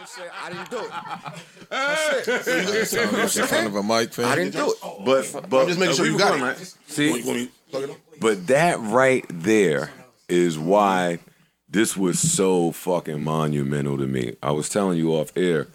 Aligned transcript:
and 0.00 0.08
say 0.08 0.22
I 0.42 0.48
didn't 0.50 0.70
do 0.70 0.78
it. 0.78 0.90
That's 1.70 2.28
it. 2.48 2.86
Sound 2.88 3.12
like 3.12 3.36
in 3.36 3.46
front 3.46 3.66
of 3.66 3.76
a 3.76 3.82
mic, 3.82 4.12
fam. 4.12 4.26
I 4.26 4.34
didn't 4.34 4.54
do 4.54 4.70
it. 4.72 5.04
But 5.04 5.48
but 5.48 5.62
I'm 5.62 5.68
just 5.68 5.78
making 5.78 5.96
sure 5.96 6.06
you 6.06 6.18
got 6.18 6.32
recording, 6.32 6.46
it. 6.46 6.58
right? 6.58 6.74
See, 6.88 7.10
Want 7.10 7.26
me 7.26 7.46
to 7.46 7.52
plug 7.70 7.82
it 7.84 7.90
up? 7.90 7.96
But 8.20 8.46
that 8.48 8.80
right 8.80 9.24
there 9.28 9.90
is 10.28 10.58
why 10.58 11.18
this 11.68 11.96
was 11.96 12.18
so 12.18 12.72
fucking 12.72 13.22
monumental 13.22 13.96
to 13.98 14.06
me. 14.06 14.36
I 14.42 14.50
was 14.52 14.68
telling 14.68 14.98
you 14.98 15.12
off 15.12 15.32
air, 15.36 15.68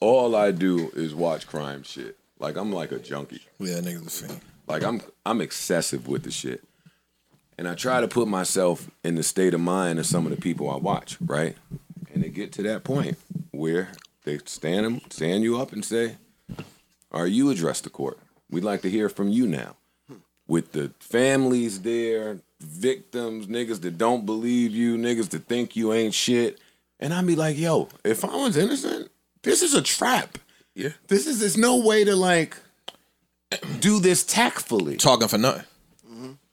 all 0.00 0.34
I 0.36 0.50
do 0.50 0.90
is 0.94 1.14
watch 1.14 1.46
crime 1.46 1.82
shit. 1.84 2.16
Like 2.38 2.56
I'm 2.56 2.72
like 2.72 2.92
a 2.92 2.98
junkie. 2.98 3.42
Yeah, 3.58 3.78
niggas 3.78 4.06
a 4.06 4.10
fiend. 4.28 4.40
Like 4.66 4.82
I'm 4.82 5.00
I'm 5.24 5.40
excessive 5.40 6.08
with 6.08 6.24
the 6.24 6.30
shit. 6.30 6.64
And 7.58 7.68
I 7.68 7.74
try 7.74 8.00
to 8.00 8.08
put 8.08 8.26
myself 8.28 8.90
in 9.04 9.14
the 9.14 9.22
state 9.22 9.54
of 9.54 9.60
mind 9.60 9.98
of 9.98 10.06
some 10.06 10.24
of 10.26 10.30
the 10.34 10.40
people 10.40 10.68
I 10.70 10.76
watch, 10.76 11.18
right? 11.20 11.54
And 12.12 12.24
they 12.24 12.28
get 12.30 12.50
to 12.52 12.62
that 12.64 12.82
point 12.82 13.16
where 13.62 13.92
they 14.24 14.38
stand 14.44 14.84
'em- 14.86 15.00
stand 15.10 15.44
you 15.44 15.58
up 15.60 15.72
and 15.72 15.84
say, 15.84 16.16
Are 17.12 17.26
you 17.26 17.50
address 17.50 17.80
the 17.80 17.90
court? 17.90 18.18
We'd 18.50 18.64
like 18.64 18.82
to 18.82 18.90
hear 18.90 19.08
from 19.08 19.28
you 19.28 19.46
now. 19.46 19.76
With 20.48 20.72
the 20.72 20.90
families 20.98 21.82
there, 21.82 22.40
victims, 22.60 23.46
niggas 23.46 23.80
that 23.82 23.96
don't 23.98 24.24
believe 24.26 24.72
you, 24.72 24.96
niggas 24.96 25.28
that 25.30 25.46
think 25.46 25.76
you 25.76 25.92
ain't 25.92 26.14
shit. 26.14 26.58
And 26.98 27.12
I'd 27.14 27.26
be 27.26 27.36
like, 27.36 27.56
yo, 27.58 27.88
if 28.04 28.24
I 28.24 28.34
was 28.36 28.56
innocent, 28.56 29.10
this 29.42 29.62
is 29.62 29.74
a 29.74 29.82
trap. 29.82 30.38
Yeah. 30.74 30.90
This 31.08 31.26
is 31.26 31.38
there's 31.40 31.56
no 31.56 31.76
way 31.84 32.04
to 32.04 32.16
like 32.16 32.56
do 33.80 34.00
this 34.00 34.24
tactfully. 34.24 34.96
Talking 34.96 35.28
for 35.28 35.38
nothing. 35.38 35.64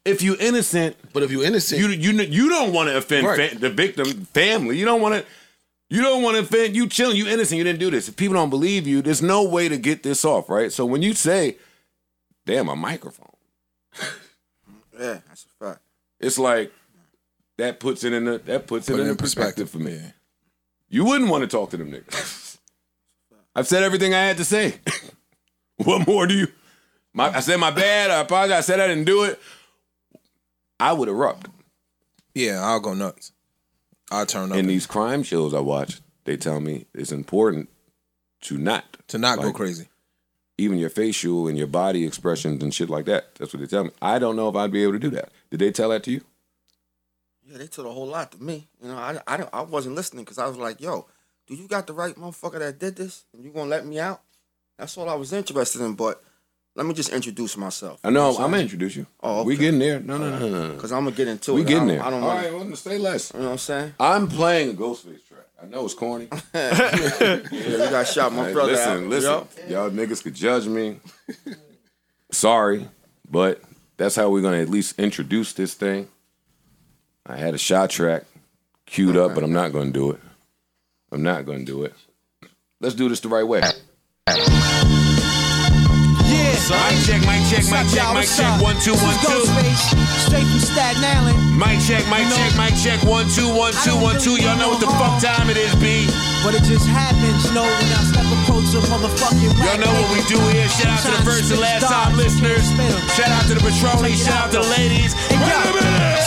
If 0.04 0.22
you 0.22 0.34
innocent, 0.40 0.96
But 1.12 1.22
if 1.22 1.30
you 1.30 1.42
innocent, 1.44 1.80
you 1.80 1.88
you 1.88 2.12
you 2.22 2.48
don't 2.48 2.72
want 2.72 2.88
to 2.88 2.96
offend 2.96 3.26
Right. 3.26 3.50
fa- 3.52 3.58
the 3.58 3.70
victim 3.70 4.06
family. 4.32 4.78
You 4.78 4.84
don't 4.86 5.00
want 5.02 5.14
to. 5.14 5.24
You 5.90 6.02
don't 6.02 6.22
want 6.22 6.36
to 6.36 6.42
offend. 6.44 6.76
You 6.76 6.86
chilling. 6.88 7.16
You 7.16 7.26
innocent. 7.26 7.58
You 7.58 7.64
didn't 7.64 7.80
do 7.80 7.90
this. 7.90 8.08
If 8.08 8.16
people 8.16 8.34
don't 8.34 8.48
believe 8.48 8.86
you, 8.86 9.02
there's 9.02 9.22
no 9.22 9.42
way 9.42 9.68
to 9.68 9.76
get 9.76 10.04
this 10.04 10.24
off, 10.24 10.48
right? 10.48 10.72
So 10.72 10.86
when 10.86 11.02
you 11.02 11.14
say, 11.14 11.56
"Damn, 12.46 12.68
a 12.68 12.76
microphone," 12.76 13.34
Yeah, 14.98 15.18
that's 15.28 15.46
a 15.46 15.64
fact. 15.64 15.80
it's 16.20 16.38
like 16.38 16.72
that 17.58 17.80
puts 17.80 18.04
it 18.04 18.12
in 18.12 18.24
the 18.24 18.38
that 18.38 18.68
puts 18.68 18.88
it 18.88 18.94
in, 18.94 19.00
it 19.00 19.10
in 19.10 19.16
perspective, 19.16 19.66
perspective 19.66 19.70
for 19.70 19.78
me. 19.78 19.94
Yeah. 19.96 20.12
You 20.88 21.04
wouldn't 21.04 21.30
want 21.30 21.42
to 21.42 21.48
talk 21.48 21.70
to 21.70 21.76
them 21.76 21.90
niggas. 21.90 22.58
I've 23.54 23.66
said 23.66 23.82
everything 23.82 24.14
I 24.14 24.24
had 24.24 24.36
to 24.36 24.44
say. 24.44 24.74
what 25.76 26.06
more 26.06 26.26
do 26.26 26.34
you? 26.34 26.48
My, 27.12 27.30
I 27.36 27.40
said 27.40 27.58
my 27.58 27.70
bad. 27.70 28.10
I 28.10 28.20
apologize. 28.20 28.58
I 28.58 28.60
said 28.60 28.80
I 28.80 28.86
didn't 28.86 29.04
do 29.06 29.24
it. 29.24 29.40
I 30.78 30.92
would 30.92 31.08
erupt. 31.08 31.48
Yeah, 32.34 32.60
I'll 32.62 32.80
go 32.80 32.94
nuts. 32.94 33.32
I'll 34.10 34.26
turn 34.26 34.52
up. 34.52 34.58
in 34.58 34.66
these 34.66 34.86
crime 34.86 35.22
shows 35.22 35.54
I 35.54 35.60
watch, 35.60 36.00
they 36.24 36.36
tell 36.36 36.60
me 36.60 36.86
it's 36.94 37.12
important 37.12 37.68
to 38.42 38.58
not 38.58 38.84
to 39.08 39.18
not 39.18 39.38
go 39.38 39.52
crazy. 39.52 39.88
Even 40.58 40.78
your 40.78 40.90
facial 40.90 41.48
and 41.48 41.56
your 41.56 41.66
body 41.66 42.04
expressions 42.04 42.62
and 42.62 42.74
shit 42.74 42.90
like 42.90 43.06
that. 43.06 43.34
That's 43.36 43.52
what 43.54 43.60
they 43.60 43.66
tell 43.66 43.84
me. 43.84 43.90
I 44.02 44.18
don't 44.18 44.36
know 44.36 44.48
if 44.48 44.56
I'd 44.56 44.70
be 44.70 44.82
able 44.82 44.92
to 44.92 44.98
do 44.98 45.10
that. 45.10 45.30
Did 45.50 45.60
they 45.60 45.72
tell 45.72 45.88
that 45.88 46.02
to 46.04 46.10
you? 46.10 46.20
Yeah, 47.46 47.58
they 47.58 47.66
told 47.66 47.88
a 47.88 47.92
whole 47.92 48.06
lot 48.06 48.32
to 48.32 48.42
me. 48.42 48.68
You 48.82 48.88
know, 48.88 48.96
I 48.96 49.18
I, 49.26 49.48
I 49.52 49.62
wasn't 49.62 49.94
listening 49.94 50.24
because 50.24 50.38
I 50.38 50.46
was 50.46 50.58
like, 50.58 50.80
yo, 50.80 51.06
do 51.46 51.54
you 51.54 51.66
got 51.66 51.86
the 51.86 51.92
right 51.94 52.14
motherfucker 52.14 52.58
that 52.58 52.78
did 52.78 52.96
this? 52.96 53.24
And 53.32 53.42
you 53.42 53.50
gonna 53.50 53.70
let 53.70 53.86
me 53.86 53.98
out? 53.98 54.20
That's 54.78 54.96
all 54.96 55.08
I 55.08 55.14
was 55.14 55.32
interested 55.32 55.80
in. 55.80 55.94
But 55.94 56.22
let 56.80 56.86
me 56.88 56.94
just 56.94 57.10
introduce 57.10 57.58
myself. 57.58 58.00
I 58.02 58.08
know. 58.08 58.30
I'm 58.30 58.50
gonna 58.50 58.56
introduce 58.58 58.96
you. 58.96 59.06
Oh, 59.22 59.42
We 59.44 59.52
okay. 59.52 59.64
getting 59.64 59.80
there. 59.80 60.00
No, 60.00 60.16
no, 60.16 60.30
no, 60.30 60.48
no, 60.48 60.68
no. 60.68 60.74
Because 60.74 60.92
I'm 60.92 61.04
gonna 61.04 61.14
get 61.14 61.28
into 61.28 61.52
it. 61.52 61.54
We 61.56 61.60
it. 61.60 61.66
getting 61.68 61.90
I 61.90 61.94
there. 61.94 62.02
I 62.04 62.10
don't 62.10 62.22
All 62.22 62.28
wanna- 62.28 62.40
right, 62.42 62.54
well, 62.66 62.76
say 62.76 62.96
less. 62.96 63.32
You 63.34 63.40
know 63.40 63.46
what 63.46 63.52
I'm 63.52 63.58
saying? 63.58 63.94
I'm 64.00 64.28
playing 64.28 64.70
a 64.70 64.72
Ghostface 64.72 65.26
track. 65.28 65.46
I 65.62 65.66
know 65.66 65.84
it's 65.84 65.92
corny. 65.92 66.28
Yeah, 66.54 67.42
you 67.52 67.76
got 67.90 68.06
shot 68.08 68.32
my 68.32 68.46
Hey, 68.46 68.52
brother 68.54 68.72
listen, 68.72 69.04
out. 69.04 69.10
listen. 69.10 69.30
Yup. 69.30 69.50
Y'all 69.68 69.90
niggas 69.90 70.22
could 70.22 70.32
judge 70.34 70.66
me. 70.66 71.00
Sorry, 72.32 72.88
but 73.30 73.60
that's 73.98 74.16
how 74.16 74.30
we're 74.30 74.40
gonna 74.40 74.62
at 74.62 74.70
least 74.70 74.98
introduce 74.98 75.52
this 75.52 75.74
thing. 75.74 76.08
I 77.26 77.36
had 77.36 77.54
a 77.54 77.58
shot 77.58 77.90
track 77.90 78.22
queued 78.86 79.18
up, 79.18 79.34
but 79.34 79.44
I'm 79.44 79.52
not 79.52 79.72
gonna 79.72 79.90
do 79.90 80.12
it. 80.12 80.20
I'm 81.12 81.22
not 81.22 81.44
gonna 81.44 81.64
do 81.66 81.84
it. 81.84 81.92
Let's 82.80 82.94
do 82.94 83.10
this 83.10 83.20
the 83.20 83.28
right 83.28 83.46
way. 83.46 83.60
Yeah. 86.70 86.78
Mic 86.86 87.02
check, 87.02 87.20
mic 87.26 87.42
check, 87.50 87.66
mic 87.66 87.86
check, 87.90 88.06
mic 88.14 88.28
check, 88.30 88.54
one, 88.62 88.78
two, 88.78 88.94
one, 89.02 89.18
two. 89.26 89.42
Straight 90.22 90.46
from 90.46 90.62
Staten 90.62 91.02
Island. 91.02 91.34
Mic 91.58 91.82
check, 91.82 92.06
mic 92.06 92.30
check, 92.30 92.54
mic 92.54 92.74
check, 92.78 93.02
one, 93.02 93.26
two, 93.28 93.50
one, 93.50 93.74
two, 93.82 93.98
one, 93.98 94.16
two. 94.22 94.38
Y'all 94.38 94.54
know 94.54 94.70
what 94.70 94.80
the 94.80 94.86
fuck 94.86 95.18
time 95.18 95.50
it 95.50 95.58
is, 95.58 95.74
B. 95.82 96.06
But 96.46 96.54
it 96.54 96.62
just 96.64 96.86
happens, 96.86 97.44
you 97.44 97.52
know, 97.52 97.66
when 97.66 97.90
I 97.92 98.00
step 98.06 98.24
approach 98.24 98.72
a 98.72 98.80
motherfucking 98.88 99.52
Y'all 99.60 99.76
know 99.76 99.92
what 99.92 100.08
we 100.14 100.22
do 100.30 100.40
here. 100.54 100.64
Shout 100.72 100.88
out 100.88 101.02
to 101.04 101.10
the 101.10 101.22
first 101.26 101.50
and 101.52 101.60
last 101.60 101.84
time 101.84 102.16
listeners. 102.16 102.64
Shout 103.12 103.28
out 103.28 103.44
to 103.50 103.54
the 103.58 103.60
Patroni. 103.60 104.16
Shout 104.16 104.48
out 104.48 104.50
to 104.54 104.64
the 104.64 104.68
ladies. 104.72 105.12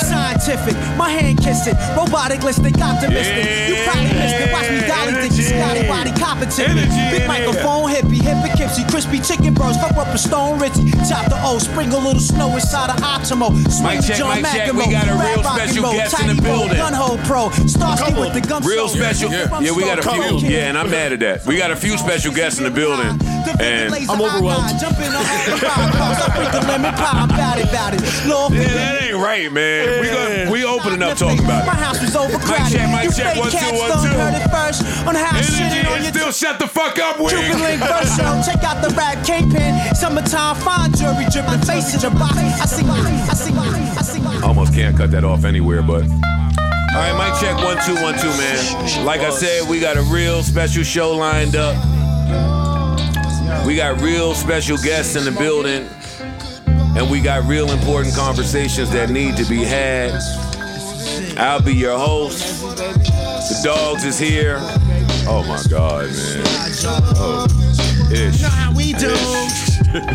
Scientific, 0.06 0.76
my 0.98 1.09
hand 1.09 1.40
kiss 1.42 1.66
it. 1.66 1.74
Robotic, 1.96 2.44
listening, 2.44 2.76
optimistic. 2.78 3.48
You 3.72 3.80
probably 3.88 4.14
missed 4.14 4.38
it. 4.38 4.52
Watch 4.52 4.70
me 4.70 4.86
dolly 4.86 5.14
dick, 5.18 5.34
you 5.34 5.44
Scotty 5.50 5.88
body 5.88 6.12
competent. 6.14 6.76
Big 7.09 7.26
microphone, 7.26 7.90
hippie, 7.90 8.22
hippie, 8.22 8.53
kipsy, 8.53 8.86
crispy 8.92 9.18
chicken 9.18 9.53
burst. 9.53 9.80
Fuck 9.82 9.98
up 9.98 10.14
a 10.14 10.18
stone 10.34 10.58
Ritzy. 10.58 10.90
Chop 11.08 11.30
the 11.30 11.40
O, 11.44 11.60
sprinkle 11.60 12.00
a 12.00 12.04
little 12.04 12.20
snow 12.20 12.56
inside 12.56 12.90
of 12.90 12.98
Optimo. 12.98 13.54
Swing 13.70 13.98
Mic 13.98 14.02
the 14.02 14.08
check, 14.08 14.18
John 14.18 14.42
mic 14.42 14.52
check. 14.52 14.74
We 14.74 14.90
got 14.90 15.08
a 15.08 15.14
real 15.14 15.44
special 15.44 15.92
guest 15.92 16.20
in 16.22 16.36
the 16.36 16.42
building. 16.42 16.78
Gun 16.78 16.94
hole 16.94 17.18
pro. 17.30 17.50
Starsky 17.68 18.14
with 18.14 18.34
the 18.34 18.42
gun 18.42 18.64
Real 18.64 18.88
special. 18.88 19.30
Yeah, 19.32 19.72
we 19.76 19.84
got 19.84 20.00
a 20.00 20.02
few. 20.02 20.50
Yeah, 20.50 20.70
and 20.70 20.78
I'm 20.78 20.90
mad 20.90 21.14
at 21.14 21.20
that. 21.20 21.46
We 21.46 21.58
got 21.58 21.70
a 21.70 21.76
few 21.76 21.98
special 21.98 22.34
guests 22.34 22.58
in 22.58 22.66
the 22.66 22.72
building, 22.72 23.20
and 23.59 23.94
I'm 24.09 24.22
overwhelmed. 24.22 24.80
Jump 24.80 24.98
in 25.00 25.12
the 25.12 25.20
I 25.20 26.28
bring 26.36 26.52
the 26.52 26.62
lemon 26.68 26.94
pie. 26.96 27.24
I'm 27.24 27.30
about 27.30 27.58
it, 27.59 27.70
about 27.70 27.94
it. 27.94 28.02
Lord, 28.28 28.54
Yeah, 28.54 28.74
that 28.74 29.04
ain't 29.04 29.18
right, 29.18 29.52
man. 29.52 30.02
We 30.02 30.08
gonna, 30.09 30.52
we 30.52 30.66
opening 30.66 31.02
up 31.02 31.18
talking 31.18 31.44
about 31.44 31.66
My 31.66 31.76
house 31.76 32.02
was 32.02 32.16
overcrowded. 32.16 32.80
Mic 32.94 33.16
check, 33.16 33.36
you 33.36 33.50
check, 33.52 33.74
one, 33.76 33.92
two, 33.92 33.98
one, 33.98 34.03
two. 34.03 34.14
heard 34.16 34.36
it 34.36 34.48
first 34.50 34.82
on 35.08 35.16
how 35.16 35.36
I 35.36 35.44
Energy 35.44 35.88
on 35.88 36.00
and 36.00 36.16
still 36.16 36.32
shut 36.32 36.59
the 36.59 36.68
fuck 36.68 37.00
up, 37.00 37.20
wing. 37.20 37.30
Cuban 37.30 37.62
link 37.62 37.82
verse 37.82 38.16
show. 38.16 38.32
Check 38.46 38.64
out 38.64 38.82
the 38.82 38.94
rap 38.96 39.26
kingpin. 39.26 39.76
Summertime 39.96 40.56
fine 40.58 40.92
jury 40.94 41.26
dripping 41.32 41.62
face 41.66 41.94
in 41.94 42.02
the 42.02 42.12
box. 42.18 42.38
I 42.38 42.66
see, 42.66 42.86
I 42.86 43.34
see, 43.34 43.53
I 43.53 44.02
see. 44.02 44.44
Almost 44.46 44.74
can't 44.74 44.96
cut 44.96 45.12
that 45.12 45.24
off 45.24 45.46
anywhere, 45.46 45.82
but. 45.82 46.03
All 46.94 47.00
right, 47.00 47.18
mic 47.18 47.42
check 47.42 47.58
one 47.58 47.78
two 47.86 47.96
one 48.03 48.14
two, 48.20 48.30
man. 48.38 49.03
Like 49.03 49.22
I 49.22 49.32
said, 49.32 49.68
we 49.68 49.80
got 49.80 49.98
a 49.98 50.03
real 50.03 50.44
special 50.44 50.84
show 50.84 51.16
lined 51.16 51.56
up. 51.56 51.76
We 53.66 53.78
got 53.78 54.01
real 54.01 54.34
special 54.34 54.78
guests 54.78 55.16
in 55.16 55.24
the 55.24 55.31
building, 55.31 55.88
and 56.97 57.09
we 57.09 57.22
got 57.22 57.44
real 57.46 57.72
important 57.72 58.13
conversations 58.13 58.91
that 58.91 59.09
need 59.09 59.38
to 59.38 59.46
be 59.46 59.63
had. 59.63 60.12
I'll 61.38 61.62
be 61.62 61.73
your 61.73 61.97
host. 61.97 62.62
The 62.62 63.62
dogs 63.63 64.03
is 64.03 64.19
here. 64.19 64.57
Oh 65.25 65.46
my 65.47 65.62
God, 65.69 66.07
man. 66.07 66.44
Oh, 67.16 67.47
ish. 68.12 68.41
Know 68.41 68.50
how 68.50 68.73
we 68.75 68.94
do. 68.94 69.09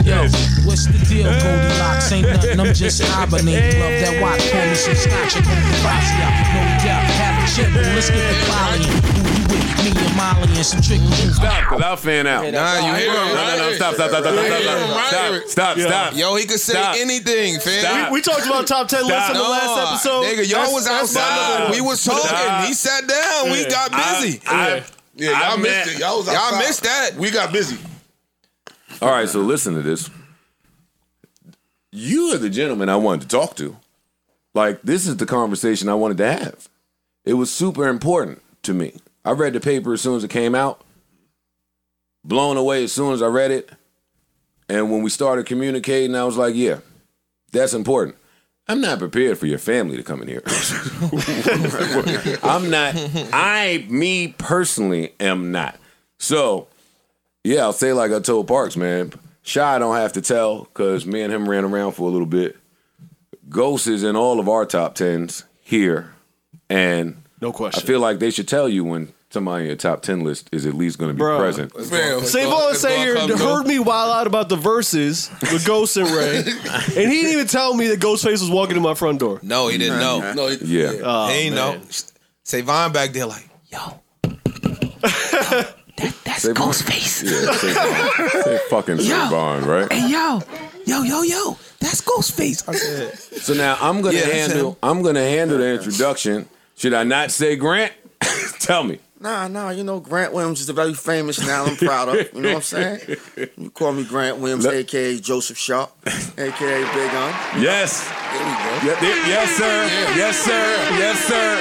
Yo, 0.05 0.29
what's 0.67 0.87
the 0.87 0.99
deal, 1.09 1.31
Goldilocks? 1.31 2.13
Ain't 2.13 2.29
nothing, 2.35 2.61
I'm 2.61 2.75
just 2.75 3.03
hibernating. 3.03 3.81
Love 3.81 4.01
that 4.03 4.21
watch, 4.21 4.45
me 4.53 4.75
some 4.75 4.95
scotch 4.95 5.37
and 5.37 5.47
hope 5.47 5.65
the 5.65 5.83
box 5.83 6.05
out. 6.21 6.35
No 6.53 6.63
doubt, 6.85 7.05
have 7.17 7.43
a 7.43 7.55
chip, 7.55 7.75
let's 7.75 8.11
get 8.11 8.29
the 8.29 9.23
volley. 9.25 9.28
Molly 10.19 10.51
and 10.59 10.67
some 10.67 10.83
trick 10.83 11.01
Stop, 11.33 11.65
cause 11.71 11.81
I'll 11.81 11.97
fan 11.97 12.27
out. 12.27 12.43
Nah, 12.53 12.75
you 12.87 12.95
hear 12.99 13.11
him? 13.11 13.15
No, 13.15 13.35
no, 13.35 13.57
no, 13.57 13.73
stop, 13.75 13.95
stop, 13.95 14.11
stop, 14.11 14.25
stop, 14.25 14.35
stop, 14.35 14.47
stop, 14.47 15.47
stop, 15.47 15.49
stop, 15.49 15.79
stop. 15.79 16.17
Yo, 16.17 16.35
he 16.35 16.45
could 16.45 16.59
say 16.59 16.73
Stop. 16.73 16.97
anything, 16.99 17.61
fam. 17.61 17.81
Stop. 17.81 18.13
We 18.13 18.21
talked 18.21 18.45
about 18.47 18.67
top 18.67 18.89
ten 18.89 19.07
lists 19.07 19.29
in 19.31 19.37
the 19.37 19.43
last 19.43 19.89
episode. 19.89 20.25
Nigga, 20.25 20.51
y'all 20.51 20.73
was 20.75 20.85
that's 20.85 21.15
my 21.15 21.21
number 21.21 21.35
outside. 21.41 21.63
one. 21.65 21.73
We 21.73 21.81
was 21.81 22.05
talking. 22.05 22.67
He 22.67 22.75
sat 22.75 23.07
down. 23.07 23.51
We 23.53 23.65
got 23.69 23.91
busy. 23.93 24.41
Yeah, 24.45 25.31
y'all 25.31 25.35
I 25.37 25.57
missed 25.57 25.63
meant- 25.87 25.89
it. 25.91 25.99
Y'all 26.01 26.19
was 26.19 26.27
Y'all 26.27 26.59
missed 26.59 26.83
that. 26.83 27.11
We 27.17 27.31
got 27.31 27.53
busy. 27.53 27.79
All 29.01 29.11
right, 29.11 29.29
so 29.29 29.41
listen 29.41 29.75
to 29.75 29.83
this. 29.83 30.11
You 31.93 32.35
are 32.35 32.39
the 32.39 32.51
gentleman 32.51 32.89
I 32.89 32.97
wanted 32.97 33.23
to 33.23 33.29
talk 33.29 33.55
to. 33.57 33.77
Like, 34.55 34.83
this 34.83 35.07
is 35.07 35.17
the 35.17 35.27
conversation 35.27 35.89
I 35.89 35.95
wanted 35.95 36.19
to 36.19 36.33
have. 36.33 36.69
It 37.25 37.35
was 37.35 37.53
super 37.53 37.87
important 37.89 38.43
to 38.63 38.75
me. 38.75 38.95
I 39.29 39.33
read 39.33 39.53
the 39.53 39.61
paper 39.61 39.93
as 39.93 40.01
soon 40.01 40.17
as 40.17 40.25
it 40.25 40.31
came 40.31 40.55
out, 40.55 40.81
blown 42.25 42.57
away 42.57 42.85
as 42.85 42.95
soon 42.95 43.13
as 43.13 43.21
I 43.21 43.27
read 43.27 43.51
it. 43.51 43.69
And 44.71 44.91
when 44.91 45.03
we 45.03 45.11
started 45.11 45.45
communicating, 45.45 46.17
I 46.17 46.25
was 46.25 46.39
like, 46.39 46.55
yeah, 46.55 46.79
that's 47.53 47.75
important. 47.75 48.17
I'm 48.69 48.81
not 48.81 48.99
prepared 48.99 49.37
for 49.37 49.45
your 49.45 49.59
family 49.59 49.99
to 49.99 50.03
come 50.03 50.23
in 50.23 50.29
here. 50.29 50.43
I'm 52.43 52.71
not, 52.71 52.95
I, 53.35 53.87
me 53.91 54.29
personally, 54.29 55.13
am 55.21 55.53
not. 55.53 55.79
So, 56.17 56.69
yeah, 57.45 57.65
I'll 57.65 57.75
say 57.75 57.93
like 57.93 58.13
I 58.13 58.21
told 58.21 58.49
Parks, 58.49 58.79
man. 58.79 59.13
Shy 59.43 59.77
I 59.77 59.79
don't 59.79 59.97
have 59.97 60.15
to 60.15 60.23
tell 60.23 60.65
because 60.65 61.05
me 61.05 61.21
and 61.21 61.31
him 61.31 61.47
ran 61.47 61.67
around 61.67 61.93
for 61.93 62.09
a 62.09 62.11
little 62.11 62.27
bit. 62.27 62.57
Ghost 63.51 63.89
is 63.89 64.05
in 64.05 64.17
all 64.17 64.41
of 64.41 64.49
our 64.49 64.65
top 64.65 64.95
tens 64.95 65.45
here, 65.61 66.15
and 66.71 67.23
No 67.43 67.53
question. 67.53 67.83
I 67.83 67.87
feel 67.87 68.01
like 68.01 68.21
they 68.21 68.31
should 68.31 68.49
tell 68.49 68.71
you 68.71 68.85
when 68.85 69.13
somebody 69.31 69.63
in 69.65 69.67
your 69.69 69.77
top 69.77 70.03
ten 70.03 70.21
list 70.25 70.49
is 70.53 70.65
at 70.67 70.75
least 70.75 70.99
going 70.99 71.11
to 71.11 71.15
be 71.15 71.21
Bruh. 71.23 71.39
present. 71.39 71.73
Fam, 71.73 72.21
Savon 72.23 72.75
Sayer 72.75 73.17
heard 73.37 73.67
me 73.67 73.79
wild 73.79 74.11
out 74.13 74.27
about 74.27 74.49
the 74.49 74.57
verses 74.57 75.31
with 75.53 75.65
Ghost 75.67 75.97
and 75.97 76.09
Ray, 76.11 76.39
and 76.47 76.47
he 76.47 77.23
didn't 77.23 77.33
even 77.33 77.47
tell 77.47 77.75
me 77.75 77.89
that 77.89 78.01
Ghostface 78.01 78.41
was 78.41 78.51
walking 78.51 78.75
to 78.75 78.81
my 78.81 78.95
front 78.95 79.21
door. 79.21 79.39
No, 79.43 79.69
he 79.69 79.79
didn't 79.79 79.99
know. 80.01 80.33
No, 80.37 80.49
Yeah. 80.49 80.93
Oh, 81.03 81.29
he 81.29 81.35
ain't 81.35 81.55
know. 81.55 81.73
man. 81.73 81.83
Savon 82.45 82.93
back 82.93 83.11
there 83.11 83.27
like, 83.27 83.49
yo, 83.69 84.01
That's 86.25 86.47
Ghostface. 86.51 87.25
Yeah, 87.25 87.53
Savon. 87.55 88.43
Say 88.45 88.59
fucking 88.71 88.99
Savon, 89.01 89.65
right? 89.65 89.89
And 89.91 90.09
yo, 90.11 90.41
yo, 90.87 91.03
yo, 91.03 91.23
yo, 91.23 91.59
that's 91.81 92.01
Ghostface. 92.03 92.69
I 92.69 92.73
said, 92.75 93.19
So 93.19 93.55
now 93.55 93.77
I'm 93.81 94.01
gonna 94.01 94.17
Yeah, 94.19 94.27
that's 94.27 94.53
handle. 94.53 94.71
him. 94.73 94.77
I'm 94.83 95.03
gonna 95.03 95.29
handle 95.29 95.59
the 95.59 95.75
introduction. 95.75 96.49
Should 96.77 96.95
I 96.95 97.03
not 97.03 97.33
say 97.33 97.57
Grant? 97.57 97.93
Tell 98.61 98.85
me. 98.85 99.01
Nah, 99.21 99.49
nah, 99.49 99.71
you 99.71 99.83
know, 99.83 99.99
Grant 99.99 100.33
Williams 100.33 100.61
is 100.61 100.69
a 100.69 100.73
very 100.73 100.95
famous 100.95 101.41
now 101.45 101.65
I'm 101.65 101.75
proud 101.77 102.09
of. 102.09 102.15
You 102.35 102.41
know 102.41 102.51
what 102.51 102.57
I'm 102.57 102.63
saying? 102.63 103.01
You 103.57 103.71
call 103.71 103.93
me 103.93 104.05
Grant 104.05 104.39
Williams, 104.39 104.65
aka 104.67 105.19
Joseph 105.19 105.59
Sharp, 105.59 105.91
aka 106.07 106.85
Big 106.95 107.15
Un. 107.15 107.35
Yes. 107.61 108.05
there 108.09 108.45
we 108.45 108.51
go. 108.53 108.87
Yeah, 108.87 109.01
yes, 109.27 109.51
sir. 109.57 109.89
Yes, 110.17 110.39
sir. 110.39 110.77
Yes, 111.03 111.19
sir. 111.27 111.59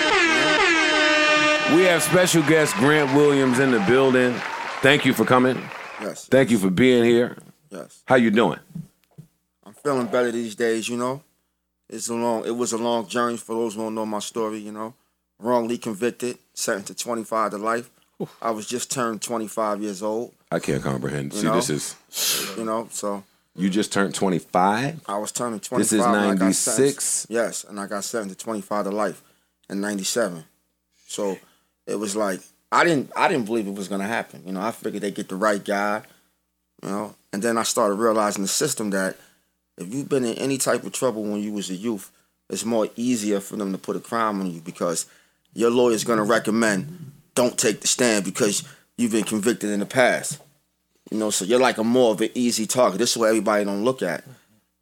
We 1.76 1.82
have 1.84 2.02
special 2.04 2.44
guest 2.44 2.76
Grant 2.76 3.14
Williams 3.16 3.60
in 3.60 3.72
the 3.72 3.80
building. 3.82 4.34
Thank 4.82 5.04
you 5.06 5.14
for 5.14 5.26
coming. 5.26 5.58
Yes, 6.02 6.28
Thank 6.28 6.50
you 6.52 6.58
for 6.60 6.70
being 6.70 7.04
here. 7.04 7.38
yes. 7.72 8.04
How 8.06 8.16
you 8.16 8.30
doing? 8.32 8.60
I'm 9.66 9.74
feeling 9.74 10.08
better 10.08 10.32
these 10.32 10.56
days, 10.56 10.88
you 10.88 10.96
know. 10.98 11.22
It's 11.90 12.08
a 12.10 12.14
long 12.14 12.46
it 12.46 12.56
was 12.56 12.72
a 12.74 12.78
long 12.78 13.08
journey 13.08 13.38
for 13.38 13.56
those 13.56 13.74
who 13.76 13.82
don't 13.82 13.96
know 13.96 14.06
my 14.06 14.20
story, 14.20 14.60
you 14.60 14.72
know. 14.72 14.94
Wrongly 15.40 15.78
convicted, 15.78 16.38
sentenced 16.58 16.88
to 16.88 16.96
25 16.96 17.52
to 17.52 17.58
life. 17.58 17.90
I 18.42 18.50
was 18.50 18.66
just 18.66 18.92
turned 18.92 19.22
25 19.22 19.82
years 19.82 20.02
old, 20.02 20.34
I 20.52 20.60
can't 20.60 20.82
comprehend. 20.82 21.34
You 21.34 21.40
See, 21.40 21.46
know? 21.46 21.56
this 21.56 21.70
is 21.70 21.96
you 22.58 22.66
know, 22.66 22.88
so 22.92 23.24
you 23.56 23.70
just 23.70 23.94
turned 23.94 24.16
25. 24.16 25.02
I 25.08 25.18
was 25.18 25.32
turning 25.32 25.60
25. 25.60 25.78
This 25.80 25.94
is 25.94 26.00
when 26.00 26.16
I 26.16 26.34
got 26.34 26.40
96? 26.40 27.28
Yes, 27.30 27.64
and 27.64 27.80
I 27.80 27.86
got 27.86 28.04
sentenced 28.04 28.40
to 28.40 28.44
25 28.44 28.86
to 28.86 28.92
life 28.92 29.22
in 29.70 29.82
97. 29.82 30.46
So 31.06 31.38
it 31.86 31.96
was 31.96 32.16
like 32.16 32.40
I 32.72 32.84
didn't 32.84 33.12
I 33.16 33.28
didn't 33.28 33.46
believe 33.46 33.68
it 33.68 33.76
was 33.76 33.88
gonna 33.88 34.08
happen. 34.08 34.42
You 34.46 34.54
know, 34.54 34.62
I 34.62 34.72
figured 34.72 35.04
they 35.04 35.12
get 35.12 35.30
the 35.30 35.36
right 35.36 35.64
guy, 35.64 36.02
you 36.82 36.90
know. 36.90 37.16
And 37.32 37.44
then 37.44 37.58
I 37.58 37.64
started 37.64 37.96
realizing 37.96 38.42
the 38.42 38.48
system 38.48 38.90
that 38.92 39.16
if 39.78 39.94
you've 39.94 40.10
been 40.10 40.26
in 40.26 40.36
any 40.40 40.58
type 40.58 40.84
of 40.84 40.92
trouble 40.92 41.22
when 41.22 41.40
you 41.40 41.54
was 41.54 41.70
a 41.70 41.76
youth, 41.76 42.12
it's 42.50 42.66
more 42.66 42.90
easier 42.96 43.40
for 43.40 43.58
them 43.58 43.72
to 43.74 43.78
put 43.78 43.96
a 43.96 44.00
crime 44.00 44.40
on 44.42 44.50
you 44.50 44.60
because 44.60 45.06
your 45.58 45.72
lawyer's 45.72 46.04
gonna 46.04 46.24
recommend 46.24 47.12
don't 47.34 47.58
take 47.58 47.82
the 47.82 47.88
stand 47.88 48.24
because 48.26 48.64
you've 48.98 49.12
been 49.12 49.24
convicted 49.24 49.70
in 49.72 49.80
the 49.80 49.86
past. 49.86 50.40
You 51.12 51.18
know, 51.18 51.30
so 51.30 51.46
you're 51.46 51.60
like 51.60 51.78
a 51.78 51.84
more 51.84 52.12
of 52.14 52.22
an 52.22 52.30
easy 52.36 52.66
target. 52.68 53.00
This 53.00 53.12
is 53.12 53.18
what 53.18 53.30
everybody 53.30 53.64
don't 53.66 53.84
look 53.84 54.02
at. 54.02 54.24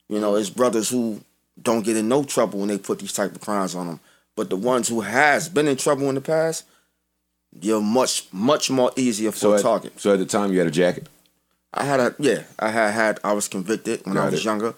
You 0.10 0.20
know, 0.20 0.36
it's 0.36 0.50
brothers 0.50 0.90
who 0.90 1.22
don't 1.62 1.84
get 1.86 1.98
in 1.98 2.08
no 2.10 2.24
trouble 2.24 2.60
when 2.60 2.70
they 2.70 2.78
put 2.78 3.00
these 3.00 3.14
type 3.14 3.34
of 3.36 3.42
crimes 3.42 3.76
on 3.76 3.88
them. 3.88 4.00
But 4.36 4.50
the 4.50 4.56
ones 4.58 4.88
who 4.88 5.02
has 5.02 5.48
been 5.50 5.68
in 5.68 5.78
trouble 5.78 6.10
in 6.10 6.16
the 6.16 6.22
past, 6.22 6.66
you're 7.62 7.82
much, 7.82 8.28
much 8.34 8.70
more 8.70 8.92
easier 8.96 9.32
for 9.32 9.38
So 9.38 9.52
a 9.54 9.56
at, 9.58 9.62
target. 9.62 10.00
so 10.00 10.14
at 10.14 10.20
the 10.20 10.26
time 10.26 10.52
you 10.52 10.60
had 10.60 10.68
a 10.68 10.72
jacket. 10.72 11.08
I 11.74 11.84
had 11.86 12.00
a 12.00 12.16
yeah, 12.20 12.44
I 12.60 12.70
had 12.70 12.92
had 12.92 13.20
I 13.24 13.34
was 13.34 13.48
convicted 13.48 14.02
when 14.06 14.18
I 14.18 14.26
was 14.26 14.40
it. 14.42 14.46
younger. 14.46 14.74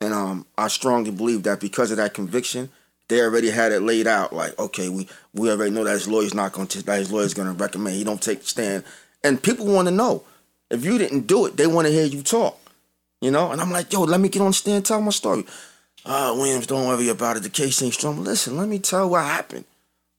And 0.00 0.12
um 0.12 0.46
I 0.58 0.68
strongly 0.68 1.10
believe 1.12 1.42
that 1.44 1.60
because 1.60 1.90
of 1.92 1.96
that 1.96 2.12
conviction, 2.14 2.70
they 3.08 3.20
already 3.20 3.50
had 3.50 3.72
it 3.72 3.80
laid 3.80 4.06
out 4.06 4.32
like, 4.32 4.58
okay, 4.58 4.88
we 4.88 5.08
we 5.32 5.50
already 5.50 5.70
know 5.70 5.84
that 5.84 5.92
his 5.92 6.08
lawyer's 6.08 6.34
not 6.34 6.52
gonna 6.52 6.66
that 6.66 6.98
his 6.98 7.12
lawyer's 7.12 7.34
gonna 7.34 7.52
recommend 7.52 7.96
he 7.96 8.04
don't 8.04 8.22
take 8.22 8.40
the 8.40 8.46
stand. 8.46 8.84
And 9.22 9.42
people 9.42 9.66
wanna 9.66 9.90
know. 9.90 10.24
If 10.70 10.84
you 10.84 10.98
didn't 10.98 11.26
do 11.26 11.46
it, 11.46 11.56
they 11.56 11.66
wanna 11.66 11.90
hear 11.90 12.06
you 12.06 12.22
talk. 12.22 12.58
You 13.20 13.30
know? 13.30 13.52
And 13.52 13.60
I'm 13.60 13.70
like, 13.70 13.92
yo, 13.92 14.02
let 14.02 14.20
me 14.20 14.28
get 14.28 14.42
on 14.42 14.52
stand 14.52 14.76
and 14.76 14.86
tell 14.86 15.00
my 15.00 15.10
story. 15.10 15.44
Ah, 16.06 16.34
Williams, 16.34 16.66
don't 16.66 16.86
worry 16.86 17.08
about 17.08 17.36
it. 17.36 17.42
The 17.42 17.50
case 17.50 17.80
ain't 17.82 17.94
strong. 17.94 18.22
Listen, 18.22 18.56
let 18.56 18.68
me 18.68 18.78
tell 18.78 19.08
what 19.08 19.24
happened. 19.24 19.64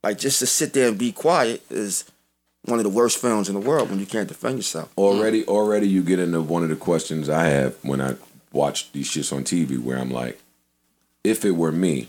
Like 0.04 0.18
just 0.18 0.40
to 0.40 0.46
sit 0.46 0.74
there 0.74 0.90
and 0.90 0.98
be 0.98 1.12
quiet 1.12 1.64
is 1.70 2.06
one 2.66 2.80
of 2.80 2.84
the 2.84 2.90
worst 2.90 3.18
films 3.20 3.48
in 3.48 3.56
the 3.56 3.62
world 3.62 3.90
when 3.90 4.00
you 4.00 4.06
can't 4.06 4.28
defend 4.28 4.58
yourself. 4.58 4.92
Already, 4.98 5.46
already, 5.46 5.88
you 5.88 6.04
get 6.04 6.20
into 6.20 6.42
one 6.42 6.64
of 6.64 6.70
the 6.70 6.76
questions 6.76 7.30
I 7.30 7.46
have 7.46 7.76
when 7.84 8.02
I 8.02 8.16
watch 8.52 8.92
these 8.92 9.10
shits 9.10 9.36
on 9.36 9.44
TV, 9.44 9.82
where 9.82 9.98
I'm 9.98 10.12
like, 10.12 10.42
if 11.24 11.46
it 11.46 11.52
were 11.52 11.72
me, 11.72 12.08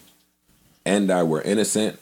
and 0.86 1.10
I 1.10 1.24
were 1.24 1.42
innocent, 1.42 1.98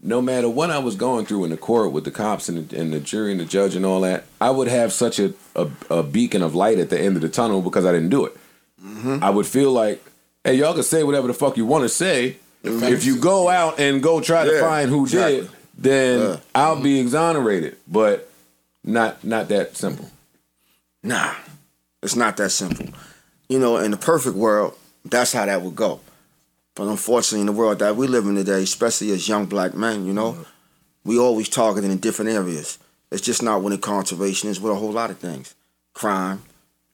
no 0.00 0.20
matter 0.20 0.48
what 0.48 0.70
I 0.70 0.78
was 0.78 0.94
going 0.94 1.26
through 1.26 1.44
in 1.44 1.50
the 1.50 1.56
court 1.56 1.92
with 1.92 2.04
the 2.04 2.10
cops 2.10 2.48
and 2.48 2.68
the, 2.68 2.78
and 2.78 2.92
the 2.92 3.00
jury 3.00 3.32
and 3.32 3.40
the 3.40 3.44
judge 3.44 3.74
and 3.74 3.86
all 3.86 4.02
that, 4.02 4.24
I 4.40 4.50
would 4.50 4.68
have 4.68 4.92
such 4.92 5.18
a, 5.18 5.32
a, 5.56 5.68
a 5.90 6.02
beacon 6.02 6.42
of 6.42 6.54
light 6.54 6.78
at 6.78 6.90
the 6.90 7.00
end 7.00 7.16
of 7.16 7.22
the 7.22 7.28
tunnel 7.28 7.62
because 7.62 7.86
I 7.86 7.92
didn't 7.92 8.10
do 8.10 8.26
it. 8.26 8.36
Mm-hmm. 8.84 9.18
I 9.22 9.30
would 9.30 9.46
feel 9.46 9.72
like, 9.72 10.04
hey, 10.44 10.54
y'all 10.54 10.74
can 10.74 10.82
say 10.82 11.02
whatever 11.02 11.26
the 11.28 11.34
fuck 11.34 11.56
you 11.56 11.64
want 11.64 11.84
to 11.84 11.88
say. 11.88 12.36
If 12.64 13.04
you 13.04 13.18
go 13.18 13.48
out 13.48 13.80
and 13.80 14.02
go 14.02 14.20
try 14.20 14.44
to 14.44 14.60
find 14.60 14.88
who 14.88 15.04
exactly. 15.04 15.40
did, 15.40 15.50
then 15.76 16.20
Yeah. 16.20 16.36
I'll 16.54 16.80
be 16.80 17.00
exonerated. 17.00 17.76
But 17.88 18.30
not 18.84 19.24
not 19.24 19.48
that 19.48 19.76
simple. 19.76 20.10
Nah, 21.02 21.34
it's 22.02 22.14
not 22.14 22.36
that 22.36 22.50
simple. 22.50 22.86
You 23.48 23.58
know, 23.58 23.78
in 23.78 23.90
the 23.90 23.96
perfect 23.96 24.36
world, 24.36 24.74
that's 25.04 25.32
how 25.32 25.46
that 25.46 25.62
would 25.62 25.74
go. 25.74 26.00
But 26.74 26.88
unfortunately, 26.88 27.40
in 27.40 27.46
the 27.46 27.52
world 27.52 27.80
that 27.80 27.96
we 27.96 28.06
live 28.06 28.26
in 28.26 28.34
today, 28.34 28.62
especially 28.62 29.10
as 29.10 29.28
young 29.28 29.46
black 29.46 29.74
men, 29.74 30.06
you 30.06 30.12
know, 30.12 30.38
we 31.04 31.18
always 31.18 31.48
targeted 31.48 31.90
in 31.90 31.98
different 31.98 32.30
areas. 32.30 32.78
It's 33.10 33.22
just 33.22 33.42
not 33.42 33.62
with 33.62 33.74
incarceration, 33.74 34.48
it's 34.48 34.60
with 34.60 34.72
a 34.72 34.76
whole 34.76 34.92
lot 34.92 35.10
of 35.10 35.18
things. 35.18 35.54
Crime, 35.92 36.42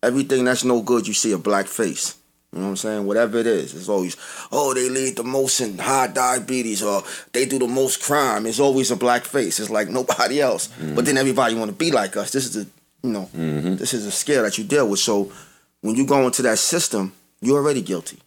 everything 0.02 0.44
that's 0.44 0.64
no 0.64 0.82
good, 0.82 1.06
you 1.06 1.14
see 1.14 1.32
a 1.32 1.38
black 1.38 1.66
face. 1.66 2.16
You 2.52 2.60
know 2.60 2.64
what 2.64 2.70
I'm 2.70 2.76
saying? 2.76 3.06
Whatever 3.06 3.38
it 3.38 3.46
is, 3.46 3.74
it's 3.74 3.90
always, 3.90 4.16
oh, 4.50 4.72
they 4.72 4.88
lead 4.88 5.16
the 5.16 5.22
most 5.22 5.60
in 5.60 5.76
high 5.76 6.06
diabetes 6.06 6.82
or 6.82 7.02
they 7.32 7.44
do 7.44 7.58
the 7.58 7.68
most 7.68 8.02
crime. 8.02 8.46
It's 8.46 8.58
always 8.58 8.90
a 8.90 8.96
black 8.96 9.24
face. 9.24 9.60
It's 9.60 9.70
like 9.70 9.88
nobody 9.90 10.40
else. 10.40 10.68
Mm-hmm. 10.68 10.94
But 10.94 11.04
then 11.04 11.18
everybody 11.18 11.54
want 11.54 11.70
to 11.70 11.76
be 11.76 11.90
like 11.90 12.16
us. 12.16 12.30
This 12.30 12.46
is 12.46 12.56
a, 12.56 12.66
you 13.02 13.12
know, 13.12 13.28
mm-hmm. 13.36 13.76
this 13.76 13.92
is 13.92 14.06
a 14.06 14.10
scare 14.10 14.42
that 14.42 14.56
you 14.56 14.64
deal 14.64 14.88
with. 14.88 14.98
So 14.98 15.30
when 15.82 15.94
you 15.94 16.06
go 16.06 16.24
into 16.24 16.42
that 16.42 16.58
system, 16.58 17.12
you're 17.40 17.58
already 17.58 17.82
guilty. 17.82 18.18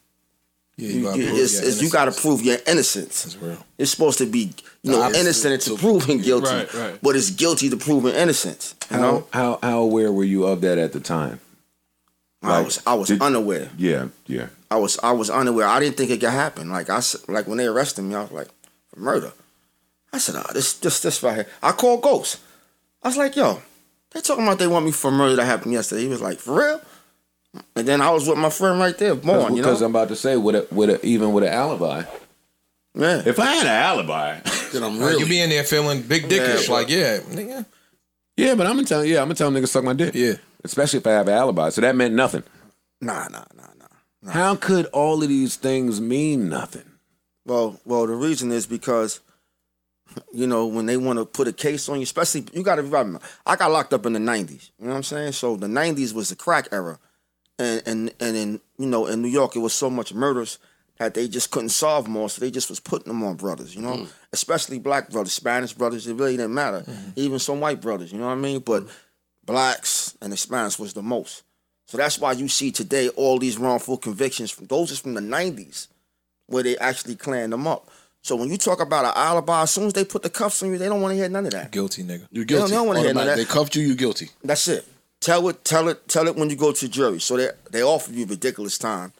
Yeah, 0.81 0.87
You, 0.89 1.03
gotta 1.03 1.17
you, 1.19 1.27
prove 1.27 1.39
it's, 1.39 1.57
it's- 1.59 1.81
you 1.81 1.89
got 1.91 2.05
to 2.05 2.11
innocence. 2.11 2.21
prove 2.25 2.41
your 2.41 2.57
innocence. 2.67 3.23
That's 3.23 3.37
real. 3.37 3.65
It's 3.77 3.91
supposed 3.91 4.17
to 4.17 4.25
be, 4.25 4.51
you 4.81 4.91
know, 4.91 5.11
innocent 5.11 5.61
to 5.61 5.69
to- 5.69 5.77
proving 5.77 6.21
guilty, 6.21 6.49
Right, 6.49 6.73
right. 6.73 6.99
but 7.01 7.15
it's 7.15 7.29
guilty 7.29 7.69
to 7.69 7.77
proving 7.77 8.13
innocence. 8.15 8.73
You 8.89 8.97
How, 8.97 9.01
know, 9.03 9.27
how 9.31 9.59
how 9.61 9.79
aware 9.81 10.11
were 10.11 10.23
you 10.23 10.45
of 10.47 10.61
that 10.61 10.77
at 10.79 10.91
the 10.93 10.99
time? 10.99 11.39
I 12.43 12.61
was 12.61 12.81
I 12.87 12.95
was 12.95 13.07
did- 13.09 13.21
unaware. 13.21 13.69
Yeah, 13.77 14.07
yeah. 14.25 14.47
I 14.71 14.77
was 14.77 14.97
I 15.03 15.11
was 15.11 15.29
unaware. 15.29 15.67
I 15.67 15.79
didn't 15.79 15.97
think 15.97 16.09
it 16.09 16.19
could 16.19 16.29
happen. 16.29 16.69
Like 16.71 16.89
I 16.89 16.99
like 17.27 17.47
when 17.47 17.57
they 17.59 17.67
arrested 17.67 18.01
me, 18.01 18.15
I 18.15 18.21
was 18.23 18.31
like 18.31 18.47
for 18.89 18.99
murder. 18.99 19.31
I 20.11 20.17
said, 20.17 20.35
"Ah, 20.35 20.51
this 20.53 20.73
this 20.73 20.99
this 21.01 21.21
right 21.21 21.35
here." 21.35 21.47
I 21.61 21.71
called 21.73 22.01
Ghost. 22.01 22.39
I 23.03 23.09
was 23.09 23.17
like, 23.17 23.35
"Yo, 23.35 23.61
they 24.11 24.21
talking 24.21 24.43
about 24.45 24.57
they 24.59 24.67
want 24.67 24.85
me 24.85 24.91
for 24.91 25.11
murder 25.11 25.35
that 25.35 25.45
happened 25.45 25.73
yesterday." 25.73 26.01
He 26.03 26.07
was 26.07 26.21
like, 26.21 26.39
"For 26.39 26.57
real?" 26.57 26.81
And 27.75 27.87
then 27.87 27.99
I 28.01 28.09
was 28.11 28.27
with 28.27 28.37
my 28.37 28.49
friend 28.49 28.79
right 28.79 28.97
there, 28.97 29.15
Born. 29.15 29.55
You 29.55 29.61
Because 29.61 29.81
I'm 29.81 29.91
about 29.91 30.07
to 30.09 30.15
say, 30.15 30.37
with 30.37 30.55
a, 30.55 30.67
with 30.73 30.89
a, 30.89 31.05
even 31.05 31.33
with 31.33 31.43
an 31.43 31.51
alibi, 31.51 32.03
yeah. 32.95 33.21
if 33.25 33.39
I 33.39 33.45
had 33.55 33.65
an 33.65 33.71
alibi, 33.73 34.39
Then 34.73 34.83
I'm 34.83 34.99
really. 34.99 35.19
you 35.23 35.27
be 35.27 35.41
in 35.41 35.49
there 35.49 35.65
feeling 35.65 36.01
big 36.01 36.23
dickish, 36.29 36.67
Yeah, 36.67 36.73
like 36.73 36.89
yeah, 36.89 37.17
nigga. 37.19 37.65
yeah, 38.37 38.55
but 38.55 38.67
I'm 38.67 38.75
gonna 38.75 38.87
tell 38.87 39.03
yeah, 39.03 39.19
I'm 39.21 39.25
gonna 39.27 39.35
tell 39.35 39.51
niggas 39.51 39.67
suck 39.67 39.83
my 39.83 39.91
dick. 39.93 40.15
Yeah. 40.15 40.35
especially 40.63 40.99
if 40.99 41.07
I 41.07 41.11
have 41.11 41.27
an 41.27 41.33
alibi. 41.33 41.69
So 41.69 41.81
that 41.81 41.95
meant 41.95 42.13
nothing. 42.13 42.43
Nah, 43.01 43.27
nah, 43.27 43.43
nah, 43.55 43.63
nah. 44.23 44.31
How 44.31 44.55
could 44.55 44.85
all 44.87 45.21
of 45.21 45.27
these 45.27 45.55
things 45.57 45.99
mean 45.99 46.47
nothing? 46.47 46.85
Well, 47.45 47.79
well, 47.83 48.05
the 48.07 48.13
reason 48.15 48.51
is 48.51 48.65
because, 48.67 49.19
you 50.31 50.45
know, 50.47 50.67
when 50.67 50.85
they 50.85 50.95
want 50.95 51.17
to 51.19 51.25
put 51.25 51.47
a 51.47 51.53
case 51.53 51.89
on 51.89 51.97
you, 51.97 52.03
especially 52.03 52.45
you 52.53 52.61
got 52.63 52.75
to 52.75 52.83
remember, 52.83 53.19
I 53.45 53.55
got 53.57 53.71
locked 53.71 53.93
up 53.93 54.05
in 54.05 54.13
the 54.13 54.19
'90s. 54.19 54.69
You 54.79 54.85
know 54.85 54.91
what 54.91 54.97
I'm 54.97 55.03
saying? 55.03 55.31
So 55.33 55.55
the 55.57 55.67
'90s 55.67 56.13
was 56.13 56.29
the 56.29 56.35
crack 56.35 56.67
era, 56.71 56.99
and 57.61 57.81
and 57.85 58.13
and 58.19 58.35
in 58.35 58.61
you 58.77 58.87
know 58.87 59.05
in 59.07 59.21
New 59.21 59.27
York 59.29 59.55
it 59.55 59.59
was 59.59 59.73
so 59.73 59.89
much 59.89 60.13
murders 60.13 60.59
that 60.97 61.13
they 61.13 61.27
just 61.27 61.49
couldn't 61.51 61.69
solve 61.69 62.07
more, 62.07 62.29
so 62.29 62.41
they 62.41 62.51
just 62.51 62.69
was 62.69 62.79
putting 62.79 63.07
them 63.11 63.23
on 63.23 63.35
brothers. 63.35 63.75
You 63.75 63.81
know, 63.81 63.93
mm. 63.93 64.07
especially 64.33 64.77
black 64.79 65.09
brothers, 65.09 65.33
Spanish 65.33 65.73
brothers. 65.73 66.05
It 66.07 66.15
really 66.15 66.37
didn't 66.37 66.53
matter. 66.53 66.81
Mm-hmm. 66.81 67.09
Even 67.15 67.39
some 67.39 67.59
white 67.59 67.81
brothers. 67.81 68.11
You 68.11 68.19
know 68.19 68.27
what 68.27 68.33
I 68.33 68.35
mean? 68.35 68.59
But 68.59 68.87
blacks 69.45 70.15
and 70.21 70.31
Hispanics 70.31 70.79
was 70.79 70.93
the 70.93 71.01
most. 71.01 71.43
So 71.87 71.97
that's 71.97 72.19
why 72.19 72.33
you 72.33 72.47
see 72.47 72.71
today 72.71 73.09
all 73.09 73.39
these 73.39 73.57
wrongful 73.57 73.97
convictions. 73.97 74.51
From, 74.51 74.67
those 74.67 74.91
is 74.91 74.99
from 74.99 75.13
the 75.13 75.21
'90s 75.21 75.87
where 76.47 76.63
they 76.63 76.77
actually 76.77 77.15
clan 77.15 77.49
them 77.49 77.67
up. 77.67 77.89
So 78.21 78.35
when 78.35 78.49
you 78.49 78.57
talk 78.57 78.79
about 78.79 79.05
an 79.05 79.13
alibi, 79.15 79.63
as 79.63 79.71
soon 79.71 79.87
as 79.87 79.93
they 79.93 80.05
put 80.05 80.21
the 80.21 80.29
cuffs 80.29 80.61
on 80.61 80.69
you, 80.69 80.77
they 80.77 80.87
don't 80.87 81.01
want 81.01 81.13
to 81.13 81.15
hear 81.15 81.27
none 81.29 81.45
of 81.45 81.51
that. 81.53 81.71
Guilty 81.71 82.03
nigga. 82.03 82.27
You're 82.31 82.45
They 82.45 82.53
don't- 82.53 82.69
guilty. 82.69 82.69
they 82.71 82.77
don't 82.77 82.87
wanna 82.87 82.99
hear 82.99 83.13
none 83.13 83.27
of 83.27 83.35
that. 83.35 83.37
They 83.37 83.45
cuffed 83.45 83.75
you. 83.75 83.81
You 83.81 83.95
guilty. 83.95 84.29
That's 84.43 84.67
it. 84.67 84.87
Tell 85.21 85.47
it, 85.49 85.63
tell 85.63 85.87
it, 85.87 86.07
tell 86.07 86.27
it 86.27 86.35
when 86.35 86.49
you 86.49 86.55
go 86.55 86.71
to 86.71 86.89
jury. 86.89 87.19
So 87.19 87.37
they 87.37 87.49
they 87.69 87.83
offer 87.83 88.11
you 88.11 88.25
ridiculous 88.25 88.77
time. 88.77 89.13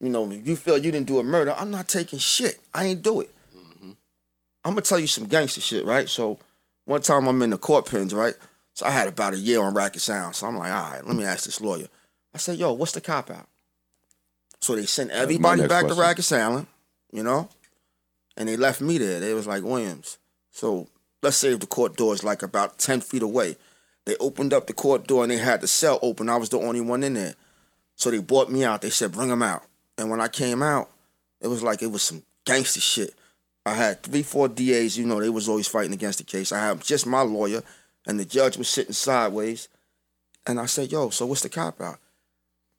You 0.00 0.08
know, 0.08 0.30
if 0.30 0.46
you 0.46 0.56
feel 0.56 0.78
you 0.78 0.92
didn't 0.92 1.06
do 1.06 1.18
a 1.18 1.24
murder, 1.24 1.54
I'm 1.58 1.70
not 1.70 1.88
taking 1.88 2.18
shit. 2.18 2.60
I 2.72 2.86
ain't 2.86 3.02
do 3.02 3.20
it. 3.20 3.30
I'm 4.64 4.72
gonna 4.72 4.80
tell 4.80 4.98
you 4.98 5.06
some 5.06 5.26
gangster 5.26 5.60
shit, 5.60 5.84
right? 5.84 6.08
So 6.08 6.38
one 6.84 7.02
time 7.02 7.26
I'm 7.26 7.42
in 7.42 7.50
the 7.50 7.58
court 7.58 7.90
pens, 7.90 8.14
right? 8.14 8.34
So 8.74 8.86
I 8.86 8.90
had 8.90 9.08
about 9.08 9.34
a 9.34 9.38
year 9.38 9.62
on 9.62 9.74
Rikers 9.74 10.12
Island. 10.12 10.34
So 10.34 10.46
I'm 10.46 10.56
like, 10.56 10.72
all 10.72 10.90
right, 10.90 11.06
let 11.06 11.16
me 11.16 11.24
ask 11.24 11.44
this 11.44 11.60
lawyer. 11.60 11.86
I 12.32 12.38
said, 12.38 12.58
yo, 12.58 12.72
what's 12.72 12.92
the 12.92 13.00
cop 13.00 13.30
out? 13.30 13.46
So 14.60 14.74
they 14.74 14.86
sent 14.86 15.10
everybody 15.10 15.66
back 15.66 15.86
to 15.86 15.94
question. 15.94 16.04
Rikers 16.04 16.36
Island, 16.36 16.66
you 17.12 17.22
know, 17.22 17.48
and 18.36 18.48
they 18.48 18.56
left 18.56 18.80
me 18.80 18.98
there. 18.98 19.20
They 19.20 19.34
was 19.34 19.46
like, 19.46 19.62
Williams. 19.62 20.18
So 20.50 20.88
let's 21.22 21.36
say 21.36 21.52
if 21.52 21.60
the 21.60 21.66
court 21.66 21.96
door 21.96 22.14
is 22.14 22.24
like 22.24 22.42
about 22.42 22.78
10 22.78 23.00
feet 23.00 23.22
away. 23.22 23.56
They 24.06 24.16
opened 24.16 24.52
up 24.52 24.66
the 24.66 24.72
court 24.74 25.06
door 25.06 25.22
and 25.22 25.30
they 25.30 25.38
had 25.38 25.60
the 25.60 25.66
cell 25.66 25.98
open. 26.02 26.28
I 26.28 26.36
was 26.36 26.50
the 26.50 26.58
only 26.58 26.80
one 26.80 27.02
in 27.02 27.14
there. 27.14 27.34
So 27.96 28.10
they 28.10 28.18
brought 28.18 28.50
me 28.50 28.64
out. 28.64 28.82
They 28.82 28.90
said, 28.90 29.12
bring 29.12 29.30
him 29.30 29.42
out. 29.42 29.62
And 29.96 30.10
when 30.10 30.20
I 30.20 30.28
came 30.28 30.62
out, 30.62 30.90
it 31.40 31.48
was 31.48 31.62
like 31.62 31.82
it 31.82 31.90
was 31.90 32.02
some 32.02 32.22
gangster 32.44 32.80
shit. 32.80 33.14
I 33.64 33.74
had 33.74 34.02
three, 34.02 34.22
four 34.22 34.48
DAs, 34.48 34.98
you 34.98 35.06
know, 35.06 35.20
they 35.20 35.30
was 35.30 35.48
always 35.48 35.68
fighting 35.68 35.94
against 35.94 36.18
the 36.18 36.24
case. 36.24 36.52
I 36.52 36.66
had 36.66 36.82
just 36.82 37.06
my 37.06 37.22
lawyer, 37.22 37.62
and 38.06 38.20
the 38.20 38.24
judge 38.26 38.58
was 38.58 38.68
sitting 38.68 38.92
sideways. 38.92 39.68
And 40.46 40.60
I 40.60 40.66
said, 40.66 40.92
yo, 40.92 41.08
so 41.08 41.24
what's 41.24 41.40
the 41.40 41.48
cop 41.48 41.80
out? 41.80 41.98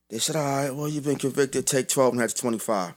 They 0.09 0.19
said, 0.19 0.35
all 0.35 0.43
right, 0.43 0.69
well, 0.75 0.87
you've 0.87 1.05
been 1.05 1.15
convicted, 1.15 1.65
take 1.65 1.87
12 1.87 2.13
and 2.13 2.21
that's 2.21 2.35
25. 2.35 2.93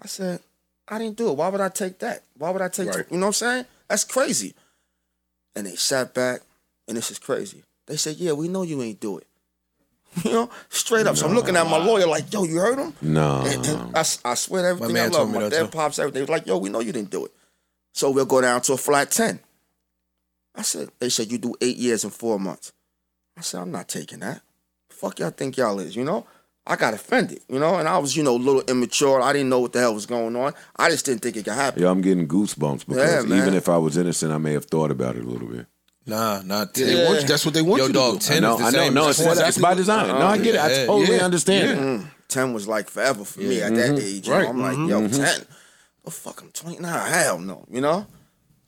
I 0.00 0.06
said, 0.06 0.40
I 0.88 0.98
didn't 0.98 1.16
do 1.18 1.28
it. 1.28 1.36
Why 1.36 1.48
would 1.48 1.60
I 1.60 1.68
take 1.68 1.98
that? 1.98 2.22
Why 2.38 2.50
would 2.50 2.62
I 2.62 2.68
take, 2.68 2.88
Right. 2.88 3.04
you 3.10 3.18
know 3.18 3.26
what 3.26 3.28
I'm 3.28 3.32
saying? 3.34 3.64
That's 3.88 4.04
crazy. 4.04 4.54
And 5.54 5.66
they 5.66 5.76
sat 5.76 6.14
back, 6.14 6.40
and 6.88 6.96
this 6.96 7.10
is 7.10 7.18
crazy. 7.18 7.62
They 7.86 7.96
said, 7.96 8.16
yeah, 8.16 8.32
we 8.32 8.48
know 8.48 8.62
you 8.62 8.82
ain't 8.82 9.00
do 9.00 9.18
it. 9.18 9.26
You 10.24 10.32
know, 10.32 10.50
straight 10.70 11.06
up. 11.06 11.16
So 11.16 11.26
I'm 11.26 11.34
looking 11.34 11.56
at 11.56 11.66
my 11.68 11.76
lawyer 11.76 12.06
like, 12.06 12.32
yo, 12.32 12.44
you 12.44 12.56
heard 12.56 12.78
him? 12.78 12.94
No. 13.02 13.42
And, 13.44 13.66
and 13.66 13.96
I, 13.96 14.00
I 14.00 14.34
swear 14.34 14.62
to 14.62 14.68
everything 14.68 14.96
I 14.96 15.02
love. 15.04 15.12
told 15.12 15.28
me 15.30 15.38
My 15.40 15.48
dad, 15.50 15.64
too. 15.70 15.76
pops, 15.76 15.98
everything. 15.98 16.14
They 16.14 16.20
was 16.22 16.30
like, 16.30 16.46
yo, 16.46 16.56
we 16.56 16.70
know 16.70 16.80
you 16.80 16.90
didn't 16.92 17.10
do 17.10 17.26
it. 17.26 17.32
So 17.92 18.10
we'll 18.10 18.24
go 18.24 18.40
down 18.40 18.62
to 18.62 18.72
a 18.72 18.76
flat 18.78 19.10
10. 19.10 19.40
I 20.54 20.62
said, 20.62 20.88
they 21.00 21.10
said, 21.10 21.30
you 21.30 21.36
do 21.36 21.54
eight 21.60 21.76
years 21.76 22.02
and 22.02 22.12
four 22.12 22.40
months. 22.40 22.72
I 23.36 23.42
said, 23.42 23.60
I'm 23.60 23.70
not 23.70 23.88
taking 23.88 24.20
that. 24.20 24.40
Fuck 24.88 25.18
y'all 25.18 25.30
think 25.30 25.58
y'all 25.58 25.78
is, 25.80 25.94
you 25.94 26.02
know? 26.04 26.26
I 26.66 26.76
got 26.76 26.94
offended, 26.94 27.40
you 27.48 27.58
know? 27.60 27.74
And 27.76 27.86
I 27.86 27.98
was, 27.98 28.16
you 28.16 28.22
know, 28.22 28.36
a 28.36 28.38
little 28.38 28.62
immature. 28.62 29.20
I 29.20 29.34
didn't 29.34 29.50
know 29.50 29.60
what 29.60 29.74
the 29.74 29.80
hell 29.80 29.92
was 29.94 30.06
going 30.06 30.34
on. 30.34 30.54
I 30.76 30.88
just 30.88 31.04
didn't 31.04 31.20
think 31.20 31.36
it 31.36 31.44
could 31.44 31.52
happen. 31.52 31.82
Yeah, 31.82 31.90
I'm 31.90 32.00
getting 32.00 32.26
goosebumps 32.26 32.86
because 32.86 33.26
Yeah, 33.28 33.36
even 33.36 33.52
if 33.52 33.68
I 33.68 33.76
was 33.76 33.98
innocent, 33.98 34.32
I 34.32 34.38
may 34.38 34.54
have 34.54 34.64
thought 34.64 34.90
about 34.90 35.16
it 35.16 35.24
a 35.24 35.28
little 35.28 35.46
bit. 35.48 35.66
Nah, 36.06 36.40
not 36.42 36.72
ten. 36.74 36.86
they 36.86 37.04
want 37.04 37.20
you- 37.22 37.26
that's 37.26 37.44
what 37.44 37.54
they 37.54 37.62
want 37.62 37.80
Yo, 37.80 37.86
you 37.88 37.92
to 37.92 38.12
do. 38.12 38.18
ten 38.18 38.44
I 38.44 38.48
know, 38.48 38.54
is 38.54 38.58
the 38.60 38.64
I 38.66 38.70
know, 38.70 38.78
same. 38.78 38.94
no, 38.94 39.08
it's, 39.08 39.18
That's 39.24 39.40
it's 39.40 39.58
by 39.58 39.74
design. 39.74 40.08
no, 40.08 40.26
I 40.26 40.38
get 40.38 40.54
it. 40.54 40.60
I 40.60 40.86
totally 40.86 41.16
yeah, 41.16 41.24
understand 41.24 41.70
it. 41.70 41.78
Mm, 41.78 42.06
10 42.28 42.52
was 42.52 42.68
like 42.68 42.88
forever 42.88 43.24
for 43.24 43.40
me 43.40 43.60
at 43.60 43.74
that 43.74 43.98
age. 43.98 44.26
You 44.28 44.32
Right. 44.32 44.42
know? 44.44 44.50
I'm 44.50 44.60
like, 44.60 44.88
yo, 44.90 45.08
10. 45.08 45.46
Oh, 46.06 46.10
fuck, 46.10 46.40
I'm 46.42 46.50
29. 46.52 47.10
Hell 47.12 47.38
no, 47.40 47.64
you 47.68 47.80
know? 47.80 48.06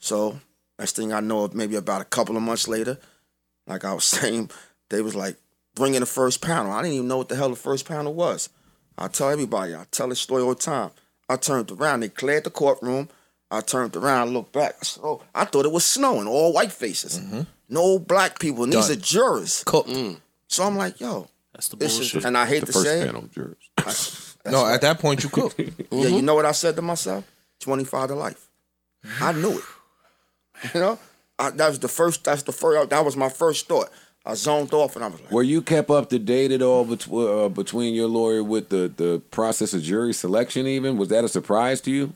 So, 0.00 0.40
next 0.78 0.96
thing 0.96 1.12
I 1.12 1.20
know, 1.20 1.48
maybe 1.52 1.76
about 1.76 2.00
a 2.00 2.04
couple 2.04 2.36
of 2.36 2.42
months 2.42 2.66
later, 2.66 2.98
like 3.68 3.84
I 3.84 3.92
was 3.92 4.04
saying, 4.16 4.50
they 4.90 5.00
was 5.02 5.14
like, 5.14 5.36
bring 5.76 5.94
in 5.94 6.00
the 6.00 6.06
first 6.06 6.40
panel. 6.40 6.72
I 6.72 6.82
didn't 6.82 6.94
even 6.94 7.08
know 7.08 7.18
what 7.18 7.28
the 7.28 7.36
hell 7.36 7.50
the 7.50 7.56
first 7.56 7.86
panel 7.86 8.14
was. 8.14 8.48
I 8.96 9.06
tell 9.06 9.30
everybody, 9.30 9.74
I 9.76 9.86
tell 9.92 10.08
this 10.08 10.18
story 10.20 10.42
all 10.42 10.48
the 10.54 10.54
time. 10.56 10.90
I 11.28 11.36
turned 11.36 11.70
around, 11.70 12.00
they 12.00 12.08
cleared 12.08 12.42
the 12.44 12.50
courtroom. 12.50 13.08
I 13.50 13.60
turned 13.60 13.96
around, 13.96 14.32
looked 14.32 14.52
back. 14.52 14.74
I 14.82 14.86
oh, 15.02 15.22
I 15.34 15.44
thought 15.44 15.64
it 15.64 15.72
was 15.72 15.84
snowing, 15.84 16.26
all 16.26 16.52
white 16.52 16.72
faces. 16.72 17.18
Mm-hmm. 17.18 17.40
No 17.70 17.98
black 17.98 18.38
people, 18.38 18.64
and 18.64 18.72
these 18.72 18.90
are 18.90 18.96
jurors. 18.96 19.62
Cooked. 19.64 19.88
Mm. 19.90 20.20
So 20.48 20.64
I'm 20.64 20.76
like, 20.76 21.00
yo, 21.00 21.28
That's 21.52 21.68
the 21.68 21.76
bullshit. 21.76 22.14
is, 22.16 22.24
and 22.24 22.36
I 22.36 22.46
hate 22.46 22.60
The 22.60 22.66
to 22.66 22.72
first 22.72 22.84
say 22.86 23.00
it, 23.02 23.06
panel 23.06 23.24
of 23.24 23.32
jurors. 23.32 23.56
I- 23.78 24.24
No, 24.50 24.62
right. 24.64 24.74
at 24.74 24.80
that 24.82 24.98
point 24.98 25.22
you 25.24 25.28
cook. 25.28 25.54
Yeah, 25.58 25.64
mm-hmm. 25.66 26.14
you 26.14 26.22
know 26.22 26.34
what 26.34 26.46
I 26.46 26.52
said 26.52 26.74
to 26.76 26.82
myself? 26.82 27.24
25 27.60 28.08
to 28.08 28.14
life. 28.14 28.48
I 29.20 29.32
knew 29.32 29.58
it. 29.58 29.64
You 30.74 30.80
know? 30.80 30.98
I, 31.38 31.50
that 31.50 31.68
was 31.68 31.78
the 31.80 31.88
first, 31.88 32.24
that's 32.24 32.44
the 32.44 32.52
first, 32.52 32.88
that 32.88 33.04
was 33.04 33.16
my 33.16 33.28
first 33.28 33.68
thought. 33.68 33.90
I 34.24 34.34
zoned 34.34 34.72
off 34.72 34.94
and 34.96 35.04
I 35.04 35.08
was 35.08 35.20
like, 35.20 35.30
Were 35.30 35.42
you 35.42 35.60
kept 35.62 35.90
up 35.90 36.08
to 36.10 36.18
date 36.18 36.50
at 36.52 36.60
all 36.62 36.84
between 36.84 37.28
uh, 37.28 37.48
between 37.48 37.94
your 37.94 38.08
lawyer 38.08 38.44
with 38.44 38.68
the 38.68 38.92
the 38.94 39.22
process 39.30 39.72
of 39.72 39.82
jury 39.82 40.12
selection? 40.12 40.66
Even 40.66 40.98
was 40.98 41.08
that 41.08 41.24
a 41.24 41.28
surprise 41.28 41.80
to 41.82 41.90
you? 41.90 42.12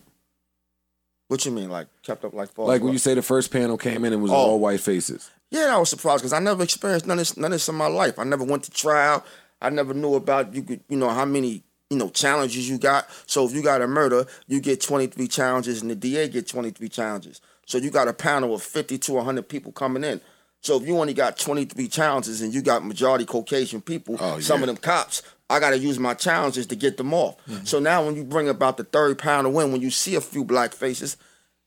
What 1.33 1.45
you 1.45 1.51
mean? 1.51 1.69
Like, 1.69 1.87
kept 2.03 2.23
up 2.25 2.33
like 2.33 2.51
far 2.53 2.65
Like 2.65 2.81
when 2.81 2.93
you 2.93 2.99
say 2.99 3.13
the 3.13 3.21
first 3.21 3.51
panel 3.51 3.77
came 3.77 4.05
in 4.05 4.13
and 4.13 4.21
was 4.21 4.31
Oh. 4.31 4.35
all 4.35 4.59
white 4.59 4.79
faces. 4.79 5.29
Yeah, 5.49 5.75
I 5.75 5.77
was 5.77 5.89
surprised 5.89 6.21
because 6.21 6.33
I 6.33 6.39
never 6.39 6.63
experienced 6.63 7.05
none 7.05 7.17
of 7.19 7.21
this, 7.21 7.37
none 7.37 7.45
of 7.51 7.55
this 7.55 7.67
in 7.69 7.75
my 7.75 7.87
life. 7.87 8.17
I 8.17 8.23
never 8.23 8.43
went 8.43 8.63
to 8.63 8.71
trial. 8.71 9.23
I 9.61 9.69
never 9.69 9.93
knew 9.93 10.15
about 10.15 10.53
you 10.53 10.63
could, 10.63 10.81
you 10.89 10.97
know, 10.97 11.09
how 11.09 11.25
many, 11.25 11.63
you 11.89 11.97
know, 11.97 12.09
challenges 12.09 12.67
you 12.69 12.77
got. 12.77 13.07
So 13.27 13.45
if 13.45 13.53
you 13.53 13.61
got 13.61 13.81
a 13.81 13.87
murder, 13.87 14.25
you 14.47 14.59
get 14.59 14.81
23 14.81 15.27
challenges 15.27 15.81
and 15.81 15.91
the 15.91 15.95
DA 15.95 16.27
get 16.27 16.47
23 16.47 16.89
challenges. 16.89 17.39
So 17.65 17.77
you 17.77 17.91
got 17.91 18.07
a 18.07 18.13
panel 18.13 18.53
of 18.55 18.63
50 18.63 18.97
to 18.97 19.13
100 19.13 19.47
people 19.47 19.71
coming 19.71 20.03
in. 20.03 20.21
So 20.61 20.77
if 20.77 20.87
you 20.87 20.97
only 20.97 21.13
got 21.13 21.37
23 21.37 21.87
challenges 21.87 22.41
and 22.41 22.53
you 22.53 22.61
got 22.61 22.85
majority 22.85 23.25
Caucasian 23.25 23.81
people, 23.81 24.15
Oh, 24.19 24.39
some 24.39 24.59
yeah. 24.59 24.63
of 24.63 24.67
them 24.67 24.77
cops, 24.77 25.21
I 25.49 25.59
got 25.59 25.71
to 25.71 25.77
use 25.77 25.99
my 25.99 26.13
challenges 26.13 26.67
to 26.67 26.75
get 26.75 26.97
them 26.97 27.13
off. 27.13 27.35
Mm-hmm. 27.47 27.65
So 27.65 27.79
now 27.79 28.05
when 28.05 28.15
you 28.15 28.23
bring 28.23 28.49
about 28.49 28.77
the 28.77 28.83
third 28.85 29.17
panel 29.19 29.59
in, 29.59 29.71
when 29.71 29.81
you 29.81 29.91
see 29.91 30.15
a 30.15 30.21
few 30.21 30.43
black 30.43 30.73
faces, 30.73 31.17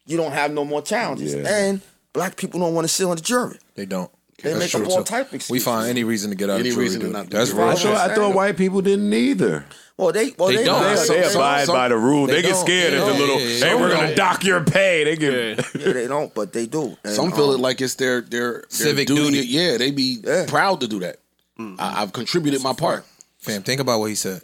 you 0.07 0.17
don't 0.17 0.33
have 0.33 0.51
no 0.53 0.65
more 0.65 0.83
challenges. 0.83 1.35
Yeah. 1.35 1.45
And 1.47 1.81
black 2.13 2.37
people 2.37 2.61
don't 2.61 2.75
want 2.75 2.87
to 2.87 2.93
sit 2.93 3.05
on 3.07 3.17
the 3.17 3.23
jury. 3.23 3.59
They 3.75 3.87
don't. 3.87 4.11
They 4.43 4.51
That's 4.51 4.61
make 4.61 4.71
true, 4.71 4.85
up 4.85 4.91
all 4.91 4.97
too. 4.99 5.05
type 5.05 5.33
of 5.33 5.49
We 5.49 5.61
find 5.61 5.89
any 5.89 6.05
reason 6.05 6.29
to 6.31 6.37
get 6.37 6.51
out 6.51 6.61
Any 6.61 6.69
of 6.69 6.75
jury 6.75 6.85
reason 6.87 7.01
to 7.01 7.07
duty. 7.07 7.19
not 7.19 7.31
That's 7.31 7.51
it. 7.51 7.55
real 7.55 7.65
I 7.65 7.69
Right. 7.71 7.79
thought 7.79 8.11
I 8.11 8.15
thought 8.15 8.35
white 8.35 8.57
people 8.59 8.83
didn't 8.83 9.13
either. 9.13 9.65
Well, 9.97 10.13
they 10.13 10.33
well 10.39 10.49
They 10.49 10.57
they, 10.57 10.65
don't. 10.65 10.83
They, 10.83 10.95
They 11.09 11.21
they, 11.23 11.33
abide 11.33 11.67
by 11.69 11.89
the 11.89 11.97
rule. 11.97 12.27
They, 12.27 12.43
get 12.43 12.55
scared 12.57 12.93
at 12.93 13.07
the 13.07 13.15
little, 13.15 13.39
Hey, 13.39 13.75
we're 13.75 13.91
gonna 13.91 14.15
dock 14.15 14.45
your 14.45 14.63
pay. 14.63 15.05
They 15.05 15.17
get 15.17 15.33
yeah, 15.75 15.93
they 15.93 16.07
don't, 16.07 16.35
but 16.35 16.53
they 16.53 16.67
do. 16.67 16.97
And, 17.03 17.15
Some 17.15 17.33
feel 17.33 17.49
um, 17.51 17.55
it 17.55 17.61
like 17.61 17.81
it's 17.81 17.95
their 17.95 18.21
their, 18.21 18.53
their 18.53 18.65
Civic 18.69 19.07
duty. 19.07 19.23
duty. 19.41 19.47
Yeah, 19.49 19.79
they 19.79 19.91
be 19.91 20.19
Yeah. 20.23 20.45
proud 20.47 20.81
to 20.81 20.89
do 20.89 20.99
that. 21.01 21.17
I, 21.59 22.03
I've 22.03 22.13
contributed 22.13 22.63
my 22.63 22.75
part. 22.75 23.07
Fam, 23.47 23.63
think 23.63 23.81
about 23.81 24.01
what 24.01 24.07
he 24.11 24.15
said. 24.15 24.43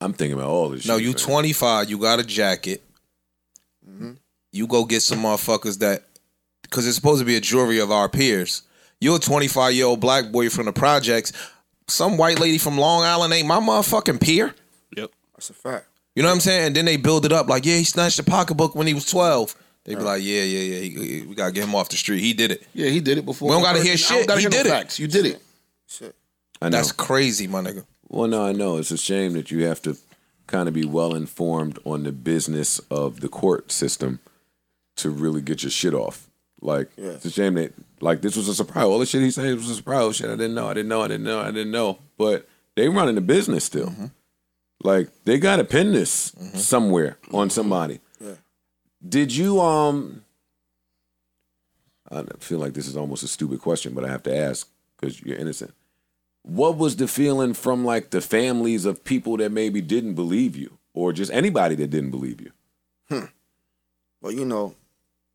I'm 0.00 0.12
thinking 0.12 0.38
about 0.38 0.48
all 0.50 0.68
this. 0.70 0.86
No, 0.86 0.96
shit, 0.98 1.06
you 1.06 1.12
fam. 1.14 1.28
25, 1.28 1.90
you 1.90 1.98
got 1.98 2.20
a 2.20 2.24
jacket. 2.24 2.82
Mm-hmm. 3.88 4.12
You 4.52 4.66
go 4.66 4.84
get 4.84 5.02
some 5.02 5.20
motherfuckers 5.20 5.78
that, 5.80 6.04
because 6.62 6.86
it's 6.86 6.96
supposed 6.96 7.20
to 7.20 7.24
be 7.26 7.36
a 7.36 7.40
jury 7.40 7.78
of 7.80 7.90
our 7.90 8.08
peers. 8.08 8.62
You're 9.00 9.16
a 9.16 9.20
25 9.20 9.74
year 9.74 9.86
old 9.86 10.00
black 10.00 10.30
boy 10.32 10.48
from 10.50 10.66
the 10.66 10.72
projects. 10.72 11.32
Some 11.88 12.16
white 12.16 12.38
lady 12.38 12.58
from 12.58 12.76
Long 12.78 13.02
Island 13.04 13.32
ain't 13.32 13.46
my 13.46 13.60
motherfucking 13.60 14.20
peer. 14.20 14.54
Yep. 14.96 15.10
That's 15.34 15.50
a 15.50 15.54
fact. 15.54 15.86
You 16.14 16.22
know 16.22 16.28
what 16.30 16.34
I'm 16.34 16.40
saying? 16.40 16.66
And 16.68 16.76
then 16.76 16.84
they 16.84 16.96
build 16.96 17.24
it 17.24 17.32
up 17.32 17.48
like, 17.48 17.64
yeah, 17.64 17.76
he 17.76 17.84
snatched 17.84 18.18
a 18.18 18.24
pocketbook 18.24 18.74
when 18.74 18.86
he 18.86 18.94
was 18.94 19.04
12. 19.04 19.54
They 19.84 19.94
be 19.94 20.02
like, 20.02 20.22
yeah, 20.22 20.42
yeah, 20.42 20.58
yeah, 20.74 20.80
he- 20.80 20.90
he- 21.20 21.22
we 21.22 21.34
gotta 21.34 21.52
get 21.52 21.64
him 21.64 21.74
off 21.74 21.88
the 21.88 21.96
street. 21.96 22.20
He 22.20 22.34
did 22.34 22.50
it. 22.50 22.66
Yeah, 22.74 22.88
he 22.90 23.00
did 23.00 23.16
it 23.18 23.24
before. 23.24 23.48
We 23.48 23.54
don't 23.54 23.62
gotta 23.62 23.80
hear 23.82 23.96
shit. 23.96 24.26
gotta 24.26 24.40
He 24.40 24.42
hear 24.42 24.50
no 24.50 24.56
did 24.56 24.66
it. 24.66 24.70
Facts. 24.70 24.98
You 24.98 25.06
did 25.06 25.26
it. 25.26 25.42
Shit. 25.86 26.14
I 26.60 26.68
know. 26.68 26.76
That's 26.76 26.92
crazy, 26.92 27.46
my 27.46 27.60
nigga. 27.62 27.84
Well, 28.08 28.28
no, 28.28 28.44
I 28.46 28.52
know. 28.52 28.78
It's 28.78 28.90
a 28.90 28.96
shame 28.98 29.32
that 29.34 29.50
you 29.50 29.64
have 29.66 29.82
to 29.82 29.96
kind 30.46 30.66
of 30.68 30.74
be 30.74 30.84
well 30.86 31.14
informed 31.14 31.78
on 31.84 32.04
the 32.04 32.12
business 32.12 32.78
of 32.90 33.20
the 33.20 33.28
court 33.28 33.70
system 33.70 34.20
to 34.96 35.10
really 35.10 35.42
get 35.42 35.62
your 35.62 35.70
shit 35.70 35.94
off. 35.94 36.28
Like, 36.60 36.90
Yeah. 36.96 37.10
it's 37.10 37.24
a 37.26 37.30
shame 37.30 37.54
that, 37.54 37.72
like, 38.00 38.22
this 38.22 38.34
was 38.36 38.48
a 38.48 38.54
surprise. 38.54 38.84
All 38.84 38.98
the 38.98 39.06
shit 39.06 39.22
he 39.22 39.30
said 39.30 39.54
was 39.54 39.68
a 39.70 39.74
surprise. 39.74 40.02
Oh, 40.02 40.12
shit, 40.12 40.26
I 40.30 40.36
didn't 40.36 40.54
know. 40.54 40.68
I 40.68 40.74
didn't 40.74 40.88
know. 40.88 41.02
I 41.02 41.08
didn't 41.08 41.24
know. 41.24 41.40
I 41.40 41.50
didn't 41.50 41.70
know. 41.70 41.98
But 42.16 42.48
they 42.76 42.88
running 42.88 43.14
the 43.14 43.20
business 43.20 43.64
still. 43.64 43.92
Like, 44.82 45.08
they 45.24 45.38
got 45.38 45.56
to 45.56 45.64
pin 45.64 45.92
this 45.92 46.32
somewhere 46.54 47.18
on 47.32 47.50
somebody. 47.50 48.00
Yeah. 48.20 48.34
Did 49.06 49.34
you, 49.36 49.60
um, 49.60 50.24
I 52.10 52.22
feel 52.38 52.58
like 52.58 52.72
this 52.72 52.86
is 52.88 52.96
almost 52.96 53.22
a 53.22 53.28
stupid 53.28 53.60
question, 53.60 53.92
but 53.92 54.04
I 54.04 54.08
have 54.08 54.22
to 54.24 54.34
ask 54.36 54.66
because 54.96 55.20
you're 55.22 55.36
innocent 55.36 55.74
what 56.48 56.76
was 56.76 56.96
the 56.96 57.06
feeling 57.06 57.54
from 57.54 57.84
like 57.84 58.10
the 58.10 58.20
families 58.20 58.84
of 58.84 59.04
people 59.04 59.36
that 59.36 59.52
maybe 59.52 59.80
didn't 59.80 60.14
believe 60.14 60.56
you 60.56 60.78
or 60.94 61.12
just 61.12 61.30
anybody 61.32 61.74
that 61.74 61.88
didn't 61.88 62.10
believe 62.10 62.40
you 62.40 62.50
Hmm. 63.08 63.24
Well, 64.20 64.32
you 64.32 64.44
know, 64.44 64.74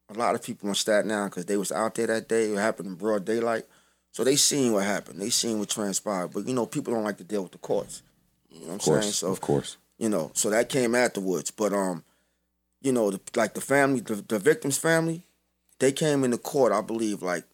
a 0.10 0.14
lot 0.14 0.36
of 0.36 0.44
people 0.44 0.70
on 0.70 0.76
Staten 0.76 1.10
Island 1.10 1.32
because 1.32 1.46
they 1.46 1.58
was 1.58 1.72
out 1.72 1.96
there 1.96 2.06
that 2.06 2.28
day. 2.28 2.52
It 2.52 2.58
happened 2.60 2.88
in 2.88 2.94
broad 2.94 3.26
daylight, 3.26 3.64
so 4.12 4.24
they 4.24 4.36
seen 4.36 4.74
what 4.74 4.84
happened. 4.84 5.20
They 5.20 5.32
seen 5.32 5.58
what 5.58 5.70
transpired. 5.70 6.34
But 6.34 6.48
you 6.48 6.54
know, 6.54 6.68
people 6.68 6.94
don't 6.94 7.04
like 7.04 7.18
to 7.18 7.24
deal 7.24 7.42
with 7.42 7.54
the 7.54 7.58
courts. 7.58 8.04
You 8.52 8.60
know 8.60 8.66
what 8.66 8.74
I'm 8.74 8.80
course 8.80 9.04
saying? 9.06 9.14
So 9.14 9.32
of 9.32 9.42
course 9.42 9.78
you 9.98 10.10
know, 10.10 10.32
so 10.34 10.50
that 10.50 10.70
came 10.70 10.96
afterwards. 10.96 11.52
But 11.52 11.74
um, 11.74 12.04
you 12.82 12.92
know, 12.92 13.12
the, 13.12 13.22
like 13.36 13.54
the 13.54 13.62
family, 13.62 14.02
the, 14.02 14.16
the 14.16 14.40
victim's 14.40 14.78
family, 14.78 15.24
they 15.80 15.92
came 15.92 16.24
into 16.24 16.38
court. 16.38 16.74
I 16.74 16.82
believe 16.82 17.22
like, 17.22 17.46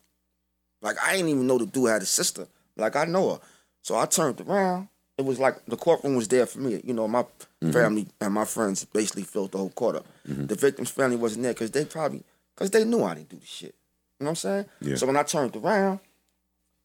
like 0.82 0.98
I 1.04 1.14
didn't 1.14 1.30
even 1.30 1.48
know 1.48 1.58
the 1.58 1.66
dude 1.66 1.90
had 1.90 2.02
a 2.02 2.08
sister. 2.08 2.48
Like 2.80 2.96
I 2.96 3.06
know 3.06 3.34
her, 3.34 3.40
so 3.82 3.98
I 3.98 4.06
turned 4.06 4.42
around. 4.42 4.90
It 5.18 5.26
was 5.26 5.38
like 5.38 5.66
the 5.66 5.76
courtroom 5.76 6.16
was 6.16 6.30
there 6.30 6.46
for 6.46 6.60
me. 6.60 6.82
You 6.84 6.94
know, 6.94 7.08
my 7.08 7.26
family 7.72 8.08
and 8.22 8.34
my 8.34 8.46
friends 8.46 8.86
basically 8.86 9.24
filled 9.24 9.52
the 9.52 9.58
whole 9.58 9.70
court 9.70 9.98
up. 9.98 10.06
The 10.26 10.56
victim's 10.56 10.92
family 10.92 11.18
wasn't 11.18 11.44
there 11.44 11.54
because 11.54 11.72
they 11.72 11.84
probably 11.84 12.24
because 12.56 12.72
they 12.72 12.86
knew 12.86 13.04
I 13.04 13.16
didn't 13.16 13.30
do 13.30 13.38
the 13.38 13.46
shit. 13.46 13.76
You 14.20 14.26
know 14.26 14.28
what 14.28 14.30
I'm 14.32 14.36
saying? 14.36 14.66
Yeah. 14.82 14.96
So 14.96 15.08
when 15.08 15.18
I 15.18 15.24
turned 15.24 15.56
around, 15.56 16.00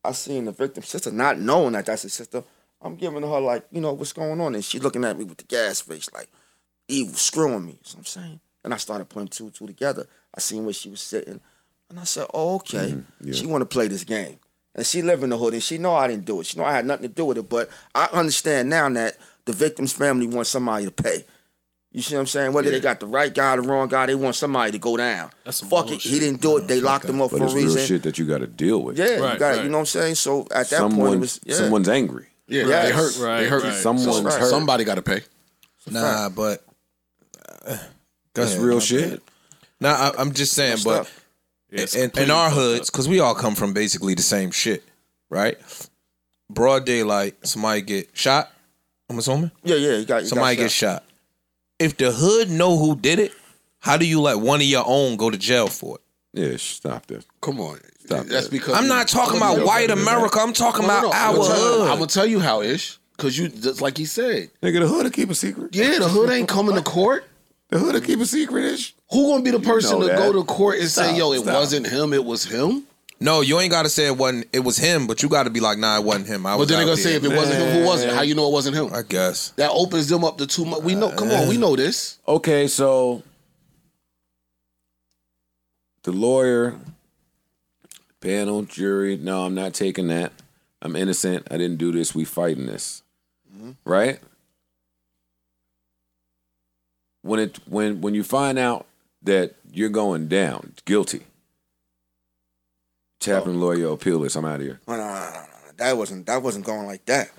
I 0.04 0.12
seen 0.12 0.44
the 0.44 0.52
victim's 0.52 0.88
sister, 0.88 1.10
not 1.10 1.38
knowing 1.38 1.72
that 1.72 1.86
that's 1.86 2.02
his 2.02 2.12
sister. 2.12 2.44
I'm 2.82 2.96
giving 2.96 3.22
her 3.22 3.40
like, 3.40 3.66
you 3.70 3.80
know, 3.80 3.92
what's 3.92 4.12
going 4.12 4.40
on, 4.40 4.54
and 4.54 4.64
she 4.64 4.78
looking 4.78 5.04
at 5.04 5.16
me 5.18 5.24
with 5.24 5.38
the 5.38 5.44
gas 5.44 5.80
face, 5.80 6.10
like 6.12 6.28
evil 6.88 7.14
screwing 7.14 7.64
me. 7.64 7.78
So 7.82 7.98
I'm 7.98 8.04
saying, 8.04 8.40
and 8.62 8.74
I 8.74 8.76
started 8.76 9.08
putting 9.08 9.28
two 9.28 9.50
two 9.50 9.66
together. 9.66 10.06
I 10.34 10.40
seen 10.40 10.64
where 10.64 10.74
she 10.74 10.90
was 10.90 11.00
sitting, 11.00 11.40
and 11.88 12.00
I 12.00 12.04
said, 12.04 12.26
oh, 12.34 12.56
okay. 12.56 12.92
Mm-hmm. 12.92 13.32
She 13.32 13.46
want 13.46 13.62
to 13.62 13.66
play 13.66 13.88
this 13.88 14.04
game. 14.04 14.38
And 14.74 14.84
she 14.84 15.02
live 15.02 15.22
in 15.22 15.30
the 15.30 15.38
hood 15.38 15.54
and 15.54 15.62
she 15.62 15.78
know 15.78 15.94
I 15.94 16.08
didn't 16.08 16.24
do 16.24 16.40
it. 16.40 16.46
She 16.46 16.58
know 16.58 16.64
I 16.64 16.72
had 16.72 16.84
nothing 16.86 17.08
to 17.08 17.14
do 17.14 17.24
with 17.26 17.38
it. 17.38 17.48
But 17.48 17.70
I 17.94 18.06
understand 18.12 18.68
now 18.70 18.88
that 18.90 19.16
the 19.44 19.52
victim's 19.52 19.92
family 19.92 20.26
wants 20.26 20.50
somebody 20.50 20.84
to 20.86 20.90
pay. 20.90 21.24
You 21.92 22.02
see 22.02 22.16
what 22.16 22.22
I'm 22.22 22.26
saying? 22.26 22.52
Whether 22.52 22.72
they 22.72 22.80
got 22.80 22.98
the 22.98 23.06
right 23.06 23.32
guy 23.32 23.54
or 23.54 23.62
the 23.62 23.68
wrong 23.68 23.86
guy, 23.86 24.06
they 24.06 24.16
want 24.16 24.34
somebody 24.34 24.72
to 24.72 24.78
go 24.78 24.96
down. 24.96 25.30
That's 25.44 25.58
some 25.58 25.68
Fuck 25.68 25.86
it. 25.86 25.90
bullshit. 25.90 26.10
He 26.10 26.18
didn't 26.18 26.40
do 26.40 26.56
it. 26.56 26.66
They 26.66 26.80
locked 26.80 27.04
him 27.04 27.22
up 27.22 27.30
But 27.30 27.38
for 27.38 27.44
a 27.44 27.46
it's 27.46 27.54
real 27.54 27.76
shit 27.76 28.02
that 28.02 28.18
you 28.18 28.24
got 28.24 28.38
to 28.38 28.48
deal 28.48 28.82
with. 28.82 28.98
Yeah, 28.98 29.18
Right, 29.18 29.34
you 29.34 29.38
got 29.38 29.48
right. 29.54 29.62
you 29.62 29.68
know 29.70 29.76
what 29.78 29.80
I'm 29.82 29.86
saying? 29.86 30.16
So 30.16 30.40
at 30.42 30.48
that 30.50 30.66
Someone, 30.70 30.98
point 31.06 31.14
it 31.14 31.20
was 31.20 31.40
yeah. 31.44 31.54
someone's 31.54 31.88
angry. 31.88 32.26
Yeah, 32.48 32.66
Yes. 32.66 32.88
they 32.88 32.92
hurt. 32.94 33.18
Right, 33.28 33.40
they 33.42 33.48
hurt. 33.48 33.62
right. 33.62 33.74
Someone's 33.74 34.22
right. 34.22 34.40
hurt. 34.40 34.50
Somebody 34.50 34.82
got 34.82 34.96
to 34.96 35.02
pay. 35.02 35.20
Nah, 35.88 36.30
but 36.30 36.64
uh, 37.64 37.76
That's 38.34 38.52
ahead, 38.54 38.64
real 38.64 38.74
man. 38.74 38.80
shit. 38.80 39.22
Nah, 39.80 39.90
I, 39.90 40.12
I'm 40.18 40.32
just 40.32 40.52
saying, 40.54 40.72
Messed 40.72 40.84
but 40.84 41.00
up. 41.02 41.06
It's 41.74 41.94
in, 41.96 42.10
in 42.16 42.30
our 42.30 42.50
hoods, 42.50 42.90
because 42.90 43.08
we 43.08 43.20
all 43.20 43.34
come 43.34 43.54
from 43.54 43.72
basically 43.72 44.14
the 44.14 44.22
same 44.22 44.50
shit, 44.50 44.84
right? 45.30 45.58
Broad 46.50 46.84
daylight, 46.84 47.46
somebody 47.46 47.82
get 47.82 48.10
shot. 48.16 48.50
I'm 49.10 49.18
assuming 49.18 49.50
Yeah, 49.62 49.76
yeah, 49.76 49.96
you 49.96 50.04
got 50.04 50.22
you 50.22 50.28
somebody 50.28 50.56
got 50.56 50.62
gets 50.62 50.74
shot. 50.74 51.04
If 51.78 51.96
the 51.96 52.12
hood 52.12 52.50
know 52.50 52.76
who 52.78 52.96
did 52.96 53.18
it, 53.18 53.32
how 53.80 53.96
do 53.96 54.06
you 54.06 54.20
let 54.20 54.38
one 54.38 54.60
of 54.60 54.66
your 54.66 54.84
own 54.86 55.16
go 55.16 55.30
to 55.30 55.36
jail 55.36 55.66
for 55.68 55.96
it? 55.96 56.00
Yeah, 56.40 56.56
stop 56.56 57.06
this. 57.06 57.24
Come 57.40 57.60
on. 57.60 57.78
Stop 58.00 58.26
That's 58.26 58.46
that. 58.46 58.50
because 58.50 58.74
I'm 58.74 58.88
not 58.88 59.08
talking 59.08 59.36
about 59.36 59.64
white 59.64 59.90
America. 59.90 60.38
I'm 60.40 60.52
talking 60.52 60.84
about 60.84 61.04
I'm 61.14 61.30
our 61.30 61.36
gonna, 61.36 61.54
tell, 61.54 61.82
I'm 61.82 61.98
gonna 61.98 62.06
tell 62.06 62.26
you 62.26 62.40
how 62.40 62.62
ish. 62.62 62.98
Cause 63.16 63.38
you 63.38 63.48
just 63.48 63.80
like 63.80 63.96
he 63.96 64.04
said. 64.06 64.50
Nigga, 64.60 64.80
the 64.80 64.88
hood 64.88 65.04
will 65.04 65.10
keep 65.10 65.30
a 65.30 65.34
secret. 65.34 65.74
Yeah, 65.74 65.98
the 66.00 66.08
hood 66.08 66.30
ain't 66.30 66.48
coming 66.48 66.74
to 66.74 66.82
court. 66.82 67.24
The 67.74 67.80
hood 67.80 67.94
will 67.94 68.00
keep 68.02 68.20
a 68.20 68.24
secret 68.24 68.66
ish. 68.66 68.94
Who 69.10 69.32
gonna 69.32 69.42
be 69.42 69.50
the 69.50 69.58
person 69.58 69.98
know 69.98 70.06
to 70.06 70.12
that. 70.12 70.16
go 70.16 70.32
to 70.32 70.44
court 70.44 70.78
and 70.78 70.88
say, 70.88 71.16
"Yo, 71.16 71.32
it 71.32 71.40
stop. 71.40 71.54
wasn't 71.54 71.88
him, 71.88 72.12
it 72.12 72.24
was 72.24 72.44
him"? 72.44 72.84
No, 73.18 73.40
you 73.40 73.58
ain't 73.58 73.72
got 73.72 73.82
to 73.82 73.88
say 73.88 74.06
it 74.06 74.16
wasn't. 74.16 74.46
It 74.52 74.60
was 74.60 74.76
him, 74.76 75.08
but 75.08 75.24
you 75.24 75.28
got 75.28 75.42
to 75.42 75.50
be 75.50 75.58
like, 75.58 75.76
nah, 75.76 75.98
it 75.98 76.04
wasn't 76.04 76.28
him. 76.28 76.46
I 76.46 76.52
But 76.52 76.58
was 76.60 76.68
then 76.68 76.76
they're 76.76 76.84
out 76.84 76.90
gonna 76.90 76.96
say 76.98 77.18
there. 77.18 77.30
if 77.30 77.32
it 77.32 77.36
wasn't 77.36 77.58
him, 77.58 77.80
who 77.80 77.84
was 77.84 78.04
it? 78.04 78.14
How 78.14 78.22
you 78.22 78.36
know 78.36 78.46
it 78.46 78.52
wasn't 78.52 78.76
him? 78.76 78.94
I 78.94 79.02
guess. 79.02 79.48
That 79.56 79.72
opens 79.72 80.08
them 80.08 80.22
up 80.22 80.38
to 80.38 80.46
too 80.46 80.64
much. 80.64 80.82
We 80.82 80.94
know. 80.94 81.10
Come 81.10 81.32
on, 81.32 81.48
we 81.48 81.56
know 81.56 81.74
this. 81.74 82.20
Okay, 82.28 82.68
so 82.68 83.24
the 86.04 86.12
lawyer, 86.12 86.78
panel, 88.20 88.62
jury. 88.62 89.16
No, 89.16 89.46
I'm 89.46 89.56
not 89.56 89.74
taking 89.74 90.06
that. 90.08 90.30
I'm 90.80 90.94
innocent. 90.94 91.48
I 91.50 91.56
didn't 91.56 91.78
do 91.78 91.90
this. 91.90 92.14
We 92.14 92.24
fighting 92.24 92.66
this, 92.66 93.02
mm-hmm. 93.52 93.72
right? 93.84 94.20
When 97.24 97.40
it 97.40 97.58
when 97.66 98.00
when 98.02 98.14
you 98.14 98.22
find 98.22 98.58
out 98.58 98.86
that 99.22 99.54
you're 99.72 99.88
going 99.88 100.28
down, 100.28 100.74
guilty. 100.84 101.22
Chaplain, 103.20 103.58
lawyer, 103.60 103.88
appeal 103.88 104.20
this. 104.20 104.36
I'm 104.36 104.44
out 104.44 104.56
of 104.56 104.60
here. 104.66 104.80
No, 104.86 104.96
no, 104.96 105.02
no, 105.02 105.14
no, 105.14 105.30
no. 105.30 105.72
That 105.78 105.96
wasn't 105.96 106.26
that 106.26 106.42
wasn't 106.42 106.66
going 106.66 106.86
like 106.86 107.06
that. 107.06 107.30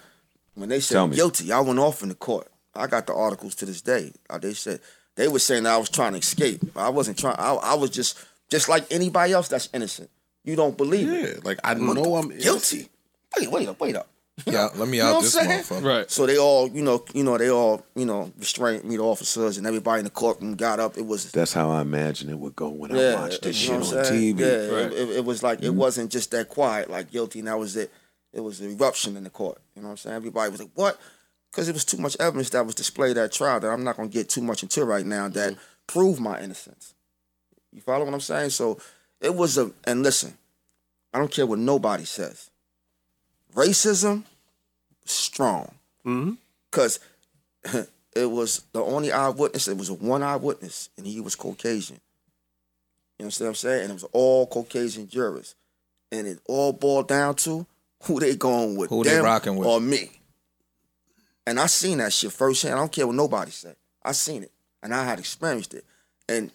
When 0.56 0.70
they 0.70 0.80
said 0.80 1.12
guilty, 1.14 1.52
I 1.52 1.60
went 1.60 1.78
off 1.80 2.02
in 2.02 2.10
the 2.10 2.16
court. 2.16 2.48
I 2.74 2.88
got 2.88 3.06
the 3.08 3.14
articles 3.14 3.54
to 3.56 3.66
this 3.66 3.82
day. 3.82 4.12
Uh, 4.30 4.40
They 4.40 4.54
said 4.54 4.80
they 5.16 5.28
were 5.28 5.40
saying 5.40 5.64
that 5.64 5.74
I 5.74 5.78
was 5.78 5.90
trying 5.90 6.14
to 6.14 6.18
escape. 6.20 6.62
I 6.76 6.90
wasn't 6.90 7.20
trying. 7.20 7.36
I, 7.38 7.54
I 7.54 7.74
was 7.76 7.92
just 7.92 8.18
just 8.50 8.68
like 8.68 8.92
anybody 8.92 9.34
else 9.34 9.48
that's 9.48 9.70
innocent. 9.74 10.10
You 10.44 10.56
don't 10.56 10.76
believe 10.78 11.08
Yeah, 11.08 11.26
it. 11.38 11.46
like 11.46 11.60
I 11.64 11.76
know 11.76 12.16
I'm 12.16 12.30
guilty. 12.36 12.90
Wait, 13.38 13.52
wait 13.52 13.68
up, 13.68 13.80
wait 13.80 13.96
up. 13.96 14.08
Yeah, 14.46 14.68
let 14.76 14.88
me 14.90 14.98
You 14.98 15.04
know 15.04 15.16
out 15.18 15.22
this 15.22 15.36
I'm 15.36 15.46
saying? 15.46 15.64
motherfucker. 15.64 15.84
Right. 15.84 16.12
So 16.12 16.26
they 16.26 16.38
all, 16.38 16.68
you 16.68 16.84
know, 16.84 17.04
you 17.14 17.24
know, 17.24 17.38
they 17.38 17.50
all, 17.50 17.86
you 17.96 18.06
know, 18.06 18.32
restrained 18.38 18.84
me, 18.84 18.98
the 18.98 19.04
officers, 19.04 19.58
and 19.58 19.66
everybody 19.66 20.00
in 20.00 20.04
the 20.06 20.12
courtroom 20.12 20.56
got 20.56 20.80
up. 20.80 20.98
It 20.98 21.06
was 21.06 21.32
That's 21.32 21.54
how 21.54 21.72
I 21.72 21.82
imagine 21.82 22.30
it 22.30 22.38
would 22.38 22.56
go 22.56 22.70
when 22.70 22.92
I 22.92 23.14
watched 23.16 23.20
watch 23.20 23.42
this 23.42 23.56
shit 23.56 23.76
on 23.76 23.84
saying? 23.84 24.36
TV. 24.36 24.40
Yeah, 24.40 24.46
it- 24.48 24.72
Right. 24.72 24.92
it, 24.92 25.10
it 25.18 25.26
was 25.26 25.42
like 25.42 25.60
it 25.60 25.68
mm-hmm. 25.68 25.78
wasn't 25.78 26.12
just 26.12 26.32
that 26.32 26.50
quiet, 26.50 26.90
like 26.90 27.12
guilty, 27.12 27.40
and 27.40 27.48
that 27.48 27.58
was 27.58 27.76
it. 27.78 27.92
It 28.34 28.42
was 28.42 28.60
an 28.60 28.72
eruption 28.72 29.16
in 29.16 29.24
the 29.24 29.30
court. 29.30 29.58
You 29.76 29.82
know 29.82 29.88
what 29.88 29.92
I'm 29.94 29.98
saying? 29.98 30.16
Everybody 30.18 30.52
was 30.52 30.60
like, 30.60 30.72
"What?" 30.76 31.00
Because 31.52 31.70
it 31.70 31.74
was 31.74 31.86
too 31.86 31.98
much 31.98 32.18
evidence 32.20 32.50
that 32.50 32.66
was 32.66 32.76
displayed 32.76 33.18
at 33.18 33.32
trial 33.32 33.62
that 33.62 33.70
I'm 33.72 33.86
not 33.86 33.96
going 33.96 34.10
to 34.10 34.14
get 34.14 34.28
too 34.28 34.42
much 34.42 34.62
into 34.62 34.84
right 34.84 35.06
now 35.06 35.30
that 35.30 35.54
mm-hmm. 35.54 35.62
proved 35.88 36.20
my 36.20 36.42
innocence. 36.42 36.94
You 37.72 37.80
follow 37.80 38.04
what 38.04 38.14
I'm 38.14 38.20
saying? 38.20 38.50
So 38.50 38.78
it 39.22 39.34
was 39.34 39.58
a 39.58 39.72
and 39.86 40.04
listen, 40.04 40.38
I 41.14 41.20
don't 41.20 41.32
care 41.32 41.46
what 41.46 41.60
nobody 41.60 42.04
says. 42.04 42.50
Racism, 43.56 44.24
strong, 45.06 45.74
mm-hmm. 46.06 46.34
because 46.70 47.00
it 48.16 48.30
was 48.30 48.64
the 48.74 48.84
only 48.84 49.12
eyewitness. 49.12 49.68
It 49.68 49.78
was 49.78 49.90
a 49.90 49.94
one 49.94 50.24
eyewitness, 50.24 50.90
and 50.98 51.08
he 51.08 51.22
was 51.22 51.36
Caucasian. 51.36 52.00
You 53.18 53.26
know 53.26 53.28
what 53.28 53.42
I'm 53.42 53.56
saying? 53.56 53.84
And 53.84 53.92
it 53.92 53.94
was 53.94 54.06
all 54.12 54.46
Caucasian 54.48 55.08
jurors. 55.08 55.56
And 56.12 56.28
it 56.28 56.40
all 56.48 56.74
boiled 56.74 57.08
down 57.08 57.36
to 57.36 57.66
who 58.04 58.20
they 58.20 58.36
going 58.36 58.76
with. 58.76 58.90
Who 58.90 59.04
they 59.04 59.18
rocking 59.20 59.56
with. 59.56 59.68
Or 59.68 59.80
me. 59.80 60.12
And 61.48 61.60
I 61.60 61.68
seen 61.68 62.00
that 62.00 62.12
shit 62.12 62.32
firsthand. 62.32 62.76
I 62.76 62.78
don't 62.78 62.92
care 62.92 63.08
what 63.08 63.16
nobody 63.16 63.52
said. 63.52 63.76
I 64.04 64.12
seen 64.12 64.44
it. 64.44 64.52
And 64.84 64.94
I 64.94 65.04
had 65.04 65.20
experienced 65.20 65.74
it. 65.74 65.86
And 66.28 66.52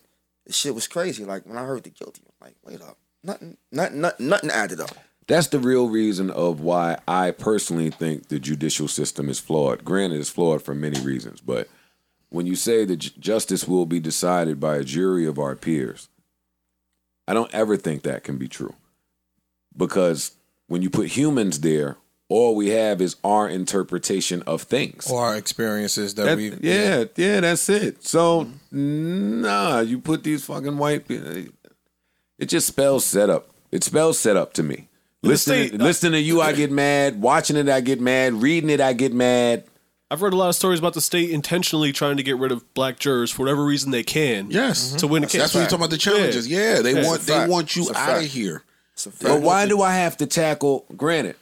the 0.46 0.52
shit 0.52 0.74
was 0.74 0.86
crazy. 0.86 1.24
Like 1.24 1.46
when 1.46 1.56
I 1.56 1.64
heard 1.64 1.84
the 1.84 1.90
guilty, 1.90 2.22
I'm 2.26 2.46
like, 2.46 2.56
wait 2.64 2.82
up. 2.82 2.98
Nothing, 3.22 3.56
nothing, 3.72 4.00
nothing, 4.00 4.28
nothing 4.28 4.50
added 4.50 4.80
up. 4.80 4.96
That's 5.30 5.46
the 5.46 5.60
real 5.60 5.88
reason 5.88 6.28
of 6.28 6.60
why 6.60 6.98
I 7.06 7.30
personally 7.30 7.90
think 7.90 8.26
the 8.26 8.40
judicial 8.40 8.88
system 8.88 9.28
is 9.28 9.38
flawed. 9.38 9.84
Granted, 9.84 10.18
it's 10.18 10.28
flawed 10.28 10.60
for 10.60 10.74
many 10.74 10.98
reasons, 10.98 11.40
but 11.40 11.68
when 12.30 12.46
you 12.46 12.56
say 12.56 12.84
that 12.84 12.96
justice 12.96 13.68
will 13.68 13.86
be 13.86 14.00
decided 14.00 14.58
by 14.58 14.74
a 14.74 14.82
jury 14.82 15.26
of 15.28 15.38
our 15.38 15.54
peers, 15.54 16.08
I 17.28 17.34
don't 17.34 17.54
ever 17.54 17.76
think 17.76 18.02
that 18.02 18.24
can 18.24 18.38
be 18.38 18.48
true. 18.48 18.74
Because 19.76 20.32
when 20.66 20.82
you 20.82 20.90
put 20.90 21.16
humans 21.16 21.60
there, 21.60 21.96
all 22.28 22.56
we 22.56 22.70
have 22.70 23.00
is 23.00 23.14
our 23.22 23.48
interpretation 23.48 24.42
of 24.48 24.62
things. 24.62 25.08
Or 25.08 25.26
our 25.26 25.36
experiences 25.36 26.16
that, 26.16 26.24
That- 26.24 26.36
we 26.38 26.54
yeah, 26.60 27.04
yeah, 27.14 27.38
that's 27.38 27.68
it. 27.68 28.04
So 28.04 28.48
nah, 28.72 29.78
you 29.78 30.00
put 30.00 30.24
these 30.24 30.44
fucking 30.44 30.76
white 30.76 31.06
people. 31.06 31.52
It 32.36 32.46
just 32.46 32.66
spells 32.66 33.04
setup. 33.04 33.48
It 33.70 33.84
spells 33.84 34.18
setup 34.18 34.54
to 34.54 34.64
me. 34.64 34.88
Listening, 35.22 35.68
state- 35.68 35.80
listening 35.80 36.12
to 36.12 36.20
you, 36.20 36.40
I 36.40 36.52
get 36.52 36.70
mad. 36.70 37.20
Watching 37.20 37.56
it, 37.56 37.68
I 37.68 37.80
get 37.80 38.00
mad. 38.00 38.34
Reading 38.34 38.70
it, 38.70 38.80
I 38.80 38.92
get 38.94 39.12
mad. 39.12 39.64
I've 40.10 40.22
read 40.22 40.32
a 40.32 40.36
lot 40.36 40.48
of 40.48 40.56
stories 40.56 40.80
about 40.80 40.94
the 40.94 41.00
state 41.00 41.30
intentionally 41.30 41.92
trying 41.92 42.16
to 42.16 42.22
get 42.24 42.36
rid 42.36 42.50
of 42.50 42.72
black 42.74 42.98
jurors 42.98 43.30
for 43.30 43.42
whatever 43.42 43.64
reason 43.64 43.92
they 43.92 44.02
can. 44.02 44.50
Yes. 44.50 44.92
To 44.92 44.96
mm-hmm. 44.96 45.12
win 45.12 45.22
a 45.22 45.26
That's, 45.26 45.32
case. 45.32 45.40
that's 45.42 45.54
what 45.54 45.60
you're 45.60 45.68
talking 45.68 45.80
about. 45.84 45.90
The 45.90 45.98
challenges. 45.98 46.48
Yeah, 46.48 46.82
they 46.82 46.94
Yeah. 46.94 47.06
want 47.06 47.20
they 47.22 47.32
fact. 47.34 47.50
want 47.50 47.76
you 47.76 47.90
out 47.94 48.18
of 48.18 48.24
here. 48.24 48.64
It's 48.94 49.06
a 49.06 49.10
fact. 49.12 49.22
But 49.22 49.42
why 49.42 49.66
do 49.68 49.82
I 49.82 49.92
have 49.92 50.16
to 50.16 50.26
tackle? 50.26 50.84
Granted, 50.96 51.36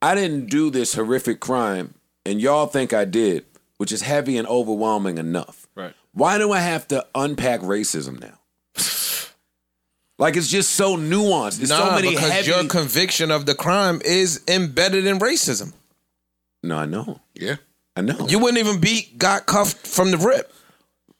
I 0.00 0.14
didn't 0.14 0.46
do 0.46 0.70
this 0.70 0.94
horrific 0.94 1.40
crime, 1.40 1.94
and 2.24 2.40
y'all 2.40 2.66
think 2.66 2.92
I 2.92 3.04
did, 3.04 3.44
which 3.78 3.90
is 3.90 4.02
heavy 4.02 4.36
and 4.36 4.46
overwhelming 4.46 5.18
enough. 5.18 5.66
Right. 5.74 5.94
Why 6.12 6.38
do 6.38 6.52
I 6.52 6.60
have 6.60 6.86
to 6.88 7.04
unpack 7.14 7.60
racism 7.60 8.20
now? 8.20 8.38
Like 10.22 10.36
it's 10.36 10.46
just 10.48 10.70
so 10.74 10.96
nuanced. 10.96 11.56
There's 11.56 11.70
nah, 11.70 11.88
so 11.88 11.94
many 11.96 12.10
because 12.10 12.30
heavy. 12.30 12.50
your 12.52 12.62
conviction 12.68 13.32
of 13.32 13.44
the 13.44 13.56
crime 13.56 14.00
is 14.04 14.40
embedded 14.46 15.04
in 15.04 15.18
racism. 15.18 15.72
no, 16.62 16.76
I 16.78 16.86
know. 16.86 17.18
Yeah. 17.34 17.56
I 17.96 18.02
know. 18.02 18.28
You 18.28 18.38
wouldn't 18.38 18.58
even 18.64 18.80
be 18.80 19.08
got 19.18 19.46
cuffed 19.46 19.84
from 19.84 20.12
the 20.12 20.16
rip. 20.18 20.52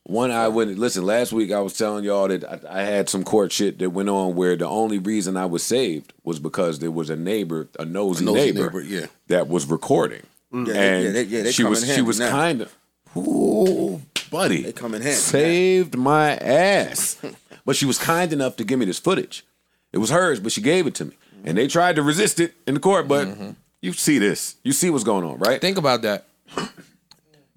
One 0.05 0.31
I 0.31 0.47
wouldn't 0.47 0.79
Listen, 0.79 1.05
last 1.05 1.33
week 1.33 1.51
I 1.51 1.61
was 1.61 1.77
telling 1.77 2.05
y'all 2.05 2.29
that 2.29 2.45
I, 2.45 2.81
I 2.81 2.83
had 2.85 3.09
some 3.09 3.25
court 3.25 3.51
shit 3.51 3.81
that 3.81 3.91
went 3.91 4.09
on 4.09 4.37
where 4.37 4.55
the 4.57 4.69
only 4.69 4.99
reason 4.99 5.37
I 5.37 5.47
was 5.47 5.65
saved 5.65 6.13
was 6.23 6.39
because 6.39 6.79
there 6.79 6.91
was 6.93 7.11
a 7.11 7.17
neighbor, 7.17 7.69
a 7.81 7.85
nosy, 7.85 8.23
A 8.23 8.27
nosy 8.27 8.39
neighbor, 8.53 8.67
neighbor, 8.67 8.83
yeah. 8.83 9.07
that 9.27 9.49
was 9.49 9.67
recording, 9.67 10.23
mm. 10.53 10.67
Yeah, 10.69 10.75
and 10.75 10.75
they- 10.75 11.03
yeah, 11.07 11.13
they- 11.13 11.23
yeah, 11.25 11.43
they 11.43 11.53
she 11.53 11.63
come 11.65 11.71
was 11.71 11.93
she 11.95 12.03
was 12.03 12.19
kind 12.21 12.63
of, 12.63 12.75
ooh, 13.17 14.01
buddy, 14.31 14.63
They 14.63 14.73
come 14.73 14.95
in 14.95 15.03
handy 15.03 15.17
now. 15.17 15.21
saved 15.21 15.97
my 15.97 16.37
ass. 16.37 17.17
but 17.65 17.77
she 17.77 17.87
was 17.87 17.99
kind 17.99 18.33
enough 18.33 18.57
to 18.57 18.65
give 18.65 18.79
me 18.79 18.85
this 18.85 18.99
footage. 18.99 19.45
It 19.93 19.99
was 19.99 20.11
hers, 20.11 20.41
but 20.41 20.53
she 20.53 20.61
gave 20.61 20.87
it 20.87 20.95
to 20.97 21.07
me, 21.07 21.17
and 21.45 21.57
they 21.57 21.67
tried 21.67 21.97
to 21.97 22.03
resist 22.03 22.41
it 22.41 22.55
in 22.67 22.75
the 22.75 22.81
court. 22.81 23.09
But 23.09 23.29
you 23.81 23.93
see 23.93 24.19
this, 24.19 24.57
you 24.63 24.73
see 24.73 24.91
what's 24.91 25.05
going 25.05 25.25
on, 25.25 25.39
right? 25.39 25.61
Think 25.61 25.79
about 25.79 26.03
that. 26.03 26.27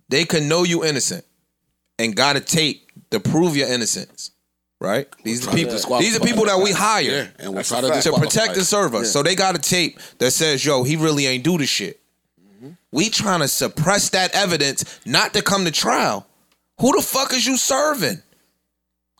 They 0.09 0.25
can 0.25 0.47
know 0.47 0.63
you 0.63 0.83
innocent 0.83 1.25
and 1.97 2.15
got 2.15 2.35
a 2.35 2.39
tape 2.39 2.91
to 3.11 3.19
prove 3.19 3.55
your 3.55 3.67
innocence. 3.67 4.31
Right? 4.81 5.07
These 5.23 5.41
are 5.47 5.51
try 5.51 5.55
people. 5.55 5.99
These 5.99 6.17
are 6.17 6.19
people 6.19 6.45
that 6.45 6.59
we 6.59 6.71
Yeah, 6.71 6.75
hire 6.75 7.33
and 7.39 7.53
we'll 7.55 7.63
try 7.63 7.79
to 7.79 8.01
to 8.01 8.11
protect 8.11 8.57
and 8.57 8.65
serve 8.65 8.93
us. 8.93 9.11
So 9.11 9.23
they 9.23 9.33
got 9.33 9.55
a 9.55 9.59
tape 9.59 9.99
that 10.19 10.31
says, 10.31 10.65
"Yo, 10.65 10.83
he 10.83 10.97
really 10.97 11.25
ain't 11.25 11.45
do 11.45 11.57
the 11.57 11.65
shit." 11.65 12.01
Mm-hmm. 12.39 12.71
We 12.91 13.09
trying 13.09 13.39
to 13.39 13.47
suppress 13.47 14.09
that 14.09 14.35
evidence, 14.35 14.99
not 15.05 15.33
to 15.33 15.41
come 15.41 15.63
to 15.63 15.71
trial. 15.71 16.27
Who 16.81 16.91
the 16.95 17.01
fuck 17.01 17.33
is 17.33 17.47
you 17.47 17.55
serving? 17.55 18.21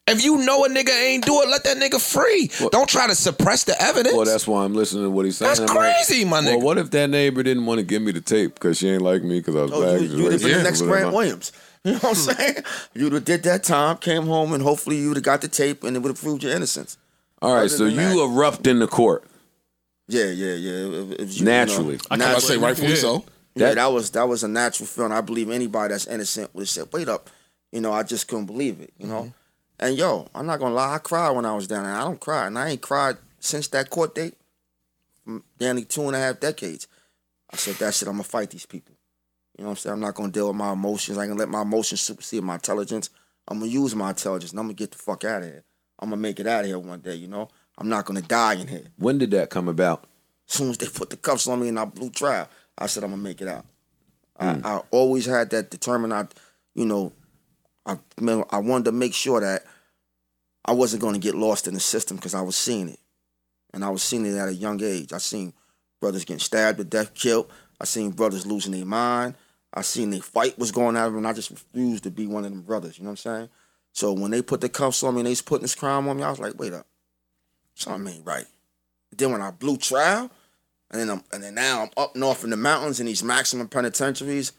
If 0.08 0.24
you 0.24 0.38
know 0.38 0.64
a 0.66 0.70
nigga 0.70 0.90
ain't 0.92 1.26
do 1.26 1.42
it, 1.42 1.50
let 1.50 1.64
that 1.64 1.78
nigga 1.78 2.00
free. 2.00 2.52
Don't 2.70 2.88
try 2.88 3.08
to 3.08 3.16
suppress 3.16 3.64
the 3.64 3.80
evidence. 3.82 4.16
Well, 4.16 4.26
that's 4.26 4.46
why 4.48 4.64
I'm 4.64 4.76
listening 4.76 5.04
to 5.06 5.10
what 5.10 5.26
he's 5.26 5.38
saying. 5.38 5.50
That's 5.50 5.60
I'm 5.72 5.76
like, 5.76 5.96
crazy, 6.06 6.24
my 6.26 6.42
nigga. 6.42 6.58
Well, 6.58 6.62
what 6.62 6.78
if 6.78 6.92
that 6.92 7.10
neighbor 7.10 7.42
didn't 7.42 7.66
want 7.66 7.80
to 7.80 7.84
give 7.84 8.04
me 8.04 8.12
the 8.12 8.22
tape 8.22 8.54
because 8.54 8.78
she 8.78 8.88
ain't 8.90 9.02
like 9.02 9.24
me 9.24 9.40
because 9.40 9.56
I 9.56 9.62
was 9.64 9.72
Oh, 9.72 9.82
black? 9.82 10.02
you, 10.02 10.08
you'd 10.10 10.32
have 10.34 10.42
been 10.42 10.50
Yeah. 10.52 10.58
the 10.58 10.64
next 10.64 10.82
Grant 10.82 11.14
Williams. 11.14 11.52
You 11.84 11.92
know 11.94 11.98
what 12.00 12.10
I'm 12.10 12.16
saying? 12.16 12.56
You'd 12.96 13.14
have 13.14 13.26
did 13.26 13.44
that 13.44 13.64
time, 13.64 13.98
came 13.98 14.26
home, 14.26 14.54
and 14.54 14.64
hopefully 14.64 14.96
you'd 14.98 15.18
have 15.18 15.24
got 15.24 15.42
the 15.42 15.48
tape, 15.48 15.84
and 15.84 15.96
it 15.96 16.00
would 16.02 16.10
have 16.10 16.20
proved 16.20 16.42
your 16.44 16.52
innocence. 16.52 16.98
All 17.44 17.54
right, 17.54 17.60
Other 17.62 17.70
so 17.70 17.86
you 17.86 17.96
that- 17.98 18.18
erupt 18.18 18.66
in 18.66 18.80
the 18.80 18.88
court 18.88 19.24
Yeah, 20.08 20.26
yeah, 20.26 20.54
yeah. 20.54 20.72
It- 20.72 20.94
it- 20.94 21.20
it 21.20 21.26
was, 21.26 21.40
you 21.40 21.46
naturally. 21.46 21.96
know, 21.96 22.02
I 22.12 22.18
can 22.18 22.42
say 22.42 22.58
rightfully 22.58 22.90
Yeah. 22.90 22.96
so. 22.96 23.24
Yeah, 23.56 23.68
That- 23.70 23.76
that 23.76 23.92
was 23.94 24.10
that 24.12 24.28
was 24.28 24.44
a 24.44 24.48
natural 24.48 24.86
feeling. 24.88 25.12
I 25.12 25.22
believe 25.22 25.50
anybody 25.52 25.94
that's 25.94 26.06
innocent 26.08 26.50
would 26.54 26.62
have 26.62 26.70
said, 26.70 26.88
"Wait 26.92 27.08
up," 27.10 27.30
you 27.72 27.82
know. 27.82 27.92
I 27.94 28.02
just 28.04 28.28
couldn't 28.28 28.46
believe 28.46 28.82
it, 28.82 28.92
you 29.00 29.06
know. 29.08 29.22
Mm-hmm. 29.22 29.30
And 29.80 29.98
yo, 29.98 30.28
I'm 30.34 30.46
not 30.46 30.60
gonna 30.60 30.74
lie, 30.74 30.96
I 30.96 30.98
cried 31.00 31.32
when 31.32 31.46
I 31.46 31.54
was 31.54 31.68
down 31.68 31.84
there. 31.84 31.94
I 31.94 32.02
don't 32.02 32.20
cry, 32.20 32.48
and 32.48 32.58
I 32.58 32.70
ain't 32.70 32.82
cried 32.82 33.18
since 33.40 33.68
that 33.70 33.90
court 33.90 34.16
date, 34.16 34.36
from 35.24 35.44
nearly 35.60 35.84
two 35.86 36.04
and 36.08 36.16
a 36.16 36.20
half 36.20 36.40
decades. 36.40 36.88
I 37.52 37.58
said 37.58 37.76
that 37.76 37.94
shit. 37.94 38.08
I'm 38.08 38.16
gonna 38.16 38.24
fight 38.24 38.50
these 38.50 38.66
people. 38.66 38.96
You 39.58 39.64
know 39.64 39.70
what 39.70 39.72
I'm 39.72 39.78
saying? 39.78 39.94
I'm 39.94 40.00
not 40.00 40.16
gonna 40.16 40.32
deal 40.32 40.48
with 40.48 40.58
my 40.58 40.74
emotions. 40.74 41.18
I 41.18 41.28
can 41.28 41.38
let 41.38 41.50
my 41.50 41.62
emotions 41.62 42.02
supersede 42.02 42.44
my 42.44 42.56
intelligence. 42.56 43.10
I'm 43.48 43.60
gonna 43.60 43.72
use 43.72 43.96
my 43.96 44.10
intelligence, 44.10 44.52
and 44.52 44.60
I'm 44.60 44.66
gonna 44.66 44.74
get 44.74 44.92
the 44.92 44.98
fuck 44.98 45.24
out 45.24 45.44
of 45.44 45.50
here. 45.50 45.64
I'm 46.00 46.10
gonna 46.10 46.22
make 46.22 46.40
it 46.40 46.48
out 46.48 46.62
of 46.62 46.68
here 46.68 46.80
one 46.80 47.00
day. 47.00 47.16
You 47.16 47.28
know, 47.28 47.50
I'm 47.78 47.90
not 47.90 48.06
gonna 48.06 48.22
die 48.22 48.56
in 48.56 48.68
here 48.68 48.86
When 48.98 49.18
did 49.18 49.32
that 49.32 49.50
come 49.50 49.68
about? 49.68 50.06
as 50.48 50.56
soon 50.56 50.70
as 50.70 50.78
they 50.78 50.88
put 50.88 51.10
the 51.10 51.18
cuffs 51.18 51.48
on 51.48 51.60
me 51.60 51.70
and 51.70 51.80
I 51.80 51.86
blew 51.86 52.10
trial, 52.10 52.48
I 52.78 52.88
said 52.88 53.04
I'm 53.04 53.12
gonna 53.12 53.22
make 53.22 53.42
it 53.42 53.48
out. 53.48 53.66
I, 54.38 54.46
mm. 54.54 54.66
I 54.66 54.82
always 54.92 55.26
had 55.26 55.50
that 55.52 55.72
determined. 55.72 56.14
I, 56.14 56.28
you 56.74 56.86
know, 56.86 57.14
I 57.86 57.98
I 58.50 58.58
wanted 58.60 58.86
to 58.86 58.92
make 58.92 59.14
sure 59.14 59.40
that 59.40 59.64
I 60.66 60.72
wasn't 60.72 61.02
gonna 61.02 61.20
get 61.20 61.36
lost 61.36 61.68
in 61.68 61.74
the 61.74 61.80
system 61.80 62.18
because 62.18 62.34
I 62.34 62.42
was 62.42 62.56
seeing 62.56 62.90
it, 62.90 63.00
and 63.74 63.84
I 63.86 63.90
was 63.90 64.04
seeing 64.04 64.26
it 64.26 64.38
at 64.38 64.50
a 64.50 64.54
young 64.54 64.82
age. 64.84 65.14
I 65.14 65.20
seen 65.20 65.54
brothers 66.02 66.26
getting 66.26 66.40
stabbed 66.40 66.78
to 66.80 66.84
death, 66.84 67.14
killed. 67.14 67.50
I 67.80 67.86
seen 67.86 68.12
brothers 68.12 68.46
losing 68.46 68.72
their 68.72 68.86
mind. 68.86 69.36
I 69.74 69.82
seen 69.82 70.10
they 70.10 70.20
fight 70.20 70.58
was 70.58 70.72
going 70.72 70.96
on, 70.96 71.16
and 71.16 71.28
I 71.28 71.34
just 71.34 71.52
refused 71.52 72.04
to 72.04 72.12
be 72.12 72.28
one 72.28 72.46
of 72.46 72.52
them 72.52 72.62
brothers. 72.62 72.98
You 72.98 73.04
know 73.04 73.10
what 73.10 73.26
I'm 73.26 73.40
saying? 73.40 73.50
So 73.92 74.14
when 74.14 74.32
they 74.32 74.42
put 74.42 74.62
the 74.62 74.70
cuffs 74.70 75.04
on 75.04 75.14
me 75.14 75.22
and 75.22 75.28
they 75.28 75.32
was 75.32 75.42
putting 75.42 75.64
this 75.64 75.76
crime 75.76 76.08
on 76.08 76.18
me, 76.18 76.24
I 76.24 76.30
was 76.30 76.40
like, 76.40 76.58
wait 76.58 76.74
up, 76.74 76.88
something 77.76 78.14
ain't 78.14 78.26
right. 78.26 78.46
Then 79.16 79.32
when 79.32 79.42
I 79.42 79.52
blew 79.52 79.78
trial, 79.78 80.30
and 80.92 81.02
then 81.02 81.10
I'm, 81.10 81.24
and 81.32 81.44
then 81.44 81.56
now 81.56 81.84
I'm 81.84 81.90
up 81.98 82.16
north 82.16 82.44
in 82.44 82.50
the 82.50 82.58
mountains 82.58 83.00
in 83.00 83.06
these 83.06 83.24
maximum 83.24 83.68
penitentiaries, 83.68 84.54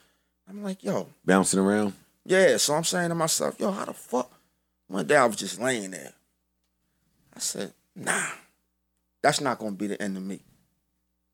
I'm 0.49 0.63
like, 0.63 0.83
yo, 0.83 1.09
Bouncing 1.25 1.61
around? 1.61 1.95
Yeah. 2.27 2.57
So 2.59 2.75
I'm 2.75 2.85
saying 2.85 3.09
to 3.11 3.15
myself, 3.15 3.59
yo, 3.59 3.71
how 3.71 3.85
the 3.85 3.93
fuck? 3.95 4.31
One 4.89 5.07
day 5.07 5.17
I 5.17 5.25
was 5.27 5.37
just 5.37 5.61
laying 5.61 5.91
there. 5.93 6.13
I 7.35 7.39
said, 7.41 7.73
nah, 7.95 8.27
that's 9.23 9.41
not 9.41 9.59
gonna 9.59 9.73
be 9.73 9.87
the 9.89 10.01
end 10.01 10.17
of 10.17 10.23
me. 10.23 10.41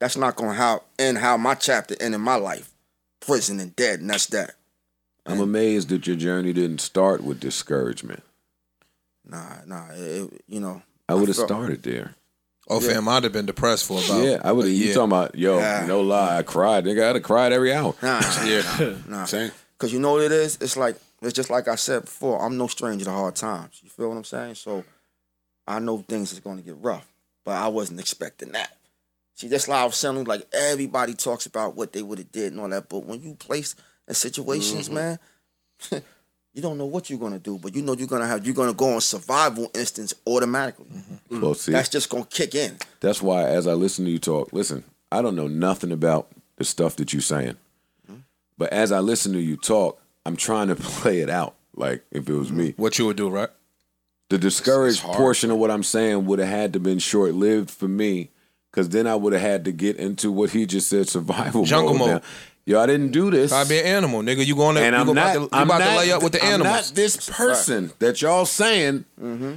That's 0.01 0.17
not 0.17 0.37
gonna 0.37 0.55
how 0.55 0.83
end 0.99 1.19
how 1.19 1.37
my 1.37 1.55
chapter 1.55 1.95
end 2.01 2.15
in 2.15 2.21
my 2.21 2.37
life. 2.37 2.71
Prison 3.21 3.61
and 3.61 3.75
dead, 3.77 4.01
and 4.01 4.11
that's 4.11 4.27
that. 4.27 4.55
I'm 5.25 5.39
amazed 5.41 5.91
that 5.91 6.09
your 6.09 6.17
journey 6.17 6.53
didn't 6.53 6.81
start 6.81 7.23
with 7.23 7.39
discouragement. 7.39 8.25
Nah, 9.25 9.59
nah. 9.67 9.87
It, 9.93 9.99
it- 10.33 10.45
you 10.49 10.59
know, 10.61 10.83
I 11.09 11.15
would 11.15 11.29
have 11.29 11.37
started 11.37 11.83
there. 11.85 12.15
Oh, 12.69 12.81
fam, 12.81 13.09
I'd 13.09 13.25
have 13.25 13.33
been 13.33 13.47
depressed 13.47 13.85
for 13.87 14.03
about. 14.05 14.25
yeah, 14.25 14.39
I 14.43 14.51
would 14.53 14.65
have. 14.67 14.75
You 14.75 14.89
talking 14.95 15.05
about, 15.11 15.35
yo, 15.37 15.59
Yeah. 15.59 15.85
no 15.87 16.01
lie, 16.01 16.39
I 16.39 16.43
cried. 16.43 16.85
Nigga, 16.85 17.09
I'd 17.11 17.17
have 17.17 17.23
cried 17.25 17.53
every 17.53 17.73
hour. 17.73 17.95
nah, 18.03 18.21
Yeah. 18.45 18.95
nah. 19.07 19.25
Same. 19.27 19.51
Cause 19.83 19.93
you 19.93 19.99
know 19.99 20.13
what 20.13 20.23
it 20.23 20.31
is? 20.31 20.59
It's 20.61 20.77
like 20.77 20.95
it's 21.21 21.33
just 21.33 21.51
like 21.51 21.67
I 21.67 21.75
said 21.75 22.03
before. 22.03 22.41
I'm 22.41 22.57
no 22.57 22.69
stranger 22.69 23.05
to 23.05 23.11
hard 23.11 23.35
times. 23.35 23.81
You 23.83 23.91
feel 23.91 24.11
what 24.11 24.17
I'm 24.17 24.23
saying? 24.23 24.55
So 24.55 24.85
I 25.67 25.81
know 25.81 25.99
things 25.99 26.33
is 26.33 26.39
gonna 26.39 26.63
get 26.63 26.77
rough, 26.81 27.13
but 27.45 27.57
I 27.57 27.67
wasn't 27.67 27.99
expecting 27.99 28.53
that. 28.53 28.77
See, 29.35 29.49
that's 29.49 29.67
why 29.67 29.79
I 29.79 29.85
was 29.85 29.97
saying 29.97 30.23
like 30.23 30.47
everybody 30.53 31.15
talks 31.15 31.47
about 31.47 31.75
what 31.75 31.93
they 31.93 32.01
would 32.01 32.19
have 32.19 32.31
did 32.31 32.53
and 32.53 32.61
all 32.61 32.69
that, 32.69 32.89
but 32.89 33.07
when 33.07 33.25
you 33.25 33.35
place 33.35 33.75
in 34.07 34.15
situations, 34.15 34.89
mm-hmm. 34.89 34.95
man, 34.95 35.19
you 36.55 36.63
don't 36.63 36.79
know 36.79 36.87
what 36.87 37.11
you're 37.11 37.19
gonna 37.19 37.41
do, 37.41 37.59
but 37.59 37.75
you 37.75 37.83
know 37.83 37.95
you're 37.95 38.07
gonna 38.07 38.29
have 38.29 38.47
you're 38.47 38.55
gonna 38.55 38.75
go 38.75 38.95
on 38.95 39.01
survival 39.01 39.69
instance 39.75 40.15
automatically. 40.29 40.87
Mm-hmm. 40.95 41.41
Well, 41.41 41.55
see, 41.55 41.73
That's 41.73 41.89
just 41.89 42.09
gonna 42.09 42.25
kick 42.27 42.55
in. 42.55 42.77
That's 43.01 43.21
why, 43.21 43.47
as 43.49 43.67
I 43.67 43.73
listen 43.73 44.05
to 44.05 44.13
you 44.13 44.21
talk, 44.21 44.53
listen, 44.53 44.85
I 45.11 45.23
don't 45.23 45.35
know 45.35 45.49
nothing 45.49 45.91
about 45.91 46.29
the 46.55 46.65
stuff 46.65 46.95
that 46.95 47.13
you're 47.13 47.21
saying, 47.21 47.57
but 48.63 48.73
as 48.73 48.93
I 48.93 49.01
listen 49.01 49.33
to 49.33 49.41
you 49.41 49.57
talk, 49.57 50.01
I'm 50.25 50.37
trying 50.37 50.69
to 50.69 50.77
play 50.79 51.19
it 51.19 51.29
out 51.29 51.57
like 51.75 52.05
if 52.13 52.29
it 52.29 52.33
was 52.33 52.53
me. 52.53 52.75
What 52.77 52.97
you 52.97 53.07
would 53.07 53.17
do, 53.17 53.29
right? 53.29 53.49
The 54.29 54.39
discouraged 54.39 55.03
portion 55.03 55.51
of 55.51 55.57
what 55.57 55.69
I'm 55.69 55.83
saying 55.83 56.27
would 56.27 56.39
have 56.39 56.49
had 56.49 56.73
to 56.75 56.79
been 56.79 57.01
short 57.01 57.35
lived 57.35 57.73
for 57.73 57.89
me, 57.89 58.31
because 58.71 58.91
then 58.91 59.09
I 59.09 59.17
would 59.17 59.33
have 59.33 59.43
had 59.43 59.65
to 59.65 59.73
get 59.73 59.97
into 59.97 60.31
what 60.31 60.51
he 60.51 60.65
just 60.65 60.89
said, 60.89 61.09
survival 61.09 61.65
Jungle 61.65 61.95
mode. 61.95 62.09
Now, 62.09 62.21
Yo, 62.65 62.81
I 62.81 62.87
didn't 62.87 63.11
do 63.11 63.33
this. 63.33 63.51
I'd 63.51 63.69
be 63.69 63.81
an 63.81 63.87
animal, 63.87 64.23
nigga. 64.23 64.47
You 64.47 64.55
going 64.55 64.77
to 64.77 64.81
and 64.81 64.95
you 64.95 65.01
I'm 65.01 65.07
go 65.09 65.13
not. 65.13 65.37
about 65.37 65.51
to, 65.51 65.57
I'm 65.57 65.67
about 65.67 65.79
not, 65.81 65.91
to 65.91 65.97
lay 65.97 66.13
up 66.13 66.23
with 66.23 66.35
the 66.35 66.41
I'm 66.45 66.55
animals. 66.55 66.91
not 66.91 66.95
this 66.95 67.29
person 67.29 67.91
that 67.99 68.23
y'all 68.23 68.47
saying, 68.47 69.05
mm-hmm. 69.21 69.55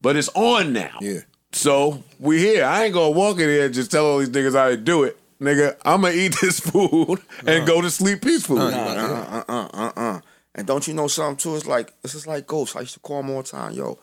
but 0.00 0.16
it's 0.16 0.30
on 0.30 0.72
now. 0.72 0.98
Yeah. 1.00 1.20
So 1.52 2.02
we 2.18 2.40
here. 2.40 2.64
I 2.64 2.86
ain't 2.86 2.94
gonna 2.94 3.12
walk 3.12 3.36
in 3.38 3.48
here 3.48 3.66
and 3.66 3.72
just 3.72 3.92
tell 3.92 4.04
all 4.04 4.18
these 4.18 4.30
niggas 4.30 4.56
how 4.56 4.68
to 4.68 4.76
do 4.76 5.04
it. 5.04 5.16
Nigga, 5.40 5.76
I'm 5.84 6.02
gonna 6.02 6.14
eat 6.14 6.36
this 6.40 6.60
food 6.70 7.20
and 7.46 7.66
go 7.66 7.80
to 7.80 7.90
sleep 7.90 8.22
peacefully. 8.22 8.60
uh, 8.74 8.74
uh, 8.98 9.44
uh, 9.48 9.68
uh, 9.72 9.92
uh. 9.96 10.20
And 10.54 10.66
don't 10.66 10.86
you 10.88 10.94
know 10.94 11.06
something 11.06 11.36
too? 11.36 11.56
It's 11.56 11.66
like 11.66 11.92
this 12.02 12.14
is 12.14 12.26
like 12.26 12.46
ghosts. 12.46 12.74
I 12.74 12.80
used 12.80 12.94
to 12.94 13.00
call 13.00 13.22
them 13.22 13.30
all 13.30 13.42
the 13.42 13.48
time, 13.48 13.72
yo. 13.72 13.98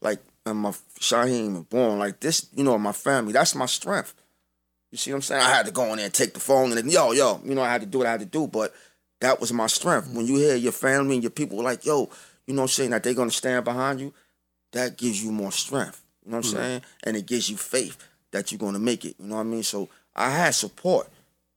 Like 0.00 0.20
and 0.46 0.58
my 0.58 0.70
Shaheem 0.98 1.68
Born, 1.68 1.98
like 1.98 2.20
this, 2.20 2.46
you 2.54 2.64
know, 2.64 2.78
my 2.78 2.92
family. 2.92 3.32
That's 3.32 3.54
my 3.54 3.66
strength. 3.66 4.14
You 4.90 4.96
see 4.96 5.10
what 5.10 5.16
I'm 5.16 5.22
saying? 5.22 5.42
I 5.42 5.50
had 5.50 5.66
to 5.66 5.72
go 5.72 5.84
in 5.90 5.96
there 5.96 6.06
and 6.06 6.14
take 6.14 6.32
the 6.32 6.40
phone 6.40 6.66
and 6.72 6.78
then, 6.78 6.88
yo, 6.88 7.12
yo, 7.12 7.40
you 7.44 7.54
know, 7.54 7.60
I 7.60 7.70
had 7.70 7.82
to 7.82 7.86
do 7.86 7.98
what 7.98 8.06
I 8.06 8.12
had 8.12 8.20
to 8.20 8.26
do, 8.26 8.46
but 8.46 8.74
that 9.20 9.38
was 9.38 9.52
my 9.52 9.66
strength. 9.66 10.08
When 10.14 10.26
you 10.26 10.36
hear 10.36 10.56
your 10.56 10.72
family 10.72 11.16
and 11.16 11.22
your 11.22 11.30
people 11.30 11.62
like, 11.62 11.84
yo, 11.84 12.08
you 12.46 12.54
know 12.54 12.62
what 12.62 12.66
I'm 12.66 12.68
saying, 12.68 12.90
that 12.90 13.02
they're 13.02 13.12
gonna 13.12 13.30
stand 13.30 13.64
behind 13.66 14.00
you, 14.00 14.14
that 14.72 14.96
gives 14.96 15.22
you 15.22 15.30
more 15.30 15.52
strength. 15.52 16.02
You 16.24 16.30
know 16.30 16.38
what 16.38 16.46
I'm 16.46 16.52
saying? 16.52 16.82
And 17.04 17.16
it 17.16 17.26
gives 17.26 17.50
you 17.50 17.58
faith 17.58 17.98
that 18.30 18.50
you're 18.50 18.58
gonna 18.58 18.78
make 18.78 19.04
it. 19.04 19.16
You 19.18 19.26
know 19.26 19.34
what 19.34 19.42
I 19.42 19.44
mean? 19.44 19.62
So 19.62 19.90
I 20.18 20.30
had 20.30 20.54
support. 20.54 21.08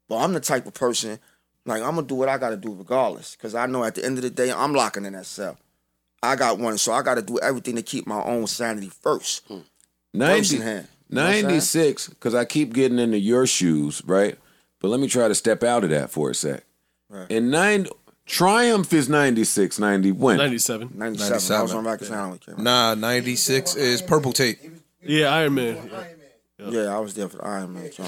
But 0.07 0.17
I'm 0.17 0.33
the 0.33 0.39
type 0.39 0.65
of 0.67 0.73
person, 0.73 1.19
like, 1.65 1.81
I'm 1.81 1.95
gonna 1.95 2.07
do 2.07 2.15
what 2.15 2.29
I 2.29 2.37
gotta 2.37 2.57
do 2.57 2.73
regardless. 2.73 3.35
Cause 3.35 3.55
I 3.55 3.65
know 3.65 3.83
at 3.83 3.95
the 3.95 4.05
end 4.05 4.17
of 4.17 4.23
the 4.23 4.29
day, 4.29 4.51
I'm 4.51 4.73
locking 4.73 5.05
in 5.05 5.13
that 5.13 5.25
cell. 5.25 5.57
I 6.23 6.35
got 6.35 6.59
one, 6.59 6.77
so 6.77 6.93
I 6.93 7.01
gotta 7.01 7.21
do 7.21 7.39
everything 7.39 7.75
to 7.75 7.81
keep 7.81 8.05
my 8.05 8.21
own 8.23 8.47
sanity 8.47 8.89
first. 8.89 9.43
Hmm. 9.47 9.59
First 10.13 10.51
90, 10.51 10.55
in 10.57 10.61
hand. 10.61 10.87
You 11.09 11.15
know 11.15 11.21
what 11.23 11.27
I'm 11.27 11.33
saying? 11.33 11.45
96, 11.45 12.07
because 12.09 12.35
I 12.35 12.45
keep 12.45 12.73
getting 12.73 12.99
into 12.99 13.17
your 13.17 13.47
shoes, 13.47 14.01
right? 14.05 14.37
But 14.79 14.89
let 14.89 14.99
me 14.99 15.07
try 15.07 15.27
to 15.27 15.35
step 15.35 15.63
out 15.63 15.83
of 15.83 15.89
that 15.91 16.11
for 16.11 16.29
a 16.29 16.35
sec. 16.35 16.63
In 17.29 17.49
nine, 17.49 17.87
Triumph 18.25 18.93
is 18.93 19.09
96, 19.09 19.79
90 19.79 20.11
when? 20.13 20.37
97. 20.37 20.91
97. 20.95 21.57
I 21.57 21.61
was 21.61 21.73
97. 21.73 21.77
on 21.77 21.83
Rikers 21.83 22.11
Island 22.11 22.29
when 22.29 22.35
it 22.35 22.45
came 22.45 22.55
out. 22.55 22.61
Nah, 22.61 22.95
96 22.95 23.75
is 23.75 24.01
purple 24.01 24.31
tape. 24.31 24.59
Yeah, 25.01 25.33
Iron 25.33 25.55
Man. 25.55 25.75
Yeah, 25.75 26.03
I 26.63 26.99
was 26.99 27.13
there 27.13 27.27
for 27.27 27.37
the 27.37 27.45
Iron 27.45 27.73
Man. 27.73 27.89
John. 27.91 28.05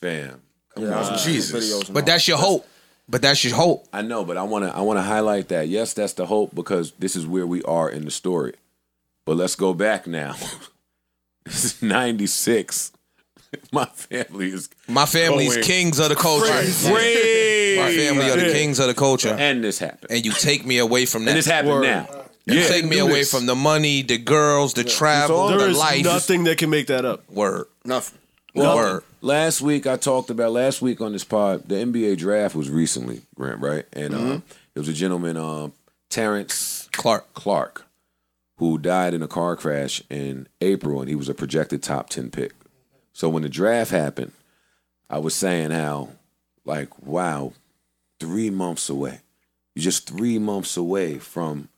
Fam. 0.00 0.42
Yeah, 0.76 0.96
I 0.96 1.00
was 1.12 1.26
in 1.26 1.32
Jesus. 1.32 1.52
videos. 1.72 1.86
and 1.86 1.94
But 1.94 2.02
all. 2.02 2.06
that's 2.06 2.28
your 2.28 2.38
hope. 2.38 2.66
But 3.08 3.20
that's 3.22 3.44
your 3.44 3.54
hope. 3.54 3.86
I 3.92 4.02
know, 4.02 4.24
but 4.24 4.36
I 4.36 4.42
want 4.44 4.64
to 4.64 4.74
I 4.74 4.80
want 4.80 4.98
to 4.98 5.02
highlight 5.02 5.48
that. 5.48 5.68
Yes, 5.68 5.92
that's 5.92 6.14
the 6.14 6.26
hope 6.26 6.54
because 6.54 6.92
this 6.92 7.16
is 7.16 7.26
where 7.26 7.46
we 7.46 7.62
are 7.64 7.88
in 7.90 8.04
the 8.04 8.10
story. 8.10 8.54
But 9.26 9.36
let's 9.36 9.56
go 9.56 9.74
back 9.74 10.06
now. 10.06 10.34
this 11.44 11.64
is 11.64 11.82
96. 11.82 12.92
My 13.72 13.84
family 13.84 14.48
is 14.52 14.68
My 14.88 15.06
family's 15.06 15.54
Going 15.54 15.64
kings 15.64 15.98
of 16.00 16.08
the 16.08 16.16
culture. 16.16 16.46
crazy. 16.50 16.90
My 17.76 17.94
family 17.94 18.30
are 18.30 18.36
the 18.36 18.52
kings 18.52 18.78
of 18.80 18.86
the 18.88 18.94
culture. 18.94 19.34
And 19.38 19.62
this 19.62 19.78
happened. 19.78 20.10
And 20.10 20.24
you 20.24 20.32
take 20.32 20.64
me 20.66 20.78
away 20.78 21.06
from 21.06 21.24
that. 21.24 21.32
And 21.32 21.38
this 21.38 21.46
happened 21.46 21.70
Word. 21.74 21.82
now. 21.82 22.23
You 22.46 22.58
Yeah. 22.60 22.68
take 22.68 22.84
me 22.84 22.98
away 22.98 23.20
this. 23.20 23.30
from 23.30 23.46
the 23.46 23.54
money, 23.54 24.02
the 24.02 24.18
girls, 24.18 24.74
the 24.74 24.84
travel, 24.84 25.48
There 25.48 25.58
the 25.58 25.68
is 25.70 25.78
life. 25.78 26.04
nothing 26.04 26.44
that 26.44 26.58
can 26.58 26.68
make 26.70 26.88
that 26.88 27.04
up. 27.04 27.28
Word. 27.30 27.66
nothing. 27.84 28.18
Well, 28.54 28.76
Word. 28.76 29.02
last 29.20 29.60
week 29.62 29.86
I 29.86 29.96
talked 29.96 30.30
about 30.30 30.52
last 30.52 30.80
week 30.82 31.00
on 31.00 31.12
this 31.12 31.24
pod. 31.24 31.68
The 31.68 31.76
NBA 31.76 32.16
draft 32.16 32.54
was 32.54 32.70
recently, 32.70 33.22
Grant, 33.34 33.60
right? 33.60 33.84
And 33.92 34.14
uh, 34.14 34.40
it 34.74 34.78
was 34.78 34.88
a 34.88 34.92
gentleman, 34.92 35.36
um, 35.36 35.72
Terrence 36.10 36.88
Clarke. 36.92 37.32
Clarke, 37.34 37.86
who 38.58 38.78
died 38.78 39.12
in 39.14 39.22
a 39.22 39.26
car 39.28 39.56
crash 39.56 40.02
in 40.08 40.46
April, 40.60 41.00
and 41.00 41.08
he 41.08 41.16
was 41.16 41.28
a 41.28 41.34
projected 41.34 41.82
top 41.82 42.10
ten 42.10 42.30
pick. 42.30 42.52
So 43.12 43.28
when 43.28 43.42
the 43.42 43.48
draft 43.48 43.90
happened, 43.90 44.32
I 45.10 45.18
was 45.18 45.34
saying 45.34 45.70
how, 45.72 46.10
like, 46.64 46.96
wow, 47.04 47.54
three 48.20 48.50
months 48.50 48.88
away. 48.88 49.20
You're 49.74 49.82
just 49.82 50.06
three 50.08 50.38
months 50.38 50.76
away 50.76 51.18
from 51.18 51.68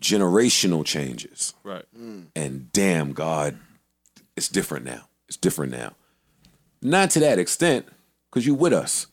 generational 0.00 0.84
changes. 0.84 1.54
Right. 1.62 1.84
Mm. 1.98 2.26
And 2.34 2.72
damn, 2.72 3.12
God, 3.12 3.58
it's 4.36 4.48
different 4.48 4.84
now. 4.84 5.08
It's 5.28 5.36
different 5.36 5.72
now. 5.72 5.94
Not 6.82 7.10
to 7.10 7.20
that 7.20 7.38
extent, 7.38 7.86
because 8.30 8.46
you 8.46 8.54
with 8.54 8.72
us. 8.72 9.06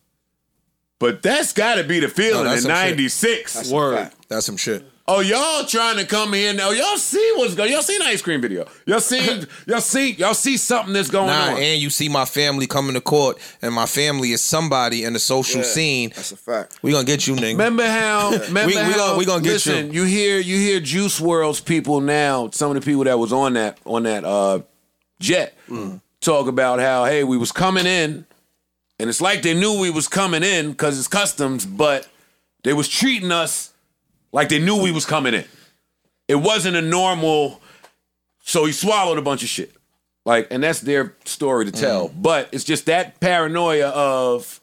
But 1.00 1.22
that's 1.22 1.54
got 1.54 1.76
to 1.76 1.84
be 1.84 2.00
the 2.00 2.08
feeling 2.08 2.46
No, 2.46 2.54
in 2.54 2.64
'96. 2.64 3.70
Word. 3.70 4.12
That's 4.28 4.46
some 4.46 4.58
shit. 4.58 4.86
Oh, 5.06 5.20
y'all 5.20 5.66
trying 5.66 5.98
to 5.98 6.06
come 6.06 6.34
in. 6.34 6.56
now? 6.56 6.70
Y'all 6.72 6.96
see 6.96 7.34
what's 7.36 7.56
going? 7.56 7.70
Y'all 7.74 7.82
seen 7.82 8.00
the 8.00 8.06
ice 8.06 8.22
cream 8.22 8.40
video? 8.40 8.66
Y'all 8.86 9.02
seen? 9.02 9.46
y'all 9.68 9.82
see? 9.82 10.12
Y'all 10.14 10.34
see 10.34 10.56
something 10.56 10.94
that's 10.94 11.10
going 11.10 11.28
Nah, 11.28 11.52
on? 11.56 11.58
and 11.62 11.82
you 11.82 11.90
see 11.90 12.08
my 12.08 12.24
family 12.24 12.68
coming 12.68 12.94
to 12.94 13.02
court, 13.02 13.38
and 13.62 13.74
my 13.74 13.86
family 13.86 14.32
is 14.32 14.42
somebody 14.42 15.04
in 15.04 15.12
the 15.12 15.20
social 15.20 15.58
Yeah, 15.60 15.68
scene. 15.68 16.10
That's 16.16 16.32
a 16.32 16.38
fact. 16.38 16.80
We 16.82 16.94
gonna 16.94 17.04
get 17.04 17.28
you, 17.28 17.36
nigga. 17.36 17.52
Remember 17.52 17.86
how? 17.86 18.32
Remember 18.48 18.60
We- 18.68 18.82
we 18.82 18.94
gonna- 18.94 19.18
we 19.18 19.26
gonna 19.26 19.44
get 19.44 19.54
listen, 19.54 19.92
you. 19.92 20.06
hear 20.06 20.40
you 20.40 20.56
hear 20.58 20.80
Juice 20.80 21.20
WRLD's 21.20 21.60
people 21.60 22.00
now. 22.00 22.50
Some 22.52 22.70
of 22.74 22.76
the 22.82 22.82
people 22.90 23.04
that 23.04 23.20
was 23.20 23.34
on 23.34 23.54
that 23.56 23.80
on 23.86 24.04
that 24.04 24.24
uh, 24.24 24.60
jet 25.20 25.58
talk 26.22 26.48
about 26.48 26.80
how 26.80 27.04
hey 27.04 27.26
we 27.26 27.36
was 27.36 27.52
coming 27.52 27.86
in, 27.86 28.26
and 29.00 29.10
it's 29.10 29.20
like 29.20 29.42
they 29.42 29.54
knew 29.54 29.78
we 29.82 29.90
was 29.90 30.08
coming 30.08 30.44
in 30.44 30.72
because 30.72 30.98
it's 30.98 31.10
customs, 31.10 31.66
but 31.66 32.08
they 32.64 32.72
was 32.72 32.88
treating 32.88 33.30
us 33.34 33.73
like 34.34 34.50
they 34.50 34.60
knew 34.60 34.82
we 34.82 34.92
was 34.92 35.06
coming 35.06 35.34
in. 35.34 35.46
It 36.28 36.36
wasn't 36.36 36.76
a 36.76 36.82
normal. 36.82 37.62
So 38.44 38.66
he 38.66 38.74
swallowed 38.74 39.18
a 39.18 39.22
bunch 39.22 39.44
of 39.44 39.50
shit. 39.50 39.74
Like, 40.26 40.48
and 40.52 40.64
that's 40.64 40.82
their 40.82 41.16
story 41.24 41.66
to 41.66 41.72
mm. 41.72 41.80
tell. 41.80 42.10
But 42.10 42.50
it's 42.52 42.66
just 42.66 42.88
that 42.88 43.22
paranoia 43.22 43.88
of 43.88 44.60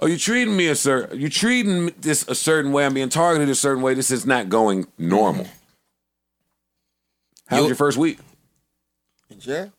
Oh, 0.00 0.06
you 0.06 0.16
treating 0.16 0.56
me 0.56 0.68
a 0.68 0.76
certain, 0.76 1.18
you 1.18 1.28
treating 1.28 1.90
this 2.00 2.24
a 2.28 2.34
certain 2.34 2.70
way. 2.70 2.86
I'm 2.86 2.94
being 2.94 3.08
targeted 3.08 3.48
a 3.48 3.54
certain 3.54 3.82
way. 3.82 3.94
This 3.94 4.12
is 4.12 4.24
not 4.24 4.48
going 4.48 4.86
normal. 4.96 5.44
Mm. 5.44 5.50
How 7.48 7.58
was 7.58 7.66
your 7.66 7.76
first 7.76 7.98
week? 7.98 8.18
In 9.28 9.40
jail? 9.40 9.72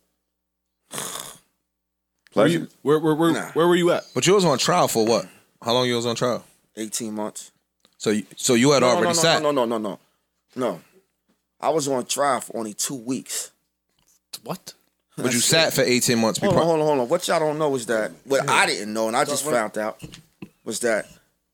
Pleasant. 2.31 2.71
Where 2.81 2.99
where 2.99 3.15
where, 3.15 3.31
Nah. 3.31 3.51
where 3.53 3.67
were 3.67 3.75
you 3.75 3.91
at? 3.91 4.03
But 4.13 4.27
you 4.27 4.33
was 4.33 4.43
on 4.43 4.57
trial 4.57 4.87
for 4.87 5.05
what? 5.05 5.25
How 5.63 5.73
long 5.73 5.87
you 5.87 5.95
was 5.95 6.05
on 6.05 6.15
trial? 6.15 6.43
18 6.75 7.13
months. 7.13 7.51
So 7.99 8.09
you, 8.11 8.23
so 8.37 8.53
you 8.55 8.71
had 8.71 8.79
No, 8.81 8.87
already 8.87 9.03
no, 9.03 9.09
no, 9.09 9.13
sat. 9.13 9.41
no, 9.43 9.51
no, 9.51 9.65
no, 9.65 9.77
no, 9.77 9.89
no. 9.89 9.99
No. 10.55 10.81
I 11.61 11.69
was 11.69 11.87
on 11.87 12.05
trial 12.05 12.39
for 12.41 12.57
only 12.57 12.73
two 12.73 12.95
weeks. 12.95 13.51
What? 14.43 14.73
But 15.17 15.33
you 15.33 15.39
sat 15.39 15.73
for 15.73 15.81
18 15.81 16.17
months. 16.17 16.39
Hold 16.39 16.55
on, 16.55 16.63
hold 16.63 16.79
on, 16.79 16.85
hold 16.87 16.99
on. 17.01 17.09
What 17.09 17.27
y'all 17.27 17.39
don't 17.39 17.59
know 17.59 17.75
is 17.75 17.85
that 17.87 18.11
what 18.23 18.49
I 18.49 18.65
didn't 18.65 18.93
know, 18.93 19.07
and 19.09 19.17
I 19.17 19.25
just 19.25 19.43
found 19.43 19.77
out, 19.77 20.01
was 20.63 20.79
that 20.79 21.07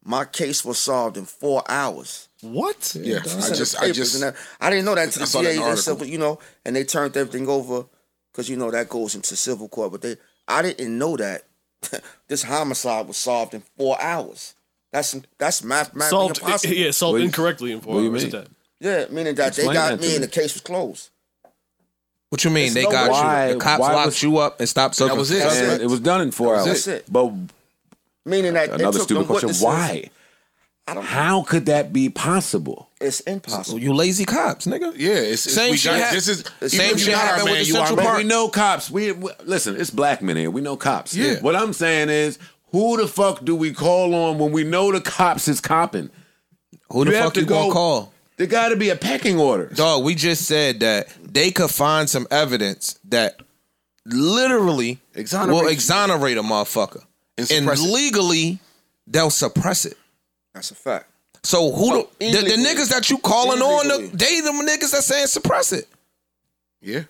my 0.03 0.23
case 0.23 0.63
was 0.63 0.77
solved 0.77 1.17
in 1.17 1.25
four 1.25 1.63
hours. 1.67 2.29
What? 2.41 2.95
Yeah, 2.99 3.17
I 3.23 3.49
just, 3.49 3.81
I 3.81 3.91
just, 3.91 4.13
and 4.13 4.23
that- 4.23 4.35
I 4.61 4.69
didn't 4.69 4.85
know 4.85 4.93
that 4.93 5.05
until 5.05 5.23
I 5.23 5.25
the 5.25 5.31
saw 5.31 5.41
that 5.41 5.49
in 5.49 5.55
DA 5.55 5.63
they 5.63 5.69
article. 5.71 5.97
said, 5.97 6.07
you 6.07 6.19
know, 6.19 6.37
and 6.63 6.75
they 6.75 6.83
turned 6.83 7.17
everything 7.17 7.47
over 7.49 7.85
because 8.31 8.47
you 8.49 8.55
know 8.55 8.69
that 8.69 8.87
goes 8.87 9.15
into 9.15 9.35
civil 9.35 9.67
court. 9.67 9.91
But 9.93 10.03
they, 10.03 10.17
I 10.47 10.61
didn't 10.61 10.95
know 10.95 11.17
that 11.17 11.41
this 12.27 12.43
homicide 12.43 13.07
was 13.07 13.17
solved 13.17 13.55
in 13.55 13.63
four 13.79 13.99
hours. 13.99 14.53
That's 14.95 15.13
that's 15.37 15.61
mathematically 15.61 16.09
Solved. 16.09 16.37
impossible. 16.37 16.73
Yeah, 16.73 16.91
solved 16.91 17.13
What 17.13 17.17
do 17.17 17.23
you- 17.23 17.27
incorrectly 17.27 17.71
in 17.73 17.81
four 17.81 17.95
what 17.95 17.99
do 17.99 18.05
you 18.05 18.11
hours. 18.13 18.33
mean? 18.33 18.45
Yeah, 18.79 19.05
meaning 19.09 19.35
that 19.35 19.47
Explain 19.49 19.67
they 19.67 19.73
got 19.73 19.89
that 19.89 19.99
me 19.99 20.15
and 20.15 20.23
the 20.23 20.27
case 20.29 20.53
was 20.53 20.61
closed. 20.61 21.09
What 22.29 22.43
you 22.45 22.49
mean? 22.49 22.65
It's 22.67 22.73
They 22.75 22.83
no 22.83 22.91
got 22.91 23.11
why- 23.11 23.47
you. 23.49 23.53
The 23.55 23.59
cops 23.59 23.81
why 23.81 23.93
locked 23.93 24.05
was- 24.05 24.23
you 24.23 24.37
up 24.37 24.59
and 24.61 24.69
stopped 24.69 24.95
serving. 24.95 25.13
That 25.15 25.19
was 25.19 25.31
it. 25.31 25.39
That's 25.39 25.55
And 25.57 25.71
it. 25.73 25.81
it 25.81 25.87
was 25.87 25.99
done 25.99 26.21
in 26.21 26.31
four 26.31 26.53
That 26.55 26.61
hours. 26.61 26.67
was 26.69 26.87
it. 26.87 27.05
But 27.11 27.31
Meaning 28.25 28.53
that 28.53 28.69
they 28.69 28.75
another 28.75 28.99
took 28.99 29.07
stupid 29.07 29.27
question. 29.27 29.53
Why? 29.55 30.09
I 30.87 30.93
don't 30.93 31.03
know. 31.03 31.09
How 31.09 31.41
could 31.43 31.65
that 31.65 31.91
be 31.91 32.07
possible? 32.09 32.89
It's 33.01 33.19
impossible. 33.21 33.79
You 33.79 33.93
lazy 33.93 34.23
cops, 34.23 34.65
nigga. 34.65 34.93
yeah, 34.97 35.13
it's, 35.13 35.45
it's 35.45 35.55
Same 35.55 35.71
we 35.71 35.77
shit 35.77 35.91
got, 35.91 35.99
hap- 35.99 36.13
this 36.13 36.27
is 36.27 36.43
Same 36.67 36.95
shit 36.97 37.07
you're 37.09 37.17
happened 37.17 37.49
with 37.49 37.59
the 37.59 37.65
Central. 37.73 37.97
Park. 37.97 38.17
We 38.17 38.23
know 38.23 38.47
cops. 38.47 38.89
We, 38.89 39.11
we 39.11 39.31
listen. 39.43 39.75
It's 39.79 39.89
black 39.89 40.21
men 40.21 40.37
here. 40.37 40.49
We 40.51 40.61
know 40.61 40.77
cops. 40.77 41.13
Yeah. 41.15 41.39
What 41.41 41.55
I'm 41.55 41.73
saying 41.73 42.09
is, 42.09 42.39
who 42.75 42.97
the 42.97 43.07
fuck 43.07 43.45
do 43.45 43.55
we 43.55 43.71
call 43.71 44.13
on 44.13 44.37
when 44.37 44.51
we 44.51 44.65
know 44.65 44.91
the 44.91 44.99
cops 44.99 45.47
is 45.47 45.61
copping? 45.61 46.09
Who 46.91 47.05
the 47.05 47.11
You 47.11 47.17
fuck 47.17 47.33
to 47.35 47.39
you 47.39 47.45
gonna 47.45 47.71
call? 47.71 48.11
There 48.35 48.47
got 48.47 48.69
to 48.69 48.75
be 48.75 48.89
a 48.89 48.97
pecking 48.97 49.39
order. 49.39 49.67
Dog, 49.67 50.03
we 50.03 50.13
just 50.13 50.45
said 50.45 50.81
that 50.81 51.07
they 51.23 51.51
could 51.51 51.69
find 51.71 52.09
some 52.09 52.27
evidence 52.29 52.99
that 53.05 53.39
literally 54.05 54.99
Exonerate 55.13 55.55
will 55.55 55.63
you. 55.63 55.69
exonerate 55.69 56.37
a 56.37 56.43
motherfucker. 56.43 57.01
And 57.37 57.49
And, 57.49 57.79
legally, 57.79 58.59
they'll 59.07 59.29
suppress 59.29 59.85
it. 59.85 59.97
That's 60.53 60.71
a 60.71 60.75
fact. 60.75 61.09
So 61.43 61.71
who 61.71 61.93
Oh, 61.93 62.09
the, 62.19 62.31
the, 62.31 62.41
the 62.41 62.55
niggas 62.55 62.89
that 62.89 63.09
you 63.09 63.19
calling 63.19 63.61
on, 63.61 63.87
the, 63.87 64.09
they 64.13 64.41
the 64.41 64.49
niggas 64.51 64.91
that 64.91 65.03
saying 65.03 65.27
suppress 65.27 65.71
it. 65.71 65.87
Yeah, 66.81 67.03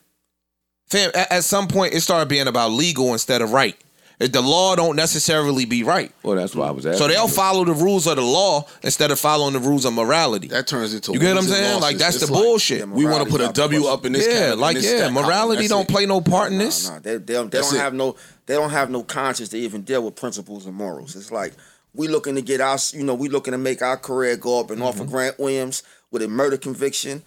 Fam, 0.87 1.09
at, 1.15 1.31
at 1.31 1.43
some 1.43 1.67
point 1.67 1.95
it 1.95 2.01
started 2.01 2.29
being 2.29 2.47
about 2.47 2.69
legal 2.71 3.13
instead 3.13 3.41
of 3.41 3.51
right. 3.51 3.75
The 4.17 4.41
law 4.41 4.75
don't 4.77 4.95
necessarily 4.95 5.65
be 5.65 5.83
right. 5.83 6.09
Well, 6.23 6.37
that's 6.37 6.55
why 6.55 6.67
I 6.67 6.71
was 6.71 6.85
asking. 6.85 6.99
So 6.99 7.07
they'll 7.09 7.27
follow 7.27 7.65
the 7.65 7.73
rules 7.73 8.07
of 8.07 8.15
the 8.15 8.21
law 8.21 8.65
instead 8.81 9.11
of 9.11 9.19
following 9.19 9.53
the 9.53 9.59
rules 9.59 9.83
of 9.83 9.93
morality. 9.93 10.47
that 10.47 10.67
turns 10.67 10.93
into 10.93 11.11
You 11.11 11.19
get 11.19 11.35
what 11.35 11.43
I'm 11.43 11.49
saying? 11.49 11.81
Like 11.81 11.97
that's 11.97 12.21
the 12.21 12.27
bullshit. 12.27 12.87
We 12.87 13.05
want 13.05 13.25
to 13.25 13.29
put 13.29 13.41
a 13.41 13.45
Morality's 13.45 13.47
out 13.49 13.55
the 13.55 13.61
W 13.61 13.85
up 13.87 14.05
in 14.05 14.13
this. 14.13 14.25
yeah, 14.25 14.33
category, 14.33 14.55
like 14.61 14.75
in 14.77 14.81
this 14.83 15.01
yeah, 15.01 15.09
morality 15.09 15.57
That's 15.63 15.69
don't 15.69 15.89
it. 15.89 15.91
play 15.91 16.05
no 16.05 16.21
part 16.21 16.51
in 16.53 16.57
this. 16.57 16.89
Nah, 16.89 16.99
they 16.99 17.17
they 17.17 17.33
don't, 17.33 17.51
they 17.51 17.57
That's 17.57 17.71
don't 17.71 17.79
it. 17.79 17.83
have 17.83 17.93
no 17.93 18.15
they 18.45 18.53
don't 18.55 18.69
have 18.69 18.89
no 18.89 19.03
conscience 19.03 19.49
to 19.49 19.57
even 19.57 19.81
deal 19.81 20.03
with 20.05 20.15
principles 20.15 20.65
and 20.65 20.75
morals. 20.75 21.15
It's 21.17 21.31
like 21.31 21.53
we 21.93 22.07
looking 22.07 22.35
to 22.35 22.41
get 22.41 22.61
our 22.61 22.77
you 22.93 23.03
know 23.03 23.15
we 23.15 23.27
looking 23.27 23.51
to 23.51 23.57
make 23.57 23.81
our 23.81 23.97
career 23.97 24.37
go 24.37 24.61
up 24.61 24.71
and 24.71 24.81
off 24.81 24.93
Mm-hmm. 24.95 25.03
of 25.03 25.09
Grant 25.11 25.39
Williams 25.39 25.83
with 26.11 26.21
a 26.21 26.27
murder 26.29 26.55
conviction. 26.57 27.23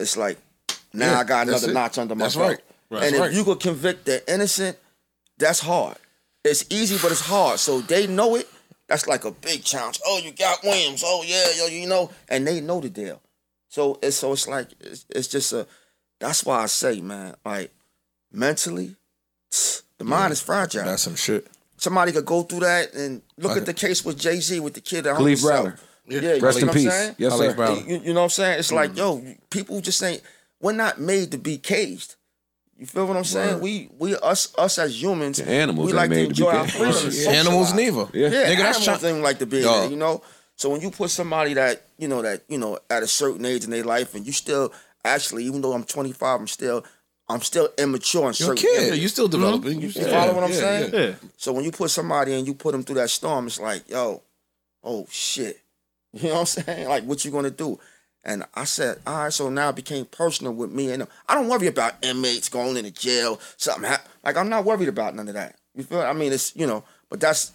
It's 0.00 0.16
like 0.16 0.38
now 0.92 1.12
Yeah, 1.12 1.20
I 1.20 1.24
got 1.24 1.46
that's 1.46 1.62
another 1.62 1.70
it. 1.70 1.74
notch 1.74 1.98
under 1.98 2.14
my 2.16 2.24
That's 2.24 2.34
belt. 2.34 2.48
right. 2.50 2.60
Right. 2.90 3.02
And 3.04 3.14
That's 3.14 3.14
if 3.14 3.20
right. 3.20 3.32
you 3.32 3.44
could 3.44 3.60
convict 3.60 4.04
the 4.06 4.32
innocent, 4.32 4.76
that's 5.38 5.60
hard. 5.60 5.96
It's 6.44 6.64
easy, 6.70 6.98
but 7.00 7.12
it's 7.12 7.20
hard. 7.20 7.58
So 7.58 7.80
they 7.80 8.06
know 8.06 8.36
it. 8.36 8.48
That's 8.88 9.06
like 9.06 9.24
a 9.24 9.30
big 9.30 9.64
challenge. 9.64 10.00
Oh, 10.04 10.20
you 10.22 10.32
got 10.32 10.62
Williams. 10.62 11.02
Oh 11.04 11.22
yeah, 11.24 11.46
yo, 11.56 11.66
you 11.66 11.86
know, 11.86 12.10
and 12.28 12.46
they 12.46 12.60
know 12.60 12.80
the 12.80 12.90
deal. 12.90 13.20
So 13.68 13.98
it's 14.02 14.16
so 14.16 14.32
it's 14.32 14.48
like 14.48 14.68
it's, 14.80 15.06
it's 15.08 15.28
just 15.28 15.52
a. 15.52 15.66
That's 16.20 16.44
why 16.44 16.62
I 16.62 16.66
say, 16.66 17.00
man, 17.00 17.34
like 17.44 17.72
mentally, 18.32 18.96
the 19.98 20.04
mind 20.04 20.32
is 20.32 20.42
fragile. 20.42 20.84
That's 20.84 21.02
some 21.02 21.14
shit. 21.14 21.46
Somebody 21.76 22.12
could 22.12 22.26
go 22.26 22.42
through 22.42 22.60
that 22.60 22.94
and 22.94 23.22
look 23.38 23.56
at 23.56 23.66
the 23.66 23.74
case 23.74 24.04
with 24.04 24.18
Jay 24.18 24.38
Z 24.40 24.60
with 24.60 24.74
the 24.74 24.80
kid 24.80 25.04
that 25.04 25.14
hung 25.14 25.24
Kalief 25.24 25.28
himself. 25.28 25.68
Browder. 25.68 25.78
Yeah, 26.06 26.18
Rest 26.20 26.42
you 26.42 26.42
know 26.42 26.48
in 26.48 26.52
what 26.52 26.62
I'm 26.62 26.74
peace. 26.74 26.92
saying? 26.92 27.14
Yes, 27.18 27.32
Kalief 27.32 27.38
sir. 27.38 27.54
Browder. 27.54 27.88
You, 27.88 27.96
you 27.98 28.14
know 28.14 28.20
what 28.20 28.24
I'm 28.24 28.30
saying? 28.30 28.58
It's 28.58 28.72
like, 28.72 28.90
mm. 28.92 28.96
yo, 28.98 29.34
people 29.50 29.80
just 29.80 30.02
ain't. 30.02 30.22
We're 30.60 30.72
not 30.72 31.00
made 31.00 31.30
to 31.32 31.38
be 31.38 31.58
caged. 31.58 32.16
You 32.82 32.86
feel 32.86 33.06
what 33.06 33.16
I'm 33.16 33.22
saying? 33.22 33.60
We 33.60 33.90
we 33.96 34.16
us 34.16 34.52
us 34.58 34.76
as 34.76 35.00
humans, 35.00 35.38
The 35.38 35.48
animals 35.48 35.86
we 35.86 35.92
ain't 35.92 35.96
like 35.98 36.10
to 36.10 36.16
made 36.16 36.22
to 36.22 36.26
be 36.26 36.30
enjoy 36.30 36.50
our 36.50 36.64
caged. 36.66 36.76
freedom. 36.76 37.28
and 37.28 37.36
Animals 37.36 37.68
socialize. 37.68 37.74
neither. 37.76 38.08
Yeah. 38.12 38.28
Yeah, 38.28 38.50
Nigga, 38.50 38.58
that's 38.58 38.78
animals 38.80 39.00
try- 39.00 39.08
ain't 39.10 39.22
like 39.22 39.38
to 39.38 39.46
be 39.46 39.60
there, 39.60 39.86
you 39.88 39.94
know. 39.96 40.22
So 40.56 40.68
when 40.70 40.80
you 40.80 40.90
put 40.90 41.10
somebody 41.10 41.54
that 41.54 41.86
you 41.96 42.08
know 42.08 42.22
that 42.22 42.42
you 42.48 42.58
know 42.58 42.80
at 42.90 43.04
a 43.04 43.06
certain 43.06 43.46
age 43.46 43.62
in 43.62 43.70
their 43.70 43.84
life, 43.84 44.16
and 44.16 44.26
you 44.26 44.32
still 44.32 44.72
actually, 45.04 45.44
even 45.44 45.60
though 45.60 45.72
I'm 45.74 45.84
25, 45.84 46.40
I'm 46.40 46.48
still 46.48 46.84
I'm 47.28 47.40
still 47.42 47.68
immature 47.78 48.22
in 48.22 48.24
You're 48.24 48.30
a 48.32 48.34
certain 48.34 48.56
kid. 48.56 48.70
Yeah, 48.74 48.80
areas. 48.88 48.98
you 48.98 49.08
still 49.08 49.26
hmm? 49.26 49.30
developing. 49.30 49.74
You 49.74 49.86
You 49.86 49.90
still, 49.92 50.10
follow 50.10 50.34
what 50.34 50.42
I'm 50.42 50.50
yeah, 50.50 50.56
saying? 50.56 50.90
yeah. 50.92 51.00
Yeah. 51.00 51.14
So 51.36 51.52
when 51.52 51.64
you 51.64 51.70
put 51.70 51.90
somebody 51.92 52.34
and 52.34 52.44
you 52.48 52.54
put 52.54 52.72
them 52.72 52.82
through 52.82 52.96
that 52.96 53.10
storm, 53.10 53.46
it's 53.46 53.60
like, 53.60 53.88
yo, 53.88 54.22
oh 54.82 55.06
shit. 55.08 55.60
You 56.14 56.28
know 56.28 56.34
what 56.34 56.40
I'm 56.40 56.64
saying? 56.64 56.88
Like, 56.88 57.04
what 57.04 57.24
you 57.24 57.30
gonna 57.30 57.50
do? 57.50 57.78
And 58.24 58.44
I 58.54 58.64
said, 58.64 59.00
all 59.06 59.24
right, 59.24 59.32
so 59.32 59.50
now 59.50 59.70
it 59.70 59.76
became 59.76 60.04
personal 60.04 60.52
with 60.52 60.70
me. 60.70 60.92
And 60.92 61.06
I 61.28 61.34
don't 61.34 61.48
worry 61.48 61.66
about 61.66 61.94
inmates 62.04 62.48
going 62.48 62.76
into 62.76 62.92
jail, 62.92 63.40
something 63.56 63.88
happen. 63.88 64.10
Like, 64.24 64.36
I'm 64.36 64.48
not 64.48 64.64
worried 64.64 64.88
about 64.88 65.14
none 65.16 65.28
of 65.28 65.34
that. 65.34 65.56
You 65.74 65.82
feel? 65.82 66.00
I 66.00 66.12
mean, 66.12 66.32
it's, 66.32 66.54
you 66.54 66.66
know, 66.66 66.84
but 67.08 67.20
that's 67.20 67.52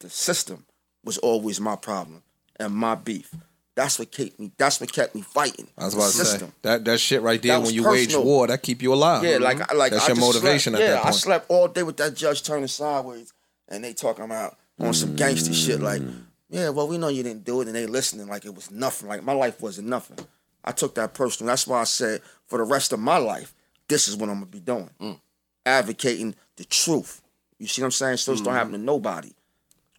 the 0.00 0.10
system 0.10 0.66
was 1.04 1.18
always 1.18 1.60
my 1.60 1.76
problem 1.76 2.22
and 2.58 2.74
my 2.74 2.94
beef. 2.94 3.34
That's 3.76 3.98
what 3.98 4.10
kept 4.12 4.38
me, 4.38 4.50
that's 4.58 4.80
what 4.80 4.92
kept 4.92 5.14
me 5.14 5.22
fighting. 5.22 5.68
I 5.78 5.84
was 5.84 5.94
the 5.94 6.00
about 6.00 6.10
to 6.10 6.24
say 6.26 6.46
that 6.62 6.84
that 6.84 7.00
shit 7.00 7.22
right 7.22 7.40
there 7.40 7.58
when 7.60 7.72
you 7.72 7.88
wage 7.88 8.14
war 8.14 8.46
that 8.48 8.62
keep 8.62 8.82
you 8.82 8.92
alive. 8.92 9.24
Yeah, 9.24 9.38
like 9.38 9.72
I 9.72 9.74
like 9.74 9.92
that's 9.92 10.04
I 10.04 10.08
your 10.08 10.16
motivation 10.16 10.74
slept, 10.74 10.82
at 10.82 10.88
yeah, 10.88 10.94
that 10.96 11.06
I 11.06 11.10
slept 11.12 11.46
all 11.48 11.68
day 11.68 11.82
with 11.82 11.96
that 11.96 12.14
judge 12.14 12.42
turning 12.42 12.66
sideways, 12.66 13.32
and 13.68 13.82
they 13.82 13.94
talking 13.94 14.24
about 14.24 14.58
on 14.78 14.92
some 14.92 15.16
gangster 15.16 15.54
shit. 15.54 15.80
Like, 15.80 16.02
yeah, 16.50 16.68
well, 16.70 16.88
we 16.88 16.98
know 16.98 17.08
you 17.08 17.22
didn't 17.22 17.44
do 17.44 17.60
it, 17.60 17.66
and 17.66 17.76
they 17.76 17.86
listening 17.86 18.26
like 18.28 18.44
it 18.44 18.54
was 18.54 18.70
nothing. 18.70 19.08
Like 19.08 19.22
my 19.22 19.32
life 19.32 19.60
wasn't 19.60 19.88
nothing. 19.88 20.18
I 20.64 20.72
took 20.72 20.94
that 20.96 21.14
personal. 21.14 21.48
That's 21.48 21.66
why 21.66 21.80
I 21.80 21.84
said 21.84 22.20
for 22.46 22.58
the 22.58 22.64
rest 22.64 22.92
of 22.92 23.00
my 23.00 23.16
life, 23.16 23.54
this 23.88 24.08
is 24.08 24.16
what 24.16 24.28
I'm 24.28 24.36
gonna 24.36 24.46
be 24.46 24.60
doing, 24.60 24.90
mm. 25.00 25.20
advocating 25.64 26.34
the 26.56 26.64
truth. 26.64 27.22
You 27.58 27.66
see 27.66 27.82
what 27.82 27.86
I'm 27.86 27.92
saying? 27.92 28.18
So 28.18 28.32
it's 28.32 28.40
don't 28.40 28.50
mm-hmm. 28.50 28.58
happen 28.58 28.72
to 28.72 28.78
nobody. 28.78 29.32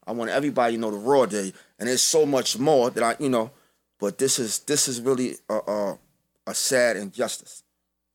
I 0.06 0.14
want 0.14 0.32
everybody 0.32 0.76
to 0.76 0.82
know 0.82 0.92
the 0.92 0.98
raw 0.98 1.26
day, 1.26 1.54
and 1.80 1.88
there's 1.88 2.02
so 2.02 2.26
much 2.26 2.58
more 2.60 2.90
that 2.90 3.04
I, 3.04 3.16
you 3.20 3.30
know. 3.30 3.52
But 4.00 4.18
this 4.18 4.40
is 4.40 4.60
this 4.60 4.88
is 4.88 5.02
really 5.02 5.36
a 5.50 5.56
a, 5.56 6.00
a 6.48 6.54
sad 6.54 6.98
injustice 6.98 7.64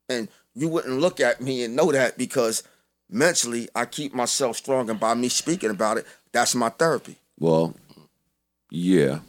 and 0.08 0.28
you 0.54 0.68
wouldn't 0.68 1.00
look 1.00 1.20
at 1.20 1.40
me 1.40 1.64
and 1.64 1.76
know 1.76 1.92
that 1.92 2.16
because 2.16 2.62
mentally 3.10 3.68
I 3.74 3.84
keep 3.84 4.14
myself 4.14 4.56
strong, 4.56 4.90
and 4.90 4.98
by 4.98 5.14
me 5.14 5.28
speaking 5.28 5.70
about 5.70 5.98
it, 5.98 6.06
that's 6.32 6.54
my 6.54 6.70
therapy. 6.70 7.16
Well, 7.38 7.74
yeah, 8.70 9.20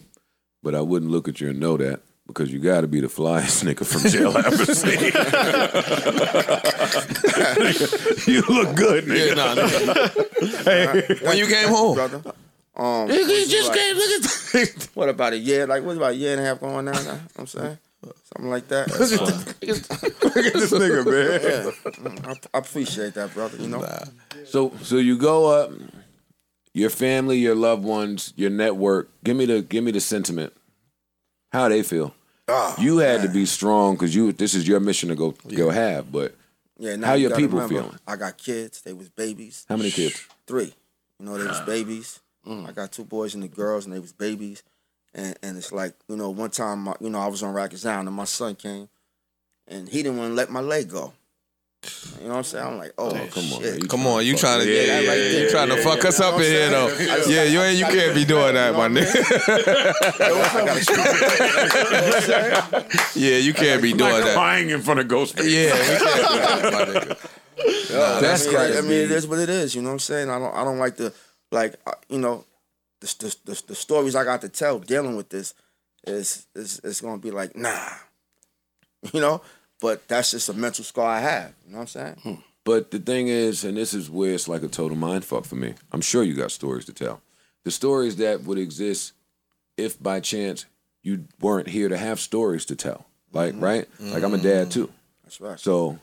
but 0.64 0.76
I 0.76 0.82
wouldn't 0.82 1.12
look 1.12 1.28
at 1.28 1.40
you 1.42 1.50
and 1.50 1.60
know 1.60 1.78
that 1.78 2.02
because 2.26 2.52
you 2.52 2.60
got 2.60 2.82
to 2.82 2.88
be 2.88 3.00
the 3.00 3.08
flyest 3.08 3.64
nigga 3.68 3.86
from 3.86 4.10
jail 4.12 4.34
I 4.36 4.42
ever 4.48 4.66
seen. 4.74 5.12
you 8.34 8.42
look 8.50 8.76
good, 8.76 9.06
nigga. 9.06 9.28
Yeah, 9.28 9.34
nah, 9.36 9.56
nigga. 9.56 11.22
when 11.26 11.38
you 11.38 11.48
came 11.48 11.70
home, 11.70 11.96
brother. 11.96 12.22
Um, 12.76 13.08
Nigga, 13.08 13.28
you 13.28 13.34
you 13.38 13.48
just 13.48 13.70
like- 13.70 13.78
can't 13.80 13.98
look 13.98 14.26
at. 14.56 14.88
what 14.94 15.10
about 15.10 15.34
a 15.34 15.38
year? 15.38 15.66
Like 15.66 15.84
what 15.84 15.98
about 15.98 16.12
a 16.12 16.16
year 16.16 16.34
and 16.34 16.42
a 16.42 16.46
half 16.46 16.60
going 16.60 16.86
now? 16.86 16.92
now? 16.92 17.20
I'm 17.38 17.48
saying 17.48 17.78
something 18.04 18.50
like 18.52 18.68
that. 18.68 18.88
Look 18.90 19.02
at 20.46 20.54
this 20.54 20.72
nigga, 20.72 21.04
man. 21.06 21.42
yeah, 21.42 21.72
Mm, 21.98 22.28
I, 22.28 22.32
I 22.54 22.60
appreciate 22.60 23.16
that, 23.16 23.34
brother. 23.34 23.58
You 23.58 23.70
know, 23.70 23.84
So 24.46 24.72
so 24.84 24.98
you 24.98 25.18
go 25.18 25.48
up, 25.48 25.72
your 26.78 26.90
family, 26.92 27.38
your 27.38 27.56
loved 27.56 27.84
ones, 27.84 28.34
your 28.36 28.52
network. 28.52 29.10
Give 29.24 29.36
me 29.36 29.46
the 29.46 29.62
give 29.62 29.84
me 29.84 29.92
the 29.92 30.00
sentiment. 30.00 30.54
How 31.52 31.70
they 31.70 31.82
feel. 31.82 32.14
Ah, 32.48 32.80
you 32.80 33.00
had 33.00 33.24
to 33.24 33.30
be 33.30 33.46
strong 33.46 33.96
because 33.96 34.16
you 34.16 34.32
this 34.32 34.54
is 34.54 34.68
your 34.68 34.80
mission 34.80 35.10
to 35.10 35.16
go 35.16 35.32
go 35.56 35.70
have. 35.70 36.12
But 36.12 36.36
yeah. 36.78 36.96
Now 36.96 37.08
how 37.08 37.14
you 37.14 37.30
your 37.30 37.38
people 37.38 37.60
remember, 37.60 37.82
feeling? 37.82 38.00
I 38.08 38.16
got 38.16 38.38
kids. 38.38 38.82
They 38.82 38.94
was 38.94 39.10
babies. 39.10 39.66
How 39.68 39.76
many 39.76 39.92
kids? 39.92 40.26
Three. 40.46 40.74
You 41.20 41.26
know, 41.26 41.38
they 41.38 41.48
was 41.48 41.62
babies. 41.62 42.20
I 42.46 42.72
got 42.72 42.94
two 42.94 43.04
boys 43.04 43.34
and 43.34 43.44
the 43.44 43.50
girls, 43.50 43.86
and 43.86 43.94
they 43.94 44.00
was 44.00 44.14
babies. 44.14 44.64
And 45.14 45.38
and 45.42 45.58
it's 45.58 45.72
like 45.72 45.94
you 46.08 46.16
know, 46.16 46.30
one 46.30 46.52
time, 46.52 46.84
my, 46.84 46.94
you 47.02 47.10
know, 47.10 47.20
I 47.20 47.28
was 47.28 47.44
on 47.44 47.54
Rikers 47.54 47.90
Island, 47.90 48.08
and 48.08 48.16
my 48.16 48.26
son 48.26 48.56
came, 48.56 48.88
and 49.68 49.90
he 49.90 50.04
didn't 50.04 50.18
want 50.18 50.32
to 50.32 50.36
let 50.36 50.50
my 50.52 50.62
leg 50.62 50.90
go. 50.90 51.14
You 52.20 52.24
know 52.24 52.30
what 52.30 52.38
I'm 52.38 52.44
saying? 52.44 52.66
I'm 52.68 52.78
like, 52.80 52.92
oh, 52.98 53.12
come 53.12 53.20
on, 53.54 53.62
shit. 53.62 53.72
man. 53.74 53.80
You 53.82 53.88
Come 53.88 54.08
on, 54.08 54.26
you 54.26 54.36
trying 54.36 54.62
to 54.62 54.66
Yeah, 54.68 55.00
yeah, 55.00 55.14
yeah, 55.14 55.14
you 55.30 55.44
yeah, 55.46 55.50
trying 55.52 55.70
to 55.70 55.78
fuck 55.84 56.02
yeah. 56.02 56.10
us 56.10 56.20
up 56.20 56.34
in 56.36 56.42
here 56.42 56.70
though. 56.70 56.90
saying? 56.90 57.10
I 57.10 57.16
just 57.18 57.30
Yeah, 57.30 57.44
you 57.44 57.62
ain't 57.62 57.78
you 57.80 57.86
can't 57.86 58.16
be 58.16 58.26
doing 58.26 58.56
that, 58.56 58.74
my 58.74 58.88
nigga. 58.90 59.08
Yeah, 63.16 63.38
you 63.38 63.54
can't 63.54 63.82
be 63.82 63.94
doing 63.94 64.24
that. 64.24 64.34
crying 64.36 64.70
in 64.70 64.82
front 64.82 65.00
of 65.00 65.08
Ghostface. 65.08 65.50
Yeah, 65.50 65.74
we 65.74 65.98
can't 65.98 66.00
do 66.00 66.40
that, 66.40 66.74
my 66.74 66.86
nigga. 67.00 67.30
that's 68.22 68.48
I 68.48 68.52
crazy. 68.54 68.78
I 68.78 68.82
mean, 68.82 68.92
it 68.92 69.12
is 69.12 69.28
what 69.28 69.40
it 69.40 69.50
is. 69.50 69.76
You 69.76 69.82
know 69.82 69.90
what 69.90 69.94
I'm 69.94 70.00
saying? 70.00 70.30
I 70.30 70.40
don't. 70.40 70.54
I 70.56 70.64
don't 70.64 70.78
like 70.80 70.98
the 70.98 71.14
like. 71.52 71.76
uh, 71.86 71.94
You 72.10 72.20
know, 72.20 72.46
the 73.02 73.08
the, 73.20 73.36
the, 73.46 73.64
the 73.68 73.76
stories 73.76 74.16
I 74.16 74.24
got 74.24 74.42
to 74.42 74.50
tell 74.50 74.80
dealing 74.80 75.16
with 75.16 75.30
this 75.30 75.54
is 76.06 76.48
is 76.56 76.80
is 76.80 77.02
gonna 77.02 77.18
be 77.20 77.32
like 77.32 77.56
nah. 77.56 77.90
You 79.14 79.22
know, 79.22 79.42
but 79.82 80.08
that's 80.08 80.32
just 80.32 80.50
a 80.50 80.54
mental 80.54 80.84
scar 80.84 81.08
I 81.08 81.20
have. 81.20 81.54
You 81.66 81.72
know 81.72 81.78
what 81.78 81.82
I'm 81.82 81.88
saying? 81.88 82.16
Hmm. 82.24 82.42
But 82.64 82.92
the 82.92 83.00
thing 83.00 83.30
is, 83.30 83.64
and 83.64 83.78
this 83.78 83.94
is 83.94 84.10
where 84.10 84.34
it's 84.34 84.48
like 84.48 84.64
a 84.64 84.68
total 84.68 84.98
mind 84.98 85.24
fuck 85.24 85.46
for 85.46 85.56
me. 85.56 85.74
I'm 85.92 86.02
sure 86.02 86.24
you 86.24 86.34
got 86.34 86.52
stories 86.52 86.86
to 86.86 86.94
tell. 86.94 87.22
The 87.64 87.72
stories 87.72 88.18
that 88.18 88.44
would 88.44 88.58
exist 88.58 89.14
if 89.78 90.02
by 90.02 90.20
chance 90.20 90.66
you 91.02 91.26
weren't 91.40 91.70
here 91.70 91.88
to 91.88 91.98
have 91.98 92.20
stories 92.20 92.66
to 92.66 92.76
tell. 92.76 93.06
Like, 93.32 93.54
mm-hmm. 93.54 93.64
right? 93.64 93.88
Like 94.00 94.24
I'm 94.24 94.34
a 94.34 94.38
dad 94.38 94.68
mm-hmm. 94.68 94.82
too. 94.82 94.92
That's 95.24 95.40
right. 95.40 95.60
So 95.60 96.00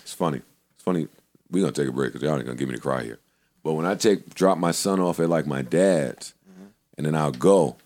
it's 0.00 0.14
funny. 0.14 0.40
It's 0.74 0.82
funny. 0.82 1.08
We're 1.50 1.60
gonna 1.60 1.72
take 1.72 1.88
a 1.88 1.92
break 1.92 2.12
because 2.12 2.26
y'all 2.26 2.36
ain't 2.36 2.46
gonna 2.46 2.56
give 2.56 2.68
me 2.68 2.74
the 2.74 2.80
cry 2.80 3.02
here. 3.02 3.18
But 3.62 3.74
when 3.74 3.84
I 3.84 3.94
take 3.94 4.34
drop 4.34 4.56
my 4.56 4.70
son 4.70 5.00
off 5.00 5.20
at 5.20 5.28
like 5.28 5.46
my 5.46 5.60
dad's, 5.60 6.34
mm-hmm. 6.50 6.68
and 6.96 7.06
then 7.06 7.14
I'll 7.14 7.32
go, 7.32 7.76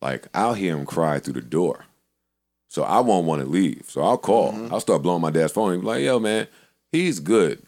like 0.00 0.28
I'll 0.32 0.54
hear 0.54 0.76
him 0.76 0.86
cry 0.86 1.18
through 1.18 1.34
the 1.34 1.42
door. 1.42 1.84
So 2.74 2.82
I 2.82 2.98
won't 2.98 3.24
want 3.24 3.40
to 3.40 3.46
leave. 3.46 3.84
So 3.86 4.02
I'll 4.02 4.18
call. 4.18 4.50
Mm-hmm. 4.52 4.74
I'll 4.74 4.80
start 4.80 5.00
blowing 5.00 5.22
my 5.22 5.30
dad's 5.30 5.52
phone. 5.52 5.82
Like, 5.82 6.02
yo, 6.02 6.18
man, 6.18 6.48
he's 6.90 7.20
good. 7.20 7.62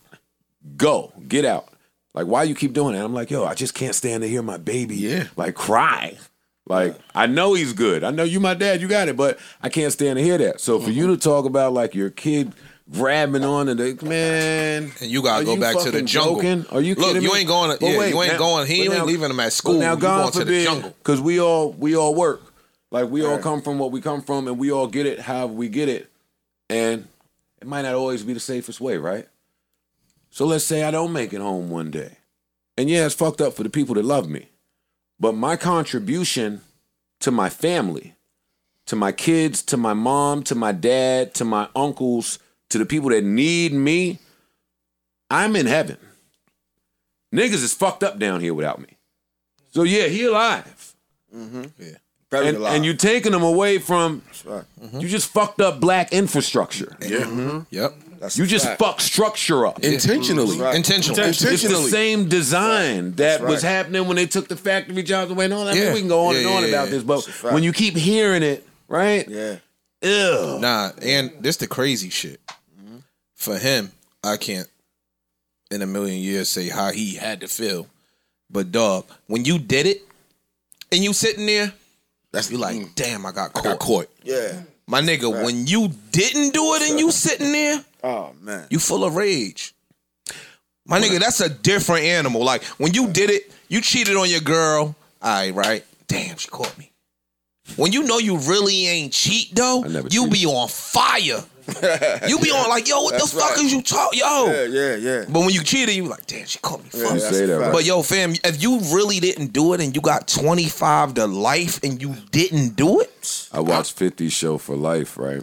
Go. 0.76 1.12
Get 1.28 1.44
out. 1.44 1.68
Like, 2.12 2.26
why 2.26 2.42
you 2.42 2.56
keep 2.56 2.72
doing 2.72 2.96
that? 2.96 3.04
I'm 3.04 3.14
like, 3.14 3.30
yo, 3.30 3.44
I 3.44 3.54
just 3.54 3.72
can't 3.72 3.94
stand 3.94 4.24
to 4.24 4.28
hear 4.28 4.42
my 4.42 4.56
baby 4.56 4.96
Yeah. 4.96 5.28
like 5.36 5.54
cry. 5.54 6.18
Like, 6.66 6.96
I 7.14 7.26
know 7.26 7.54
he's 7.54 7.72
good. 7.72 8.02
I 8.02 8.10
know 8.10 8.24
you 8.24 8.40
my 8.40 8.54
dad, 8.54 8.80
you 8.80 8.88
got 8.88 9.06
it, 9.06 9.16
but 9.16 9.38
I 9.62 9.68
can't 9.68 9.92
stand 9.92 10.16
to 10.16 10.24
hear 10.24 10.38
that. 10.38 10.60
So 10.60 10.80
for 10.80 10.90
you 10.90 11.04
mm-hmm. 11.04 11.14
to 11.14 11.20
talk 11.20 11.44
about 11.44 11.72
like 11.72 11.94
your 11.94 12.10
kid 12.10 12.52
grabbing 12.90 13.44
on 13.44 13.68
and 13.68 13.78
the 13.78 13.96
man 14.04 14.90
And 15.00 15.08
you 15.08 15.22
gotta 15.22 15.44
go 15.44 15.54
you 15.54 15.60
back 15.60 15.78
to 15.84 15.92
the 15.92 16.02
jungle. 16.02 16.34
joking? 16.36 16.66
Are 16.72 16.80
you 16.80 16.96
Look, 16.96 17.06
kidding 17.06 17.22
you 17.22 17.32
me? 17.32 17.38
ain't 17.40 17.48
going. 17.48 17.70
But 17.70 17.80
yeah, 17.80 17.96
wait, 17.98 18.10
you 18.12 18.22
ain't 18.22 18.32
now- 18.32 18.38
going. 18.38 18.66
He 18.66 18.82
ain't 18.82 18.92
now- 18.92 19.04
leaving 19.04 19.30
him 19.30 19.38
at 19.38 19.52
school. 19.52 19.78
now, 19.78 19.94
you 19.94 20.00
God 20.00 20.20
going 20.22 20.32
to 20.32 20.38
the 20.40 20.44
forbid, 20.46 20.64
jungle. 20.64 20.94
because 20.98 21.20
we 21.20 21.40
all 21.40 21.70
we 21.70 21.94
all 21.96 22.12
work. 22.12 22.45
Like 22.96 23.10
we 23.10 23.26
all 23.26 23.38
come 23.38 23.60
from 23.60 23.78
what 23.78 23.92
we 23.92 24.00
come 24.00 24.22
from, 24.22 24.48
and 24.48 24.56
we 24.56 24.72
all 24.72 24.86
get 24.86 25.04
it 25.04 25.18
how 25.20 25.46
we 25.46 25.68
get 25.68 25.90
it, 25.90 26.10
and 26.70 27.06
it 27.60 27.66
might 27.66 27.82
not 27.82 27.94
always 27.94 28.22
be 28.22 28.32
the 28.32 28.40
safest 28.40 28.80
way, 28.80 28.96
right? 28.96 29.28
So 30.30 30.46
let's 30.46 30.64
say 30.64 30.82
I 30.82 30.90
don't 30.90 31.12
make 31.12 31.34
it 31.34 31.42
home 31.42 31.68
one 31.68 31.90
day, 31.90 32.16
and 32.78 32.88
yeah, 32.88 33.04
it's 33.04 33.14
fucked 33.14 33.42
up 33.42 33.52
for 33.52 33.64
the 33.64 33.68
people 33.68 33.96
that 33.96 34.04
love 34.06 34.30
me, 34.30 34.48
but 35.20 35.34
my 35.34 35.56
contribution 35.56 36.62
to 37.20 37.30
my 37.30 37.50
family, 37.50 38.14
to 38.86 38.96
my 38.96 39.12
kids, 39.12 39.60
to 39.64 39.76
my 39.76 39.92
mom, 39.92 40.42
to 40.44 40.54
my 40.54 40.72
dad, 40.72 41.34
to 41.34 41.44
my 41.44 41.68
uncles, 41.76 42.38
to 42.70 42.78
the 42.78 42.86
people 42.86 43.10
that 43.10 43.24
need 43.24 43.74
me, 43.74 44.20
I'm 45.30 45.54
in 45.54 45.66
heaven. 45.66 45.98
Niggas 47.30 47.62
is 47.62 47.74
fucked 47.74 48.02
up 48.02 48.18
down 48.18 48.40
here 48.40 48.54
without 48.54 48.80
me. 48.80 48.96
So 49.70 49.82
yeah, 49.82 50.06
he 50.06 50.24
alive. 50.24 50.94
Mm-hmm. 51.34 51.64
Very 51.76 51.96
And, 52.32 52.56
alive. 52.56 52.74
and 52.74 52.84
you 52.84 52.94
taking 52.94 53.32
them 53.32 53.42
away 53.44 53.78
from 53.78 54.22
That's 54.26 54.44
right. 54.46 54.64
Mm-hmm. 54.82 55.00
you 55.00 55.08
just 55.08 55.28
fucked 55.30 55.60
up 55.60 55.78
black 55.80 56.12
infrastructure. 56.12 56.96
Yeah. 57.00 57.20
Mm-hmm. 57.20 57.40
Mm-hmm. 57.40 57.58
Yep. 57.70 57.94
That's 58.18 58.36
You 58.38 58.46
just 58.46 58.64
fact. 58.64 58.80
fuck 58.80 59.00
structure 59.00 59.66
up. 59.66 59.84
Intentionally. 59.84 60.58
Right. 60.58 60.74
Intentional. 60.74 61.18
It's 61.20 61.38
the 61.40 61.58
same 61.88 62.28
design 62.28 63.10
that 63.12 63.40
That's 63.40 63.42
was 63.42 63.62
happening 63.62 64.06
when 64.08 64.16
they 64.16 64.26
took 64.26 64.48
the 64.48 64.56
factory 64.56 65.02
jobs 65.02 65.30
away. 65.30 65.46
No, 65.48 65.62
I 65.68 65.72
mean, 65.74 65.82
Yeah. 65.82 65.92
we 65.94 66.00
can 66.00 66.08
go 66.08 66.26
on 66.26 66.34
Yeah, 66.34 66.40
and 66.40 66.48
on 66.48 66.62
yeah, 66.62 66.68
about 66.70 66.84
yeah. 66.86 66.90
this, 66.90 67.02
but 67.04 67.14
That's 67.16 67.28
a 67.28 67.32
fact. 67.32 67.54
when 67.54 67.62
you 67.62 67.72
keep 67.72 67.94
hearing 67.96 68.42
it, 68.42 68.66
right? 68.88 69.28
Yeah. 69.28 69.56
Ew. 70.02 70.58
Nah, 70.60 70.90
and 71.02 71.30
this 71.40 71.56
the 71.58 71.66
crazy 71.66 72.10
shit. 72.10 72.40
For 73.34 73.56
him, 73.58 73.92
I 74.24 74.36
can't 74.38 74.68
in 75.70 75.82
a 75.82 75.86
million 75.86 76.20
years 76.20 76.48
say 76.48 76.68
how 76.70 76.90
he 76.90 77.14
had 77.14 77.40
to 77.42 77.48
feel. 77.48 77.86
But 78.50 78.72
dog, 78.72 79.04
when 79.26 79.44
you 79.44 79.58
did 79.58 79.86
it 79.86 80.02
and 80.90 81.04
you 81.04 81.12
sitting 81.12 81.44
there, 81.46 81.72
That's 82.36 82.50
you 82.50 82.58
like, 82.58 82.76
mm. 82.76 82.94
damn, 82.94 83.24
I 83.24 83.32
got 83.32 83.48
I 83.48 83.52
caught. 83.52 83.64
got 83.64 83.78
caught. 83.78 84.10
Yeah. 84.22 84.60
My 84.86 85.00
nigga, 85.00 85.42
when 85.42 85.66
you 85.66 85.88
didn't 86.12 86.52
do 86.52 86.74
it 86.74 86.90
and 86.90 87.00
you 87.00 87.10
sitting 87.10 87.50
there, 87.50 87.82
Oh 88.04 88.34
man. 88.42 88.66
you 88.68 88.78
full 88.78 89.04
of 89.04 89.16
rage. 89.16 89.74
My 90.86 91.00
nigga, 91.00 91.18
that's 91.18 91.40
a 91.40 91.48
different 91.48 92.04
animal. 92.04 92.44
Like 92.44 92.62
when 92.76 92.92
you 92.92 93.08
did 93.08 93.30
it, 93.30 93.50
you 93.68 93.80
cheated 93.80 94.16
on 94.16 94.28
your 94.28 94.40
girl. 94.40 94.94
All 95.22 95.30
right, 95.32 95.54
right? 95.54 95.84
Damn, 96.08 96.36
she 96.36 96.48
caught 96.48 96.76
me. 96.76 96.92
When 97.76 97.92
you 97.92 98.02
know 98.02 98.18
you 98.18 98.36
really 98.36 98.86
ain't 98.86 99.14
cheat 99.14 99.54
though, 99.54 99.82
I 99.82 99.88
never 99.88 100.08
you 100.10 100.28
be 100.28 100.44
on 100.44 100.68
fire. 100.68 101.42
you 102.28 102.38
be 102.38 102.50
on 102.50 102.68
like, 102.68 102.88
yo, 102.88 103.02
what 103.02 103.12
the 103.12 103.18
That's 103.18 103.32
fuck 103.32 103.56
right. 103.56 103.64
is 103.64 103.72
you 103.72 103.82
talk, 103.82 104.14
yo? 104.14 104.46
Yeah, 104.46 104.64
yeah, 104.64 104.94
yeah. 104.96 105.24
But 105.28 105.40
when 105.40 105.50
you 105.50 105.62
cheated, 105.62 105.94
you 105.96 106.04
like, 106.04 106.26
damn, 106.26 106.46
she 106.46 106.58
caught 106.60 106.82
me. 106.82 106.90
Yeah, 106.94 107.04
Fuck. 107.04 107.14
You 107.14 107.20
say 107.20 107.46
that, 107.46 107.60
fact. 107.60 107.72
But 107.72 107.84
yo, 107.84 108.02
fam, 108.02 108.34
if 108.44 108.62
you 108.62 108.78
really 108.94 109.18
didn't 109.20 109.52
do 109.52 109.72
it 109.72 109.80
and 109.80 109.94
you 109.94 110.00
got 110.00 110.28
25 110.28 111.14
to 111.14 111.26
life 111.26 111.82
and 111.82 112.00
you 112.00 112.14
didn't 112.30 112.76
do 112.76 113.00
it, 113.00 113.48
I 113.52 113.60
watch 113.60 113.92
50 113.92 114.28
show 114.28 114.58
for 114.58 114.76
life, 114.76 115.18
right? 115.18 115.42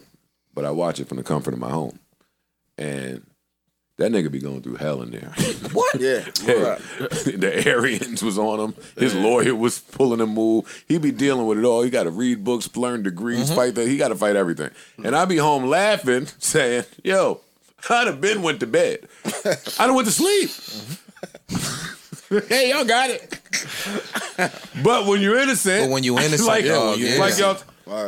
But 0.53 0.65
I 0.65 0.71
watch 0.71 0.99
it 0.99 1.07
from 1.07 1.17
the 1.17 1.23
comfort 1.23 1.53
of 1.53 1.59
my 1.59 1.69
home. 1.69 1.99
And 2.77 3.25
that 3.97 4.11
nigga 4.11 4.31
be 4.31 4.39
going 4.39 4.61
through 4.61 4.75
hell 4.75 5.03
in 5.03 5.11
there. 5.11 5.29
what? 5.71 5.99
Yeah. 5.99 6.25
Hey, 6.43 6.61
Right. 6.61 6.79
the 6.99 7.73
Aryans 7.75 8.23
was 8.23 8.39
on 8.39 8.59
him. 8.59 8.75
His 8.97 9.13
lawyer 9.13 9.53
was 9.55 9.79
pulling 9.79 10.19
him 10.19 10.29
move. 10.33 10.83
He 10.87 10.97
be 10.97 11.11
dealing 11.11 11.45
with 11.45 11.59
it 11.59 11.65
all. 11.65 11.83
He 11.83 11.91
got 11.91 12.03
to 12.03 12.09
read 12.09 12.43
books, 12.43 12.75
learn 12.75 13.03
degrees, 13.03 13.45
mm-hmm. 13.45 13.55
fight 13.55 13.75
that. 13.75 13.87
He 13.87 13.97
got 13.97 14.07
to 14.07 14.15
fight 14.15 14.35
everything. 14.35 14.71
And 15.03 15.15
I 15.15 15.25
be 15.25 15.37
home 15.37 15.65
laughing, 15.65 16.25
saying, 16.39 16.85
"Yo, 17.03 17.41
I'd 17.87 18.07
have 18.07 18.19
been 18.19 18.41
went 18.41 18.61
to 18.61 18.67
bed. 18.67 19.07
I 19.77 19.85
done 19.85 19.93
went 19.95 20.07
to 20.07 20.13
sleep. 20.13 20.49
hey, 22.49 22.71
y'all 22.71 22.85
got 22.85 23.11
it. 23.11 23.39
but 24.83 25.05
when 25.05 25.21
you're 25.21 25.37
innocent, 25.37 25.85
But 25.87 25.93
when 25.93 26.03
you 26.03 26.17
innocent, 26.17 26.47
like, 26.47 26.65
dog, 26.65 26.97
yeah, 26.97 27.13
yeah. 27.15 27.19
like 27.19 27.37
y'all, 27.37 27.57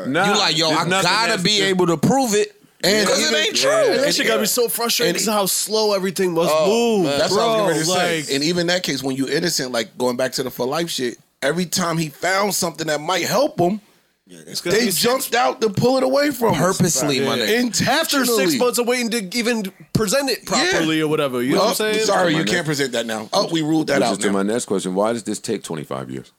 nah, 0.08 0.34
you 0.34 0.40
like, 0.40 0.58
yo, 0.58 0.70
I 0.70 0.90
gotta 0.90 1.04
that's- 1.04 1.44
be 1.44 1.62
able 1.62 1.86
to 1.88 1.98
prove 1.98 2.34
it. 2.34 2.54
And 2.86 3.08
Because 3.08 3.32
it 3.32 3.36
ain't 3.36 3.56
true. 3.56 3.72
And 3.72 4.04
that 4.04 4.14
shit 4.14 4.28
got 4.28 4.40
me 4.40 4.46
so 4.46 4.68
frustrated 4.68 5.16
because 5.16 5.28
of 5.28 5.34
how 5.34 5.46
slow 5.48 5.94
everything 5.94 6.34
must 6.34 6.54
oh, 6.54 6.98
move. 7.00 7.06
That's 7.08 7.34
bro. 7.34 7.48
what 7.48 7.48
I 7.48 7.48
was 7.48 7.56
getting 7.56 7.68
ready 7.68 7.84
to 7.84 7.90
like, 7.90 8.24
say. 8.26 8.36
And 8.36 8.44
even 8.44 8.62
in 8.62 8.68
that 8.68 8.84
case, 8.84 9.02
when 9.02 9.16
you 9.16 9.28
innocent, 9.28 9.72
like 9.72 9.98
going 9.98 10.18
back 10.18 10.34
to 10.34 10.44
the 10.44 10.52
for 10.52 10.68
life 10.68 10.90
shit, 10.90 11.18
every 11.42 11.66
time 11.66 11.98
he 11.98 12.10
found 12.10 12.54
something 12.54 12.88
that 12.88 13.02
might 13.02 13.24
help 13.26 13.60
him, 13.60 13.82
gonna 14.28 14.46
they 14.66 14.86
be 14.86 14.92
jumped 14.92 15.36
out 15.36 15.62
to 15.62 15.70
pull 15.70 15.98
it 15.98 16.04
away 16.04 16.32
from 16.32 16.54
him. 16.56 16.62
Purposely, 16.62 17.20
my 17.20 17.38
nigga. 17.38 17.60
Intentionally. 17.60 17.92
after 18.00 18.26
six 18.26 18.56
months 18.58 18.78
of 18.80 18.88
waiting 18.88 19.10
to 19.12 19.38
even 19.38 19.72
present 19.94 20.30
it 20.30 20.46
properly 20.46 21.02
or 21.02 21.08
whatever. 21.08 21.42
You 21.44 21.54
know 21.54 21.58
what 21.60 21.66
I'm 21.66 21.72
Oh, 21.72 21.74
saying? 21.94 22.06
Sorry, 22.06 22.34
you 22.34 22.40
neck. 22.40 22.48
can't 22.48 22.66
present 22.66 22.92
that 22.94 23.06
now. 23.06 23.30
Oh, 23.34 23.48
we 23.52 23.62
ruled 23.62 23.88
that 23.88 24.00
Which 24.00 24.04
out 24.08 24.12
is 24.14 24.18
to 24.20 24.32
my 24.32 24.44
next 24.44 24.66
question. 24.66 24.96
Why 24.96 25.14
does 25.14 25.24
this 25.24 25.40
take 25.40 25.64
25 25.64 26.10
years? 26.10 26.32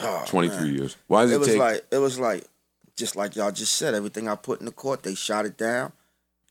Oh, 0.00 0.24
23 0.26 0.58
man. 0.58 0.74
years. 0.74 0.96
Why 1.06 1.22
does 1.22 1.32
it, 1.32 1.34
It 1.34 1.38
was 1.38 1.48
take? 1.48 1.58
like 1.58 1.86
it 1.92 1.98
was 1.98 2.18
like 2.18 2.44
just 2.96 3.16
like 3.16 3.36
y'all 3.36 3.52
just 3.52 3.74
said. 3.74 3.94
Everything 3.94 4.28
I 4.28 4.36
put 4.36 4.60
in 4.60 4.66
the 4.66 4.72
court, 4.72 5.02
they 5.02 5.14
shot 5.14 5.46
it 5.46 5.56
down, 5.56 5.92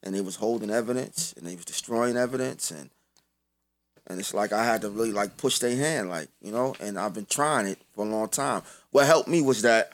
and 0.01 0.13
they 0.13 0.21
was 0.21 0.37
holding 0.37 0.69
evidence, 0.69 1.33
and 1.37 1.47
they 1.47 1.55
was 1.55 1.65
destroying 1.65 2.17
evidence, 2.17 2.71
and 2.71 2.89
and 4.07 4.19
it's 4.19 4.33
like 4.33 4.51
I 4.51 4.65
had 4.65 4.81
to 4.81 4.89
really 4.89 5.13
like 5.13 5.37
push 5.37 5.59
their 5.59 5.75
hand, 5.75 6.09
like 6.09 6.27
you 6.41 6.51
know. 6.51 6.75
And 6.79 6.99
I've 6.99 7.13
been 7.13 7.25
trying 7.25 7.67
it 7.67 7.79
for 7.95 8.05
a 8.05 8.09
long 8.09 8.29
time. 8.29 8.63
What 8.91 9.05
helped 9.05 9.29
me 9.29 9.41
was 9.41 9.61
that 9.61 9.93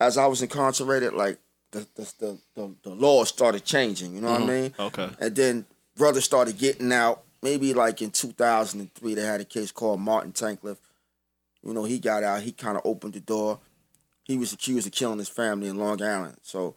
as 0.00 0.18
I 0.18 0.26
was 0.26 0.42
incarcerated, 0.42 1.12
like 1.12 1.38
the 1.70 1.86
the 1.94 2.12
the, 2.18 2.38
the, 2.54 2.74
the 2.82 2.90
laws 2.90 3.28
started 3.28 3.64
changing. 3.64 4.14
You 4.14 4.20
know 4.20 4.32
what 4.32 4.42
I 4.42 4.44
mm-hmm. 4.44 4.62
mean? 4.62 4.74
Okay. 4.78 5.10
And 5.20 5.36
then 5.36 5.66
brothers 5.96 6.24
started 6.24 6.58
getting 6.58 6.92
out. 6.92 7.22
Maybe 7.40 7.72
like 7.72 8.02
in 8.02 8.10
2003, 8.10 9.14
they 9.14 9.22
had 9.22 9.40
a 9.40 9.44
case 9.44 9.70
called 9.70 10.00
Martin 10.00 10.32
Tankleff. 10.32 10.78
You 11.62 11.72
know, 11.72 11.84
he 11.84 12.00
got 12.00 12.24
out. 12.24 12.42
He 12.42 12.50
kind 12.50 12.76
of 12.76 12.82
opened 12.84 13.12
the 13.12 13.20
door. 13.20 13.60
He 14.28 14.36
was 14.36 14.52
accused 14.52 14.86
of 14.86 14.92
killing 14.92 15.18
his 15.18 15.28
family 15.28 15.68
in 15.68 15.78
Long 15.78 16.00
Island. 16.00 16.36
So, 16.42 16.76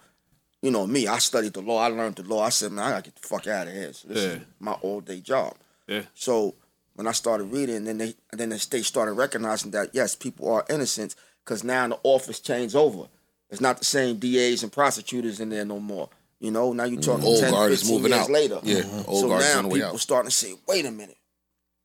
you 0.62 0.72
know 0.72 0.88
me, 0.88 1.08
I 1.08 1.18
studied 1.20 1.54
the 1.54 1.62
law. 1.62 1.80
I 1.80 1.88
learned 1.88 2.16
the 2.16 2.24
law. 2.24 2.42
I 2.44 2.50
said, 2.50 2.72
man, 2.72 2.86
I 2.86 2.90
gotta 2.92 3.04
get 3.04 3.16
the 3.16 3.28
fuck 3.28 3.46
out 3.46 3.68
of 3.68 3.74
here. 3.74 3.94
So 3.94 4.08
this 4.08 4.18
is 4.18 4.42
my 4.60 4.72
all 4.74 5.02
day 5.02 5.20
job. 5.20 5.56
Yeah. 5.88 6.04
So 6.16 6.56
when 6.96 7.08
I 7.08 7.12
started 7.12 7.46
reading, 7.46 7.84
then 7.84 7.98
they 7.98 8.16
then 8.32 8.50
the 8.50 8.60
state 8.60 8.86
started 8.86 9.14
recognizing 9.14 9.72
that 9.72 9.90
yes, 9.94 10.16
people 10.16 10.52
are 10.52 10.66
innocent 10.70 11.16
because 11.44 11.64
now 11.64 11.88
the 11.88 12.00
office 12.04 12.40
changed 12.40 12.76
over. 12.76 13.08
It's 13.50 13.62
not 13.62 13.80
the 13.80 13.86
same 13.86 14.18
DAs 14.18 14.64
and 14.64 14.72
prosecutors 14.72 15.42
in 15.42 15.50
there 15.50 15.66
no 15.66 15.80
more. 15.80 16.10
You 16.40 16.52
know, 16.52 16.72
now 16.74 16.86
you're 16.86 17.02
talking 17.02 17.26
mm-hmm. 17.26 17.28
Old 17.28 17.40
10, 17.42 17.52
guard 17.52 17.72
is 17.74 17.82
15 17.82 17.96
moving 17.98 18.12
years 18.14 18.24
out. 18.24 18.32
later. 18.32 18.60
Yeah, 18.64 19.04
old 19.08 19.22
so 19.22 19.28
now 19.28 19.58
on 19.58 19.64
the 19.64 19.70
way 19.70 19.80
people 19.82 19.98
starting 19.98 20.30
to 20.30 20.36
say, 20.36 20.56
wait 20.68 20.86
a 20.86 20.92
minute, 20.92 21.18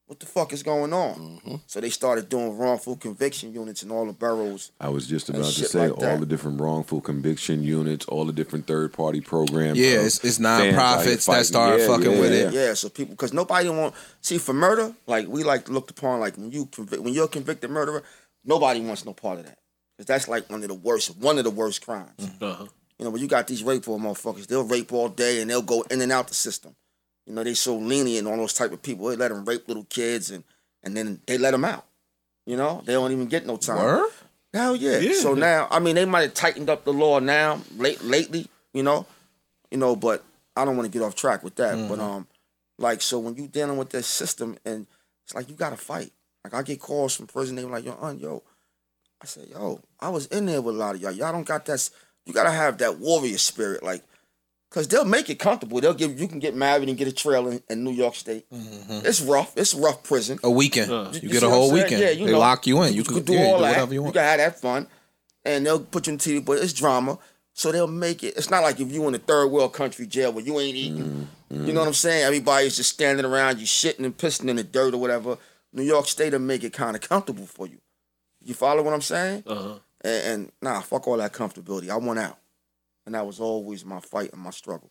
what 0.07 0.21
the 0.21 0.27
fuck 0.27 0.53
is 0.53 0.63
going 0.63 0.93
on? 0.93 1.15
Mm-hmm. 1.17 1.55
So 1.67 1.81
they 1.81 1.91
started 1.91 2.29
doing 2.29 2.57
wrongful 2.57 2.97
conviction 2.97 3.53
units 3.53 3.83
in 3.83 3.91
all 3.91 4.07
the 4.07 4.13
boroughs. 4.13 4.71
I 4.81 4.89
was 4.89 5.07
just 5.09 5.29
about 5.29 5.45
to 5.47 5.65
say 5.65 5.81
like 5.89 5.93
all 5.93 6.01
that. 6.01 6.21
the 6.21 6.27
different 6.27 6.61
wrongful 6.61 7.01
conviction 7.01 7.65
units, 7.65 8.07
all 8.07 8.25
the 8.25 8.33
different 8.33 8.67
third 8.67 8.93
party 8.93 9.21
programs. 9.21 9.79
Yeah, 9.79 9.87
it's- 10.07 10.25
it's 10.25 10.37
fans 10.39 10.47
out 10.47 10.63
here 10.63 10.73
nonprofits 10.75 11.05
that 11.05 11.23
fighting. 11.23 11.45
start 11.45 11.81
Yeah, 11.81 11.87
fucking 11.89 12.13
yeah, 12.13 12.21
with 12.21 12.33
yeah. 12.33 12.49
it. 12.49 12.53
Yeah, 12.55 12.75
so 12.75 12.89
people 12.89 13.15
because 13.15 13.33
nobody 13.33 13.69
want 13.69 13.95
see 14.21 14.39
for 14.39 14.53
murder, 14.53 14.95
like 15.07 15.27
we 15.29 15.43
like 15.43 15.69
looked 15.69 15.91
upon 15.91 16.21
like 16.21 16.37
when 16.37 16.53
you 16.53 16.67
convict 16.67 17.03
when 17.03 17.13
you're 17.13 17.25
a 17.25 17.29
convicted 17.29 17.71
murderer, 17.71 18.03
nobody 18.45 18.81
wants 18.81 19.05
no 19.05 19.13
part 19.13 19.41
of 19.41 19.47
that. 19.47 19.59
Cause 19.99 20.07
that's 20.07 20.29
like 20.29 20.49
one 20.51 20.63
of 20.63 20.69
the 20.69 20.75
worst 20.75 21.17
one 21.17 21.39
of 21.39 21.45
the 21.45 21.51
worst 21.51 21.85
crimes. 21.85 22.31
Uh-huh. 22.41 22.67
You 22.99 23.05
know, 23.05 23.11
when 23.11 23.21
you 23.21 23.29
got 23.29 23.47
these 23.49 23.63
rape 23.63 23.87
war 23.87 23.99
motherfuckers, 23.99 24.47
they'll 24.47 24.63
rape 24.65 24.93
all 24.93 25.09
day 25.09 25.41
and 25.41 25.51
they'll 25.51 25.63
go 25.63 25.83
in 25.91 26.01
and 26.01 26.13
out 26.13 26.29
the 26.29 26.35
system. 26.35 26.75
You 27.27 27.35
know, 27.35 27.43
they 27.43 27.55
so 27.55 27.77
lenient 27.77 28.29
on 28.29 28.39
those 28.39 28.53
type 28.53 28.73
of 28.73 28.83
people. 28.83 29.09
They 29.09 29.17
let 29.17 29.29
them 29.29 29.45
rape 29.45 29.67
little 29.69 29.85
kids 29.85 30.31
and 30.31 30.45
and 30.83 30.97
then 30.97 31.21
they 31.27 31.37
let 31.37 31.51
them 31.51 31.65
out. 31.65 31.85
You 32.47 32.57
know, 32.57 32.83
they 32.85 32.93
don't 32.93 33.11
even 33.11 33.27
get 33.27 33.45
no 33.45 33.57
time. 33.57 33.79
Word? 33.79 34.11
Hell 34.55 34.77
yeah. 34.77 34.99
Yeah. 34.99 35.21
So 35.21 35.35
now, 35.35 35.67
I 35.71 35.81
mean, 35.81 35.97
they 35.97 36.05
might 36.05 36.23
have 36.23 36.35
tightened 36.35 36.71
up 36.71 36.85
the 36.85 36.93
law 36.93 37.19
now, 37.19 37.61
late 37.77 38.03
lately. 38.03 38.47
You 38.73 38.85
know, 38.85 39.07
you 39.71 39.79
know, 39.79 39.97
but 39.97 40.25
I 40.55 40.65
don't 40.65 40.77
want 40.77 40.91
to 40.91 40.97
get 40.97 41.05
off 41.05 41.17
track 41.17 41.43
with 41.43 41.57
that. 41.57 41.89
But 41.89 41.99
um, 41.99 42.27
like, 42.79 43.03
so 43.03 43.19
when 43.19 43.35
you 43.35 43.49
dealing 43.49 43.77
with 43.77 43.91
this 43.91 44.07
system, 44.07 44.57
and 44.65 44.87
it's 45.25 45.35
like 45.35 45.49
you 45.49 45.57
got 45.57 45.71
to 45.71 45.77
fight. 45.77 46.13
Like 46.45 46.55
I 46.55 46.63
get 46.63 46.81
calls 46.81 47.17
from 47.17 47.27
prison, 47.27 47.57
they 47.57 47.65
were 47.65 47.73
like, 47.73 47.85
"Yo, 47.85 47.99
aunt, 48.01 48.21
yo," 48.21 48.45
I 49.21 49.27
said, 49.27 49.49
"Yo, 49.49 49.81
I 49.99 50.11
was 50.11 50.27
in 50.27 50.47
there 50.47 50.63
with 50.63 50.77
a 50.77 50.79
lot 50.79 50.95
of 50.95 51.03
y'all. 51.03 51.11
Y'all 51.11 51.33
don't 51.33 51.47
got 51.47 51.65
that. 51.67 51.91
You 52.25 52.33
gotta 52.33 52.53
have 52.53 52.79
that 52.79 52.99
warrior 52.99 53.39
spirit, 53.39 53.83
like." 53.83 54.05
Cause 54.77 54.89
they'll 54.89 55.07
make 55.07 55.31
it 55.31 55.39
comfortable. 55.39 55.81
They'll 55.81 55.95
give 55.95 56.21
you 56.21 56.29
can 56.29 56.39
get 56.39 56.55
married 56.55 56.91
and 56.91 56.99
get 56.99 57.09
a 57.09 57.13
trail 57.13 57.49
in, 57.49 57.63
in 57.71 57.83
New 57.83 57.93
York 57.93 58.15
State. 58.15 58.45
It's 58.51 59.23
rough. 59.23 59.55
It's 59.57 59.73
rough 59.73 60.03
prison. 60.03 60.39
A 60.45 60.51
weekend. 60.51 60.93
Uh, 60.93 61.09
you, 61.15 61.21
You 61.23 61.29
get 61.31 61.43
a 61.45 61.49
whole 61.49 61.73
weekend. 61.73 62.03
Yeah, 62.03 62.11
you 62.11 62.27
they 62.27 62.33
know, 62.33 62.41
lock 62.41 62.67
you 62.67 62.83
in. 62.83 62.93
You, 62.93 63.03
can 63.03 63.23
do 63.23 63.33
yeah, 63.33 63.47
all 63.47 63.57
do 63.57 63.65
that. 63.65 63.71
whatever 63.71 63.95
you 63.95 64.03
want. 64.03 64.15
can 64.15 64.23
have 64.23 64.37
that 64.37 64.61
fun, 64.61 64.87
and 65.47 65.65
they'll 65.65 65.81
put 65.81 66.07
you 66.07 66.13
in 66.13 66.19
TV. 66.19 66.45
But 66.45 66.59
it's 66.59 66.75
drama, 66.75 67.19
so 67.55 67.73
they'll 67.73 67.87
make 67.87 68.23
it. 68.23 68.37
It's 68.37 68.51
not 68.51 68.63
like 68.63 68.79
if 68.79 68.93
you 68.93 69.09
in 69.09 69.15
a 69.15 69.19
third 69.19 69.47
world 69.47 69.73
country 69.73 70.07
jail 70.07 70.31
where 70.31 70.45
you 70.45 70.61
ain't 70.61 70.77
eating. 70.77 71.27
You 71.49 71.73
know 71.73 71.81
what 71.81 71.87
I'm 71.89 71.95
saying? 71.95 72.25
Everybody's 72.25 72.77
just 72.77 72.93
standing 72.93 73.25
around 73.25 73.59
you, 73.59 73.65
shitting 73.65 74.05
and 74.05 74.15
pissing 74.15 74.51
in 74.51 74.57
the 74.57 74.65
dirt 74.65 74.93
or 74.93 74.99
whatever. 74.99 75.39
New 75.73 75.85
York 75.85 76.07
State 76.07 76.35
will 76.35 76.41
make 76.41 76.65
it 76.65 76.75
kind 76.75 76.95
of 76.95 77.01
comfortable 77.01 77.47
for 77.47 77.67
you. 77.67 77.79
You 78.45 78.53
follow 78.53 78.83
what 78.83 78.93
I'm 78.93 79.01
saying? 79.01 79.45
Uh-huh. 79.47 79.79
And, 80.03 80.27
and 80.27 80.53
nah, 80.61 80.81
fuck 80.83 81.09
all 81.09 81.17
that 81.17 81.33
comfortability. 81.33 81.89
I 81.89 81.97
want 81.97 82.19
out, 82.19 82.37
and 83.07 83.15
that 83.15 83.27
was 83.27 83.41
always 83.41 83.85
my 83.85 84.01
fight 84.01 84.33
and 84.33 84.43
my 84.43 84.51
struggle. 84.51 84.91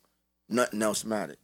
Nothing 0.50 0.82
else 0.82 1.04
mattered. 1.06 1.38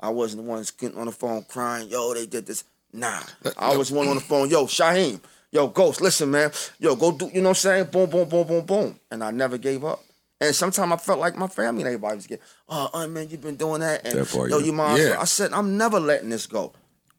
I 0.00 0.08
wasn't 0.10 0.44
the 0.44 0.48
one 0.48 0.64
getting 0.78 0.98
on 0.98 1.06
the 1.06 1.12
phone 1.12 1.44
crying, 1.48 1.88
yo, 1.88 2.14
they 2.14 2.26
did 2.26 2.46
this. 2.46 2.64
Nah. 2.92 3.20
I 3.56 3.76
was 3.76 3.90
one 3.92 4.08
on 4.08 4.16
the 4.16 4.20
phone, 4.20 4.50
yo, 4.50 4.66
Shaheem, 4.66 5.20
yo, 5.50 5.68
Ghost, 5.68 6.00
listen, 6.00 6.30
man. 6.30 6.50
Yo, 6.78 6.96
go 6.96 7.12
do, 7.12 7.26
you 7.32 7.40
know 7.40 7.48
what 7.48 7.48
I'm 7.50 7.54
saying? 7.56 7.84
Boom, 7.86 8.10
boom, 8.10 8.28
boom, 8.28 8.46
boom, 8.46 8.66
boom. 8.66 9.00
And 9.10 9.22
I 9.24 9.30
never 9.30 9.58
gave 9.58 9.84
up. 9.84 10.02
And 10.40 10.54
sometimes 10.54 10.92
I 10.92 10.96
felt 10.96 11.20
like 11.20 11.36
my 11.36 11.46
family 11.46 11.82
and 11.82 11.86
everybody 11.88 12.16
was 12.16 12.26
getting, 12.26 12.44
oh, 12.68 12.90
uh, 12.92 13.06
man, 13.06 13.28
you've 13.30 13.40
been 13.40 13.54
doing 13.56 13.80
that. 13.80 14.04
And 14.04 14.18
That 14.18 14.28
part, 14.28 14.50
yo, 14.50 14.58
yeah. 14.58 14.64
you 14.66 14.72
mom. 14.72 14.96
Yeah. 14.98 15.16
I 15.20 15.24
said, 15.24 15.52
I'm 15.52 15.76
never 15.78 16.00
letting 16.00 16.30
this 16.30 16.46
go. 16.46 16.72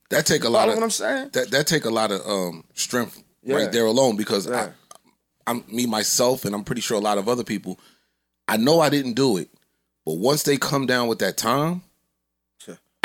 That 0.09 0.25
take 0.25 0.43
a 0.43 0.49
lot 0.49 0.61
Follow 0.63 0.73
of 0.73 0.77
what 0.79 0.83
I'm 0.83 0.89
saying? 0.91 1.29
that 1.33 1.49
that 1.51 1.65
take 1.65 1.85
a 1.85 1.89
lot 1.89 2.11
of 2.11 2.21
um 2.27 2.65
strength 2.75 3.23
Yeah. 3.41 3.55
right 3.55 3.71
there 3.71 3.85
alone 3.85 4.15
because 4.17 4.45
Yeah. 4.47 4.71
I, 5.47 5.51
I'm 5.51 5.63
me 5.69 5.85
myself 5.87 6.45
and 6.45 6.53
I'm 6.53 6.63
pretty 6.65 6.81
sure 6.81 6.97
a 6.97 7.01
lot 7.01 7.17
of 7.17 7.27
other 7.27 7.43
people. 7.43 7.79
I 8.47 8.57
know 8.57 8.79
I 8.79 8.89
didn't 8.89 9.13
do 9.13 9.37
it, 9.37 9.49
but 10.05 10.13
once 10.15 10.43
they 10.43 10.57
come 10.57 10.85
down 10.85 11.07
with 11.07 11.19
that 11.19 11.37
time, 11.37 11.81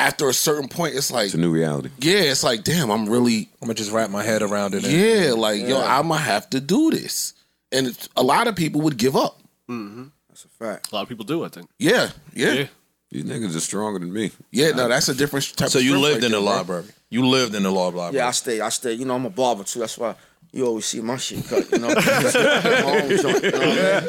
after 0.01 0.29
a 0.29 0.33
certain 0.33 0.69
point, 0.69 0.95
it's 0.95 1.11
like 1.11 1.27
It's 1.27 1.35
a 1.35 1.39
new 1.39 1.51
reality. 1.51 1.91
yeah, 1.99 2.21
it's 2.21 2.45
like 2.45 2.63
damn, 2.63 2.91
I'm 2.91 3.09
really 3.09 3.49
I'm 3.61 3.67
gonna 3.67 3.75
just 3.75 3.91
wrap 3.91 4.11
my 4.11 4.23
head 4.23 4.43
around 4.43 4.75
it. 4.75 4.85
and- 4.85 4.93
yeah, 4.93 5.33
like 5.33 5.61
yo, 5.67 5.81
I'm 5.81 6.09
gonna 6.09 6.21
have 6.21 6.49
to 6.51 6.61
do 6.61 6.91
this, 6.91 7.35
and 7.73 7.89
it's, 7.89 8.09
a 8.17 8.23
lot 8.23 8.47
of 8.47 8.55
people 8.55 8.81
would 8.83 8.97
give 8.97 9.17
up. 9.17 9.41
Mm-hmm. 9.69 10.05
That's 10.29 10.45
a 10.45 10.49
fact. 10.49 10.93
A 10.93 10.95
lot 10.95 11.03
of 11.03 11.09
people 11.09 11.25
do, 11.25 11.45
I 11.45 11.49
think. 11.49 11.69
Yeah, 11.79 12.11
yeah, 12.33 12.47
Yeah. 12.47 12.53
yeah. 12.61 12.67
These 13.11 13.25
niggas 13.25 13.57
are 13.57 13.61
stronger 13.61 13.99
than 13.99 14.13
me. 14.13 14.31
Yeah, 14.53 14.71
no, 14.73 14.87
that's 14.87 15.09
a 15.09 15.15
different 15.15 15.57
type. 15.57 15.71
So 15.71 15.79
of 15.79 15.85
you 15.85 15.99
lived 15.99 16.17
right 16.23 16.25
in 16.25 16.31
the 16.33 16.37
there, 16.41 16.41
bro. 16.47 16.57
library. 16.57 16.85
You 17.11 17.27
lived 17.27 17.55
in 17.55 17.63
the 17.63 17.71
law 17.71 17.87
library. 17.87 18.17
Yeah, 18.17 18.29
I 18.29 18.33
stay. 18.33 18.61
I 18.61 18.69
stay. 18.69 18.93
You 18.93 19.07
know, 19.07 19.15
I'm 19.15 19.25
a 19.25 19.31
barber 19.31 19.65
too. 19.65 19.79
That's 19.81 19.97
why 19.97 20.15
you 20.53 20.67
always 20.67 20.87
see 20.87 21.01
my 21.01 21.17
shit 21.17 21.47
cut. 21.47 21.71
You 21.71 21.79
know, 21.79 21.89
my 21.95 22.83
own 22.85 23.09
joint, 23.19 23.43
you 23.45 23.51
know 23.51 23.59
what 23.59 23.79
I 23.79 24.01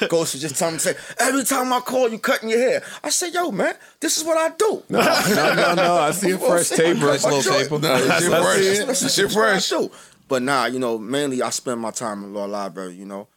mean? 0.00 0.08
Ghost 0.08 0.34
was 0.34 0.40
just 0.42 0.56
telling 0.56 0.74
me, 0.74 0.78
say, 0.80 0.94
every 1.18 1.44
time 1.44 1.72
I 1.72 1.80
call 1.80 2.08
you 2.10 2.18
cutting 2.18 2.48
your 2.48 2.58
hair, 2.58 2.82
I 3.02 3.10
say, 3.10 3.30
yo, 3.30 3.50
man, 3.50 3.74
this 4.00 4.18
is 4.18 4.24
what 4.24 4.36
I 4.36 4.54
do. 4.56 4.82
No, 4.88 5.00
no, 5.00 5.74
no. 5.74 5.94
I 5.96 6.10
see 6.10 6.30
a 6.32 6.38
fresh 6.38 6.68
taper. 6.70 6.98
Nice 7.06 7.24
little 7.24 7.42
taper. 7.42 7.78
Nah, 7.78 7.98
this 7.98 8.22
shit 8.22 8.30
fresh. 8.30 8.56
Listen, 8.58 8.86
This 8.88 9.00
this 9.00 9.14
shit 9.14 9.24
is 9.26 9.36
what 9.36 9.44
I 9.48 9.52
fresh. 9.52 9.68
do. 9.70 9.90
But 10.26 10.42
nah, 10.42 10.66
you 10.66 10.78
know, 10.78 10.98
mainly 10.98 11.42
I 11.42 11.50
spend 11.50 11.80
my 11.80 11.90
time 11.90 12.24
in 12.24 12.34
law 12.34 12.46
library. 12.46 12.94
You 12.94 13.04
know, 13.06 13.28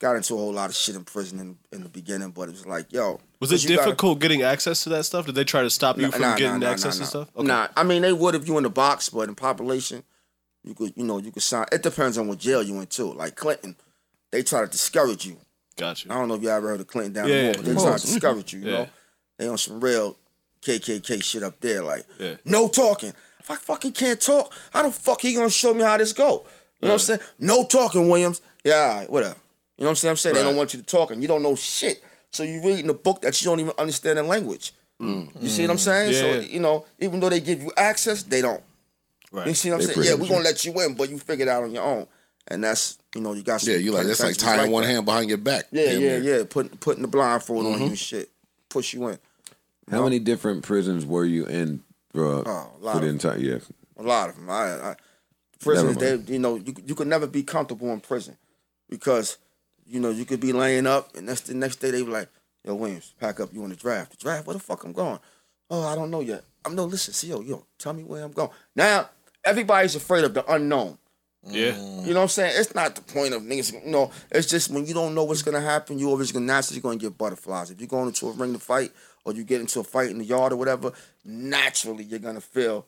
got 0.00 0.16
into 0.16 0.34
a 0.34 0.36
whole 0.36 0.52
lot 0.52 0.68
of 0.70 0.76
shit 0.76 0.96
in 0.96 1.04
prison 1.04 1.38
in, 1.40 1.56
in 1.72 1.82
the 1.84 1.88
beginning, 1.88 2.30
but 2.30 2.48
it 2.48 2.52
was 2.52 2.66
like, 2.66 2.92
yo, 2.92 3.20
Was 3.40 3.50
it 3.50 3.54
'cause 3.54 3.64
you 3.64 3.76
gotta- 3.76 3.90
difficult 3.90 4.18
getting 4.18 4.42
access 4.42 4.82
to 4.84 4.88
that 4.90 5.04
stuff? 5.04 5.26
Did 5.26 5.36
they 5.36 5.44
try 5.44 5.62
to 5.62 5.70
stop 5.70 5.96
you 5.96 6.02
Nah, 6.02 6.10
from 6.10 6.20
nah, 6.22 6.36
getting 6.36 6.60
nah, 6.60 6.66
nah, 6.66 6.72
access 6.72 6.98
nah, 6.98 7.06
to 7.06 7.18
nah. 7.18 7.24
stuff? 7.24 7.36
Okay. 7.36 7.46
Nah, 7.46 7.68
I 7.76 7.82
mean 7.84 8.02
they 8.02 8.12
would 8.12 8.34
if 8.34 8.46
you 8.48 8.56
in 8.58 8.64
the 8.64 8.70
box, 8.70 9.08
but 9.08 9.28
in 9.28 9.34
population, 9.34 10.02
you 10.64 10.74
could, 10.74 10.92
you 10.96 11.04
know, 11.04 11.18
you 11.18 11.30
could 11.30 11.42
sign. 11.42 11.66
It 11.70 11.82
depends 11.82 12.18
on 12.18 12.28
what 12.28 12.38
jail 12.38 12.62
you 12.62 12.74
went 12.74 12.90
to. 12.90 13.04
Like 13.12 13.36
Clinton, 13.36 13.76
they 14.30 14.42
try 14.42 14.62
to 14.62 14.66
discourage 14.70 15.26
you. 15.26 15.36
Gotcha. 15.76 16.10
I 16.10 16.14
don't 16.14 16.28
know 16.28 16.34
if 16.34 16.42
you 16.42 16.48
ever 16.48 16.68
heard 16.68 16.80
of 16.80 16.86
Clinton 16.86 17.12
down 17.12 17.28
Yeah, 17.28 17.34
the 17.34 17.44
hall, 17.46 17.54
but 17.56 17.64
they 17.64 17.74
try 17.74 17.96
to 17.96 18.06
discourage 18.06 18.52
you. 18.52 18.60
You 18.60 18.66
Yeah. 18.66 18.72
know, 18.78 18.88
they 19.38 19.48
on 19.48 19.58
some 19.58 19.80
real 19.80 20.16
KKK 20.62 21.22
shit 21.22 21.42
up 21.42 21.60
there. 21.60 21.82
Like, 21.82 22.06
Yeah. 22.18 22.36
no 22.44 22.68
talking. 22.68 23.12
If 23.40 23.50
I 23.50 23.56
fucking 23.56 23.92
can't 23.92 24.20
talk, 24.20 24.52
how 24.72 24.82
the 24.82 24.90
fuck 24.90 25.20
he 25.20 25.34
gonna 25.34 25.50
show 25.50 25.74
me 25.74 25.82
how 25.82 25.96
this 25.98 26.12
go? 26.12 26.46
You 26.80 26.88
know 26.88 26.88
what 26.88 26.92
I'm 26.92 26.98
saying? 27.00 27.20
No 27.38 27.64
talking, 27.64 28.08
Williams. 28.08 28.40
Yeah, 28.64 28.98
right, 29.00 29.10
whatever. 29.10 29.36
You 29.76 29.82
know 29.82 29.88
what 29.88 29.90
I'm 29.90 29.96
saying? 29.96 30.10
I'm 30.10 30.16
saying 30.16 30.36
they 30.36 30.42
don't 30.42 30.56
want 30.56 30.72
you 30.72 30.80
to 30.80 30.86
talk, 30.86 31.10
and 31.10 31.20
you 31.20 31.28
don't 31.28 31.42
know 31.42 31.54
shit. 31.54 32.02
So 32.30 32.42
you 32.42 32.62
reading 32.62 32.88
a 32.88 32.94
book 32.94 33.20
that 33.22 33.40
you 33.40 33.50
don't 33.50 33.60
even 33.60 33.72
understand 33.76 34.18
the 34.18 34.22
language. 34.22 34.72
Mm. 35.00 35.30
You 35.42 35.48
see 35.48 35.62
what 35.62 35.72
I'm 35.72 35.78
saying? 35.78 36.12
Mm. 36.12 36.14
Yeah. 36.14 36.20
So 36.20 36.40
you 36.52 36.60
know, 36.60 36.86
even 37.00 37.20
though 37.20 37.28
they 37.28 37.40
give 37.40 37.62
you 37.62 37.72
access, 37.76 38.22
they 38.22 38.40
don't. 38.40 38.62
Right. 39.34 39.48
You 39.48 39.54
see 39.54 39.70
what 39.70 39.80
I'm 39.80 39.86
They 39.88 39.94
saying? 39.94 40.06
Yeah, 40.06 40.14
we're 40.14 40.28
gonna 40.28 40.44
let 40.44 40.64
you 40.64 40.80
in, 40.80 40.94
but 40.94 41.10
you 41.10 41.18
figure 41.18 41.44
it 41.44 41.48
out 41.48 41.64
on 41.64 41.72
your 41.72 41.82
own. 41.82 42.06
And 42.46 42.62
that's 42.62 42.98
you 43.14 43.20
know, 43.20 43.32
you 43.32 43.42
got 43.42 43.60
some 43.60 43.72
Yeah, 43.72 43.78
you 43.80 43.90
like 43.92 44.06
that's 44.06 44.20
like 44.20 44.28
penitentiaries 44.36 44.58
tying 44.60 44.70
one 44.70 44.82
that. 44.84 44.90
hand 44.90 45.04
behind 45.04 45.28
your 45.28 45.38
back. 45.38 45.64
Yeah, 45.72 45.90
yeah, 45.92 45.98
near. 45.98 46.18
yeah. 46.38 46.44
Putting 46.48 46.76
putting 46.78 47.02
the 47.02 47.08
blindfold 47.08 47.66
on 47.66 47.72
Mm-hmm. 47.72 47.82
you 47.82 47.88
and 47.88 47.98
shit. 47.98 48.30
Push 48.68 48.94
you 48.94 49.08
in. 49.08 49.18
How 49.90 50.04
many 50.04 50.18
different 50.18 50.62
prisons 50.62 51.04
were 51.04 51.24
you 51.24 51.46
in 51.46 51.82
uh, 52.14 52.20
Oh, 52.20 52.42
a 52.44 52.78
lot 52.80 52.94
for 52.94 53.00
the 53.00 53.06
of 53.06 53.12
entire? 53.12 53.38
Yeah, 53.38 53.58
A 53.98 54.02
lot 54.02 54.28
of 54.30 54.36
them. 54.36 54.48
I, 54.48 54.90
I 54.90 54.96
prisons, 55.60 55.96
they 55.96 56.14
you 56.32 56.38
know, 56.38 56.56
you 56.56 56.74
you 56.86 56.94
could 56.94 57.08
never 57.08 57.26
be 57.26 57.42
comfortable 57.42 57.92
in 57.92 58.00
prison 58.00 58.36
because 58.88 59.38
you 59.86 59.98
know 60.00 60.10
you 60.10 60.24
could 60.24 60.40
be 60.40 60.52
laying 60.52 60.86
up 60.86 61.16
and 61.16 61.28
that's 61.28 61.40
the 61.42 61.54
next 61.54 61.76
day 61.76 61.90
they 61.90 62.02
be 62.02 62.10
like, 62.10 62.28
Yo, 62.64 62.74
Williams, 62.74 63.14
pack 63.20 63.40
up. 63.40 63.52
You 63.52 63.62
on 63.64 63.70
the 63.70 63.76
draft? 63.76 64.12
The 64.12 64.16
draft? 64.18 64.46
Where 64.46 64.54
the 64.54 64.60
fuck 64.60 64.84
I'm 64.84 64.92
going? 64.92 65.18
Oh, 65.70 65.86
I 65.86 65.94
don't 65.94 66.10
know 66.10 66.20
yet. 66.20 66.44
I'm 66.64 66.74
no. 66.74 66.84
Listen, 66.84 67.12
see, 67.14 67.28
yo, 67.28 67.40
yo, 67.40 67.64
tell 67.78 67.92
me 67.94 68.04
where 68.04 68.22
I'm 68.22 68.32
going. 68.32 68.50
Now 68.76 69.08
everybody's 69.44 69.94
afraid 69.94 70.24
of 70.24 70.34
the 70.34 70.50
unknown. 70.52 70.98
Yeah. 71.46 71.76
You 71.76 72.14
know 72.14 72.20
what 72.20 72.22
I'm 72.22 72.28
saying? 72.28 72.54
It's 72.56 72.74
not 72.74 72.94
the 72.94 73.02
point 73.02 73.34
of 73.34 73.42
niggas. 73.42 73.72
You 73.84 73.90
know, 73.90 74.10
it's 74.30 74.46
just 74.48 74.70
when 74.70 74.86
you 74.86 74.94
don't 74.94 75.14
know 75.14 75.24
what's 75.24 75.42
gonna 75.42 75.60
happen, 75.60 75.98
you 75.98 76.08
always 76.08 76.32
gonna 76.32 76.46
naturally 76.46 76.80
gonna 76.80 76.96
get 76.96 77.18
butterflies. 77.18 77.70
If 77.70 77.80
you're 77.80 77.88
going 77.88 78.06
into 78.08 78.28
a 78.28 78.32
ring 78.32 78.54
to 78.54 78.58
fight, 78.58 78.92
or 79.24 79.32
you 79.34 79.44
get 79.44 79.60
into 79.60 79.80
a 79.80 79.84
fight 79.84 80.10
in 80.10 80.18
the 80.18 80.24
yard 80.24 80.52
or 80.52 80.56
whatever, 80.56 80.92
naturally 81.24 82.04
you're 82.04 82.18
gonna 82.18 82.40
feel. 82.40 82.86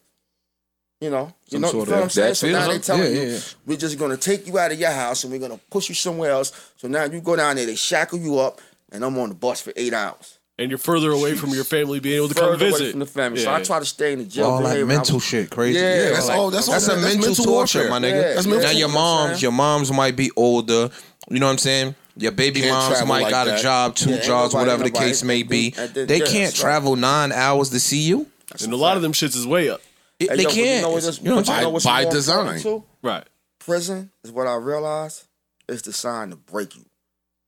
You 1.01 1.11
know, 1.11 1.27
you 1.49 1.59
Some 1.59 1.61
know, 1.61 1.67
you 1.67 1.85
feel 1.85 1.95
what 1.95 2.03
I'm 2.05 2.09
saying. 2.11 2.35
So 2.37 2.49
now 2.49 2.69
they 2.69 2.79
telling 2.79 3.03
Yeah, 3.03 3.09
you, 3.09 3.21
yeah, 3.21 3.33
yeah. 3.35 3.41
we're 3.67 3.77
just 3.77 3.99
gonna 3.99 4.17
take 4.17 4.47
you 4.47 4.59
out 4.59 4.73
of 4.73 4.81
your 4.81 4.91
house 4.91 5.25
and 5.25 5.33
we're 5.33 5.39
gonna 5.41 5.61
push 5.71 5.91
you 5.91 5.95
somewhere 5.95 6.31
else. 6.31 6.73
So 6.77 6.89
now 6.89 7.05
you 7.05 7.21
go 7.21 7.37
down 7.37 7.57
there, 7.57 7.67
they 7.67 7.75
shackle 7.75 8.19
you 8.19 8.39
up, 8.39 8.63
and 8.91 9.05
I'm 9.05 9.19
on 9.19 9.29
the 9.29 9.35
bus 9.35 9.61
for 9.61 9.75
eight 9.77 9.93
hours. 9.93 10.36
And 10.59 10.71
you're 10.71 10.79
further 10.79 11.11
away 11.11 11.35
from 11.35 11.51
your 11.51 11.65
family 11.65 12.01
being 12.01 12.17
able 12.17 12.29
to 12.29 12.35
come 12.35 12.45
Further 12.53 12.65
away 12.69 12.73
visit. 12.73 12.91
from 12.93 13.01
the 13.01 13.07
family. 13.07 13.41
So 13.41 13.51
Yeah. 13.51 13.57
I 13.57 13.63
try 13.63 13.79
to 13.79 13.85
stay 13.85 14.15
in 14.15 14.21
the 14.21 14.25
jail. 14.25 14.47
all 14.47 14.63
like 14.63 14.83
mental 14.87 15.17
was- 15.17 15.25
shit, 15.25 15.51
crazy. 15.51 15.79
Yeah, 15.79 16.05
Yeah, 16.05 16.11
that's 16.13 16.29
like- 16.29 16.39
all. 16.39 16.51
That's, 16.51 16.67
That's 16.67 16.89
all, 16.89 16.97
a 16.97 17.01
mental, 17.03 17.35
torture, 17.35 17.51
warfare. 17.81 17.91
my 17.91 17.99
nigga. 17.99 18.11
Yeah, 18.23 18.35
That's 18.35 18.47
yeah. 18.47 18.53
now 18.55 18.61
your 18.63 18.73
You 18.73 18.81
know 18.81 18.87
what 18.87 18.89
I'm 18.89 18.95
moms, 18.95 19.31
saying? 19.33 19.43
your 19.43 19.53
moms 19.53 19.93
might 19.93 20.17
be 20.17 20.31
older. 20.35 20.91
You 21.29 21.41
know 21.41 21.47
what 21.47 21.53
I'm 21.53 21.59
saying? 21.59 21.95
Your 22.17 22.33
baby 22.33 22.61
Can't 22.61 22.73
moms 22.73 22.89
travel 22.89 23.07
might 23.09 23.23
like 23.25 23.31
got 23.31 23.45
that. 23.45 23.61
a 23.61 23.63
job, 23.63 23.95
two 23.97 24.09
Yeah, 24.09 24.17
ain't 24.17 24.25
jobs, 24.25 24.55
nobody- 24.55 24.69
whatever 24.71 24.85
the 24.85 24.91
nobody- 24.91 25.07
case 25.11 25.23
may 25.23 25.43
be. 25.43 25.75
at 25.77 25.93
the- 25.93 26.07
They 26.07 26.19
yeah, 26.21 26.25
can't 26.25 26.33
that's 26.53 26.57
right. 26.63 26.71
travel 26.71 26.97
nine 26.97 27.33
hours 27.33 27.69
to 27.71 27.79
see 27.81 27.99
you. 28.01 28.27
And 28.63 28.73
a 28.73 28.77
lot 28.77 28.97
of 28.97 29.03
them 29.03 29.13
shits 29.13 29.37
is 29.37 29.47
way 29.47 29.69
up. 29.69 29.83
They 30.19 30.25
Hey, 30.27 30.37
yo, 30.37 30.45
but 30.45 30.53
can't. 30.55 30.77
You 30.77 30.81
know, 30.83 30.91
what 30.93 31.03
this- 31.03 31.19
You 31.19 31.25
know 31.25 31.31
what 31.35 31.39
I'm 31.41 31.45
saying? 31.45 31.61
know 31.75 31.79
By 31.81 32.03
more 32.05 32.13
design. 32.13 32.61
too? 32.61 32.85
Right. 33.03 33.25
prison 33.59 34.11
is 34.25 34.31
what 34.31 34.47
I 34.47 34.55
realized 34.55 35.25
is 35.69 35.83
designed 35.83 36.31
to 36.31 36.37
break 36.37 36.77
you. 36.77 36.85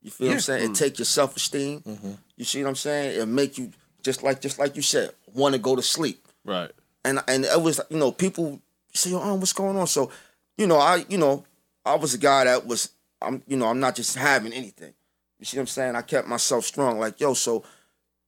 You 0.03 0.11
feel 0.11 0.27
what 0.27 0.35
I'm 0.35 0.41
saying? 0.41 0.65
It 0.65 0.71
mm. 0.73 0.79
take 0.79 0.99
your 0.99 1.07
self 1.07 1.37
esteem. 1.37 1.81
Mm-hmm. 1.89 2.11
You 2.39 2.45
see 2.45 2.62
what 2.62 2.70
I'm 2.70 2.76
saying? 2.76 3.20
It 3.20 3.26
make 3.26 3.59
you 3.59 3.72
just 4.03 4.22
like 4.22 4.41
just 4.41 4.59
like 4.59 4.76
you 4.76 4.82
said, 4.82 5.11
want 5.34 5.55
to 5.55 5.59
go 5.59 5.74
to 5.76 5.82
sleep. 5.82 6.26
Right. 6.45 6.70
And 7.05 7.20
and 7.26 7.45
it 7.45 7.61
was 7.61 7.80
you 7.91 7.99
know 7.99 8.12
people 8.12 8.61
say, 8.95 9.12
oh, 9.12 9.34
what's 9.34 9.53
going 9.53 9.76
on? 9.76 9.89
So, 9.89 10.11
you 10.57 10.66
know, 10.66 10.78
I 10.78 11.05
you 11.09 11.18
know 11.18 11.45
I 11.84 11.97
was 11.97 12.14
a 12.14 12.18
guy 12.18 12.45
that 12.45 12.64
was 12.64 12.91
I'm 13.20 13.43
you 13.49 13.57
know 13.57 13.66
I'm 13.66 13.80
not 13.80 13.97
just 13.97 14.16
having 14.16 14.53
anything. 14.53 14.95
You 15.41 15.45
see 15.45 15.57
what 15.57 15.62
I'm 15.62 15.66
saying? 15.66 15.97
I 15.97 16.03
kept 16.03 16.28
myself 16.28 16.64
strong. 16.64 17.01
Like 17.01 17.20
yo, 17.20 17.34
so 17.34 17.64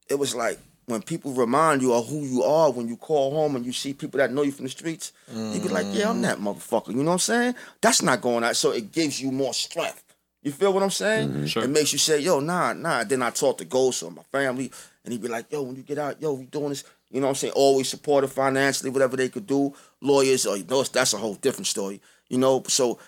it 0.09 0.19
was 0.19 0.35
like 0.35 0.59
when 0.87 1.03
people 1.03 1.33
remind 1.33 1.81
you 1.81 1.93
of 1.93 2.09
who 2.09 2.23
you 2.27 2.43
are 2.43 2.73
when 2.73 2.89
you 2.89 2.97
call 2.97 3.31
home 3.31 3.55
and 3.55 3.65
you 3.65 3.73
see 3.73 3.95
people 3.95 4.19
that 4.19 4.33
know 4.33 4.43
you 4.43 4.51
from 4.51 4.65
the 4.65 4.71
streets, 4.71 5.13
you 5.33 5.61
be 5.61 5.69
like, 5.69 5.87
yeah, 5.91 6.11
I'm 6.11 6.21
that 6.23 6.39
motherfucker. 6.39 6.89
You 6.89 6.97
know 6.97 7.05
what 7.05 7.13
I'm 7.13 7.19
saying? 7.21 7.55
That's 7.81 8.03
not 8.03 8.21
going 8.21 8.43
out. 8.43 8.57
So 8.57 8.73
it 8.73 8.91
gives 8.91 9.23
you 9.23 9.31
more 9.31 9.55
strength. 9.55 10.03
You 10.43 10.53
feel 10.53 10.73
what 10.73 10.83
I'm 10.83 10.91
saying? 10.91 11.29
Mm-hmm. 11.29 11.47
Sure. 11.47 11.65
It 11.65 11.71
makes 11.71 11.93
you 11.93 11.99
say, 11.99 12.21
yo, 12.21 12.41
nah, 12.41 12.73
nah. 12.73 13.05
Then 13.05 13.23
I 13.23 13.31
talk 13.31 13.59
to 13.59 13.65
Ghost 13.65 14.03
or 14.03 14.11
my 14.11 14.23
family, 14.33 14.71
and 15.05 15.13
he'd 15.13 15.23
be 15.23 15.29
like, 15.29 15.53
yo, 15.53 15.63
when 15.63 15.77
you 15.77 15.83
get 15.83 15.99
out, 15.99 16.21
yo, 16.21 16.33
we 16.33 16.47
doing 16.47 16.71
this. 16.71 16.85
You 17.11 17.21
know 17.21 17.27
what 17.27 17.31
I'm 17.33 17.37
saying? 17.37 17.53
Always 17.55 17.89
supportive 17.89 18.33
financially, 18.33 18.91
whatever 18.91 19.17
they 19.17 19.29
could 19.29 19.47
do. 19.47 19.75
Lawyers, 20.01 20.47
or 20.47 20.57
you 20.57 20.65
know, 20.65 20.83
that's 20.83 21.13
a 21.13 21.19
whole 21.19 21.35
different 21.35 21.67
story. 21.67 22.01
You 22.29 22.39
know, 22.39 22.63
so 22.69 22.99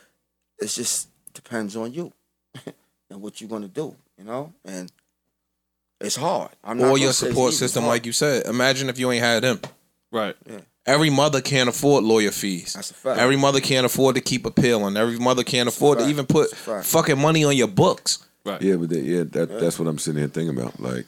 it's 0.59 0.75
just 0.75 1.09
depends 1.33 1.77
on 1.77 1.93
you 1.93 2.13
and 3.11 3.23
what 3.23 3.41
you're 3.41 3.49
gonna 3.49 3.69
do. 3.69 3.95
You 4.19 4.25
know, 4.25 4.53
and 4.65 4.91
it's 6.01 6.17
hard. 6.17 6.51
I'm 6.65 6.79
not 6.79 6.91
or 6.91 6.99
your 6.99 7.13
support 7.13 7.55
system, 7.55 7.87
like 7.87 8.05
you 8.05 8.13
said. 8.13 8.47
Imagine 8.47 8.89
if 8.89 8.99
you 8.99 9.11
ain't 9.13 9.25
had 9.25 9.45
them. 9.45 9.61
Right. 10.11 10.37
Every 10.85 11.11
mother 11.11 11.41
can't 11.41 11.69
afford 11.69 12.03
lawyer 12.03 12.33
fees. 12.33 12.73
That's 12.73 12.91
a 12.91 12.95
fact. 12.95 13.21
Every 13.21 13.37
mother 13.37 13.61
can't 13.61 13.87
afford 13.87 14.17
to 14.17 14.21
keep 14.21 14.45
a 14.45 14.51
pill, 14.51 14.87
and 14.87 14.97
every 14.97 15.19
mother 15.19 15.45
can't 15.45 15.69
afford 15.69 16.01
to 16.01 16.09
even 16.09 16.27
put 16.27 16.51
That's 16.51 16.61
a 16.61 16.65
fact. 16.65 16.87
fucking 16.87 17.19
money 17.21 17.45
on 17.45 17.57
your 17.57 17.69
books. 17.69 18.27
Right. 18.45 18.61
Yeah, 18.61 18.77
but 18.77 18.89
that, 18.89 19.03
yeah, 19.03 19.23
that 19.23 19.61
that's 19.61 19.79
what 19.79 19.87
I'm 19.87 19.99
sitting 19.99 20.19
here 20.19 20.29
thinking 20.29 20.59
about. 20.59 20.81
Like, 20.81 21.07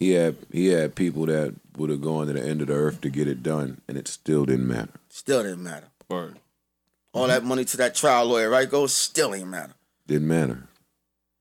he 0.00 0.10
had 0.12 0.36
he 0.50 0.66
had 0.66 0.96
people 0.96 1.26
that 1.26 1.54
would 1.76 1.90
have 1.90 2.00
gone 2.02 2.26
to 2.26 2.32
the 2.32 2.44
end 2.44 2.60
of 2.60 2.66
the 2.66 2.74
earth 2.74 3.00
to 3.02 3.10
get 3.10 3.28
it 3.28 3.44
done, 3.44 3.80
and 3.86 3.96
it 3.96 4.08
still 4.08 4.44
didn't 4.44 4.66
matter. 4.66 4.90
Still 5.10 5.44
didn't 5.44 5.62
matter. 5.62 5.86
Word. 6.08 6.40
All 7.12 7.28
that 7.28 7.44
money 7.44 7.64
to 7.66 7.76
that 7.76 7.94
trial 7.94 8.26
lawyer, 8.26 8.50
right? 8.50 8.68
Goes 8.68 8.92
still 8.92 9.34
ain't 9.34 9.48
matter. 9.48 9.74
Didn't 10.08 10.26
matter. 10.28 10.64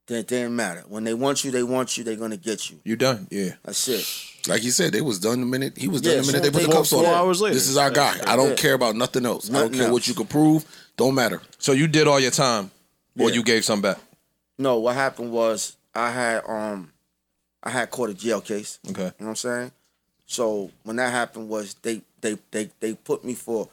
That 0.07 0.27
didn't 0.27 0.55
matter. 0.55 0.83
When 0.87 1.03
they 1.03 1.13
want 1.13 1.43
you, 1.43 1.51
they 1.51 1.63
want 1.63 1.97
you. 1.97 2.03
They're 2.03 2.15
gonna 2.15 2.37
get 2.37 2.69
you. 2.69 2.79
You 2.83 2.95
done? 2.95 3.27
Yeah. 3.31 3.53
That's 3.63 3.87
it. 3.87 4.05
Like 4.47 4.63
you 4.63 4.71
said, 4.71 4.93
they 4.93 5.01
was 5.01 5.19
done 5.19 5.39
the 5.41 5.45
minute 5.45 5.77
he 5.77 5.87
was 5.87 6.01
done 6.01 6.13
Yeah, 6.15 6.21
the 6.21 6.27
minute 6.27 6.43
they 6.43 6.51
put 6.51 6.63
the 6.67 6.71
cuffs 6.71 6.93
on. 6.93 7.03
four 7.03 7.09
him. 7.11 7.15
hours 7.17 7.41
later. 7.41 7.53
This 7.55 7.67
is 7.67 7.77
our 7.77 7.89
guy. 7.91 8.17
I 8.25 8.35
don't 8.35 8.49
Yeah. 8.51 8.55
care 8.55 8.73
about 8.73 8.95
nothing 8.95 9.25
else. 9.25 9.49
I 9.49 9.53
don't 9.53 9.61
Nothing 9.63 9.79
care 9.79 9.91
what 9.91 10.07
you 10.07 10.13
can 10.13 10.25
prove. 10.27 10.65
Don't 10.95 11.15
matter. 11.15 11.41
So 11.59 11.71
you 11.73 11.87
did 11.87 12.07
all 12.07 12.19
your 12.19 12.31
time, 12.31 12.71
or 13.19 13.29
Yeah. 13.29 13.35
you 13.35 13.43
gave 13.43 13.65
some 13.65 13.81
back. 13.81 13.97
No, 14.57 14.77
what 14.79 14.95
happened 14.95 15.31
was 15.31 15.75
I 15.93 16.11
had 16.11 16.43
um 16.47 16.91
I 17.63 17.69
had 17.71 17.89
caught 17.91 18.09
a 18.09 18.13
jail 18.13 18.41
case. 18.41 18.79
Okay. 18.89 19.01
You 19.01 19.05
know 19.07 19.13
what 19.17 19.27
I'm 19.29 19.35
saying? 19.35 19.71
So 20.25 20.71
when 20.83 20.95
that 20.97 21.11
happened 21.11 21.49
was 21.49 21.75
they 21.81 22.01
they 22.21 22.37
they 22.51 22.69
they 22.79 22.93
put 22.93 23.23
me 23.25 23.33
for 23.35 23.69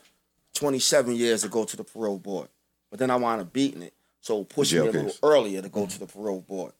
27 0.54 1.16
years 1.16 1.42
to 1.42 1.48
go 1.48 1.64
to 1.64 1.76
the 1.76 1.84
parole 1.84 2.18
board. 2.18 2.48
But 2.90 2.98
then 2.98 3.10
I 3.10 3.16
wound 3.16 3.40
up 3.40 3.52
beating 3.52 3.82
it. 3.82 3.92
So 4.20 4.44
pushing 4.44 4.78
it 4.78 4.82
pushed 4.82 4.94
me 4.94 5.00
a 5.00 5.02
jail 5.02 5.02
little 5.04 5.28
earlier 5.30 5.62
to 5.62 5.68
go 5.68 5.86
to 5.86 5.98
the 5.98 6.06
parole 6.06 6.40
board. 6.40 6.72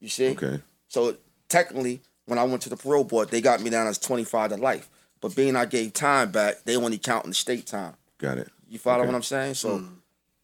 You 0.00 0.08
see? 0.08 0.28
Okay. 0.30 0.60
So 0.88 1.16
technically, 1.48 2.00
when 2.30 2.38
I 2.38 2.44
went 2.44 2.62
to 2.62 2.68
the 2.70 2.76
parole 2.76 3.04
board, 3.04 3.28
they 3.30 3.40
got 3.40 3.60
me 3.60 3.68
down 3.68 3.86
as 3.86 3.98
25 3.98 4.50
to 4.50 4.56
life. 4.56 4.88
But 5.20 5.34
being 5.36 5.56
I 5.56 5.66
gave 5.66 5.92
time 5.92 6.30
back, 6.30 6.62
they 6.64 6.76
only 6.76 6.96
count 6.96 7.24
in 7.24 7.30
the 7.30 7.34
state 7.34 7.66
time. 7.66 7.94
Got 8.18 8.38
it. 8.38 8.48
You 8.70 8.78
follow 8.78 9.00
Okay. 9.00 9.08
what 9.08 9.16
I'm 9.16 9.22
saying? 9.22 9.54
So, 9.54 9.78
hmm. 9.78 9.86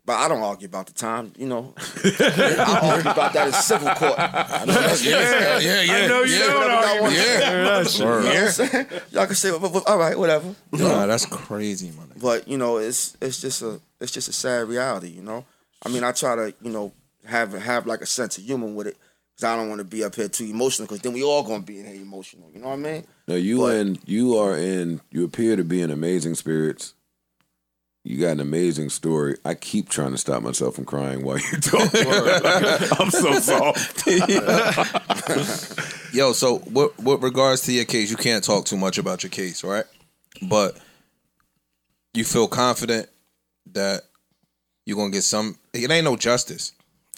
but 0.05 0.15
I 0.17 0.29
don't 0.29 0.43
argue 0.43 0.67
about 0.67 0.87
the 0.89 0.93
time. 0.93 1.33
You 1.39 1.47
know, 1.47 1.73
I 2.05 2.81
argue 2.95 3.11
about 3.11 3.33
that 3.33 3.47
in 3.47 3.53
civil 3.55 3.89
court. 3.95 4.19
yeah, 4.19 5.59
yeah, 5.59 5.83
yeah. 5.83 5.93
I 5.95 6.07
know 6.09 6.23
you 6.25 6.35
yeah. 6.35 6.47
don't 6.47 6.71
argue. 6.71 7.03
want 7.03 7.15
to 7.15 7.21
Yeah. 7.21 7.39
say. 7.39 7.47
Hear 7.47 7.65
that. 7.65 7.99
You 7.99 8.05
know 8.05 8.21
what 8.21 8.37
I'm 8.37 8.51
saying? 8.51 8.87
Y'all 9.13 9.27
can 9.27 9.35
say, 9.37 9.51
"Well, 9.53 9.61
well, 9.71 9.83
all 9.87 9.99
right, 9.99 10.19
whatever. 10.19 10.55
Nah, 10.73 11.07
that's 11.07 11.25
crazy, 11.27 11.91
man. 11.93 12.11
But 12.21 12.49
you 12.49 12.59
know, 12.59 12.79
it's 12.79 13.17
it's 13.21 13.41
just 13.41 13.63
a 13.63 13.81
it's 14.01 14.13
just 14.13 14.29
a 14.29 14.33
sad 14.33 14.69
reality. 14.69 15.09
You 15.09 15.23
know, 15.23 15.45
I 15.85 15.89
mean, 15.89 16.03
I 16.05 16.13
try 16.13 16.35
to 16.37 16.55
you 16.61 16.71
know 16.71 16.93
have 17.27 17.53
have 17.53 17.87
like 17.87 18.01
a 18.01 18.07
sense 18.07 18.37
of 18.39 18.45
humor 18.45 18.67
with 18.67 18.89
it 18.89 18.97
because 19.37 19.53
I 19.53 19.57
don't 19.57 19.69
want 19.69 19.81
to 19.81 19.85
be 19.85 20.03
up 20.03 20.15
here 20.15 20.29
too 20.29 20.45
emotional 20.47 20.87
because 20.87 21.03
then 21.03 21.13
we 21.13 21.23
all 21.23 21.43
gonna 21.43 21.63
be 21.63 21.79
in 21.81 21.87
here 21.87 22.01
emotional. 22.01 22.49
You 22.55 22.61
know 22.61 22.69
what 22.69 22.75
I 22.75 22.77
mean? 22.77 23.07
Now 23.29 23.35
you 23.35 23.59
But- 23.59 23.75
and 23.77 23.99
you 24.07 24.37
are 24.39 24.57
in. 24.57 25.03
You 25.11 25.25
appear 25.25 25.57
to 25.57 25.65
be 25.65 25.83
in 25.83 25.91
amazing 25.91 26.37
spirits. 26.37 26.95
You 28.03 28.19
got 28.19 28.31
an 28.31 28.41
amazing 28.41 28.89
story. 28.91 29.37
I 29.45 29.55
keep 29.55 29.89
trying 29.89 30.13
to 30.13 30.19
stop 30.19 30.41
myself 30.41 30.77
from 30.77 30.85
crying 30.85 31.25
while 31.25 31.39
you're 31.39 31.61
talking. 31.61 32.07
I'm 33.01 33.11
so 33.11 33.33
soft. 33.73 34.07
Yo, 36.15 36.33
so 36.33 36.63
with, 36.71 36.97
with 37.01 37.21
regards 37.23 37.63
to 37.63 37.73
your 37.73 37.85
case, 37.85 38.09
you 38.11 38.17
can't 38.17 38.45
talk 38.45 38.65
too 38.65 38.77
much 38.77 38.97
about 38.99 39.25
your 39.25 39.31
case, 39.31 39.65
right? 39.65 39.85
But 40.41 40.79
you 42.15 42.25
feel 42.25 42.47
confident 42.47 43.09
that 43.73 44.03
you're 44.87 44.97
gonna 44.97 45.11
get 45.11 45.25
some. 45.25 45.59
It 45.73 45.91
ain't 45.91 46.05
no 46.05 46.15
justice. 46.17 46.73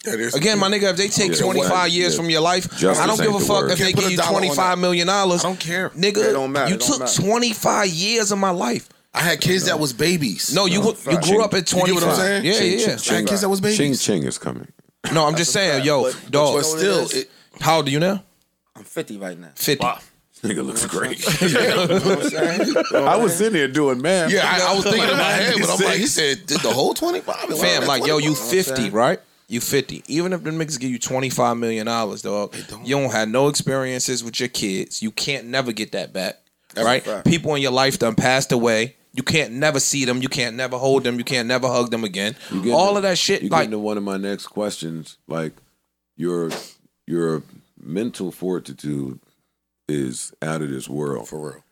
Yeah, 0.05 0.13
Again, 0.33 0.59
my 0.59 0.69
nigga, 0.69 0.91
if 0.91 0.97
they 0.97 1.07
take 1.09 1.31
Yeah, 1.33 1.41
25 1.43 1.89
years 1.89 2.13
yeah. 2.13 2.17
from 2.21 2.29
your 2.29 2.41
life, 2.41 2.69
Justice 2.77 2.99
I 2.99 3.05
don't 3.07 3.19
give 3.19 3.35
a 3.35 3.39
fuck 3.39 3.63
word. 3.63 3.71
if 3.71 3.79
they 3.79 3.85
Can't 3.85 3.95
put 3.95 4.01
give 4.03 4.11
you 4.11 4.17
dollar 4.17 4.29
on 4.29 4.41
25 4.43 4.55
that. 4.57 4.77
million 4.81 5.07
dollars. 5.07 5.43
I 5.43 5.47
don't 5.49 5.59
care. 5.59 5.89
Nigga, 5.89 6.29
It 6.29 6.33
don't 6.33 6.51
matter, 6.53 6.69
you 6.69 6.75
it 6.75 6.81
took 6.81 7.05
25 7.13 7.87
years 7.87 8.31
of 8.31 8.37
my 8.39 8.51
life. 8.51 8.87
I 9.13 9.21
had 9.21 9.41
kids 9.41 9.65
that 9.65 9.77
was 9.79 9.91
babies. 9.91 10.53
No, 10.55 10.65
you 10.67 10.81
you 10.83 10.93
fact. 10.93 11.25
grew 11.25 11.43
up 11.43 11.53
at 11.53 11.69
You 11.71 11.79
get 11.79 11.87
25. 11.87 12.01
what 12.03 12.09
I'm 12.11 12.15
saying? 12.15 12.45
Yeah, 12.45 12.53
Ching, 12.53 12.79
yeah. 12.79 12.85
I 13.09 13.13
had 13.19 13.27
kids 13.27 13.41
that 13.41 13.49
was 13.49 13.59
Ching 13.59 13.77
babies. 13.77 14.01
Ching 14.03 14.23
is 14.23 14.37
coming. 14.37 14.67
No, 15.13 15.25
I'm 15.25 15.35
just 15.35 15.51
saying, 15.51 15.73
fact. 15.77 15.85
yo, 15.85 16.03
But- 16.03 16.17
but 16.23 16.31
dog. 16.31 16.53
But 16.53 16.57
You 16.57 16.77
still, 16.77 17.19
it, 17.19 17.31
How 17.59 17.77
old 17.77 17.87
are 17.87 17.91
you 17.91 17.99
now? 17.99 18.23
I'm 18.75 18.83
50 18.85 19.17
right 19.17 19.37
now. 19.37 19.49
50. 19.55 19.85
Nigga 20.43 20.65
looks 20.65 20.85
great. 20.85 21.19
You 21.41 21.59
I'm 21.59 22.29
saying? 22.29 22.75
I 22.95 23.17
was 23.17 23.35
sitting 23.35 23.55
here 23.55 23.67
doing 23.67 24.01
math. 24.01 24.31
yeah, 24.31 24.43
I, 24.45 24.71
I 24.71 24.75
was 24.75 24.83
thinking 24.85 25.03
in 25.09 25.17
my 25.17 25.23
head, 25.41 25.55
but 25.59 25.69
I'm 25.71 25.79
like, 25.85 25.97
he 25.97 26.05
said, 26.07 26.45
did 26.45 26.61
the 26.61 26.71
whole 26.71 26.93
25? 26.93 27.59
Fam, 27.59 27.85
like, 27.85 28.05
yo, 28.05 28.19
you 28.19 28.33
50, 28.35 28.91
right? 28.91 29.19
You 29.49 29.59
50. 29.59 30.03
Even 30.07 30.31
if 30.31 30.43
the 30.43 30.51
niggas 30.51 30.79
give 30.79 30.91
you 30.91 30.99
$25 30.99 31.57
million, 31.57 31.85
dog, 31.85 32.21
don't. 32.21 32.85
you 32.85 32.95
don't 32.95 33.11
have 33.11 33.27
no 33.27 33.47
experiences 33.47 34.23
with 34.23 34.39
your 34.39 34.47
kids. 34.47 35.01
You 35.01 35.09
can't 35.09 35.47
never 35.47 35.71
get 35.71 35.91
that 35.93 36.13
back, 36.13 36.35
right? 36.77 37.03
People 37.25 37.55
in 37.55 37.61
your 37.63 37.71
life 37.71 37.97
done 37.97 38.13
passed 38.13 38.51
away. 38.51 38.95
You 39.11 39.23
can't 39.23 39.53
never 39.53 39.79
see 39.79 40.05
them. 40.05 40.21
You 40.21 40.29
can't 40.29 40.55
never 40.55 40.77
hold 40.77 41.03
them. 41.03 41.17
You 41.17 41.23
can't 41.23 41.47
never 41.47 41.67
hug 41.67 41.89
them 41.89 42.03
again. 42.03 42.35
All 42.71 42.91
to- 42.91 42.97
of 42.97 43.01
that 43.03 43.17
shit, 43.17 43.41
You 43.41 43.49
like, 43.49 43.65
into 43.65 43.79
one 43.79 43.97
of 43.97 44.03
my 44.03 44.17
next 44.17 44.47
questions. 44.47 45.17
Like 45.27 45.53
your 46.15 46.51
your 47.07 47.41
mental 47.81 48.31
fortitude 48.31 49.19
is 49.87 50.31
out 50.43 50.61
of 50.61 50.69
this 50.69 50.87
world. 50.87 51.27
For 51.27 51.39
real. 51.53 51.63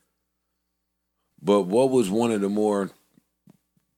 But 1.44 1.62
what 1.68 1.92
was 1.92 2.10
one 2.10 2.32
of 2.32 2.42
the 2.42 2.50
more 2.50 2.90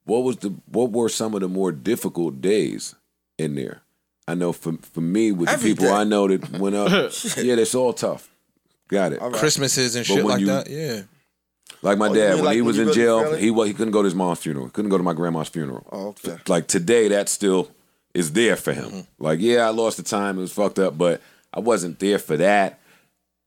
what 0.03 0.23
was 0.23 0.35
the 0.37 0.49
what 0.65 0.91
were 0.91 1.07
some 1.07 1.33
of 1.33 1.39
the 1.39 1.47
more 1.47 1.71
difficult 1.71 2.41
days 2.41 2.93
in 3.39 3.55
there? 3.55 3.81
I 4.27 4.35
know 4.35 4.51
for 4.53 4.73
for 4.93 5.01
me 5.01 5.31
with 5.31 5.49
Every 5.49 5.69
the 5.71 5.75
people 5.75 5.89
day. 5.89 5.93
I 6.01 6.03
know 6.03 6.27
that 6.27 6.51
went 6.59 6.75
up, 6.75 7.11
yeah, 7.37 7.55
that's 7.55 7.73
all 7.73 7.93
tough. 7.93 8.29
Got 8.87 9.13
it. 9.13 9.19
All 9.19 9.29
right. 9.31 9.39
Christmases 9.39 9.95
and 9.95 10.05
But 10.07 10.13
shit 10.13 10.23
when 10.23 10.33
like 10.33 10.39
you- 10.41 10.45
that. 10.47 10.69
Yeah. 10.69 11.01
Like 11.81 11.97
my 11.97 12.07
Oh, 12.07 12.13
you 12.13 12.19
dad, 12.19 12.27
mean 12.29 12.35
when 12.37 12.45
like 12.45 12.55
he 12.55 12.61
when 12.61 12.67
was 12.67 12.75
you 12.77 12.81
in 12.81 12.87
really 12.89 12.99
jail, 13.01 13.23
feel 13.23 13.35
he 13.37 13.51
wa- 13.51 13.63
he 13.63 13.73
couldn't 13.73 13.91
go 13.91 14.01
to 14.01 14.05
his 14.05 14.15
mom's 14.15 14.39
funeral. 14.39 14.65
He 14.65 14.71
couldn't 14.71 14.89
go 14.89 14.97
to 14.97 15.03
my 15.03 15.13
grandma's 15.13 15.47
funeral. 15.49 15.85
Oh, 15.91 16.07
okay. 16.09 16.37
Like 16.47 16.67
today, 16.67 17.07
that 17.09 17.29
still 17.29 17.71
is 18.13 18.33
there 18.33 18.55
for 18.55 18.73
him. 18.73 18.85
Mm-hmm. 18.85 19.23
Like, 19.23 19.39
yeah, 19.39 19.65
I 19.67 19.69
lost 19.69 19.97
the 19.97 20.03
time. 20.03 20.37
It 20.37 20.41
was 20.41 20.51
fucked 20.51 20.79
up, 20.79 20.97
but 20.97 21.21
I 21.53 21.59
wasn't 21.59 21.99
there 21.99 22.19
for 22.19 22.35
that. 22.37 22.79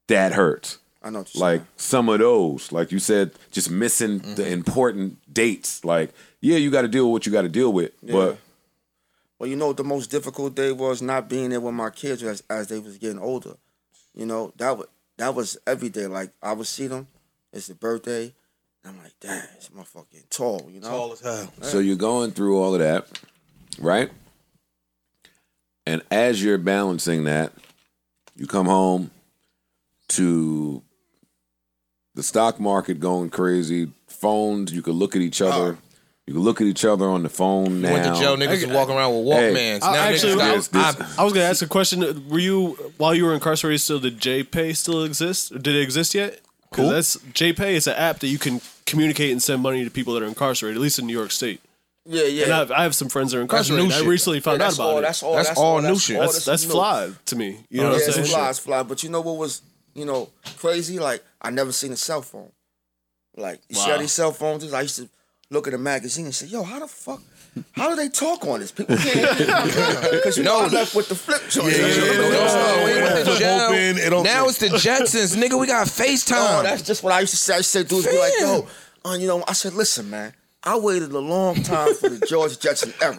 That 0.09 0.33
hurts. 0.33 0.79
I 1.03 1.11
know 1.11 1.21
what 1.21 1.35
you're 1.35 1.41
Like 1.41 1.61
saying. 1.61 1.69
some 1.77 2.09
of 2.09 2.21
those, 2.21 2.71
like 2.73 2.93
you 2.93 2.99
said, 3.01 3.33
just 3.51 3.71
missing 3.71 4.19
the 4.19 4.43
Mm-hmm. 4.45 4.53
important 4.53 5.35
dates. 5.35 5.85
Like, 5.85 6.13
yeah, 6.41 6.57
you 6.57 6.71
got 6.71 6.83
to 6.83 6.89
deal 6.89 7.07
with 7.07 7.13
what 7.13 7.27
you 7.27 7.33
got 7.33 7.43
to 7.43 7.49
deal 7.49 7.73
with, 7.73 7.91
but 8.03 8.39
Well, 9.43 9.51
you 9.51 9.57
know 9.57 9.67
what 9.67 9.77
the 9.77 9.83
most 9.83 10.09
difficult 10.09 10.55
day 10.55 10.71
was 10.71 11.03
not 11.03 11.29
being 11.29 11.51
there 11.51 11.61
with 11.61 11.75
my 11.75 11.91
kids 11.91 12.23
as, 12.23 12.45
as 12.49 12.69
they 12.69 12.79
was 12.79 12.97
getting 12.97 13.19
older. 13.19 13.57
You 14.15 14.25
know 14.25 14.53
that 14.59 14.79
was 14.79 14.87
that 15.19 15.35
was 15.35 15.59
every 15.67 15.89
day. 15.89 16.07
Like 16.07 16.31
I 16.41 16.53
would 16.53 16.69
see 16.69 16.87
them. 16.87 17.09
It's 17.53 17.67
the 17.67 17.75
birthday. 17.75 18.33
And 18.85 18.95
I'm 18.95 19.03
like, 19.03 19.15
damn, 19.19 19.43
this 19.57 19.69
motherfucker 19.77 20.13
getting 20.13 20.29
tall. 20.31 20.71
You 20.71 20.79
know, 20.79 20.89
Tall 20.89 21.13
as 21.15 21.21
hell. 21.23 21.53
So 21.63 21.81
you're 21.81 21.97
going 21.97 22.31
through 22.31 22.63
all 22.63 22.75
of 22.75 22.79
that, 22.79 23.21
right? 23.81 24.13
And 25.87 26.03
as 26.13 26.41
you're 26.41 26.57
balancing 26.57 27.25
that, 27.25 27.53
you 28.37 28.47
come 28.47 28.67
home 28.67 29.11
to 30.11 30.85
the 32.15 32.23
stock 32.23 32.61
market 32.61 33.01
going 33.01 33.29
crazy, 33.31 33.91
phones, 34.07 34.73
you 34.73 34.83
could 34.83 34.95
look 34.95 35.17
at 35.17 35.21
each 35.21 35.43
other. 35.43 35.79
You 36.33 36.37
can 36.39 36.45
look 36.45 36.63
at 36.63 36.67
each 36.67 36.87
other 36.87 37.07
on 37.09 37.23
the 37.25 37.29
phone 37.29 37.83
now. 37.83 37.93
Went 37.93 38.05
to 38.15 38.19
jail, 38.19 38.39
niggas 38.39 38.65
was 38.67 38.75
walking 38.75 38.95
around 38.97 39.15
with 39.27 39.37
Hey. 39.37 39.53
Walkmans. 39.53 39.83
I- 39.83 39.97
actually, 40.13 40.33
niggas 40.37 40.73
got, 40.73 40.97
this- 40.97 41.19
I 41.19 41.25
was 41.25 41.35
gonna 41.35 41.45
ask 41.45 41.61
a 41.61 41.67
question. 41.67 42.27
Were 42.31 42.39
you 42.39 42.69
while 42.97 43.15
you 43.15 43.27
were 43.27 43.35
incarcerated 43.35 43.83
still? 43.83 44.01
Did 44.01 44.19
JPay 44.19 44.75
still 44.75 45.05
exist? 45.05 45.53
Or 45.53 45.59
Did 45.59 45.75
it 45.77 45.83
exist 45.83 46.15
yet? 46.15 46.41
Because 46.71 46.91
that's 46.91 47.17
JPay 47.35 47.73
is 47.75 47.87
an 47.87 47.97
app 47.97 48.21
that 48.21 48.29
you 48.29 48.39
can 48.39 48.63
communicate 48.87 49.31
and 49.31 49.43
send 49.43 49.61
money 49.63 49.85
to 49.85 49.91
people 49.91 50.15
that 50.15 50.23
are 50.23 50.27
incarcerated, 50.27 50.79
at 50.79 50.81
least 50.83 50.99
in 50.99 51.07
New 51.07 51.13
York 51.13 51.33
State. 51.33 51.61
Yeah, 52.07 52.25
yeah. 52.25 52.45
And 52.45 52.53
I've, 52.55 52.71
I 52.71 52.83
have 52.85 52.95
some 52.95 53.11
friends 53.11 53.33
that 53.33 53.39
are 53.39 53.43
incarcerated. 53.43 53.89
new 53.91 53.95
I 53.95 53.99
shit. 53.99 54.09
recently 54.09 54.41
found 54.41 54.61
Yeah, 54.61 54.69
out 54.69 54.75
about 54.77 54.89
all, 54.89 54.99
it. 54.99 55.03
That's 55.03 55.23
all. 55.23 55.35
That's 55.35 55.49
That's, 55.49 55.61
all 55.61 55.83
new 55.83 55.99
shit. 55.99 56.17
all 56.17 56.23
that's 56.23 56.47
that's 56.47 56.65
new. 56.65 56.71
fly 56.71 57.11
to 57.27 57.37
me. 57.37 57.59
You 57.69 57.83
know 57.83 57.89
yeah, 57.91 57.93
what 57.93 58.03
I'm 58.17 58.21
it's 58.23 58.31
fly, 58.33 58.49
it's 58.51 58.59
fly. 58.59 58.83
But 58.85 59.03
you 59.03 59.11
know 59.11 59.21
what 59.21 59.37
was, 59.37 59.61
you 59.95 60.07
know, 60.07 60.31
crazy? 60.57 60.99
Like 60.99 61.23
I 61.43 61.51
never 61.51 61.73
seen 61.73 61.93
a 61.93 61.97
cell 61.97 62.23
phone. 62.23 62.51
Like 63.37 63.61
you 63.69 63.77
see 63.77 63.91
how 63.91 63.99
these 63.99 64.13
cell 64.13 64.33
phones? 64.33 64.65
is? 64.65 64.73
I 64.73 64.81
used 64.81 64.97
to 64.97 65.11
look 65.53 65.69
at 65.69 65.75
a 65.75 65.79
magazine 65.79 66.25
and 66.27 66.35
say, 66.35 66.47
"Yo, 66.47 66.63
how 66.63 66.79
the 66.81 66.89
fuck?" 66.89 67.21
How 67.73 67.91
do 67.91 67.97
they 67.97 68.09
talk 68.09 68.47
on 68.47 68.61
this? 68.61 68.73
People 68.73 68.97
can't 68.97 69.39
because 70.11 70.39
you 70.39 70.43
know 70.45 70.61
I 70.61 70.69
left 70.69 70.95
with 70.95 71.09
the 71.11 71.15
flip 71.15 71.43
joint. 71.51 71.71
Yeah, 71.77 71.87
yeah, 71.87 72.05
yeah. 72.13 72.13
No, 72.17 72.31
No, 72.31 72.85
we 72.87 73.03
went 73.03 73.25
flip 73.27 73.39
jail. 73.39 73.61
open, 73.67 73.99
it 73.99 74.09
don't- 74.11 74.25
Now 74.25 74.47
it's 74.49 74.57
the 74.59 74.69
Jetsons, 74.69 75.37
nigga. 75.37 75.61
We 75.61 75.67
got 75.67 75.87
FaceTime. 76.03 76.61
Oh, 76.61 76.63
that's 76.63 76.81
just 76.81 77.03
what 77.03 77.13
I 77.13 77.21
used 77.21 77.33
to 77.35 77.37
say. 77.39 77.53
I 77.53 77.57
used 77.59 77.73
to 77.73 77.79
say, 77.81 77.85
dudes 77.85 78.07
be 78.07 78.19
like, 78.19 78.33
yo, 78.41 78.67
uh, 79.05 79.15
you 79.21 79.27
know, 79.27 79.45
I 79.47 79.53
said, 79.53 79.75
listen, 79.75 80.09
man, 80.09 80.33
I 80.65 80.79
waited 80.79 81.11
a 81.13 81.19
long 81.19 81.57
time 81.63 81.95
for 81.95 82.09
the 82.09 82.25
George 82.27 82.59
Jetson 82.61 82.93
era. 83.03 83.17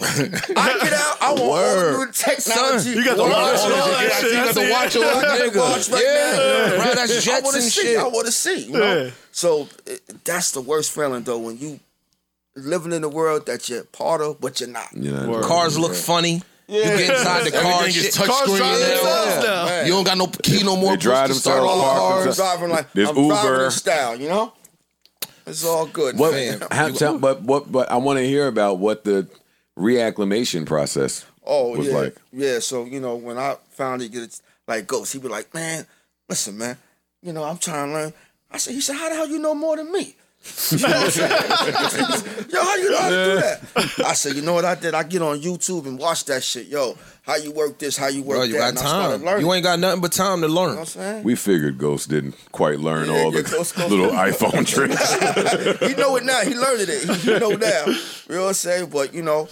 I 0.00 0.78
get 0.82 0.92
out, 0.92 1.16
I 1.20 1.30
want 1.32 1.42
all 1.42 1.98
the 2.00 2.06
new 2.06 2.12
technology. 2.12 2.90
you 2.90 3.04
got 3.04 3.16
the 3.16 3.22
All 3.22 3.28
watch 3.30 3.60
all 3.60 3.68
that 3.68 4.12
I 4.12 4.20
shit. 4.20 4.30
You 4.30 4.32
got 4.44 4.54
the 4.54 4.70
watch 4.70 4.96
on, 4.96 5.02
I 5.04 5.22
got 5.22 5.38
the 5.38 5.44
nigga. 5.44 5.70
watch 5.70 5.88
right 5.90 6.02
Yeah, 6.04 6.76
now. 6.76 6.84
bro, 6.84 6.94
that's 6.94 7.28
I 7.28 7.32
want 7.40 7.44
to 7.46 7.52
Jetson 7.52 7.60
see. 7.62 7.82
shit. 7.82 7.98
I 7.98 8.02
want 8.08 8.26
to 8.26 8.32
see. 8.32 8.64
You 8.66 8.72
know? 8.72 9.04
Yeah. 9.04 9.10
So 9.32 9.68
it, 9.86 10.24
that's 10.24 10.52
the 10.52 10.60
worst 10.60 10.92
feeling, 10.92 11.22
though, 11.24 11.38
when 11.38 11.58
you 11.58 11.80
living 12.56 12.92
in 12.92 13.02
a 13.02 13.08
world 13.08 13.46
that 13.46 13.68
you're 13.68 13.84
part 13.84 14.20
of, 14.20 14.40
but 14.40 14.60
you're 14.60 14.68
not. 14.68 14.92
You 14.92 15.10
know, 15.10 15.40
Cars 15.42 15.76
look 15.78 15.94
funny. 15.94 16.42
You 16.68 16.82
get 16.82 17.00
inside 17.10 17.44
the 17.44 17.50
car. 17.60 17.72
Everything 17.82 18.02
shit- 18.02 18.12
touch 18.14 18.26
Cars 18.28 18.40
screen 18.42 18.56
drive 18.58 18.78
themselves 18.78 19.44
now. 19.44 19.80
You 19.82 19.88
don't 19.92 20.04
got 20.04 20.16
no 20.16 20.26
key 20.28 20.62
no 20.62 20.76
more. 20.76 20.92
They 20.92 20.96
drive 21.02 21.26
push 21.28 21.36
to 21.36 21.40
start 21.42 21.60
all 21.60 21.76
the 21.76 21.82
apart. 21.82 21.98
cars. 21.98 22.24
There's 22.24 22.36
driving 22.36 22.70
like 22.70 22.92
There's 22.92 23.08
I'm 23.08 23.14
driving 23.16 23.50
Uber. 23.52 23.64
in 23.66 23.70
style, 23.72 24.20
you 24.20 24.28
know. 24.28 24.52
It's 25.46 25.64
all 25.64 25.86
good. 25.86 26.18
What, 26.18 26.32
man. 26.32 26.62
how- 26.70 26.88
tell- 26.88 27.18
but 27.18 27.42
what? 27.42 27.70
But 27.70 27.90
I 27.90 27.96
want 27.98 28.18
to 28.18 28.24
hear 28.26 28.46
about 28.46 28.78
what 28.78 29.04
the 29.04 29.28
reacclimation 29.78 30.66
process 30.66 31.24
Oh 31.46 31.76
was 31.76 31.86
yeah, 31.88 31.94
like. 31.94 32.16
yeah. 32.32 32.58
So 32.60 32.84
you 32.84 33.00
know, 33.00 33.16
when 33.16 33.36
I 33.38 33.56
finally 33.70 34.08
get 34.08 34.22
it, 34.22 34.40
like 34.66 34.86
Ghost, 34.86 35.12
he 35.12 35.18
be 35.18 35.28
like, 35.28 35.52
"Man, 35.52 35.86
listen, 36.28 36.56
man, 36.56 36.78
you 37.22 37.32
know, 37.32 37.44
I'm 37.44 37.58
trying 37.58 37.88
to 37.88 37.92
learn." 37.94 38.12
I 38.50 38.56
said, 38.58 38.74
"He 38.74 38.80
said, 38.80 38.96
how 38.96 39.08
the 39.10 39.14
hell 39.16 39.28
you 39.28 39.38
know 39.38 39.54
more 39.54 39.76
than 39.76 39.92
me?" 39.92 40.16
You 40.70 40.78
know 40.78 40.88
what 40.88 41.18
I'm? 41.18 42.50
Yo, 42.50 42.62
how 42.62 42.76
you 42.76 42.90
know 42.90 42.98
how 42.98 43.08
to 43.08 43.24
do 43.24 43.34
that? 43.36 43.60
I 44.06 44.12
said, 44.12 44.36
you 44.36 44.42
know 44.42 44.52
what 44.52 44.64
I 44.64 44.74
did? 44.74 44.94
I 44.94 45.02
get 45.02 45.22
on 45.22 45.40
YouTube 45.40 45.86
and 45.86 45.98
watch 45.98 46.24
that 46.26 46.42
shit. 46.44 46.66
Yo, 46.66 46.96
how 47.22 47.36
you 47.36 47.50
work 47.50 47.78
this? 47.78 47.96
How 47.96 48.08
you 48.08 48.22
work 48.22 48.36
Bro, 48.38 48.44
you 48.44 48.52
that? 48.54 48.58
got 48.58 48.68
and 48.70 48.78
I 48.78 49.32
time. 49.32 49.40
You 49.40 49.52
ain't 49.54 49.64
got 49.64 49.78
nothing 49.78 50.00
but 50.02 50.12
time 50.12 50.42
to 50.42 50.46
You 50.48 50.54
know 50.54 50.60
what 50.60 50.68
learn. 50.68 50.78
I'm 50.80 50.84
saying? 50.84 51.24
We 51.24 51.34
figured 51.34 51.78
Ghost 51.78 52.10
didn't 52.10 52.34
quite 52.52 52.78
learn 52.80 53.08
Yeah, 53.08 53.14
all 53.24 53.34
yeah, 53.34 53.40
the 53.42 53.50
Ghost- 53.50 53.74
Ghost- 53.76 53.90
little 53.90 54.10
iPhone 54.10 54.66
tricks. 54.66 55.12
he 55.88 55.94
know 56.00 56.16
it 56.16 56.24
now. 56.24 56.40
He 56.42 56.54
learned 56.54 56.82
it. 56.82 56.88
He, 57.08 57.14
he 57.14 57.38
know 57.38 57.50
now. 57.50 57.84
You 57.86 58.34
know 58.36 58.42
what 58.42 58.48
I'm 58.48 58.54
saying? 58.54 58.90
But 58.90 59.14
you 59.14 59.22
know, 59.22 59.48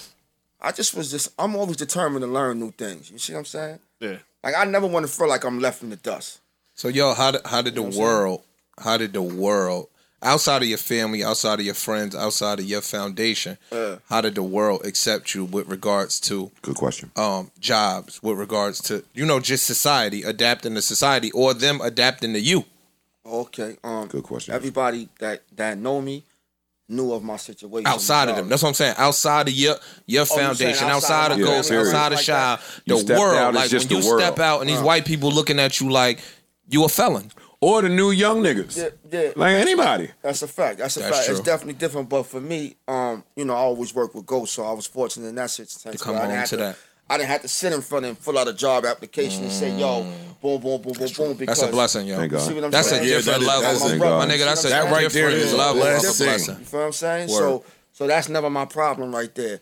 I 0.60 0.72
just 0.72 0.94
was 0.94 1.10
just. 1.10 1.30
I'm 1.38 1.56
always 1.56 1.76
determined 1.78 2.22
to 2.22 2.26
learn 2.30 2.60
new 2.60 2.70
things. 2.72 3.10
You 3.10 3.18
see 3.18 3.32
what 3.32 3.40
I'm 3.40 3.44
saying? 3.46 3.78
Yeah. 4.00 4.16
Like 4.44 4.54
I 4.56 4.64
never 4.64 4.86
want 4.86 5.06
to 5.06 5.12
feel 5.12 5.28
like 5.28 5.44
I'm 5.44 5.58
left 5.60 5.82
in 5.82 5.90
the 5.90 5.96
dust. 5.96 6.40
So 6.74 6.88
yo, 6.88 7.14
how 7.14 7.30
did 7.30 7.40
how 7.46 7.62
did 7.62 7.74
the 7.76 7.82
world 7.82 8.42
how 8.78 8.96
did 8.98 9.12
the 9.12 9.22
world 9.22 9.88
outside 10.22 10.62
of 10.62 10.68
your 10.68 10.78
family, 10.78 11.22
outside 11.24 11.58
of 11.60 11.66
your 11.66 11.74
friends, 11.74 12.14
outside 12.14 12.58
of 12.60 12.64
your 12.64 12.80
foundation, 12.80 13.58
Uh. 13.70 13.96
how 14.08 14.20
did 14.20 14.34
the 14.34 14.42
world 14.42 14.84
accept 14.86 15.34
you 15.34 15.44
with 15.44 15.68
regards 15.68 16.20
to 16.20 16.50
Good 16.62 16.76
question. 16.76 17.10
um 17.16 17.50
jobs, 17.60 18.22
with 18.22 18.38
regards 18.38 18.80
to 18.82 19.04
you 19.14 19.26
know 19.26 19.40
just 19.40 19.64
society 19.66 20.22
adapting 20.22 20.74
to 20.74 20.82
society 20.82 21.30
or 21.32 21.54
them 21.54 21.80
adapting 21.80 22.32
to 22.34 22.40
you? 22.40 22.64
Okay. 23.26 23.76
Um. 23.84 24.08
Good 24.08 24.24
question. 24.24 24.54
Everybody 24.54 25.08
that 25.18 25.42
that 25.56 25.78
know 25.78 26.00
me 26.00 26.24
knew 26.88 27.12
of 27.12 27.22
my 27.22 27.36
situation. 27.36 27.86
Outside 27.86 28.28
of 28.28 28.36
them, 28.36 28.48
that's 28.48 28.62
what 28.62 28.68
I'm 28.70 28.74
saying. 28.74 28.94
Outside 28.98 29.48
of 29.48 29.54
your 29.54 29.76
your 30.06 30.22
Oh, 30.22 30.24
foundation, 30.36 30.88
outside 30.88 31.30
outside, 31.30 31.32
of 31.32 31.38
of 31.38 31.38
my 31.38 31.46
Ghost, 31.46 31.68
family, 31.68 31.86
outside 31.88 32.12
of 32.12 32.18
like 32.18 32.24
Shy, 32.24 32.58
You 32.84 33.02
the 33.02 33.14
world. 33.14 33.54
like 33.54 33.70
just 33.70 33.88
when 33.88 34.00
the 34.00 34.04
you 34.04 34.10
world. 34.10 34.20
step 34.22 34.38
out 34.40 34.60
and 34.60 34.68
these 34.68 34.80
white 34.80 35.04
people 35.04 35.30
looking 35.32 35.58
at 35.60 35.80
you 35.80 35.90
like 35.90 36.18
you 36.68 36.84
a 36.84 36.88
felon. 36.88 37.30
Or 37.62 37.80
the 37.80 37.88
new 37.88 38.10
young 38.10 38.42
niggas. 38.42 38.76
Yeah, 38.76 38.88
yeah. 39.20 39.30
Like 39.36 39.52
anybody. 39.54 40.10
That's 40.20 40.42
a 40.42 40.48
fact. 40.48 40.78
That's 40.78 40.96
a 40.96 41.00
That's 41.00 41.16
fact. 41.16 41.30
It's 41.30 41.38
definitely 41.40 41.74
different. 41.74 42.08
But 42.08 42.24
for 42.24 42.40
me, 42.40 42.74
um, 42.88 43.22
you 43.36 43.44
know, 43.44 43.54
I 43.54 43.58
always 43.58 43.94
work 43.94 44.16
with 44.16 44.26
Ghost, 44.26 44.52
so 44.54 44.64
I 44.64 44.72
was 44.72 44.86
fortunate 44.86 45.28
in 45.28 45.36
that 45.36 45.48
sense. 45.48 45.76
To 45.82 45.96
come 45.96 46.16
I 46.16 46.22
didn't 46.22 46.30
on 46.32 46.36
have 46.38 46.48
to 46.48 46.56
that. 46.56 46.76
I 47.08 47.18
didn't 47.18 47.28
have 47.30 47.42
to 47.42 47.48
sit 47.48 47.72
in 47.72 47.80
front 47.80 48.04
of 48.04 48.08
them 48.08 48.16
and 48.16 48.18
fill 48.18 48.36
out 48.38 48.48
a 48.48 48.52
job 48.52 48.84
application 48.84 49.44
and 49.44 49.52
say, 49.52 49.70
"Yo, 49.78 50.02
boom, 50.42 50.60
boom, 50.60 50.82
boom, 50.82 50.92
boom, 50.92 51.08
boom." 51.16 51.34
Because 51.36 51.60
That's 51.60 51.62
a 51.62 51.70
blessing, 51.72 52.06
yo. 52.08 52.16
Thank 52.16 52.32
God. 52.32 52.40
See 52.40 52.54
what 52.54 52.64
I'm 52.64 52.70
That's 52.72 52.86
a 52.88 52.90
saying? 52.90 53.08
Yeah, 53.08 53.16
different 53.18 53.24
that 53.26 53.42
is- 53.42 53.46
level. 53.46 53.62
that's 53.62 53.82
a- 53.92 53.96
my 53.96 54.26
nigga, 54.26 54.44
that's 54.44 54.64
a 54.64 54.68
That 54.68 54.84
right 54.90 55.00
there 55.12 55.30
different 55.30 55.34
is 55.36 55.52
a 55.52 55.56
level 55.56 55.82
of 55.82 56.00
blessing. 56.00 56.26
blessing. 56.26 56.58
You 56.58 56.64
feel 56.64 56.80
what 56.80 56.86
I'm 56.86 56.92
saying? 56.92 57.28
Word. 57.28 57.38
So 57.38 57.64
so 57.92 58.06
that's 58.08 58.28
never 58.28 58.50
my 58.50 58.64
problem 58.64 59.14
right 59.14 59.32
there. 59.36 59.60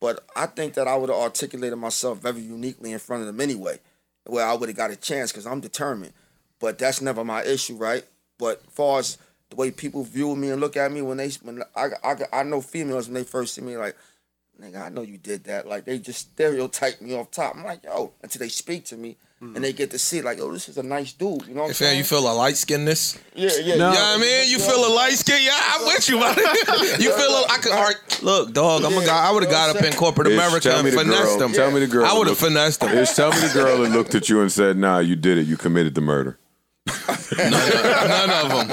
But 0.00 0.24
I 0.34 0.46
think 0.46 0.74
that 0.74 0.88
I 0.88 0.96
would 0.96 1.10
have 1.10 1.18
articulated 1.18 1.78
myself 1.78 2.18
very 2.18 2.40
uniquely 2.40 2.90
in 2.92 2.98
front 2.98 3.20
of 3.22 3.26
them 3.28 3.40
anyway, 3.40 3.78
where 4.24 4.44
I 4.44 4.54
would 4.54 4.68
have 4.68 4.76
got 4.76 4.90
a 4.90 4.96
chance 4.96 5.30
because 5.30 5.46
I'm 5.46 5.60
determined. 5.60 6.12
But 6.58 6.78
that's 6.78 7.00
never 7.00 7.24
my 7.24 7.42
issue, 7.44 7.76
right? 7.76 8.04
But 8.38 8.62
far 8.70 9.00
as 9.00 9.18
the 9.50 9.56
way 9.56 9.70
people 9.70 10.04
view 10.04 10.34
me 10.36 10.50
and 10.50 10.60
look 10.60 10.76
at 10.76 10.90
me 10.90 11.02
when 11.02 11.18
they 11.18 11.30
when 11.42 11.62
I 11.74 11.88
I, 12.02 12.16
I 12.32 12.42
know 12.42 12.60
females 12.60 13.08
when 13.08 13.14
they 13.14 13.24
first 13.24 13.54
see 13.54 13.62
me 13.62 13.76
like. 13.76 13.96
Nigga, 14.58 14.86
I 14.86 14.88
know 14.88 15.02
you 15.02 15.18
did 15.18 15.44
that. 15.44 15.68
Like 15.68 15.84
they 15.84 15.98
just 15.98 16.30
stereotype 16.32 17.02
me 17.02 17.14
off 17.14 17.30
top. 17.30 17.56
I'm 17.56 17.62
like, 17.62 17.84
yo, 17.84 18.14
until 18.22 18.38
they 18.38 18.48
speak 18.48 18.86
to 18.86 18.96
me 18.96 19.18
and 19.38 19.50
mm-hmm. 19.50 19.62
they 19.62 19.72
get 19.74 19.90
to 19.90 19.98
see, 19.98 20.22
like, 20.22 20.38
yo, 20.38 20.50
this 20.50 20.66
is 20.70 20.78
a 20.78 20.82
nice 20.82 21.12
dude. 21.12 21.46
You 21.46 21.54
know 21.54 21.64
what 21.64 21.80
I'm 21.82 21.88
If 21.88 21.96
you 21.98 22.04
feel 22.04 22.20
a 22.20 22.32
light 22.32 22.56
skinness, 22.56 23.18
yeah, 23.34 23.50
yeah, 23.58 23.58
No. 23.58 23.68
you 23.68 23.76
know 23.76 23.88
what 23.88 23.98
I 23.98 24.18
mean? 24.18 24.50
You 24.50 24.58
feel 24.58 24.86
a 24.86 24.92
light 24.94 25.12
skin? 25.12 25.42
Yeah, 25.42 25.58
I'm 25.74 25.84
with 25.84 26.08
you, 26.08 26.18
man. 26.18 26.34
you 26.98 27.12
feel 27.12 27.30
a, 27.30 27.44
I 27.50 27.58
could, 27.60 27.72
all 27.72 27.84
right, 27.84 28.22
look, 28.22 28.54
dog, 28.54 28.84
I'm 28.84 28.96
a 28.96 29.04
guy, 29.04 29.28
I 29.28 29.30
would 29.30 29.42
have 29.42 29.52
got 29.52 29.76
up 29.76 29.84
in 29.84 29.92
corporate 29.92 30.28
Ish, 30.28 30.32
America 30.32 30.60
tell 30.60 30.76
and 30.76 30.86
me 30.86 30.90
the 30.90 30.96
finessed 30.96 31.22
girl. 31.24 31.38
them. 31.38 31.52
Tell 31.52 31.70
me 31.70 31.80
the 31.80 31.86
girl. 31.86 32.06
I 32.06 32.16
would 32.16 32.28
have 32.28 32.38
finessed 32.38 32.80
them. 32.80 32.96
Ish, 32.96 33.12
tell 33.12 33.30
me 33.30 33.40
the 33.40 33.52
girl 33.52 33.82
that 33.82 33.90
looked 33.90 34.14
at 34.14 34.30
you 34.30 34.40
and 34.40 34.50
said, 34.50 34.78
"Nah, 34.78 35.00
you 35.00 35.16
did 35.16 35.36
it. 35.36 35.46
You 35.46 35.58
committed 35.58 35.94
the 35.94 36.00
murder." 36.00 36.38
None 37.36 38.30
of 38.30 38.48
them. 38.50 38.68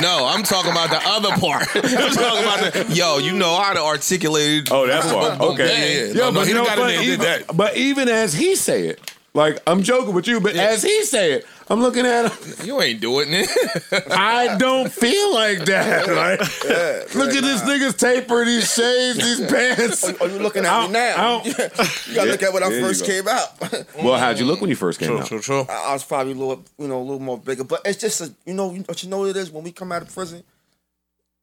No, 0.00 0.26
I'm 0.26 0.42
talking 0.42 0.70
about 0.70 0.90
the 0.90 1.00
other 1.04 1.30
part. 1.38 1.68
I'm 1.74 2.12
talking 2.12 2.42
about 2.42 2.72
the, 2.72 2.86
yo, 2.94 3.18
you 3.18 3.32
know 3.32 3.56
how 3.56 3.72
to 3.74 3.80
articulate. 3.80 4.68
Oh, 4.70 4.86
that 4.86 5.02
part. 5.02 5.40
Okay. 5.48 5.66
Yeah, 5.66 6.06
yeah. 6.06 6.12
No, 6.14 6.30
no, 6.30 6.40
he 6.42 6.48
you 6.50 6.54
know, 6.54 6.64
got 6.64 6.78
in 6.78 6.84
but 6.84 6.90
did 6.90 7.04
even, 7.04 7.20
that. 7.20 7.56
But 7.56 7.76
even 7.76 8.08
as 8.08 8.34
he 8.34 8.54
say 8.54 8.88
it, 8.88 9.00
like 9.34 9.60
I'm 9.66 9.82
joking 9.82 10.14
with 10.14 10.26
you, 10.26 10.40
but 10.40 10.54
as 10.56 10.82
he 10.82 11.04
said, 11.04 11.44
I'm 11.68 11.80
looking 11.82 12.06
at 12.06 12.32
him. 12.32 12.66
You 12.66 12.80
ain't 12.80 13.00
doing 13.00 13.28
it. 13.30 13.48
I 14.10 14.56
don't 14.56 14.90
feel 14.90 15.34
like 15.34 15.66
that. 15.66 16.06
Like, 16.08 16.40
look 17.14 17.34
at 17.34 17.42
this 17.42 17.62
nigga's 17.62 17.94
taper, 17.94 18.44
these 18.44 18.72
shades, 18.72 19.18
these 19.18 19.50
pants. 19.50 20.04
Are 20.20 20.28
you 20.28 20.38
looking 20.38 20.64
at 20.64 20.72
I'll- 20.72 20.86
me 20.88 20.94
now? 20.94 21.14
I'll- 21.16 21.46
you 21.46 22.14
gotta 22.14 22.30
look 22.30 22.42
at 22.42 22.52
when 22.54 22.62
I 22.62 22.70
there 22.70 22.80
first 22.82 23.04
came 23.04 23.28
out. 23.28 23.48
Well, 24.02 24.18
how'd 24.18 24.38
you 24.38 24.46
look 24.46 24.60
when 24.60 24.70
you 24.70 24.76
first 24.76 24.98
came 24.98 25.16
out? 25.16 25.26
true, 25.26 25.40
true. 25.40 25.66
I 25.68 25.92
was 25.92 26.04
probably 26.04 26.32
a 26.32 26.36
little, 26.36 26.64
you 26.78 26.88
know, 26.88 26.98
a 26.98 27.02
little 27.02 27.20
more 27.20 27.38
bigger. 27.38 27.64
But 27.64 27.82
it's 27.84 28.00
just, 28.00 28.20
a, 28.20 28.32
you 28.46 28.54
know, 28.54 28.70
what 28.70 29.02
you 29.02 29.10
know 29.10 29.18
what 29.18 29.30
it 29.30 29.36
is 29.36 29.50
when 29.50 29.62
we 29.62 29.72
come 29.72 29.92
out 29.92 30.02
of 30.02 30.12
prison. 30.14 30.42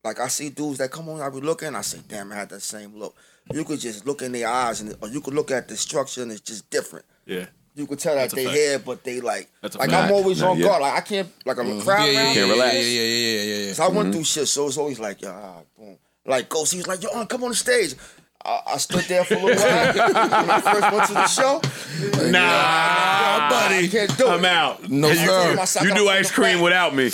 Like 0.03 0.19
I 0.19 0.27
see 0.27 0.49
dudes 0.49 0.77
that 0.79 0.91
come 0.91 1.09
on, 1.09 1.21
I 1.21 1.29
be 1.29 1.39
looking, 1.41 1.75
I 1.75 1.81
say, 1.81 1.99
damn, 2.07 2.31
I 2.31 2.35
had 2.35 2.49
that 2.49 2.61
same 2.61 2.95
look. 2.95 3.15
You 3.53 3.63
could 3.63 3.79
just 3.79 4.05
look 4.07 4.21
in 4.23 4.31
their 4.31 4.47
eyes, 4.47 4.81
and 4.81 4.95
or 5.01 5.07
you 5.07 5.21
could 5.21 5.33
look 5.35 5.51
at 5.51 5.67
the 5.67 5.77
structure, 5.77 6.23
and 6.23 6.31
it's 6.31 6.41
just 6.41 6.67
different. 6.69 7.05
Yeah. 7.25 7.45
You 7.75 7.85
could 7.87 7.99
tell 7.99 8.15
that 8.15 8.31
they 8.31 8.45
fact. 8.45 8.55
here, 8.55 8.79
but 8.79 9.03
they 9.03 9.19
like, 9.19 9.49
That's 9.61 9.75
a 9.75 9.79
like 9.79 9.89
fact. 9.89 10.05
I'm 10.07 10.13
always 10.13 10.39
Not 10.39 10.51
on 10.51 10.57
yet. 10.59 10.65
guard. 10.65 10.81
Like 10.81 10.93
I 10.93 11.01
can't, 11.01 11.27
like 11.45 11.57
I'm 11.59 11.77
a 11.77 11.81
crowd 11.83 12.05
Yeah, 12.05 12.11
yeah, 12.11 12.19
around 12.25 12.35
yeah, 12.35 12.45
yeah, 12.45 12.51
relax. 12.51 12.73
yeah, 12.75 12.81
yeah, 12.81 13.01
yeah, 13.01 13.41
yeah, 13.41 13.67
yeah. 13.67 13.73
So 13.73 13.83
I 13.83 13.87
went 13.89 14.13
through 14.13 14.23
shit, 14.23 14.47
so 14.47 14.67
it's 14.67 14.77
always 14.77 14.99
like, 14.99 15.21
yeah, 15.21 15.31
ah, 15.43 15.59
boom. 15.77 15.97
Like 16.25 16.47
Ghost, 16.49 16.71
he 16.71 16.77
was 16.77 16.87
like, 16.87 17.03
yo, 17.03 17.09
uh, 17.09 17.25
come 17.25 17.43
on 17.43 17.49
the 17.49 17.55
stage. 17.55 17.95
I, 18.45 18.61
I 18.73 18.77
stood 18.77 19.03
there 19.05 19.23
for 19.25 19.33
a 19.33 19.43
little 19.43 19.61
while 19.61 19.93
when 19.93 20.49
I 20.51 20.61
first 20.61 20.91
went 20.93 21.07
to 21.07 21.13
the 21.13 21.27
show. 21.27 21.61
Nah, 22.29 22.39
I 22.41 23.87
can't 23.91 24.17
do 24.17 24.27
it. 24.27 24.29
I'm 24.29 24.45
out. 24.45 24.87
No, 24.89 25.09
I 25.09 25.15
sir. 25.15 25.43
told 25.45 25.55
myself, 25.57 25.85
You 25.87 25.93
do 25.95 26.07
ice 26.09 26.31
cream 26.31 26.55
back. 26.57 26.63
without 26.63 26.95
me. 26.95 27.05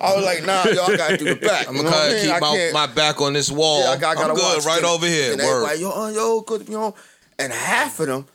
I 0.00 0.14
was 0.14 0.24
like, 0.24 0.44
nah, 0.44 0.64
yo, 0.66 0.82
I 0.84 0.96
gotta 0.96 1.16
do 1.16 1.24
the 1.24 1.36
back. 1.36 1.68
I'm 1.68 1.76
gonna 1.76 1.90
know 1.90 1.96
what 1.96 2.22
keep 2.22 2.40
my, 2.40 2.86
my 2.86 2.92
back 2.92 3.20
on 3.20 3.32
this 3.32 3.50
wall. 3.50 3.80
Yeah, 3.84 3.90
I 3.90 3.96
got, 3.96 4.16
I 4.18 4.28
I'm 4.28 4.34
good 4.34 4.64
right 4.64 4.80
this. 4.82 4.90
over 4.90 5.06
here. 5.06 5.32
And 5.32 5.40
Word. 5.42 5.64
everybody, 5.64 5.80
yo, 5.80 6.08
yo, 6.08 6.40
good, 6.42 6.68
you 6.68 6.74
know. 6.74 6.94
And 7.38 7.52
half 7.52 7.98
of 8.00 8.06
them, 8.06 8.26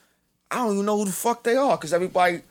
I 0.52 0.56
don't 0.58 0.74
even 0.74 0.86
know 0.86 0.98
who 0.98 1.06
the 1.06 1.12
fuck 1.12 1.44
they 1.44 1.56
are, 1.56 1.78
cause 1.78 1.92
everybody, 1.94 2.42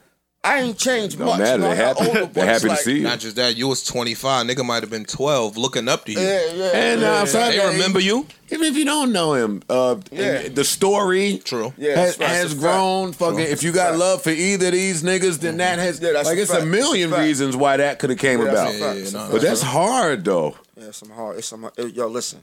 I 0.44 0.60
ain't 0.60 0.78
changed 0.78 1.18
Don't 1.18 1.26
much. 1.26 1.38
matter. 1.40 1.52
You 1.54 1.58
know, 1.58 1.74
They 1.74 1.82
I 1.82 1.86
happy. 1.86 2.06
older, 2.06 2.20
They 2.20 2.26
but 2.26 2.48
it's 2.48 2.62
happy 2.62 2.68
to 2.76 2.82
see 2.82 2.96
you. 2.98 3.02
Not 3.02 3.18
just 3.18 3.34
that, 3.36 3.56
you 3.56 3.66
was 3.66 3.82
25. 3.84 4.46
Nigga 4.46 4.64
might 4.64 4.82
have 4.82 4.90
been 4.90 5.04
12 5.04 5.56
looking 5.56 5.88
up 5.88 6.04
to 6.04 6.12
you. 6.12 6.20
Yeah, 6.20 6.52
yeah. 6.52 6.64
And 6.72 7.02
uh, 7.02 7.06
outside 7.14 7.52
They 7.52 7.58
that, 7.58 7.72
remember 7.72 7.98
you? 7.98 8.26
even 8.50 8.66
if 8.66 8.76
you 8.76 8.84
don't 8.84 9.10
know 9.12 9.34
him, 9.34 9.62
uh, 9.68 9.96
Yeah. 10.12 10.46
the 10.48 10.62
story 10.62 11.40
True. 11.42 11.72
Yeah, 11.76 11.96
has, 11.96 12.16
that's 12.16 12.18
right, 12.20 12.28
has 12.28 12.42
that's 12.42 12.54
a 12.54 12.58
grown. 12.58 13.12
Fucking, 13.14 13.40
if 13.40 13.64
you 13.64 13.72
got 13.72 13.88
Fact. 13.88 13.98
love 13.98 14.22
for 14.22 14.30
either 14.30 14.66
of 14.66 14.72
these 14.72 15.02
niggas, 15.02 15.40
then 15.40 15.56
that 15.56 15.80
has 15.80 15.98
Yeah, 16.00 16.12
that's 16.12 16.28
like 16.28 16.38
a 16.38 16.42
it's 16.42 16.52
a 16.52 16.64
million 16.64 17.10
Fact. 17.10 17.22
reasons 17.22 17.56
why 17.56 17.78
that 17.78 17.98
could 17.98 18.10
have 18.10 18.18
came 18.20 18.38
Yeah, 18.40 18.50
about. 18.50 18.72
that's. 18.74 19.12
Yeah, 19.12 19.20
yeah. 19.22 19.28
But 19.32 19.40
that's 19.42 19.62
hard 19.62 20.24
though. 20.24 20.54
Yeah, 20.76 20.90
some 20.92 21.10
hard. 21.10 21.38
It's 21.38 21.48
some. 21.48 21.68
it- 21.76 21.94
Yo, 21.94 22.06
listen. 22.06 22.42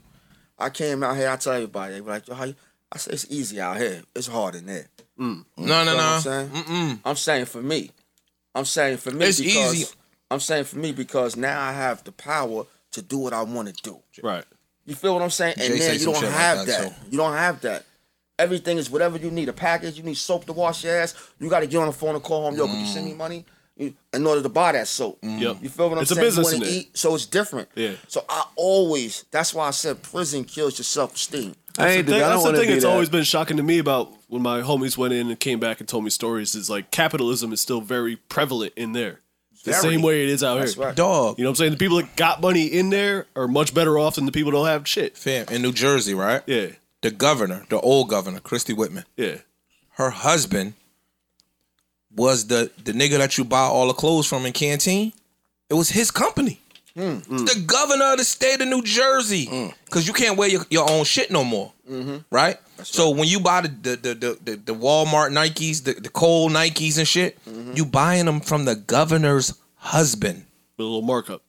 I 0.58 0.68
came 0.68 1.02
out 1.02 1.16
here. 1.16 1.30
I 1.30 1.36
tell 1.36 1.54
everybody, 1.54 1.94
they 1.94 2.00
be 2.00 2.06
like, 2.06 2.28
yo, 2.28 2.34
how 2.34 2.44
you? 2.44 2.54
I 2.92 2.98
say 2.98 3.12
it's 3.12 3.26
easy 3.30 3.60
out 3.60 3.78
here. 3.78 4.02
It's 4.14 4.26
hard 4.26 4.56
in 4.56 4.66
there. 4.66 4.86
Mm. 5.18 5.44
No, 5.56 5.64
no, 5.64 5.64
You 5.64 5.66
know 5.66 5.76
what 5.84 5.96
no. 5.96 6.02
I'm 6.02 6.20
saying? 6.20 7.00
I'm 7.04 7.16
saying 7.16 7.44
for 7.46 7.62
me. 7.62 7.90
I'm 8.54 8.64
saying 8.64 8.98
for 8.98 9.10
me 9.10 9.26
It's 9.26 9.40
because 9.40 9.74
easy. 9.74 9.94
I'm 10.30 10.40
saying 10.40 10.64
for 10.64 10.78
me 10.78 10.92
because 10.92 11.36
now 11.36 11.60
I 11.60 11.72
have 11.72 12.04
the 12.04 12.12
power 12.12 12.64
to 12.92 13.02
do 13.02 13.18
what 13.18 13.32
I 13.32 13.42
want 13.42 13.74
to 13.74 13.82
do. 13.82 13.98
Right. 14.22 14.44
You 14.86 14.94
feel 14.94 15.14
what 15.14 15.22
I'm 15.22 15.30
saying? 15.30 15.54
And 15.58 15.72
Jay 15.72 15.78
then 15.78 15.80
say 15.80 15.96
you 15.96 16.06
don't 16.06 16.14
shit 16.16 16.24
like 16.24 16.32
have 16.32 16.58
that, 16.58 16.66
that. 16.66 16.88
too. 16.88 17.10
You 17.10 17.18
don't 17.18 17.32
have 17.32 17.60
that. 17.62 17.84
Everything 18.38 18.78
is 18.78 18.90
whatever 18.90 19.16
you 19.16 19.30
need. 19.30 19.48
A 19.48 19.52
package, 19.52 19.96
you 19.96 20.02
need 20.02 20.16
soap 20.16 20.44
to 20.46 20.52
wash 20.52 20.84
your 20.84 20.96
ass. 20.96 21.14
You 21.38 21.48
got 21.48 21.60
to 21.60 21.66
get 21.66 21.78
on 21.78 21.86
the 21.86 21.92
phone 21.92 22.14
and 22.14 22.22
call 22.22 22.42
home. 22.42 22.56
Yo, 22.56 22.66
can 22.66 22.80
you 22.80 22.86
send 22.86 23.06
me 23.06 23.12
mm. 23.12 23.16
money 23.16 23.44
in 23.76 24.26
order 24.26 24.42
to 24.42 24.48
buy 24.48 24.72
that 24.72 24.88
soap? 24.88 25.20
Mm. 25.22 25.40
Yep. 25.40 25.56
You 25.62 25.68
feel 25.68 25.88
what 25.88 25.98
I'm 25.98 26.02
It's 26.02 26.10
a 26.10 26.16
business 26.16 26.52
you 26.52 26.58
wanna 26.58 26.70
eat, 26.70 26.96
so 26.96 27.14
it's 27.14 27.26
different. 27.26 27.68
Yeah. 27.74 27.92
So 28.08 28.24
I 28.28 28.44
always. 28.56 29.24
That's 29.30 29.54
why 29.54 29.68
I 29.68 29.70
said 29.70 30.02
prison 30.02 30.44
kills 30.44 30.78
your 30.78 30.84
self 30.84 31.14
esteem. 31.14 31.54
I 31.78 31.88
ain't. 31.88 32.06
The 32.06 32.12
thing- 32.12 32.22
I 32.22 32.28
that's 32.28 32.44
the 32.44 32.52
thing 32.52 32.70
that's 32.70 32.84
that. 32.84 32.90
always 32.90 33.08
been 33.08 33.24
shocking 33.24 33.56
to 33.56 33.62
me 33.62 33.78
about 33.78 34.12
when 34.34 34.42
my 34.42 34.62
homies 34.62 34.98
went 34.98 35.14
in 35.14 35.28
and 35.30 35.38
came 35.38 35.60
back 35.60 35.78
and 35.78 35.88
told 35.88 36.02
me 36.02 36.10
stories 36.10 36.56
is 36.56 36.68
like 36.68 36.90
capitalism 36.90 37.52
is 37.52 37.60
still 37.60 37.80
very 37.80 38.16
prevalent 38.16 38.72
in 38.74 38.92
there. 38.92 39.20
The 39.64 39.70
Very. 39.70 39.82
same 39.94 40.02
way 40.02 40.24
it 40.24 40.28
is 40.28 40.42
out 40.42 40.58
That's 40.58 40.74
here. 40.74 40.86
right. 40.86 40.96
Dog. 40.96 41.38
You 41.38 41.44
know 41.44 41.50
what 41.50 41.52
I'm 41.52 41.56
saying? 41.56 41.70
The 41.70 41.78
people 41.78 41.98
that 41.98 42.16
got 42.16 42.40
money 42.40 42.66
in 42.66 42.90
there 42.90 43.26
are 43.36 43.46
much 43.46 43.72
better 43.72 43.96
off 43.96 44.16
than 44.16 44.26
the 44.26 44.32
people 44.32 44.50
that 44.50 44.58
don't 44.58 44.66
have 44.66 44.88
shit. 44.88 45.16
Fam, 45.16 45.46
in 45.52 45.62
New 45.62 45.70
Jersey, 45.72 46.14
right? 46.14 46.42
Yeah. 46.46 46.70
The 47.02 47.12
governor, 47.12 47.64
the 47.70 47.78
old 47.80 48.08
governor, 48.08 48.40
Christie 48.40 48.72
Whitman, 48.74 49.04
Yeah. 49.16 49.36
her 49.92 50.10
husband 50.10 50.74
was 52.14 52.48
the 52.48 52.72
the 52.82 52.90
nigga 52.92 53.18
that 53.18 53.38
you 53.38 53.44
buy 53.44 53.60
all 53.62 53.86
the 53.86 53.92
clothes 53.94 54.26
from 54.26 54.44
in 54.46 54.52
Canteen. 54.52 55.12
It 55.70 55.74
was 55.74 55.90
his 55.90 56.10
company. 56.10 56.58
Hmm. 56.96 57.18
The 57.28 57.62
governor 57.66 58.12
of 58.12 58.18
the 58.18 58.24
state 58.24 58.60
of 58.60 58.68
New 58.68 58.82
Jersey. 58.82 59.44
Hmm. 59.46 59.66
Because 59.84 60.06
you 60.08 60.12
can't 60.12 60.36
wear 60.36 60.48
your, 60.48 60.66
your 60.70 60.90
own 60.90 61.04
shit 61.04 61.30
no 61.30 61.42
more. 61.44 61.72
Mm-hmm. 61.90 62.16
Right? 62.30 62.58
So 62.82 63.10
when 63.10 63.28
you 63.28 63.40
buy 63.40 63.62
the 63.62 63.68
the, 63.68 63.96
the, 63.96 64.14
the, 64.14 64.38
the, 64.44 64.56
the 64.56 64.74
Walmart 64.74 65.30
Nikes, 65.30 65.84
the, 65.84 65.92
the 65.94 66.08
Cole 66.08 66.50
Nikes 66.50 66.98
and 66.98 67.06
shit, 67.08 67.38
you 67.74 67.84
buying 67.84 68.26
them 68.26 68.40
from 68.40 68.64
the 68.64 68.74
governor's 68.74 69.54
husband. 69.76 70.44
With 70.76 70.84
a 70.84 70.88
little 70.88 71.02
markup. 71.02 71.42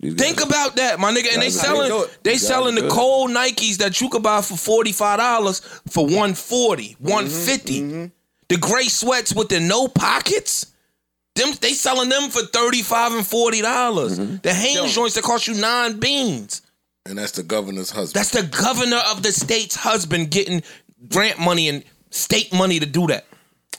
These 0.00 0.14
Think 0.14 0.38
guys- 0.38 0.46
about 0.46 0.76
that, 0.76 0.98
my 1.00 1.12
nigga. 1.12 1.32
And 1.32 1.40
they 1.42 1.50
selling 1.50 1.88
do 1.88 2.06
they 2.22 2.36
selling 2.36 2.74
the 2.74 2.82
do 2.82 2.86
it. 2.88 2.90
cold 2.92 3.30
Nikes 3.30 3.76
that 3.78 4.00
you 4.00 4.08
could 4.08 4.22
buy 4.22 4.40
for 4.42 4.56
forty 4.56 4.92
five 4.92 5.18
dollars 5.18 5.60
for 5.88 6.04
140 6.04 6.96
150 6.98 8.10
The 8.48 8.56
gray 8.58 8.84
sweats 8.88 9.34
with 9.34 9.48
the 9.48 9.60
no 9.60 9.88
pockets. 9.88 10.66
Them 11.36 11.52
they 11.60 11.72
selling 11.72 12.08
them 12.10 12.28
for 12.30 12.42
thirty 12.42 12.82
five 12.82 13.12
and 13.12 13.26
forty 13.26 13.62
dollars. 13.62 14.18
The 14.18 14.52
Hanes 14.52 14.94
joints 14.94 15.14
that 15.14 15.24
cost 15.24 15.46
you 15.48 15.54
nine 15.54 15.98
beans. 15.98 16.60
And 17.06 17.18
that's 17.18 17.32
the 17.32 17.42
governor's 17.42 17.90
husband. 17.90 18.14
That's 18.18 18.30
the 18.30 18.44
governor 18.62 19.00
of 19.10 19.22
the 19.22 19.30
state's 19.32 19.76
husband 19.76 20.30
getting 20.30 20.62
grant 21.10 21.38
money 21.38 21.68
and 21.68 21.84
state 22.10 22.52
money 22.52 22.78
to 22.80 22.86
do 22.86 23.06
that. 23.08 23.26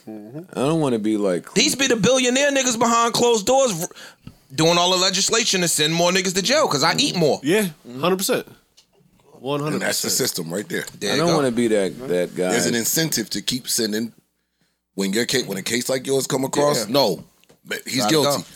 I 0.06 0.10
don't 0.54 0.80
want 0.80 0.92
to 0.92 1.00
be 1.00 1.16
like. 1.16 1.52
These 1.54 1.74
be 1.74 1.88
the 1.88 1.96
billionaire 1.96 2.52
niggas 2.52 2.78
behind 2.78 3.12
closed 3.14 3.44
doors 3.44 3.82
r- 3.82 3.88
doing 4.54 4.78
all 4.78 4.92
the 4.92 4.96
legislation 4.98 5.60
to 5.62 5.68
send 5.68 5.92
more 5.92 6.12
niggas 6.12 6.34
to 6.36 6.42
jail 6.42 6.68
because 6.68 6.84
I 6.84 6.94
eat 6.98 7.16
more. 7.16 7.40
Yeah. 7.42 7.66
100%. 7.88 8.46
100%. 9.42 9.66
and 9.72 9.82
that's 9.82 10.02
the 10.02 10.10
system 10.10 10.52
right 10.52 10.68
there. 10.68 10.84
There 11.00 11.10
I 11.10 11.14
you 11.16 11.20
don't 11.22 11.30
go. 11.30 11.34
want 11.34 11.46
to 11.46 11.52
be 11.52 11.66
that 11.68 11.98
that 12.08 12.34
guy. 12.36 12.50
There's 12.50 12.66
an 12.66 12.74
incentive 12.76 13.28
to 13.30 13.42
keep 13.42 13.68
sending 13.68 14.12
when 14.94 15.12
your 15.12 15.26
case 15.26 15.46
when 15.46 15.58
a 15.58 15.62
case 15.62 15.88
like 15.88 16.06
yours 16.06 16.26
come 16.28 16.44
across. 16.44 16.86
Yeah. 16.86 16.92
No, 16.92 17.24
but 17.64 17.82
he's 17.86 17.98
Gotta 17.98 18.10
guilty. 18.12 18.42
go. 18.42 18.48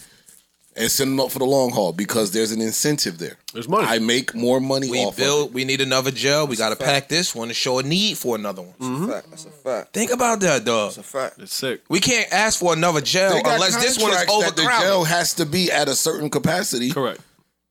And 0.76 0.88
send 0.88 1.10
them 1.10 1.20
up 1.20 1.32
for 1.32 1.40
the 1.40 1.44
long 1.44 1.70
haul 1.72 1.92
because 1.92 2.30
there's 2.30 2.52
an 2.52 2.60
incentive 2.60 3.18
there. 3.18 3.36
There's 3.52 3.68
money. 3.68 3.86
I 3.88 3.98
make 3.98 4.34
more 4.36 4.60
money 4.60 4.88
We 4.88 5.00
off 5.04 5.16
build. 5.16 5.48
of 5.48 5.54
We 5.54 5.64
need 5.64 5.80
another 5.80 6.12
jail. 6.12 6.46
We 6.46 6.54
got 6.54 6.68
to 6.70 6.76
pack 6.76 7.08
this 7.08 7.34
one 7.34 7.48
to 7.48 7.54
show 7.54 7.80
a 7.80 7.82
need 7.82 8.16
for 8.18 8.36
another 8.36 8.62
one. 8.62 8.74
That's 8.78 9.02
a 9.02 9.08
fact. 9.12 9.30
That's 9.30 9.44
a 9.46 9.50
fact. 9.50 9.92
Think 9.92 10.12
about 10.12 10.38
that, 10.40 10.64
dog. 10.64 10.94
That's 10.94 10.98
a 10.98 11.02
fact. 11.02 11.38
It's 11.40 11.52
sick. 11.54 11.82
We 11.88 11.98
can't 11.98 12.32
ask 12.32 12.60
for 12.60 12.72
another 12.72 13.00
it. 13.00 13.04
jail 13.04 13.32
unless 13.44 13.82
this 13.82 13.98
one 13.98 14.12
is 14.12 14.24
contracts 14.24 14.44
that 14.44 14.56
the 14.56 14.62
jail 14.80 15.02
has 15.02 15.34
to 15.34 15.44
be 15.44 15.72
at 15.72 15.88
a 15.88 15.94
certain 15.94 16.30
capacity. 16.30 16.92
Correct. 16.92 17.20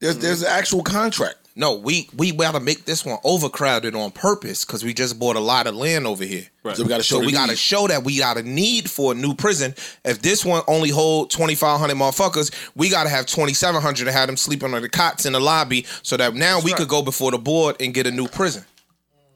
There's 0.02 0.18
there's 0.18 0.42
an 0.42 0.50
actual 0.50 0.84
contract. 0.84 1.38
No, 1.60 1.74
we 1.76 2.08
we 2.16 2.32
got 2.32 2.54
to 2.54 2.62
make 2.62 2.86
this 2.86 3.04
one 3.04 3.20
overcrowded 3.26 3.94
on 3.94 4.12
purpose 4.12 4.64
because 4.64 4.82
we 4.82 4.94
just 4.94 5.20
bought 5.20 5.36
a 5.36 5.42
lot 5.42 5.68
of 5.68 5.76
land 5.76 6.08
over 6.08 6.24
here. 6.24 6.48
Right. 6.64 6.78
So 6.78 6.84
we 6.84 6.90
got 6.90 6.98
to 6.98 7.04
show 7.04 7.16
So 7.16 7.20
the 7.20 7.26
we 7.26 7.34
got 7.34 7.48
to 7.48 7.52
need. 7.52 7.58
show 7.58 7.86
that 7.90 8.06
we 8.06 8.18
got 8.18 8.38
a 8.38 8.44
need 8.44 8.90
for 8.90 9.12
a 9.12 9.16
new 9.16 9.34
prison. 9.36 9.76
If 10.06 10.22
this 10.22 10.46
one 10.46 10.64
only 10.68 10.90
hold 10.90 11.32
twenty 11.32 11.56
five 11.56 11.78
hundred 11.78 11.98
motherfuckers, 11.98 12.54
we 12.76 12.88
got 12.90 13.04
to 13.04 13.10
have 13.10 13.26
twenty 13.26 13.52
seven 13.54 13.82
hundred 13.82 14.06
to 14.06 14.14
have 14.14 14.28
them 14.28 14.38
sleeping 14.38 14.74
on 14.74 14.82
the 14.82 14.88
cots 14.88 15.26
in 15.26 15.34
the 15.34 15.40
lobby, 15.42 15.86
so 16.02 16.16
that 16.16 16.34
now 16.34 16.62
we 16.62 16.72
right. 16.72 16.78
could 16.80 16.88
go 16.88 17.02
before 17.02 17.32
the 17.32 17.38
board 17.38 17.76
and 17.82 17.94
get 17.94 18.08
a 18.08 18.12
new 18.12 18.30
prison. 18.30 18.64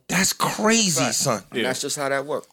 That's 0.07 0.31
crazy, 0.31 1.11
son. 1.11 1.43
And 1.51 1.65
that's 1.65 1.81
just 1.81 1.97
how 1.97 2.07
that 2.07 2.25
works. 2.25 2.47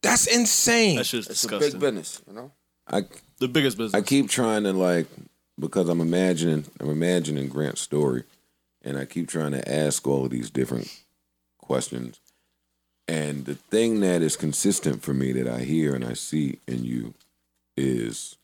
That's 0.00 0.26
insane. 0.26 0.96
That's 0.96 1.10
just 1.10 1.28
It's 1.30 1.44
a 1.44 1.48
disgusting. 1.48 1.72
big 1.72 1.80
business, 1.80 2.22
you 2.26 2.32
know. 2.32 2.52
I 2.88 3.02
The 3.38 3.48
biggest 3.48 3.76
business. 3.76 3.94
I 4.00 4.02
keep 4.02 4.30
trying 4.30 4.62
to 4.64 4.72
like 4.72 5.08
because 5.58 5.88
I'm 5.88 6.00
imagining 6.00 6.66
I'm 6.80 6.90
imagining 6.90 7.48
Grant's 7.48 7.80
story, 7.80 8.24
and 8.82 8.98
I 8.98 9.04
keep 9.04 9.28
trying 9.28 9.52
to 9.52 9.72
ask 9.72 10.06
all 10.06 10.24
of 10.24 10.30
these 10.30 10.50
different 10.50 10.88
questions. 11.58 12.20
And 13.08 13.44
the 13.44 13.54
thing 13.54 14.00
that 14.00 14.20
is 14.22 14.36
consistent 14.36 15.02
for 15.02 15.14
me 15.14 15.32
that 15.32 15.46
I 15.46 15.60
hear 15.60 15.94
and 15.94 16.04
I 16.04 16.14
see 16.14 16.58
in 16.66 16.84
you 16.84 17.14
is 17.76 18.36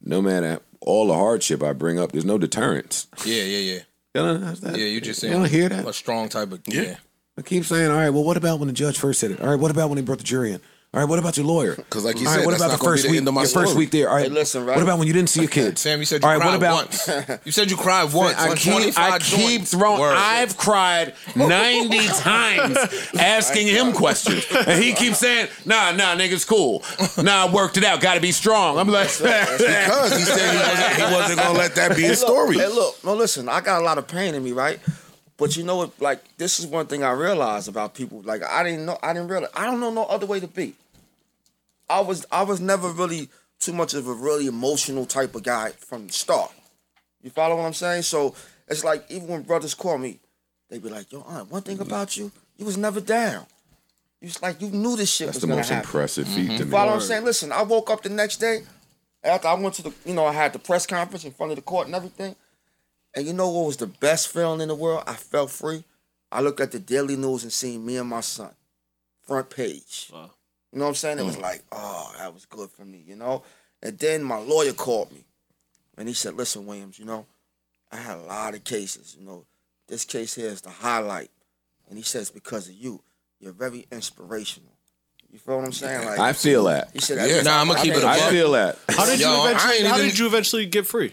no 0.00 0.22
matter 0.22 0.60
all 0.80 1.08
the 1.08 1.14
hardship 1.14 1.62
I 1.62 1.72
bring 1.74 1.98
up, 1.98 2.12
there's 2.12 2.24
no 2.24 2.38
deterrence. 2.38 3.08
yeah, 3.24 3.42
yeah, 3.42 3.58
yeah. 3.58 3.78
You 4.14 4.22
know, 4.22 4.38
that's 4.38 4.60
that- 4.60 4.78
Yeah, 4.78 4.86
you 4.86 5.00
just 5.00 5.22
you 5.22 5.28
saying 5.28 5.40
don't 5.42 5.50
hear 5.50 5.68
that. 5.68 5.86
a 5.86 5.92
strong 5.92 6.28
type 6.28 6.50
of 6.52 6.60
yeah. 6.66 6.96
I 7.36 7.42
keep 7.42 7.64
saying, 7.64 7.90
all 7.90 7.96
right, 7.96 8.10
well, 8.10 8.24
what 8.24 8.36
about 8.36 8.58
when 8.58 8.68
the 8.68 8.72
judge 8.74 8.98
first 8.98 9.20
said 9.20 9.30
it? 9.32 9.40
All 9.40 9.48
right, 9.50 9.58
what 9.60 9.70
about 9.70 9.90
when 9.90 9.96
they 9.96 10.02
brought 10.02 10.18
the 10.18 10.24
jury 10.24 10.52
in? 10.52 10.60
All 10.94 11.00
right, 11.00 11.08
what 11.08 11.18
about 11.18 11.36
your 11.36 11.44
lawyer? 11.44 11.76
Because 11.76 12.02
like 12.06 12.18
you 12.18 12.26
All 12.26 12.32
right, 12.32 12.38
said, 12.38 12.46
what 12.46 12.56
about 12.56 12.70
the 12.70 12.82
first 12.82 13.02
the 13.02 13.10
week? 13.10 13.18
end 13.18 13.28
of 13.28 13.34
my 13.34 13.42
your 13.42 13.50
first 13.50 13.76
week 13.76 13.90
there. 13.90 14.08
All 14.08 14.14
right, 14.16 14.22
Hey, 14.24 14.30
listen, 14.30 14.64
right? 14.64 14.74
What 14.74 14.82
about 14.82 14.98
when 14.98 15.06
you 15.06 15.12
didn't 15.12 15.28
see 15.28 15.40
your 15.42 15.50
kids? 15.50 15.82
Sam, 15.82 15.98
you 15.98 16.06
said 16.06 16.22
you 16.22 16.26
All 16.26 16.32
right, 16.32 16.40
cried 16.40 16.48
what 16.48 16.56
about 16.56 16.74
once. 17.26 17.40
you 17.44 17.52
said 17.52 17.70
you 17.70 17.76
cried 17.76 18.10
once. 18.10 18.38
I 18.38 18.48
on 18.48 18.56
keep, 18.56 18.98
I 18.98 19.18
keep 19.18 19.62
throwing. 19.64 20.00
Word. 20.00 20.14
I've 20.16 20.56
cried 20.56 21.12
ninety 21.36 22.06
times 22.06 22.78
asking 23.18 23.66
him 23.66 23.92
questions, 23.92 24.46
and 24.50 24.82
he 24.82 24.94
keeps 24.94 25.18
saying, 25.18 25.48
"Nah, 25.66 25.92
nah, 25.92 26.16
nigga's 26.16 26.46
cool. 26.46 26.82
Nah, 27.22 27.48
I 27.48 27.52
worked 27.52 27.76
it 27.76 27.84
out. 27.84 28.00
Got 28.00 28.14
to 28.14 28.20
be 28.22 28.32
strong." 28.32 28.78
I'm 28.78 28.88
like, 28.88 29.08
Because 29.18 30.16
he 30.16 30.24
said 30.24 30.52
he 30.52 30.56
wasn't, 30.58 30.96
he 30.96 31.14
wasn't 31.14 31.38
gonna 31.40 31.58
let 31.58 31.74
that 31.74 31.96
be 31.96 32.04
his 32.04 32.18
story. 32.18 32.56
Hey, 32.56 32.66
look, 32.68 33.04
no, 33.04 33.12
listen. 33.14 33.46
I 33.50 33.60
got 33.60 33.82
a 33.82 33.84
lot 33.84 33.98
of 33.98 34.08
pain 34.08 34.34
in 34.34 34.42
me, 34.42 34.52
right? 34.52 34.80
But 35.38 35.56
you 35.56 35.62
know 35.62 35.76
what? 35.76 36.00
Like, 36.00 36.36
this 36.36 36.58
is 36.60 36.66
one 36.66 36.86
thing 36.86 37.02
I 37.02 37.12
realized 37.12 37.68
about 37.68 37.94
people. 37.94 38.20
Like, 38.22 38.42
I 38.44 38.62
didn't 38.64 38.84
know. 38.84 38.98
I 39.02 39.12
didn't 39.14 39.28
realize. 39.28 39.50
I 39.54 39.64
don't 39.64 39.80
know 39.80 39.90
no 39.90 40.04
other 40.04 40.26
way 40.26 40.40
to 40.40 40.48
be. 40.48 40.74
I 41.88 42.00
was. 42.00 42.26
I 42.30 42.42
was 42.42 42.60
never 42.60 42.90
really 42.90 43.28
too 43.60 43.72
much 43.72 43.94
of 43.94 44.06
a 44.06 44.12
really 44.12 44.46
emotional 44.46 45.06
type 45.06 45.34
of 45.34 45.44
guy 45.44 45.70
from 45.70 46.08
the 46.08 46.12
start. 46.12 46.52
You 47.22 47.30
follow 47.30 47.56
what 47.56 47.64
I'm 47.64 47.72
saying? 47.72 48.02
So 48.02 48.34
it's 48.66 48.84
like 48.84 49.04
even 49.10 49.28
when 49.28 49.42
brothers 49.42 49.74
call 49.74 49.96
me, 49.96 50.18
they 50.68 50.78
be 50.78 50.90
like, 50.90 51.10
"Yo, 51.12 51.22
aunt, 51.22 51.50
one 51.50 51.62
thing 51.62 51.78
mm-hmm. 51.78 51.86
about 51.86 52.16
you, 52.16 52.32
you 52.56 52.64
was 52.64 52.76
never 52.76 53.00
down. 53.00 53.46
You 54.20 54.26
was 54.26 54.42
like 54.42 54.60
you 54.60 54.70
knew 54.70 54.96
this 54.96 55.10
shit 55.10 55.28
That's 55.28 55.36
was 55.36 55.42
the 55.42 55.54
most 55.54 55.68
happen." 55.68 55.88
impressive 55.88 56.26
feat 56.26 56.48
mm-hmm. 56.48 56.56
to 56.58 56.64
me. 56.64 56.70
Follow 56.70 56.88
what 56.88 56.94
I'm 56.96 57.00
saying? 57.00 57.24
Listen, 57.24 57.52
I 57.52 57.62
woke 57.62 57.90
up 57.90 58.02
the 58.02 58.08
next 58.08 58.38
day 58.38 58.62
after 59.22 59.46
I 59.46 59.54
went 59.54 59.74
to 59.76 59.82
the, 59.82 59.92
you 60.04 60.14
know, 60.14 60.26
I 60.26 60.32
had 60.32 60.52
the 60.52 60.58
press 60.58 60.86
conference 60.86 61.24
in 61.24 61.32
front 61.32 61.52
of 61.52 61.56
the 61.56 61.62
court 61.62 61.86
and 61.86 61.94
everything. 61.94 62.34
And 63.18 63.26
you 63.26 63.32
know 63.32 63.48
what 63.48 63.66
was 63.66 63.78
the 63.78 63.88
best 63.88 64.28
feeling 64.28 64.60
in 64.60 64.68
the 64.68 64.76
world? 64.76 65.02
I 65.04 65.14
felt 65.14 65.50
free. 65.50 65.82
I 66.30 66.40
looked 66.40 66.60
at 66.60 66.70
the 66.70 66.78
Daily 66.78 67.16
News 67.16 67.42
and 67.42 67.52
seen 67.52 67.84
me 67.84 67.96
and 67.96 68.08
my 68.08 68.20
son, 68.20 68.52
front 69.26 69.50
page. 69.50 70.08
Wow. 70.12 70.30
You 70.72 70.78
know 70.78 70.84
what 70.84 70.90
I'm 70.90 70.94
saying? 70.94 71.18
It 71.18 71.24
was 71.24 71.34
hmm. 71.34 71.42
like, 71.42 71.64
oh, 71.72 72.14
that 72.16 72.32
was 72.32 72.44
good 72.44 72.70
for 72.70 72.84
me, 72.84 73.02
you 73.04 73.16
know? 73.16 73.42
And 73.82 73.98
then 73.98 74.22
my 74.22 74.38
lawyer 74.38 74.72
called 74.72 75.10
me 75.10 75.24
and 75.96 76.06
he 76.06 76.14
said, 76.14 76.34
listen, 76.34 76.64
Williams, 76.64 76.96
you 77.00 77.06
know, 77.06 77.26
I 77.90 77.96
had 77.96 78.18
a 78.18 78.22
lot 78.22 78.54
of 78.54 78.62
cases, 78.62 79.16
you 79.18 79.26
know. 79.26 79.46
This 79.88 80.04
case 80.04 80.36
here 80.36 80.50
is 80.50 80.60
the 80.60 80.70
highlight. 80.70 81.32
And 81.88 81.98
he 81.98 82.04
says, 82.04 82.30
because 82.30 82.68
of 82.68 82.74
you, 82.74 83.02
you're 83.40 83.50
very 83.50 83.84
inspirational. 83.90 84.74
You 85.32 85.40
feel 85.40 85.56
what 85.56 85.64
I'm 85.64 85.72
saying? 85.72 86.06
Like 86.06 86.20
I 86.20 86.34
feel 86.34 86.64
that. 86.64 86.90
he 86.92 87.00
said, 87.00 87.28
Yeah. 87.28 87.42
Nah, 87.42 87.62
I'ma 87.62 87.74
keep 87.74 87.94
made 87.94 87.98
it 87.98 88.04
a 88.04 88.06
I 88.06 88.18
buck. 88.20 88.30
feel 88.30 88.52
that. 88.52 88.78
How 88.88 89.06
did 89.06 89.18
Yo, 89.18 89.28
you 89.28 89.48
eventually? 89.48 89.88
How 89.88 89.96
even- 89.96 90.08
did 90.08 90.18
you 90.20 90.26
eventually 90.26 90.66
get 90.66 90.86
free? 90.86 91.12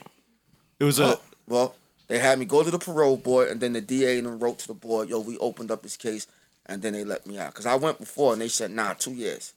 It 0.79 0.83
was 0.83 0.99
a. 0.99 1.05
Oh, 1.05 1.21
well, 1.47 1.75
they 2.07 2.19
had 2.19 2.37
me 2.39 2.45
go 2.45 2.63
to 2.63 2.71
the 2.71 2.79
parole 2.79 3.17
board, 3.17 3.49
and 3.49 3.59
then 3.59 3.73
the 3.73 3.81
DA 3.81 4.17
and 4.17 4.27
them 4.27 4.39
wrote 4.39 4.59
to 4.59 4.67
the 4.67 4.73
board, 4.73 5.09
"Yo, 5.09 5.19
we 5.19 5.37
opened 5.39 5.71
up 5.71 5.81
this 5.83 5.97
case," 5.97 6.27
and 6.65 6.81
then 6.81 6.93
they 6.93 7.03
let 7.03 7.25
me 7.25 7.37
out 7.37 7.51
because 7.53 7.65
I 7.65 7.75
went 7.75 7.99
before, 7.99 8.33
and 8.33 8.41
they 8.41 8.47
said, 8.47 8.71
"Nah, 8.71 8.93
two 8.93 9.13
years." 9.13 9.53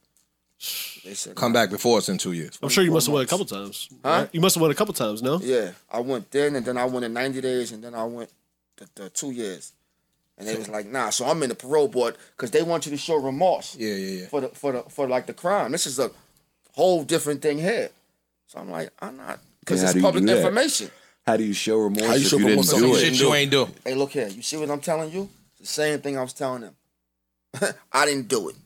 They 1.04 1.14
said, 1.14 1.36
Come 1.36 1.52
nah. 1.52 1.60
back 1.60 1.70
before 1.70 1.98
us 1.98 2.08
in 2.08 2.18
two 2.18 2.32
years. 2.32 2.58
I'm 2.60 2.68
sure 2.68 2.82
you 2.82 2.90
must 2.90 3.06
have 3.06 3.14
went 3.14 3.28
a 3.28 3.30
couple 3.30 3.46
times. 3.46 3.88
Huh? 4.02 4.10
right? 4.10 4.28
You 4.32 4.40
must 4.40 4.56
have 4.56 4.62
went 4.62 4.72
a 4.72 4.76
couple 4.76 4.92
times. 4.92 5.22
No. 5.22 5.38
Yeah, 5.40 5.70
I 5.88 6.00
went 6.00 6.32
then, 6.32 6.56
and 6.56 6.66
then 6.66 6.76
I 6.76 6.84
went 6.84 7.04
in 7.04 7.12
90 7.12 7.40
days, 7.40 7.70
and 7.70 7.82
then 7.84 7.94
I 7.94 8.02
went 8.04 8.28
the, 8.76 8.88
the 8.96 9.08
two 9.10 9.30
years, 9.30 9.72
and 10.36 10.48
they 10.48 10.56
was 10.56 10.68
like, 10.68 10.86
"Nah." 10.86 11.10
So 11.10 11.26
I'm 11.26 11.42
in 11.44 11.48
the 11.50 11.54
parole 11.54 11.86
board 11.86 12.16
because 12.36 12.50
they 12.50 12.62
want 12.62 12.86
you 12.86 12.90
to 12.90 12.98
show 12.98 13.16
remorse 13.16 13.76
Yeah, 13.78 13.94
yeah, 13.94 14.20
yeah. 14.22 14.26
for 14.26 14.40
the 14.40 14.48
for 14.48 14.72
the 14.72 14.82
for 14.82 15.06
like 15.06 15.26
the 15.26 15.34
crime. 15.34 15.70
This 15.70 15.86
is 15.86 15.98
a 16.00 16.10
whole 16.74 17.04
different 17.04 17.40
thing 17.40 17.58
here. 17.58 17.90
So 18.48 18.58
I'm 18.58 18.70
like, 18.70 18.90
I'm 19.00 19.16
not 19.16 19.38
because 19.60 19.82
Yeah, 19.82 19.90
it's 19.90 20.00
public 20.00 20.24
information. 20.28 20.86
that? 20.86 20.92
Information. 21.28 21.32
How 21.32 21.36
do 21.36 21.44
you 21.44 21.52
show 21.52 21.78
remorse 21.78 22.06
How 22.06 22.14
you 22.14 22.20
if 22.20 22.30
show 22.30 22.36
you 22.38 22.42
didn't 22.44 22.50
remorse 22.50 22.72
if 22.72 22.78
do 22.78 22.86
you 22.86 22.94
it? 22.94 22.98
Shit 23.00 23.20
you 23.20 23.34
ain't 23.34 23.50
do. 23.50 23.68
Hey, 23.84 23.94
look 23.94 24.10
here. 24.10 24.28
You 24.28 24.42
see 24.42 24.56
what 24.56 24.70
I'm 24.70 24.80
telling 24.80 25.12
you? 25.12 25.28
It's 25.60 25.60
the 25.60 25.66
same 25.66 26.00
thing 26.00 26.18
I 26.18 26.22
was 26.22 26.32
telling 26.32 26.62
them. 26.62 26.74
I 27.92 28.06
didn't 28.06 28.28
do 28.28 28.48
it. 28.48 28.56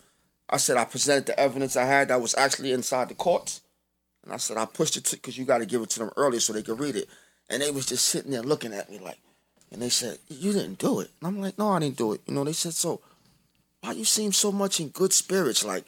I 0.48 0.58
said 0.58 0.76
I 0.76 0.84
presented 0.84 1.26
the 1.26 1.38
evidence 1.40 1.76
I 1.76 1.84
had 1.84 2.08
that 2.08 2.20
was 2.20 2.34
actually 2.36 2.72
inside 2.72 3.08
the 3.08 3.14
courts. 3.14 3.60
And 4.24 4.32
I 4.32 4.36
said 4.36 4.56
I 4.56 4.66
pushed 4.66 4.96
it 4.96 5.08
because 5.10 5.38
you 5.38 5.44
got 5.44 5.58
to 5.58 5.66
give 5.66 5.82
it 5.82 5.90
to 5.90 5.98
them 5.98 6.10
early 6.16 6.38
so 6.40 6.52
they 6.52 6.62
could 6.62 6.78
read 6.78 6.96
it. 6.96 7.08
and 7.48 7.60
they 7.60 7.70
was 7.70 7.86
just 7.86 8.06
sitting 8.06 8.30
there 8.30 8.42
looking 8.42 8.72
at 8.72 8.90
me 8.90 8.98
like, 8.98 9.18
and 9.70 9.80
they 9.82 9.88
said, 9.88 10.18
"You 10.28 10.52
didn't 10.52 10.78
do 10.78 11.00
it." 11.00 11.10
And 11.20 11.28
I'm 11.28 11.40
like, 11.40 11.58
"No, 11.58 11.70
I 11.70 11.80
didn't 11.80 11.96
do 11.96 12.12
it." 12.12 12.20
You 12.26 12.34
know, 12.34 12.44
they 12.44 12.52
said, 12.52 12.74
"So, 12.74 13.00
why 13.80 13.92
you 13.92 14.04
seem 14.04 14.32
so 14.32 14.52
much 14.52 14.80
in 14.80 14.88
good 14.88 15.12
spirits? 15.12 15.64
Like, 15.64 15.84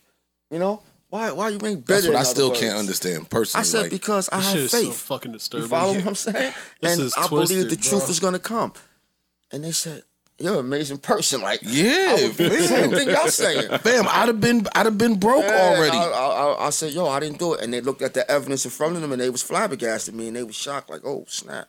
you 0.50 0.58
know, 0.58 0.82
why 1.14 1.30
why 1.32 1.48
you 1.50 1.58
ain't 1.64 1.86
better?" 1.86 2.02
That's 2.02 2.06
what 2.08 2.16
I 2.16 2.22
still 2.24 2.48
words?" 2.48 2.60
can't 2.60 2.76
understand 2.76 3.30
personally. 3.30 3.62
I 3.62 3.64
said 3.64 3.82
like, 3.82 3.90
because 3.90 4.28
I 4.30 4.40
have 4.40 4.52
shit 4.52 4.60
is 4.62 4.70
so 4.72 4.78
faith. 4.82 4.96
fucking 4.96 5.32
disturbing. 5.32 5.64
You 5.64 5.68
follow 5.68 5.94
what 5.94 6.06
I'm 6.06 6.14
saying? 6.14 6.52
This 6.80 6.92
and 6.92 7.02
is 7.02 7.14
I 7.16 7.28
believe 7.28 7.48
the 7.48 7.54
twisted, 7.76 7.82
truth 7.82 8.02
bro. 8.02 8.10
is 8.10 8.20
gonna 8.20 8.38
come. 8.38 8.72
And 9.52 9.62
they 9.62 9.70
said, 9.72 10.02
"You're 10.38 10.54
an 10.54 10.58
amazing 10.60 10.98
person." 10.98 11.40
Like, 11.40 11.60
Yeah, 11.62 12.16
I 12.18 12.32
was, 12.36 12.68
same 12.68 12.90
thing 12.90 13.08
y'all 13.10 13.28
saying. 13.28 13.78
fam, 13.78 14.06
I'd 14.08 14.26
have 14.28 14.40
been, 14.40 14.66
I'd 14.74 14.86
have 14.86 14.98
been 14.98 15.18
broke 15.20 15.44
Yeah, 15.44 15.74
already. 15.76 15.96
I, 15.96 16.04
I, 16.08 16.26
I, 16.52 16.66
I 16.66 16.70
said, 16.70 16.92
"Yo, 16.92 17.06
I 17.06 17.20
didn't 17.20 17.38
do 17.38 17.54
it," 17.54 17.60
and 17.62 17.72
they 17.72 17.80
looked 17.80 18.02
at 18.02 18.14
the 18.14 18.28
evidence 18.30 18.64
in 18.64 18.70
front 18.72 18.96
of 18.96 19.02
them, 19.02 19.12
and 19.12 19.20
they 19.20 19.30
was 19.30 19.42
flabbergasted 19.42 20.14
me, 20.14 20.26
and 20.28 20.36
they 20.36 20.42
was 20.42 20.56
shocked, 20.56 20.90
like, 20.90 21.02
"Oh 21.04 21.24
snap, 21.28 21.68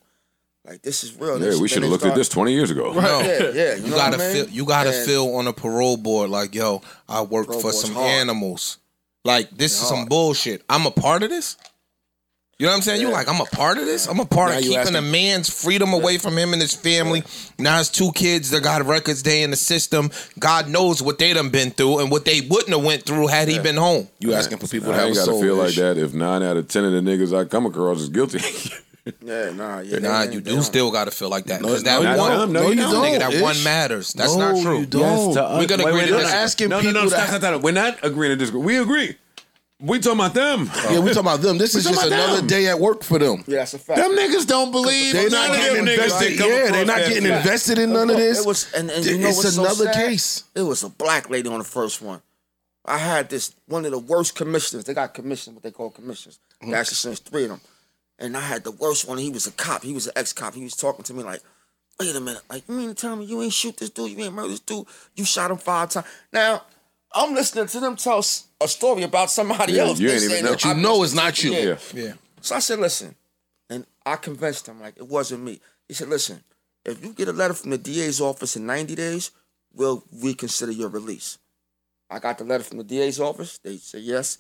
like 0.66 0.82
this 0.82 1.04
is 1.04 1.14
real." 1.14 1.34
Yeah, 1.40 1.46
This- 1.50 1.60
we 1.60 1.68
should 1.68 1.84
have 1.84 1.92
looked 1.92 2.06
at 2.06 2.16
this 2.16 2.30
20 2.30 2.54
years 2.54 2.72
ago. 2.72 2.92
No. 2.94 3.20
Yeah, 3.22 3.52
yeah, 3.54 3.76
you, 3.76 3.84
You 3.84 3.90
know 3.92 3.98
gotta 3.98 4.18
what 4.18 4.26
I 4.26 4.34
mean? 4.34 4.46
feel. 4.46 4.50
You 4.56 4.66
gotta 4.66 4.98
And- 4.98 5.06
feel 5.06 5.36
on 5.36 5.46
a 5.46 5.54
parole 5.54 5.98
board 5.98 6.32
like, 6.32 6.56
yo, 6.56 6.82
I 7.08 7.22
worked 7.22 7.54
for 7.62 7.72
some 7.72 7.94
hard. 7.94 8.08
animals. 8.10 8.78
Like 9.26 9.50
this 9.52 9.74
is 9.82 9.88
some 9.88 10.06
bullshit. 10.06 10.62
I'm 10.70 10.86
a 10.86 10.92
part 10.92 11.24
of 11.24 11.30
this. 11.30 11.58
You 12.58 12.68
know 12.68 12.72
what 12.72 12.78
I'm 12.78 12.82
saying? 12.84 13.02
You 13.02 13.08
Yeah. 13.10 13.14
like 13.16 13.28
I'm 13.28 13.42
a 13.42 13.46
part 13.46 13.78
of 13.78 13.86
this. 13.86 14.08
I'm 14.08 14.20
a 14.22 14.26
part 14.26 14.52
Now 14.52 14.58
of 14.60 14.64
keeping 14.64 14.78
asking- 14.78 14.96
a 14.96 15.02
man's 15.02 15.50
freedom 15.50 15.92
away 15.92 16.18
from 16.18 16.38
him 16.38 16.54
and 16.54 16.62
his 16.62 16.74
family. 16.74 17.22
Now 17.60 17.80
his 17.80 17.90
two 17.90 18.14
kids 18.14 18.50
that 18.52 18.64
got 18.64 18.86
records 18.86 19.22
day 19.22 19.44
in 19.44 19.50
the 19.52 19.58
system. 19.58 20.10
God 20.40 20.70
knows 20.70 21.02
what 21.02 21.18
they 21.18 21.34
done 21.34 21.50
been 21.50 21.72
through 21.72 22.00
and 22.00 22.10
what 22.10 22.24
they 22.24 22.40
wouldn't 22.40 22.70
have 22.70 22.82
went 22.84 23.04
through 23.04 23.28
had 23.28 23.50
he 23.50 23.60
been 23.60 23.76
home. 23.76 24.08
you 24.20 24.34
asking 24.34 24.60
for 24.60 24.68
people 24.68 24.90
to 24.92 24.94
I 24.94 25.00
have 25.00 25.08
ain't 25.08 25.16
got 25.18 25.26
to 25.26 25.42
feel 25.42 25.56
like 25.56 25.74
that 25.76 25.98
if 25.98 26.14
nine 26.14 26.44
out 26.44 26.56
of 26.56 26.70
10 26.70 26.86
of 26.86 26.94
the 26.94 27.02
niggas 27.02 27.38
I 27.38 27.44
come 27.44 27.66
across 27.66 28.00
is 28.00 28.08
guilty. 28.10 28.40
Yeah, 29.22 29.52
nah, 29.52 29.80
yeah. 29.82 30.00
Nah, 30.00 30.26
they- 30.26 30.34
you 30.34 30.40
they 30.42 30.50
do 30.50 30.56
don't. 30.56 30.64
still 30.64 30.92
gotta 30.92 31.12
feel 31.12 31.30
like 31.30 31.46
that. 31.46 31.62
No, 31.62 31.68
Because 31.68 31.84
that 31.84 32.02
no, 32.02 32.12
you 32.14 32.18
one, 32.18 32.32
don't. 32.32 32.54
No, 32.54 32.70
you 32.70 32.76
don't, 32.82 33.20
that 33.20 33.34
Ish. 33.34 33.42
one 33.42 33.64
matters. 33.64 34.14
That's 34.14 34.36
No, 34.36 34.54
not 34.54 34.62
true. 34.64 34.80
you 34.80 34.86
don't. 34.88 35.60
We 35.60 35.68
could 35.68 35.80
agree 35.80 36.06
to 36.06 36.12
no, 36.12 36.18
disagree. 36.18 36.24
asking 36.32 36.70
no, 36.70 36.82
no, 36.82 36.92
no, 36.92 36.94
people 37.04 37.10
stop, 37.12 37.22
to- 37.22 37.28
stop, 37.28 37.42
stop. 37.42 37.62
We're 37.62 37.72
not 37.72 38.00
agreeing 38.04 38.32
to 38.32 38.36
disagree. 38.36 38.62
We 38.62 38.78
agree. 38.78 39.16
We 39.80 40.00
talking 40.00 40.20
about 40.20 40.34
them. 40.34 40.72
Yeah, 40.90 41.00
we 41.02 41.10
talking 41.10 41.20
about 41.20 41.42
them. 41.42 41.58
This 41.58 41.76
is 41.76 41.84
just 41.84 42.04
another 42.04 42.38
them. 42.38 42.48
day 42.48 42.68
at 42.68 42.80
work 42.80 43.04
for 43.04 43.20
them. 43.20 43.44
Yeah, 43.46 43.58
that's 43.58 43.74
a 43.74 43.80
fact. 43.80 44.00
Them 44.00 44.12
niggas 44.16 44.48
don't 44.48 44.72
believe. 44.72 45.14
They're 45.14 45.30
not 45.30 45.50
of 45.50 45.56
getting 45.58 45.88
invested. 45.88 46.38
that 46.40 46.48
Yeah, 46.48 46.72
they're 46.72 46.86
not 46.86 46.98
getting 47.00 47.24
shit. 47.24 47.32
invested 47.32 47.78
in 47.78 47.92
none 47.94 48.10
of 48.10 48.16
this. 48.16 48.40
It 48.40 48.46
was, 48.48 48.72
and, 48.74 48.90
and 48.90 49.06
you 49.06 49.18
know 49.20 49.28
it's 49.28 49.38
what's 49.44 49.58
another 49.58 49.76
so 49.76 49.84
sad? 49.84 49.96
case. 49.96 50.44
It 50.56 50.62
was 50.62 50.82
a 50.84 50.90
black 50.90 51.30
lady 51.30 51.50
on 51.50 51.58
the 51.60 51.66
first 51.66 52.02
one. 52.02 52.22
I 52.86 52.98
had 52.98 53.30
this 53.30 53.54
one 53.68 53.84
of 53.86 53.92
the 53.92 54.00
worst 54.00 54.34
commissioners. 54.36 54.86
They 54.86 54.94
got 54.94 55.14
commissioners, 55.14 55.56
what 55.56 55.64
they 55.64 55.72
call 55.72 55.90
commissioners. 55.92 56.40
Mm-hmm. 56.62 56.72
They 56.72 56.78
actually 56.78 56.96
sent 56.96 57.20
three 57.20 57.44
of 57.44 57.50
them, 57.50 57.62
and 58.20 58.36
I 58.38 58.42
had 58.42 58.64
the 58.64 58.72
worst 58.72 59.08
one. 59.08 59.18
He 59.18 59.30
was 59.30 59.48
a 59.48 59.52
cop. 59.52 59.84
He 59.84 59.94
was 59.94 60.08
an 60.08 60.14
ex 60.16 60.34
cop. 60.34 60.54
He 60.54 60.64
was 60.64 60.76
talking 60.76 61.04
to 61.04 61.14
me 61.14 61.24
like, 61.24 61.42
"Wait 62.00 62.16
a 62.16 62.20
minute, 62.20 62.42
like 62.50 62.64
you 62.68 62.76
mean 62.76 62.90
to 62.90 62.94
tell 62.96 63.16
me 63.16 63.26
you 63.26 63.42
ain't 63.42 63.54
shoot 63.54 63.78
this 63.78 63.90
dude? 63.90 64.12
You 64.12 64.24
ain't 64.26 64.34
murder 64.34 64.50
this 64.50 64.60
dude? 64.60 64.86
You 65.16 65.26
shot 65.26 65.52
him 65.52 65.58
five 65.58 65.90
times?" 65.90 66.08
Now 66.32 66.64
I'm 67.14 67.34
listening 67.34 67.68
to 67.68 67.80
them 67.80 67.96
tell 67.96 68.20
a 68.62 68.68
story 68.68 69.04
about 69.04 69.32
somebody 69.32 69.74
Yeah, 69.74 69.84
else. 69.84 70.00
you 70.00 70.08
They 70.10 70.16
ain't 70.16 70.24
even 70.26 70.46
know. 70.46 70.52
that 70.52 70.64
You 70.66 70.72
I 70.72 70.74
know 70.74 71.04
it's 71.04 71.14
not 71.14 71.42
you. 71.44 71.52
Yeah. 71.54 71.78
Yeah. 71.94 72.14
So 72.42 72.56
I 72.56 72.60
said, 72.60 72.80
listen, 72.80 73.16
and 73.70 73.86
I 74.06 74.18
convinced 74.18 74.68
him 74.68 74.82
like 74.82 74.98
it 74.98 75.08
wasn't 75.08 75.44
me. 75.44 75.62
He 75.88 75.94
said, 75.94 76.10
listen, 76.10 76.44
if 76.84 77.04
you 77.04 77.14
get 77.14 77.28
a 77.30 77.34
letter 77.34 77.54
from 77.54 77.72
the 77.72 77.78
DA's 77.78 78.20
office 78.22 78.56
in 78.58 78.66
90 78.66 78.96
days, 78.96 79.32
we'll 79.74 80.04
reconsider 80.22 80.72
your 80.74 80.90
release. 80.90 81.38
I 82.10 82.20
got 82.20 82.38
the 82.38 82.44
letter 82.44 82.64
from 82.66 82.78
the 82.80 82.84
DA's 82.84 83.20
office. 83.20 83.58
They 83.60 83.78
said 83.78 84.02
yes. 84.04 84.38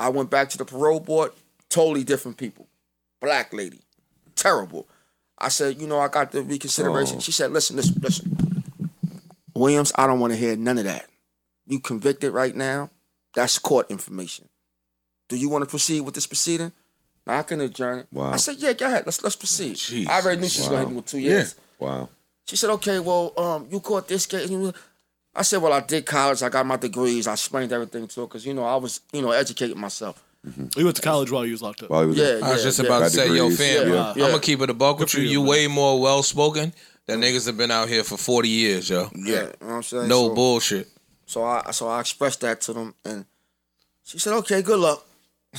I 0.00 0.08
went 0.08 0.28
back 0.28 0.50
to 0.50 0.58
the 0.58 0.64
parole 0.64 1.00
board. 1.00 1.30
Totally 1.70 2.04
different 2.04 2.36
people. 2.36 2.66
Black 3.22 3.52
lady, 3.52 3.80
terrible. 4.34 4.86
I 5.38 5.48
said, 5.48 5.80
you 5.80 5.86
know, 5.86 5.98
I 6.00 6.08
got 6.08 6.32
the 6.32 6.42
reconsideration. 6.42 7.16
Oh. 7.18 7.20
She 7.20 7.32
said, 7.32 7.52
listen, 7.52 7.76
listen, 7.76 8.00
listen. 8.02 8.64
Williams, 9.54 9.92
I 9.94 10.06
don't 10.06 10.20
want 10.20 10.32
to 10.32 10.38
hear 10.38 10.56
none 10.56 10.78
of 10.78 10.84
that. 10.84 11.06
You 11.66 11.78
convicted 11.80 12.32
right 12.32 12.54
now. 12.54 12.90
That's 13.34 13.58
court 13.58 13.90
information. 13.90 14.48
Do 15.28 15.36
you 15.36 15.48
want 15.48 15.62
to 15.64 15.70
proceed 15.70 16.00
with 16.02 16.14
this 16.14 16.26
proceeding? 16.26 16.72
Now, 17.26 17.38
I 17.38 17.42
can 17.44 17.60
adjourn 17.60 18.00
it. 18.00 18.06
Wow. 18.12 18.32
I 18.32 18.36
said, 18.36 18.56
yeah, 18.58 18.72
go 18.72 18.86
ahead. 18.86 19.04
Let's 19.06 19.22
let's 19.22 19.36
proceed. 19.36 19.76
Jeez. 19.76 20.08
I 20.08 20.20
already 20.20 20.40
knew 20.40 20.48
she 20.48 20.60
was 20.60 20.68
Wow. 20.70 20.76
going 20.76 20.88
to 20.88 20.92
do 20.94 20.98
it 20.98 21.06
two 21.06 21.18
years. 21.20 21.54
Wow. 21.78 22.08
She 22.46 22.56
said, 22.56 22.70
okay, 22.70 22.98
well, 22.98 23.32
um, 23.38 23.68
you 23.70 23.78
caught 23.80 24.08
this 24.08 24.26
case. 24.26 24.50
I 25.34 25.42
said, 25.42 25.62
well, 25.62 25.72
I 25.72 25.80
did 25.80 26.04
college. 26.04 26.42
I 26.42 26.48
got 26.48 26.66
my 26.66 26.76
degrees. 26.76 27.26
I 27.26 27.32
explained 27.34 27.72
everything 27.72 28.06
to 28.08 28.20
her 28.20 28.26
because, 28.26 28.44
you 28.44 28.52
know, 28.52 28.64
I 28.64 28.76
was, 28.76 29.00
you 29.12 29.22
know, 29.22 29.30
educating 29.30 29.78
myself. 29.80 30.22
Mm-hmm. 30.46 30.66
We 30.76 30.84
went 30.84 30.96
to 30.96 31.02
college 31.02 31.30
while 31.30 31.44
you 31.46 31.52
was 31.52 31.62
locked 31.62 31.82
up. 31.84 31.90
While 31.90 32.02
he 32.02 32.06
was 32.08 32.16
Yeah, 32.16 32.40
I 32.42 32.52
was 32.52 32.62
just 32.64 32.78
yeah. 32.80 32.86
about 32.86 32.98
to 32.98 33.04
Got 33.04 33.12
say, 33.12 33.26
yo, 33.28 33.48
degrees. 33.50 33.58
fam, 33.58 33.88
Yeah, 33.92 34.10
I'm 34.10 34.18
yeah. 34.18 34.26
gonna 34.28 34.40
keep 34.40 34.60
it 34.60 34.70
a 34.70 34.74
buck 34.74 34.98
with 34.98 35.14
you. 35.14 35.22
you, 35.22 35.28
You 35.30 35.42
way 35.42 35.66
more 35.68 36.00
well 36.00 36.22
spoken 36.22 36.72
than 37.06 37.20
niggas 37.20 37.46
have 37.46 37.56
been 37.56 37.70
out 37.70 37.88
here 37.88 38.02
for 38.04 38.16
40 38.16 38.48
years, 38.48 38.90
yo. 38.90 39.08
Yeah, 39.14 39.24
you 39.24 39.32
know 39.32 39.46
what 39.60 39.70
I'm 39.74 39.82
saying? 39.82 40.08
No 40.08 40.28
so, 40.28 40.34
bullshit. 40.34 40.88
So 41.26 41.44
I, 41.44 41.70
so 41.70 41.86
I 41.88 42.00
expressed 42.00 42.40
that 42.40 42.60
to 42.62 42.72
them, 42.72 42.94
and 43.04 43.24
she 44.02 44.18
said, 44.18 44.32
okay, 44.38 44.62
good 44.62 44.80
luck. 44.80 45.06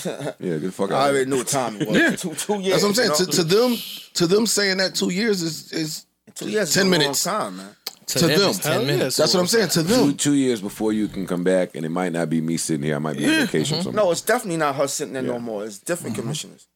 Yeah, 0.05 0.33
get 0.39 0.61
the 0.61 0.71
fuck 0.71 0.91
I 0.91 0.95
out. 0.95 1.09
already 1.11 1.29
knew 1.29 1.37
what 1.37 1.47
time 1.47 1.81
it 1.81 1.87
was. 1.87 1.97
Yeah. 2.01 2.15
Two, 2.15 2.33
two 2.35 2.59
years. 2.59 2.81
That's 2.81 2.83
what 2.83 2.89
I'm 2.89 2.95
saying. 2.95 3.11
you 3.11 3.15
To, 3.17 3.25
know? 3.25 3.31
to 3.31 3.43
them, 3.43 3.77
to 4.15 4.27
them 4.27 4.45
saying 4.47 4.77
that 4.77 4.95
two 4.95 5.11
years 5.11 5.41
is 5.41 5.71
is 5.71 6.05
two 6.35 6.49
years 6.49 6.69
is 6.69 6.75
10 6.75 6.81
a 6.81 6.89
long 6.89 6.99
minutes. 6.99 7.23
time, 7.23 7.57
man. 7.57 7.75
To, 8.13 8.19
To 8.19 8.27
them, 8.27 8.39
them. 8.39 8.53
10 8.53 8.71
Hell 8.71 8.81
yeah, 8.81 8.87
minutes. 8.87 9.17
That's 9.17 9.33
what 9.33 9.39
I'm 9.39 9.47
saying. 9.47 9.69
To 9.69 9.81
them, 9.81 10.15
two 10.15 10.35
years 10.35 10.61
before 10.61 10.93
you 10.93 11.07
can 11.07 11.25
come 11.25 11.43
back, 11.43 11.75
and 11.75 11.83
it 11.83 11.89
might 11.89 12.13
not 12.13 12.29
be 12.29 12.41
me 12.41 12.57
sitting 12.57 12.83
here. 12.83 12.95
I 12.95 12.99
might 12.99 13.17
be 13.17 13.25
on 13.25 13.47
vacation 13.47 13.77
mm-hmm. 13.77 13.83
somewhere. 13.85 14.05
No, 14.05 14.11
it's 14.11 14.21
definitely 14.21 14.57
not 14.57 14.75
her 14.75 14.87
sitting 14.87 15.13
there 15.13 15.23
Yeah. 15.23 15.31
no 15.31 15.39
more. 15.39 15.65
It's 15.65 15.79
different 15.79 16.15
mm-hmm. 16.15 16.21
commissioners. 16.21 16.67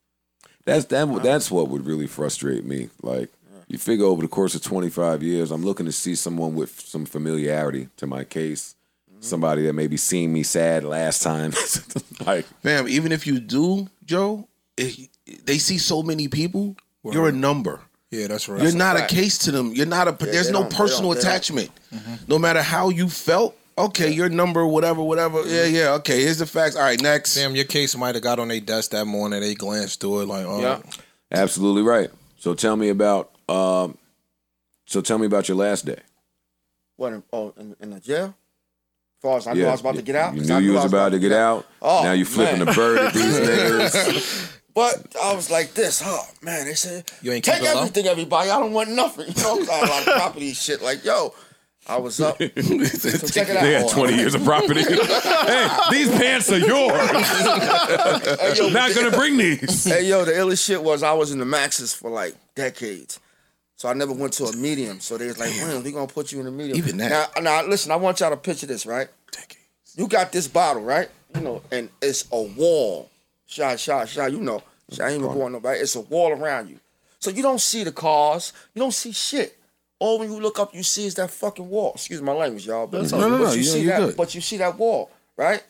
That's 0.66 0.86
that. 0.86 1.08
Uh-huh. 1.08 1.20
That's 1.20 1.52
what 1.52 1.70
would 1.70 1.86
really 1.86 2.08
frustrate 2.08 2.66
me. 2.66 2.90
Like 3.04 3.30
you 3.68 3.78
figure 3.78 4.06
over 4.06 4.24
the 4.24 4.28
course 4.28 4.56
of 4.56 4.64
25 4.64 5.22
years, 5.22 5.52
I'm 5.52 5.64
looking 5.64 5.86
to 5.86 5.92
see 5.92 6.16
someone 6.16 6.56
with 6.56 6.80
some 6.80 7.06
familiarity 7.06 7.90
to 7.98 8.08
my 8.08 8.24
case, 8.24 8.76
mm-hmm. 9.10 9.22
somebody 9.22 9.64
that 9.68 9.74
maybe 9.74 9.98
seen 9.98 10.34
me 10.34 10.42
sad 10.42 10.84
last 10.84 11.22
time. 11.22 11.54
like 12.26 12.46
fam. 12.64 12.88
Even 12.88 13.12
if 13.12 13.28
you 13.28 13.40
do, 13.40 13.88
Joe, 14.04 14.48
it, 14.76 15.10
they 15.46 15.60
see 15.60 15.78
so 15.78 16.02
many 16.02 16.28
people. 16.28 16.76
You're 17.04 17.30
a 17.30 17.32
number. 17.32 17.80
Yeah, 18.12 18.28
that's 18.28 18.48
right. 18.48 18.62
You're 18.62 18.72
not 18.76 18.96
a 18.96 19.00
fact. 19.00 19.12
case 19.12 19.38
to 19.40 19.52
them. 19.52 19.74
You're 19.74 19.86
not 19.86 20.08
a. 20.08 20.12
there's 20.26 20.50
no 20.50 20.64
personal 20.66 21.14
don't- 21.14 21.18
they 21.18 21.22
don't. 21.24 21.30
attachment. 21.32 21.70
No 22.28 22.40
matter 22.40 22.62
how 22.62 22.90
you 22.90 23.10
felt. 23.10 23.56
Okay, 23.80 24.10
your 24.12 24.28
number, 24.28 24.66
whatever, 24.66 25.04
whatever. 25.04 25.46
Yeah, 25.46 25.66
yeah. 25.66 25.94
Okay, 25.96 26.22
here's 26.24 26.40
the 26.40 26.48
facts. 26.48 26.76
All 26.76 26.82
right, 26.82 27.00
next. 27.00 27.34
Sam, 27.34 27.56
your 27.56 27.66
case 27.66 27.96
might 27.96 28.16
have 28.16 28.24
got 28.24 28.40
on 28.40 28.48
their 28.48 28.60
desk 28.60 28.90
that 28.90 29.06
morning. 29.06 29.40
They 29.42 29.54
glanced 29.54 30.02
through 30.02 30.22
it 30.22 30.26
like, 30.28 30.48
oh, 30.48 30.60
Yeah. 30.60 30.82
absolutely 31.32 31.84
right. 31.84 32.10
So 32.40 32.56
tell 32.56 32.76
me 32.76 32.90
about. 32.90 33.30
Um, 33.48 33.96
so 34.88 35.02
tell 35.02 35.20
me 35.20 35.28
about 35.28 35.48
your 35.48 35.58
last 35.58 35.86
day. 35.86 36.00
What? 36.96 37.14
In, 37.14 37.24
oh, 37.32 37.54
in, 37.60 37.76
in 37.80 37.90
the 37.92 38.00
jail? 38.00 38.26
As 38.26 39.22
far 39.22 39.38
as 39.38 39.46
I 39.48 39.54
knew 39.54 39.68
I 39.68 39.72
was 39.72 39.82
about 39.82 39.96
to 39.96 40.02
get 40.02 40.16
out. 40.16 40.34
You 40.34 40.40
'cause 40.42 40.50
knew 40.50 40.56
I 40.56 40.60
you 40.60 40.72
I 40.72 40.84
was 40.84 40.86
about 40.92 41.10
to 41.12 41.20
get 41.20 41.32
out. 41.34 41.68
Oh, 41.82 42.02
now 42.04 42.14
you're 42.14 42.26
flipping 42.26 42.58
man. 42.58 42.66
the 42.68 42.72
bird 42.74 42.98
at 43.00 43.14
these 43.14 43.40
niggas. 43.40 44.54
But 44.78 45.16
I 45.20 45.34
was 45.34 45.50
like 45.50 45.74
this, 45.74 46.04
oh 46.06 46.24
man. 46.44 46.68
They 46.68 46.76
said, 46.76 47.10
You 47.24 47.32
ain't 47.32 47.44
take 47.44 47.64
low? 47.64 47.80
everything, 47.80 48.06
everybody. 48.06 48.52
I 48.52 48.60
don't 48.60 48.74
want 48.74 48.92
nothing. 48.92 49.26
You 49.36 49.42
know, 49.42 49.60
I 49.72 49.76
had 49.76 49.88
a 49.88 49.92
lot 49.92 50.08
of 50.08 50.14
property 50.14 50.54
shit. 50.54 50.84
Like, 50.84 51.04
yo, 51.04 51.34
I 51.88 51.98
was 51.98 52.22
up. 52.22 52.38
so 52.38 52.46
check 52.46 53.50
it 53.50 53.58
out. 53.58 53.64
They 53.64 53.74
had 53.74 53.86
Oh, 53.86 53.90
20 53.92 54.16
years 54.16 54.36
of 54.36 54.44
property. 54.44 54.84
hey, 54.84 55.68
these 55.90 56.12
pants 56.12 56.52
are 56.52 56.60
yours. 56.60 57.10
Hey, 58.40 58.54
yo, 58.56 58.70
Not 58.70 58.94
gonna 58.94 59.10
bring 59.18 59.38
these. 59.38 59.86
hey, 59.86 60.06
yo, 60.06 60.24
the 60.26 60.34
illest 60.34 60.64
shit 60.64 60.84
was 60.84 61.02
I 61.02 61.14
was 61.14 61.32
in 61.32 61.40
the 61.40 61.46
maxes 61.46 61.96
for 61.96 62.12
like 62.12 62.36
decades. 62.54 63.20
So 63.78 63.90
I 63.90 63.94
never 63.94 64.14
went 64.14 64.34
to 64.34 64.44
a 64.46 64.56
medium. 64.56 65.00
So 65.00 65.18
they 65.18 65.26
was 65.26 65.40
like, 65.40 65.56
man, 65.56 65.82
we 65.82 65.92
gonna 65.92 66.06
put 66.06 66.32
you 66.32 66.40
in 66.40 66.46
a 66.46 66.52
medium. 66.52 66.78
Even 66.78 66.98
that. 66.98 67.36
Now, 67.38 67.42
now 67.42 67.68
listen, 67.68 67.92
I 67.92 67.96
want 67.96 68.20
y'all 68.20 68.30
to 68.30 68.38
picture 68.38 68.68
this, 68.68 68.86
right? 68.86 69.08
You 69.96 70.08
got 70.08 70.32
this 70.32 70.48
bottle, 70.48 70.84
right? 70.84 71.10
You 71.34 71.42
know, 71.42 71.64
and 71.72 71.90
it's 72.00 72.28
a 72.32 72.44
wall. 72.44 73.10
Shot, 73.48 73.80
shot, 73.80 74.08
shot. 74.10 74.32
You 74.32 74.40
know, 74.42 74.62
I 75.02 75.10
ain't 75.10 75.24
even 75.24 75.34
going 75.34 75.54
nobody. 75.54 75.80
It's 75.80 75.96
a 75.96 76.02
wall 76.02 76.32
around 76.32 76.70
you. 76.70 76.80
So 77.20 77.32
you 77.32 77.42
don't 77.42 77.60
see 77.62 77.84
the 77.84 77.92
cars. 77.92 78.54
You 78.76 78.82
don't 78.82 78.94
see 78.94 79.12
shit. 79.12 79.58
All 80.00 80.20
when 80.20 80.32
you 80.32 80.40
look 80.40 80.60
up, 80.60 80.76
you 80.76 80.84
see 80.84 81.06
is 81.08 81.16
that 81.16 81.32
fucking 81.32 81.68
wall. 81.68 81.94
Excuse 81.96 82.22
my 82.22 82.34
language, 82.34 82.68
y'all. 82.68 82.86
But, 82.86 83.10
No, 83.12 83.20
no, 83.22 83.30
no, 83.38 83.44
but 83.46 83.52
you 83.54 83.58
you- 83.60 83.64
see 83.64 83.86
that. 83.88 84.00
good. 84.00 84.18
But 84.18 84.36
you 84.36 84.42
see 84.42 84.58
that 84.58 84.78
wall, 84.78 85.10
right? 85.36 85.64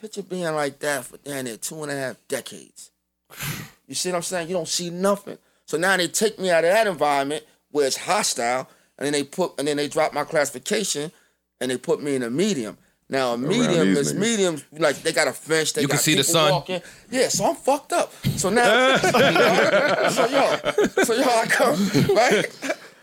Picture 0.00 0.22
being 0.22 0.44
like 0.54 0.78
that 0.78 1.04
for 1.04 1.18
down 1.18 1.44
there 1.44 1.56
two 1.58 1.82
and 1.82 1.92
a 1.92 1.94
half 1.96 2.16
decades. 2.28 2.90
You 3.86 3.94
see 3.94 4.08
what 4.08 4.16
I'm 4.16 4.22
saying? 4.22 4.48
You 4.48 4.54
don't 4.54 4.66
see 4.66 4.88
nothing. 4.88 5.36
So 5.66 5.76
now 5.76 5.94
they 5.98 6.08
take 6.08 6.38
me 6.38 6.50
out 6.50 6.64
of 6.64 6.70
that 6.70 6.86
environment 6.86 7.44
where 7.70 7.86
it's 7.86 7.98
hostile, 7.98 8.66
and 8.98 9.04
then 9.04 9.12
they 9.12 9.22
put 9.24 9.52
and 9.58 9.68
then 9.68 9.76
they 9.76 9.88
drop 9.88 10.14
my 10.14 10.24
classification, 10.24 11.12
and 11.60 11.70
they 11.70 11.76
put 11.76 12.02
me 12.02 12.14
in 12.14 12.22
a 12.22 12.30
medium. 12.30 12.78
Now 13.08 13.34
a 13.34 13.38
medium 13.38 13.88
is 13.88 14.14
niggas. 14.14 14.18
medium 14.18 14.62
like 14.72 14.96
they 15.02 15.12
got 15.12 15.28
a 15.28 15.32
fence. 15.32 15.72
They 15.72 15.82
You 15.82 15.88
can 15.88 15.96
got 15.96 16.02
see 16.02 16.14
the 16.14 16.24
sun. 16.24 16.50
Walking. 16.50 16.80
Yeah, 17.10 17.28
so 17.28 17.44
I'm 17.44 17.54
fucked 17.56 17.92
up. 17.92 18.12
So 18.36 18.48
now, 18.50 18.96
so 20.08 20.26
yo, 20.26 20.56
so 21.04 21.14
yo, 21.14 21.22
I 21.24 21.46
come 21.48 21.76
right. 22.16 22.46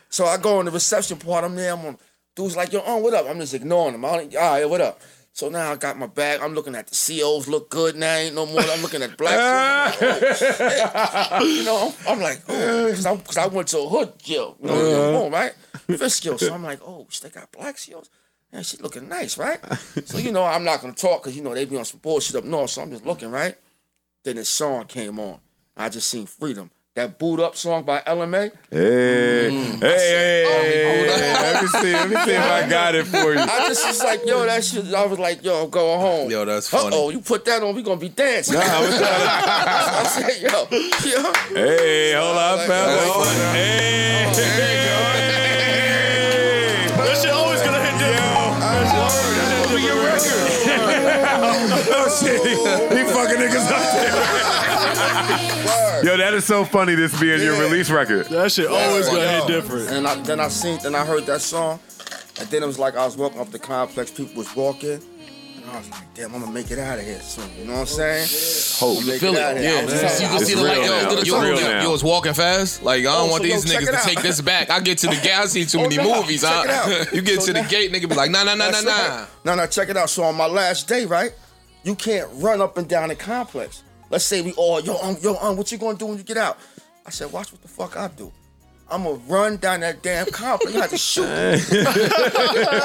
So 0.10 0.26
I 0.26 0.38
go 0.38 0.60
in 0.60 0.66
the 0.66 0.72
reception 0.72 1.18
part. 1.18 1.44
I'm 1.46 1.56
there. 1.56 1.74
I'm 1.74 1.86
on. 1.86 1.98
Dude's 2.36 2.56
like, 2.56 2.74
yo, 2.74 2.80
on 2.80 3.04
what 3.04 3.14
up? 3.14 3.28
I'm 3.30 3.40
just 3.40 3.54
ignoring 3.54 3.94
him. 3.96 4.04
I 4.06 4.18
don't, 4.18 4.36
all 4.36 4.52
right, 4.54 4.70
what 4.70 4.82
up? 4.82 5.02
So 5.34 5.50
now 5.50 5.72
I 5.72 5.76
got 5.76 5.98
my 5.98 6.08
bag. 6.08 6.42
I'm 6.42 6.54
looking 6.54 6.76
at 6.76 6.88
the 6.88 6.96
COs 6.96 7.48
look 7.48 7.70
good 7.70 7.96
now. 7.96 8.16
Ain't 8.16 8.36
no 8.36 8.46
more. 8.46 8.62
I'm 8.62 8.82
looking 8.82 9.02
at 9.04 9.18
black. 9.18 9.94
COs. 10.00 10.42
Oh, 11.32 11.44
you 11.46 11.64
know, 11.64 11.94
I'm 12.08 12.20
like, 12.20 12.42
oh, 12.50 12.86
because 12.90 13.06
I, 13.06 13.16
'cause 13.18 13.38
I 13.38 13.48
went 13.48 13.68
to 13.70 13.80
a 13.80 13.88
hood 13.88 14.14
jail, 14.20 14.58
you 14.62 14.68
know, 14.68 14.74
uh-huh. 14.74 15.20
boom, 15.24 15.32
right? 15.34 15.54
Fishkill. 15.98 16.38
So 16.38 16.54
I'm 16.54 16.64
like, 16.64 16.82
oh, 16.82 17.08
they 17.22 17.30
got 17.30 17.52
black 17.52 17.76
COs. 17.78 18.10
Man, 18.54 18.64
she 18.64 18.78
looking 18.78 19.08
nice, 19.08 19.38
right? 19.38 19.60
So 20.06 20.18
you 20.18 20.32
know, 20.32 20.44
I'm 20.44 20.64
not 20.64 20.82
gonna 20.82 20.94
talk 20.94 21.24
because 21.24 21.36
you 21.38 21.44
know 21.44 21.54
they 21.54 21.66
be 21.66 21.78
on 21.78 21.86
some 21.86 22.00
bullshit 22.02 22.36
up 22.36 22.44
north. 22.44 22.70
So 22.72 22.82
I'm 22.82 22.92
just 22.92 23.06
looking, 23.06 23.32
right? 23.32 23.56
Then 24.24 24.36
this 24.36 24.50
song 24.50 24.86
came 24.86 25.20
on. 25.20 25.40
I 25.78 25.90
just 25.90 26.10
seen 26.10 26.26
Freedom. 26.26 26.70
That 26.94 27.18
boot 27.18 27.40
up 27.40 27.56
song 27.56 27.84
by 27.84 28.02
LMA. 28.02 28.52
Hey, 28.70 29.50
hey, 29.50 29.80
hey, 29.80 31.08
hey, 31.08 31.34
let 31.42 31.62
me 31.62 31.68
see, 31.70 31.94
let 31.94 32.10
me 32.10 32.16
see 32.18 32.32
if 32.32 32.44
I 32.44 32.70
got 32.70 32.96
it 32.96 33.06
for 33.08 33.34
you. 33.34 33.40
I 33.40 33.68
just 33.70 33.88
was 33.88 34.04
like, 34.04 34.26
yo, 34.26 34.46
that 34.46 34.62
shit. 34.66 34.94
I 34.94 35.06
was 35.06 35.18
like, 35.18 35.42
yo, 35.42 35.64
I'm 35.64 35.70
going 35.70 36.02
home. 36.02 36.30
Yo, 36.30 36.44
that's 36.44 36.68
funny. 36.68 36.94
Oh, 36.94 37.10
you 37.10 37.22
put 37.22 37.46
that 37.46 37.64
on, 37.64 37.74
we 37.76 37.82
gonna 37.82 37.96
be 37.98 38.10
dancing. 38.10 38.56
Nah, 38.56 38.62
I 38.66 38.82
was 38.82 39.02
I 39.02 40.04
said, 40.04 40.42
yo, 40.42 40.50
yo. 40.50 41.32
Hey, 41.56 42.12
hold 42.14 42.36
on, 42.38 42.58
Like, 42.58 42.68
fellas. 42.68 43.18
like, 43.18 43.56
Hey, 43.56 44.26
That 44.36 45.11
oh 51.90 52.10
shit, 52.22 52.42
he 52.98 53.04
fucking 53.12 53.38
niggas 53.38 53.72
up 53.72 53.94
there. 53.94 54.14
Yo, 56.04 56.18
that 56.18 56.34
is 56.34 56.46
so 56.46 56.66
funny. 56.66 56.96
This 56.96 57.18
being 57.20 57.42
your 57.42 57.60
release 57.60 57.90
record. 57.90 58.26
That 58.28 58.52
shit 58.52 58.68
always 58.68 59.08
gonna 59.08 59.28
hit 59.28 59.48
different. 59.48 59.90
And 59.90 60.08
I, 60.08 60.16
then 60.22 60.40
I 60.40 60.48
seen, 60.48 60.80
then 60.82 60.96
I 60.96 61.06
heard 61.06 61.26
that 61.28 61.42
song, 61.42 61.80
and 62.40 62.48
then 62.50 62.64
it 62.64 62.68
was 62.68 62.80
like 62.80 62.96
I 62.96 63.06
was 63.06 63.16
walking 63.18 63.40
up 63.40 63.52
the 63.52 63.60
complex, 63.60 64.10
people 64.12 64.34
was 64.36 64.56
walking, 64.56 64.94
and 65.00 65.66
I 65.72 65.78
was 65.78 65.90
like, 65.92 66.12
damn, 66.16 66.34
I'm 66.34 66.42
gonna 66.42 66.52
make 66.52 66.72
it 66.72 66.80
out 66.80 66.98
of 66.98 67.06
here 67.06 67.20
soon. 67.22 67.46
You 67.60 67.66
know 67.66 67.74
what 67.74 67.80
I'm 67.82 67.86
saying? 67.86 68.28
Hope. 68.80 68.98
I'm 69.00 69.06
gonna 69.06 69.20
Feel 69.20 69.36
it 69.36 69.38
it. 69.38 69.44
out 69.44 69.58
of 69.58 69.62
here. 69.62 69.72
Yeah, 69.72 69.78
I 69.78 69.82
you 69.82 69.88
telling 69.90 70.10
see- 70.10 70.24
you, 70.24 70.30
you 70.30 70.36
I 70.36 70.38
see 70.40 70.40
was 70.40 70.50
the 70.50 70.56
real 70.56 70.66
light. 70.82 70.82
now. 70.82 71.02
Yo, 71.12 71.18
It's 71.20 71.28
yo, 71.28 71.42
real 71.42 71.60
yo, 71.62 71.68
now. 71.68 71.84
You 71.84 71.90
was 71.92 72.04
walking 72.04 72.34
fast. 72.34 72.82
Like 72.84 73.02
I 73.02 73.04
don't 73.04 73.28
Oh, 73.28 73.32
want 73.32 73.44
so 73.44 73.50
these 73.50 73.72
check 73.72 73.84
niggas 73.84 74.02
to 74.02 74.08
take 74.10 74.22
this 74.24 74.42
back. 74.42 74.70
I 74.72 74.80
get 74.80 74.98
to 75.00 75.08
the 75.08 75.16
gate. 75.24 75.34
I 75.38 75.46
see 75.46 75.66
too 75.66 75.80
Oh, 75.80 75.84
many 75.84 75.98
nah, 75.98 76.22
movies. 76.22 76.42
check 76.42 76.52
huh? 76.52 76.64
it 76.90 77.08
out. 77.08 77.14
you 77.14 77.22
get 77.22 77.42
So 77.42 77.54
to 77.54 77.62
the 77.62 77.68
gate, 77.70 77.92
nigga 77.92 78.10
be 78.10 78.16
like, 78.16 78.32
nah, 78.32 78.44
nah, 78.44 78.56
nah, 78.56 78.66
nah, 78.66 78.72
That's 78.72 78.86
nah. 78.86 78.92
right. 79.20 79.28
No, 79.46 79.54
no, 79.56 79.68
check 79.68 79.90
it 79.90 79.98
out. 79.98 80.10
So 80.10 80.24
on 80.24 80.36
my 80.36 80.48
last 80.48 80.88
day, 80.88 81.06
right? 81.06 81.32
You 81.84 81.96
can't 81.96 82.30
run 82.36 82.62
up 82.62 82.78
and 82.78 82.88
down 82.88 83.10
the 83.10 83.16
complex. 83.16 83.84
Let's 84.10 84.26
say 84.26 84.42
we 84.42 84.52
all, 84.54 84.80
yo, 84.82 84.98
um, 84.98 85.18
yo, 85.22 85.36
um, 85.38 85.58
what 85.58 85.72
you 85.72 85.78
gonna 85.78 85.98
do 85.98 86.06
when 86.08 86.18
you 86.18 86.24
get 86.24 86.38
out? 86.38 86.58
I 87.06 87.10
said, 87.10 87.32
watch 87.32 87.52
what 87.52 87.62
the 87.62 87.68
fuck 87.68 87.98
I 87.98 88.08
do. 88.10 88.32
I'm 88.90 89.04
gonna 89.04 89.16
run 89.28 89.58
down 89.58 89.80
that 89.80 90.04
damn 90.04 90.28
complex. 90.28 90.74
You 90.74 90.82
have 90.82 90.90
to 90.90 90.98
shoot. 90.98 91.26
I 91.28 91.58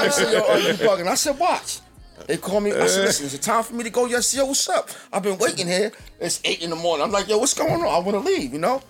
said, 0.08 0.32
yo, 0.32 0.40
um, 0.40 0.62
you 0.62 0.72
bugging. 0.74 1.08
I 1.08 1.14
said, 1.14 1.38
watch. 1.38 1.80
They 2.26 2.36
call 2.36 2.60
me. 2.60 2.72
I 2.72 2.86
said, 2.86 3.04
listen, 3.04 3.26
is 3.26 3.34
it 3.34 3.42
time 3.42 3.62
for 3.62 3.74
me 3.74 3.84
to 3.84 3.90
go? 3.90 4.06
Yes, 4.06 4.34
yo, 4.34 4.46
what's 4.46 4.68
up? 4.68 4.88
I've 5.12 5.22
been 5.22 5.38
waiting 5.38 5.66
here. 5.66 5.92
It's 6.20 6.40
eight 6.44 6.62
in 6.62 6.70
the 6.70 6.76
morning. 6.76 7.04
I'm 7.04 7.12
like, 7.12 7.28
yo, 7.28 7.38
what's 7.38 7.54
going 7.54 7.72
on? 7.72 7.82
I 7.82 7.98
want 7.98 8.12
to 8.12 8.18
leave, 8.20 8.52
you 8.52 8.58
know? 8.58 8.82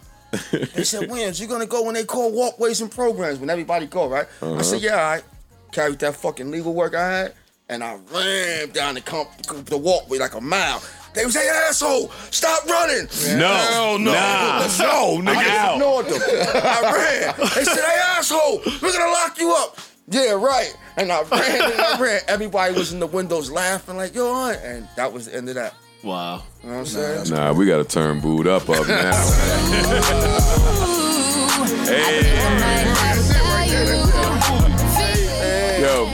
They 0.52 0.84
said, 0.84 1.11
Williams, 1.11 1.40
you 1.40 1.46
gonna 1.46 1.66
go 1.66 1.82
when 1.82 1.94
they 1.94 2.04
call 2.04 2.32
walkways 2.32 2.80
and 2.80 2.90
programs, 2.90 3.38
when 3.38 3.50
everybody 3.50 3.86
go, 3.86 4.09
right? 4.09 4.26
I 4.42 4.62
said, 4.62 4.80
yeah, 4.80 4.92
all 4.92 5.11
right. 5.12 5.24
Carried 5.72 5.98
that 5.98 6.14
fucking 6.14 6.50
legal 6.50 6.72
work 6.72 6.94
I 6.94 7.09
had, 7.09 7.34
and 7.69 7.83
I 7.83 7.97
ran 8.12 8.71
down 8.71 8.95
the 8.95 9.01
comp- 9.01 9.67
the 9.67 9.77
walkway 9.79 10.19
like 10.19 10.35
a 10.35 10.41
mile. 10.41 10.81
They 11.14 11.25
was 11.25 11.35
say, 11.35 11.49
asshole, 11.49 12.11
stop 12.31 12.64
running. 12.67 13.09
No, 13.39 13.49
Hell 13.49 13.99
no. 13.99 14.12
nah, 14.12 14.69
no, 14.79 15.17
I 15.17 15.21
nigga 15.23 15.45
just 15.45 15.73
ignored 15.73 16.07
them. 16.07 16.21
I 16.62 16.81
ran. 16.93 17.35
They 17.55 17.64
said, 17.64 17.85
hey, 17.85 18.01
asshole, 18.19 18.61
we're 18.83 18.93
gonna 18.93 19.11
lock 19.12 19.39
you 19.39 19.53
up. 19.55 19.79
Yeah, 20.09 20.33
right. 20.33 20.77
And 20.99 21.11
I 21.11 21.23
ran 21.23 21.73
and 21.73 21.81
I 21.81 21.99
ran. 22.01 22.21
Everybody 22.29 22.75
was 22.75 22.93
in 22.93 23.01
the 23.01 23.07
windows 23.07 23.51
laughing 23.51 23.97
like, 23.97 24.14
yo, 24.14 24.31
aunt. 24.33 24.61
and 24.62 24.87
that 24.97 25.11
was 25.12 25.25
the 25.27 25.35
end 25.37 25.49
of 25.49 25.55
that. 25.57 25.75
Wow. 26.05 26.43
You 26.62 26.69
know 26.69 26.75
what 26.75 26.81
I'm 26.81 26.87
saying? 26.87 27.31
Nah, 27.31 27.53
we 27.55 27.64
gotta 27.67 27.85
turn 27.85 28.21
boot 28.21 28.47
up 28.47 28.69
up 28.69 28.87
now. 28.87 29.12
hey, 34.57 35.81
yo, 35.83 36.05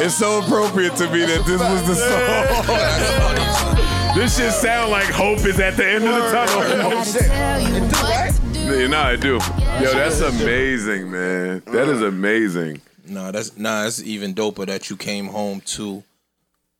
it's 0.00 0.16
so 0.16 0.40
appropriate 0.42 0.96
to 0.96 1.08
me 1.10 1.20
that 1.20 1.44
this 1.46 1.60
was 1.60 1.86
the 1.86 1.94
song. 1.94 2.10
this 4.16 4.36
shit 4.36 4.52
sound 4.52 4.90
like 4.90 5.06
hope 5.06 5.38
is 5.46 5.60
at 5.60 5.76
the 5.76 5.86
end 5.86 6.04
of 6.04 6.14
the 6.14 6.32
tunnel. 6.32 6.90
Yeah, 8.64 8.86
nah, 8.86 9.08
I 9.08 9.16
do. 9.16 9.34
Yo, 9.34 9.92
that's 9.92 10.20
amazing, 10.20 11.10
man. 11.10 11.62
That 11.66 11.86
is 11.86 12.00
amazing. 12.00 12.80
Nah, 13.06 13.30
that's 13.30 13.58
nah. 13.58 13.82
That's 13.84 14.00
even 14.02 14.34
doper 14.34 14.64
that 14.66 14.88
you 14.88 14.96
came 14.96 15.26
home 15.26 15.60
to 15.76 16.02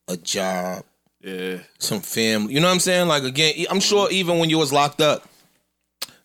a 0.07 0.17
job, 0.17 0.83
Yeah. 1.21 1.59
some 1.77 2.01
family. 2.01 2.55
You 2.55 2.59
know 2.59 2.65
what 2.67 2.73
I'm 2.73 2.79
saying? 2.79 3.07
Like 3.07 3.21
again, 3.23 3.67
I'm 3.69 3.79
sure 3.79 4.09
even 4.11 4.39
when 4.39 4.49
you 4.49 4.57
was 4.57 4.73
locked 4.73 4.99
up. 4.99 5.29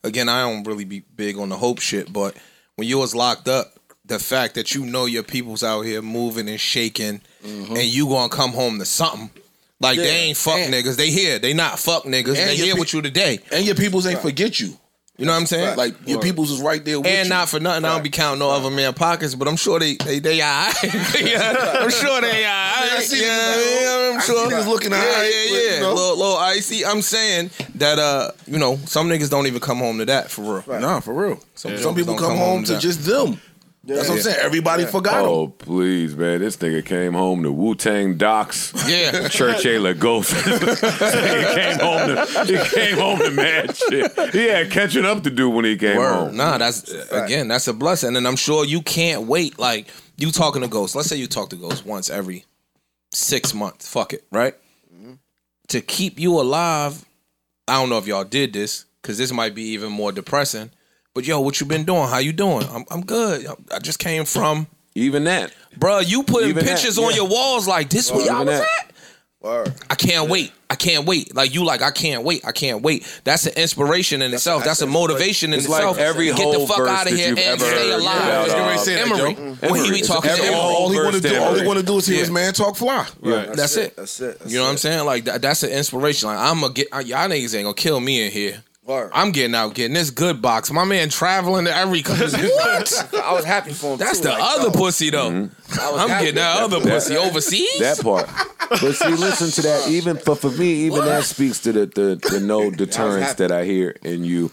Again, 0.02 0.30
I 0.30 0.40
don't 0.50 0.64
really 0.66 0.86
be 0.86 1.00
big 1.14 1.36
on 1.36 1.50
the 1.50 1.58
hope 1.58 1.78
shit, 1.78 2.10
but 2.10 2.34
when 2.76 2.88
you 2.88 2.96
was 2.96 3.14
locked 3.14 3.46
up, 3.46 3.74
the 4.10 4.18
fact 4.18 4.54
that 4.56 4.74
you 4.74 4.84
know 4.84 5.06
your 5.06 5.22
people's 5.22 5.64
out 5.64 5.82
here 5.82 6.02
moving 6.02 6.48
and 6.48 6.60
shaking, 6.60 7.20
and 7.42 7.78
you 7.84 8.06
gonna 8.08 8.28
come 8.28 8.50
home 8.52 8.78
to 8.78 8.84
something. 8.84 9.30
Like 9.80 9.96
they 9.96 10.10
ain't 10.26 10.36
fuck 10.36 10.58
And- 10.58 10.74
niggas. 10.74 10.96
They 10.96 11.10
here. 11.10 11.38
They 11.38 11.54
not 11.54 11.78
fuck 11.78 12.04
niggas. 12.04 12.36
And 12.36 12.50
They 12.50 12.54
your 12.56 12.66
here 12.66 12.74
pe- 12.74 12.80
with 12.80 12.92
you 12.92 13.00
today. 13.00 13.38
And 13.50 13.64
your 13.64 13.74
peoples 13.74 14.06
ain't 14.06 14.20
forget 14.20 14.60
you. 14.60 14.76
You 15.16 15.26
know 15.26 15.32
what 15.32 15.38
I'm 15.40 15.46
saying? 15.46 15.76
Like 15.76 15.94
your 16.06 16.18
peoples 16.20 16.50
was 16.50 16.62
right 16.62 16.82
there 16.82 16.98
with 16.98 17.06
And 17.06 17.26
you. 17.26 17.30
not 17.34 17.48
for 17.50 17.60
nothing, 17.60 17.84
I 17.84 17.92
don't 17.92 18.02
be 18.02 18.08
counting 18.08 18.38
no 18.40 18.50
other 18.50 18.70
man 18.70 18.92
pockets, 18.94 19.34
but 19.34 19.48
I'm 19.48 19.56
sure 19.56 19.78
they 19.78 19.96
they 19.96 20.18
they 20.18 20.42
alright. 20.42 20.74
I'm 20.84 21.90
sure 21.90 22.20
they 22.22 22.44
alright. 22.44 22.92
I 22.92 23.00
see 23.02 23.22
yeah, 23.22 23.28
niggas, 23.28 23.80
yeah, 23.82 24.10
I'm 24.12 24.18
I 24.18 24.22
sure 24.22 24.48
see 24.50 24.54
niggas 24.54 24.66
looking 24.66 24.90
yeah, 24.92 24.96
alright, 24.98 25.30
Yeah, 25.32 25.50
but, 25.50 25.56
yeah, 25.62 25.74
you 25.76 25.80
know. 25.80 25.94
little, 25.94 26.16
little 26.16 26.36
icy. 26.36 26.84
I'm 26.86 27.02
saying 27.02 27.50
that 27.76 27.98
uh, 27.98 28.30
you 28.46 28.58
know, 28.58 28.76
some 28.86 29.08
niggas 29.08 29.28
don't 29.30 29.46
even 29.46 29.60
come 29.60 29.78
home 29.78 29.98
to 29.98 30.04
that 30.06 30.30
for 30.30 30.62
real. 30.62 30.80
Nah, 30.80 31.00
for 31.00 31.12
real. 31.14 31.38
Some 31.54 31.76
Some, 31.78 31.94
people 31.94 32.16
don't 32.16 32.26
come, 32.28 32.38
home 32.38 32.64
to 32.64 32.72
that. 32.74 32.80
just 32.82 33.04
them. 33.04 33.40
That's 33.82 34.08
what 34.10 34.16
I'm 34.16 34.22
saying. 34.22 34.36
Everybody 34.42 34.84
forgot 34.84 35.24
Oh, 35.24 35.46
them. 35.46 35.52
please, 35.52 36.14
man. 36.14 36.40
This 36.40 36.58
nigga 36.58 36.84
came 36.84 37.14
home 37.14 37.42
to 37.44 37.50
Wu 37.50 37.74
Tang 37.74 38.18
Docs. 38.18 38.74
yeah. 38.86 39.28
Church 39.28 39.62
Ayla 39.64 39.98
Ghost. 39.98 40.32
he 40.34 41.54
came 41.54 41.78
home 41.78 42.14
to 42.14 42.44
he 42.44 42.70
came 42.74 42.98
home 42.98 43.18
to 43.20 43.30
mad 43.30 43.74
shit. 43.76 44.12
He 44.34 44.46
had 44.48 44.70
catching 44.70 45.06
up 45.06 45.22
to 45.22 45.30
do 45.30 45.48
when 45.48 45.64
he 45.64 45.76
came 45.78 45.96
Word. 45.96 46.12
home. 46.12 46.36
Nah, 46.36 46.58
that's 46.58 46.90
again, 47.10 47.48
that's 47.48 47.68
a 47.68 47.72
blessing, 47.72 48.16
and 48.16 48.28
I'm 48.28 48.36
sure 48.36 48.64
you 48.66 48.82
can't 48.82 49.22
wait. 49.26 49.58
Like 49.58 49.88
you 50.18 50.30
talking 50.30 50.60
to 50.62 50.68
ghosts. 50.68 50.94
Let's 50.94 51.08
say 51.08 51.16
you 51.16 51.26
talk 51.26 51.48
to 51.50 51.56
ghosts 51.56 51.84
once 51.84 52.10
every 52.10 52.44
six 53.12 53.54
months. 53.54 53.88
Fuck 53.90 54.12
it, 54.12 54.24
right? 54.30 54.54
To 55.68 55.80
keep 55.80 56.18
you 56.20 56.38
alive, 56.40 57.04
I 57.68 57.74
don't 57.80 57.88
know 57.88 57.98
if 57.98 58.06
y'all 58.06 58.24
did 58.24 58.52
this 58.52 58.84
because 59.00 59.16
this 59.16 59.32
might 59.32 59.54
be 59.54 59.62
even 59.68 59.90
more 59.92 60.10
depressing. 60.12 60.70
But 61.14 61.26
yo, 61.26 61.40
what 61.40 61.60
you 61.60 61.66
been 61.66 61.84
doing? 61.84 62.08
How 62.08 62.18
you 62.18 62.32
doing? 62.32 62.66
I'm 62.70 62.84
I'm 62.90 63.04
good. 63.04 63.46
I 63.72 63.78
just 63.80 63.98
came 63.98 64.24
from, 64.24 64.66
Even 64.94 65.24
that. 65.24 65.52
bro. 65.76 65.98
You 66.00 66.22
putting 66.22 66.50
Even 66.50 66.64
that, 66.64 66.76
pictures 66.76 66.98
on 66.98 67.10
yeah. 67.10 67.16
your 67.16 67.28
walls 67.28 67.66
like 67.66 67.90
this. 67.90 68.10
Where 68.12 68.24
y'all 68.26 68.44
was 68.44 68.60
that. 68.60 68.68
at? 68.84 68.92
Word. 69.42 69.72
I 69.88 69.94
can't 69.94 70.28
wait. 70.28 70.52
I 70.68 70.74
can't 70.76 71.06
wait. 71.06 71.34
Like 71.34 71.54
you, 71.54 71.64
like 71.64 71.80
I 71.82 71.90
can't 71.90 72.22
wait. 72.24 72.44
I 72.46 72.52
can't 72.52 72.82
wait. 72.82 73.04
That's 73.24 73.46
an 73.46 73.54
inspiration 73.56 74.20
in 74.22 74.32
itself. 74.34 74.62
That's 74.64 74.82
a 74.82 74.86
motivation 74.86 75.52
in 75.54 75.58
It's 75.60 75.68
like 75.68 75.78
itself. 75.80 75.96
every 75.98 76.26
Get 76.26 76.36
the 76.36 76.42
whole 76.42 76.66
fuck 76.66 76.76
verse 76.78 76.88
out 76.90 77.06
of 77.06 77.10
that 77.12 77.18
here 77.18 77.28
you've 77.30 77.38
and 77.38 77.46
ever 77.48 77.64
stay 77.64 77.90
heard 77.90 78.00
alive. 78.00 78.16
about, 78.18 78.30
I 78.32 78.42
was 78.42 78.52
getting 78.52 78.66
ready 78.66 78.78
to 78.78 78.84
say 78.84 78.94
that, 78.96 79.06
Emery, 79.06 79.70
when 79.70 79.84
he 79.84 79.90
be 79.90 79.98
It's 80.00 80.08
talking 80.08 80.30
to 80.30 80.36
every 80.36 80.46
Emery. 80.46 80.60
whole 80.60 80.74
all 80.76 80.90
he 80.90 80.98
want 81.00 81.14
to 81.16 81.20
do, 81.22 81.40
all 81.40 81.54
he 81.54 81.66
want 81.66 81.78
to 81.80 81.84
do 81.86 81.96
is 81.96 82.06
hear 82.06 82.16
Yeah. 82.16 82.20
his 82.20 82.30
man 82.30 82.52
talk 82.52 82.76
fly. 82.76 83.06
Right. 83.20 83.52
That's 83.54 83.76
it. 83.78 83.96
That's 83.96 84.20
it. 84.20 84.38
That's 84.40 84.52
You 84.52 84.58
know 84.58 84.64
what 84.64 84.70
I'm 84.72 84.76
saying? 84.76 85.06
Like 85.06 85.24
that, 85.24 85.40
that's 85.42 85.62
an 85.62 85.70
inspiration. 85.70 86.28
Like 86.28 86.38
I'm 86.38 86.60
gonna 86.60 86.74
get 86.74 86.88
y'all 86.90 87.28
niggas 87.28 87.54
ain't 87.54 87.64
gonna 87.64 87.74
kill 87.74 87.98
me 87.98 88.26
in 88.26 88.30
here. 88.30 88.62
Word. 88.82 89.10
I'm 89.12 89.30
getting 89.32 89.54
out, 89.54 89.74
getting 89.74 89.92
this 89.92 90.10
good 90.10 90.40
box. 90.40 90.70
My 90.70 90.84
man 90.84 91.10
traveling 91.10 91.66
to 91.66 91.76
every 91.76 92.02
country. 92.02 92.48
what? 92.48 93.14
I 93.22 93.32
was 93.32 93.44
happy 93.44 93.72
for 93.72 93.92
him. 93.92 93.98
That's 93.98 94.18
too, 94.18 94.28
the 94.28 94.30
like, 94.30 94.42
other 94.42 94.68
yo, 94.68 94.70
pussy 94.72 95.10
though. 95.10 95.30
Mm-hmm. 95.30 95.80
I 95.80 95.92
was 95.92 96.00
I'm 96.00 96.08
getting 96.08 96.34
that 96.36 96.62
other 96.62 96.80
pussy 96.80 97.16
overseas. 97.16 97.78
That 97.78 98.00
part. 98.00 98.28
But 98.70 98.94
see, 98.94 99.08
listen 99.10 99.50
to 99.50 99.62
that. 99.62 99.86
Even 99.88 100.16
for 100.16 100.34
for 100.34 100.50
me, 100.50 100.86
even 100.86 101.04
that 101.04 101.24
speaks 101.24 101.60
to 101.60 101.72
the 101.72 101.86
the, 101.86 102.30
the 102.30 102.40
no 102.40 102.70
deterrence 102.70 103.26
happy. 103.26 103.38
that 103.38 103.52
I 103.52 103.64
hear 103.64 103.96
in 104.02 104.24
you. 104.24 104.50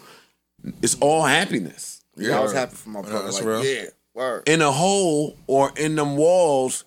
It's 0.81 0.95
all 0.99 1.23
happiness. 1.23 2.03
Yeah, 2.17 2.39
I 2.39 2.41
was 2.41 2.51
happy 2.51 2.75
for 2.75 2.89
my 2.89 2.99
uh, 2.99 3.03
brother. 3.03 3.23
that's 3.23 3.37
like, 3.37 3.45
real. 3.45 3.63
Yeah, 3.63 3.85
word. 4.13 4.49
In 4.49 4.61
a 4.61 4.71
hole 4.71 5.37
or 5.47 5.71
in 5.77 5.95
them 5.95 6.17
walls, 6.17 6.83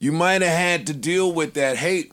you 0.00 0.12
might 0.12 0.40
have 0.40 0.56
had 0.56 0.86
to 0.86 0.94
deal 0.94 1.32
with 1.32 1.54
that 1.54 1.76
hate 1.76 2.12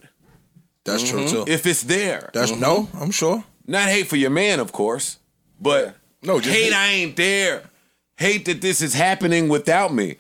That's 0.83 1.07
true 1.07 1.21
mm-hmm. 1.21 1.45
too. 1.45 1.51
if 1.51 1.65
it's 1.65 1.83
there. 1.83 2.29
That's 2.33 2.51
mm-hmm. 2.51 2.61
no, 2.61 2.89
I'm 2.99 3.11
sure. 3.11 3.43
Not 3.67 3.89
hate 3.89 4.07
for 4.07 4.15
your 4.15 4.29
man, 4.29 4.59
of 4.59 4.71
course, 4.71 5.17
but 5.59 5.95
No, 6.21 6.39
just 6.39 6.55
hate 6.55 6.65
hate. 6.65 6.73
I 6.73 6.87
ain't 6.87 7.15
there. 7.15 7.63
Hate 8.17 8.45
that 8.45 8.61
this 8.61 8.81
is 8.81 8.93
happening 8.93 9.49
without 9.49 9.93
me. 9.93 10.15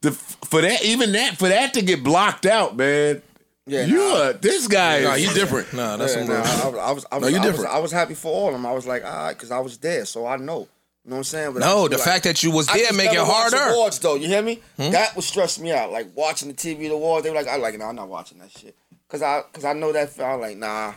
The 0.00 0.10
for 0.12 0.60
that 0.60 0.84
even 0.84 1.12
that 1.12 1.36
for 1.38 1.48
that 1.48 1.74
to 1.74 1.82
get 1.82 2.02
blocked 2.02 2.44
out, 2.46 2.76
man. 2.76 3.22
Yeah, 3.64 3.84
you 3.86 3.96
nah. 3.98 4.22
are 4.22 4.32
this 4.32 4.66
guy. 4.66 5.02
Nah, 5.02 5.14
is- 5.14 5.24
you 5.28 5.32
different. 5.34 5.72
Nah, 5.72 5.96
that's 5.96 6.16
Yeah, 6.16 6.24
nah, 6.24 6.34
real. 6.34 6.80
I, 6.80 6.88
I 6.88 6.92
was, 6.92 7.06
I 7.12 7.18
was, 7.18 7.30
you 7.30 7.36
I 7.36 7.40
was, 7.40 7.48
different. 7.48 7.74
I 7.74 7.78
was 7.78 7.92
happy 7.92 8.14
for 8.14 8.32
all 8.32 8.48
of 8.48 8.54
them. 8.54 8.66
I 8.66 8.72
was 8.72 8.86
like, 8.86 9.04
all 9.04 9.10
right, 9.10 9.32
because 9.32 9.52
I 9.52 9.60
was 9.60 9.78
there, 9.78 10.04
so 10.04 10.26
I 10.26 10.36
know. 10.36 10.66
You 11.04 11.10
know 11.10 11.16
what 11.16 11.18
I'm 11.18 11.24
saying? 11.24 11.52
But 11.52 11.60
No, 11.60 11.88
the 11.88 11.96
feel 11.96 12.04
fact 12.04 12.24
that 12.24 12.42
you 12.42 12.50
was 12.50 12.66
there 12.66 12.78
just 12.78 12.96
make 12.96 13.10
it 13.10 13.14
never 13.14 13.28
watched 13.28 13.54
harder. 13.54 13.74
Awards 13.74 13.98
though, 14.00 14.14
you 14.16 14.26
hear 14.28 14.42
me? 14.42 14.60
Hmm? 14.76 14.90
That 14.90 15.14
would 15.16 15.24
stress 15.24 15.58
me 15.58 15.72
out. 15.72 15.90
Like 15.92 16.08
watching 16.16 16.48
the 16.48 16.54
TV 16.54 16.88
the 16.88 16.90
awards, 16.94 17.24
they 17.24 17.30
were 17.30 17.36
like, 17.36 17.48
I 17.48 17.56
like, 17.56 17.78
no, 17.78 17.86
I'm 17.86 17.96
not 17.96 18.08
watching 18.08 18.38
that 18.38 18.50
shit. 18.50 18.76
cause 19.08 19.22
I 19.22 19.42
cause 19.52 19.64
I 19.64 19.72
know 19.72 19.92
that 19.92 20.10
felt 20.10 20.40
like 20.40 20.56
nah, 20.56 20.94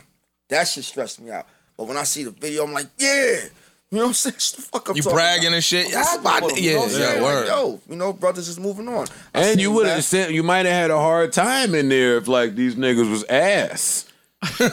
that 0.48 0.64
shit 0.68 0.84
stressed 0.84 1.20
me 1.20 1.30
out. 1.30 1.46
But 1.76 1.88
when 1.88 1.96
I 1.96 2.04
see 2.04 2.24
the 2.24 2.30
video, 2.30 2.64
I'm 2.64 2.72
like, 2.72 2.86
yeah. 2.98 3.36
You 3.90 3.98
know 3.98 4.04
what 4.04 4.08
I'm 4.08 4.14
saying? 4.14 4.36
Shut 4.38 4.56
the 4.56 4.62
fuck 4.62 4.88
up. 4.90 4.96
You 4.96 5.02
talking 5.02 5.16
bragging 5.16 5.46
about. 5.48 5.54
and 5.56 5.64
shit. 5.64 5.86
I'm 5.86 5.92
That's 5.92 6.10
happy 6.10 6.24
my- 6.24 6.40
yeah, 6.56 6.58
you 6.70 6.74
know 6.74 6.80
what 6.80 6.94
I'm 6.94 7.00
yeah, 7.00 7.06
saying? 7.06 7.22
word. 7.22 7.38
Like, 7.40 7.48
yo, 7.48 7.80
you 7.90 7.96
know, 7.96 8.12
brothers 8.12 8.48
is 8.48 8.58
moving 8.58 8.88
on. 8.88 9.06
I 9.34 9.40
And 9.42 9.60
you 9.60 9.70
would 9.72 9.86
have 9.86 9.98
that. 9.98 10.02
said 10.02 10.30
you 10.32 10.42
might 10.42 10.66
have 10.66 10.74
had 10.74 10.90
a 10.90 10.98
hard 10.98 11.32
time 11.32 11.74
in 11.74 11.88
there 11.88 12.16
if 12.16 12.26
like 12.28 12.54
these 12.56 12.74
niggas 12.74 13.10
was 13.10 13.24
ass. 13.24 14.06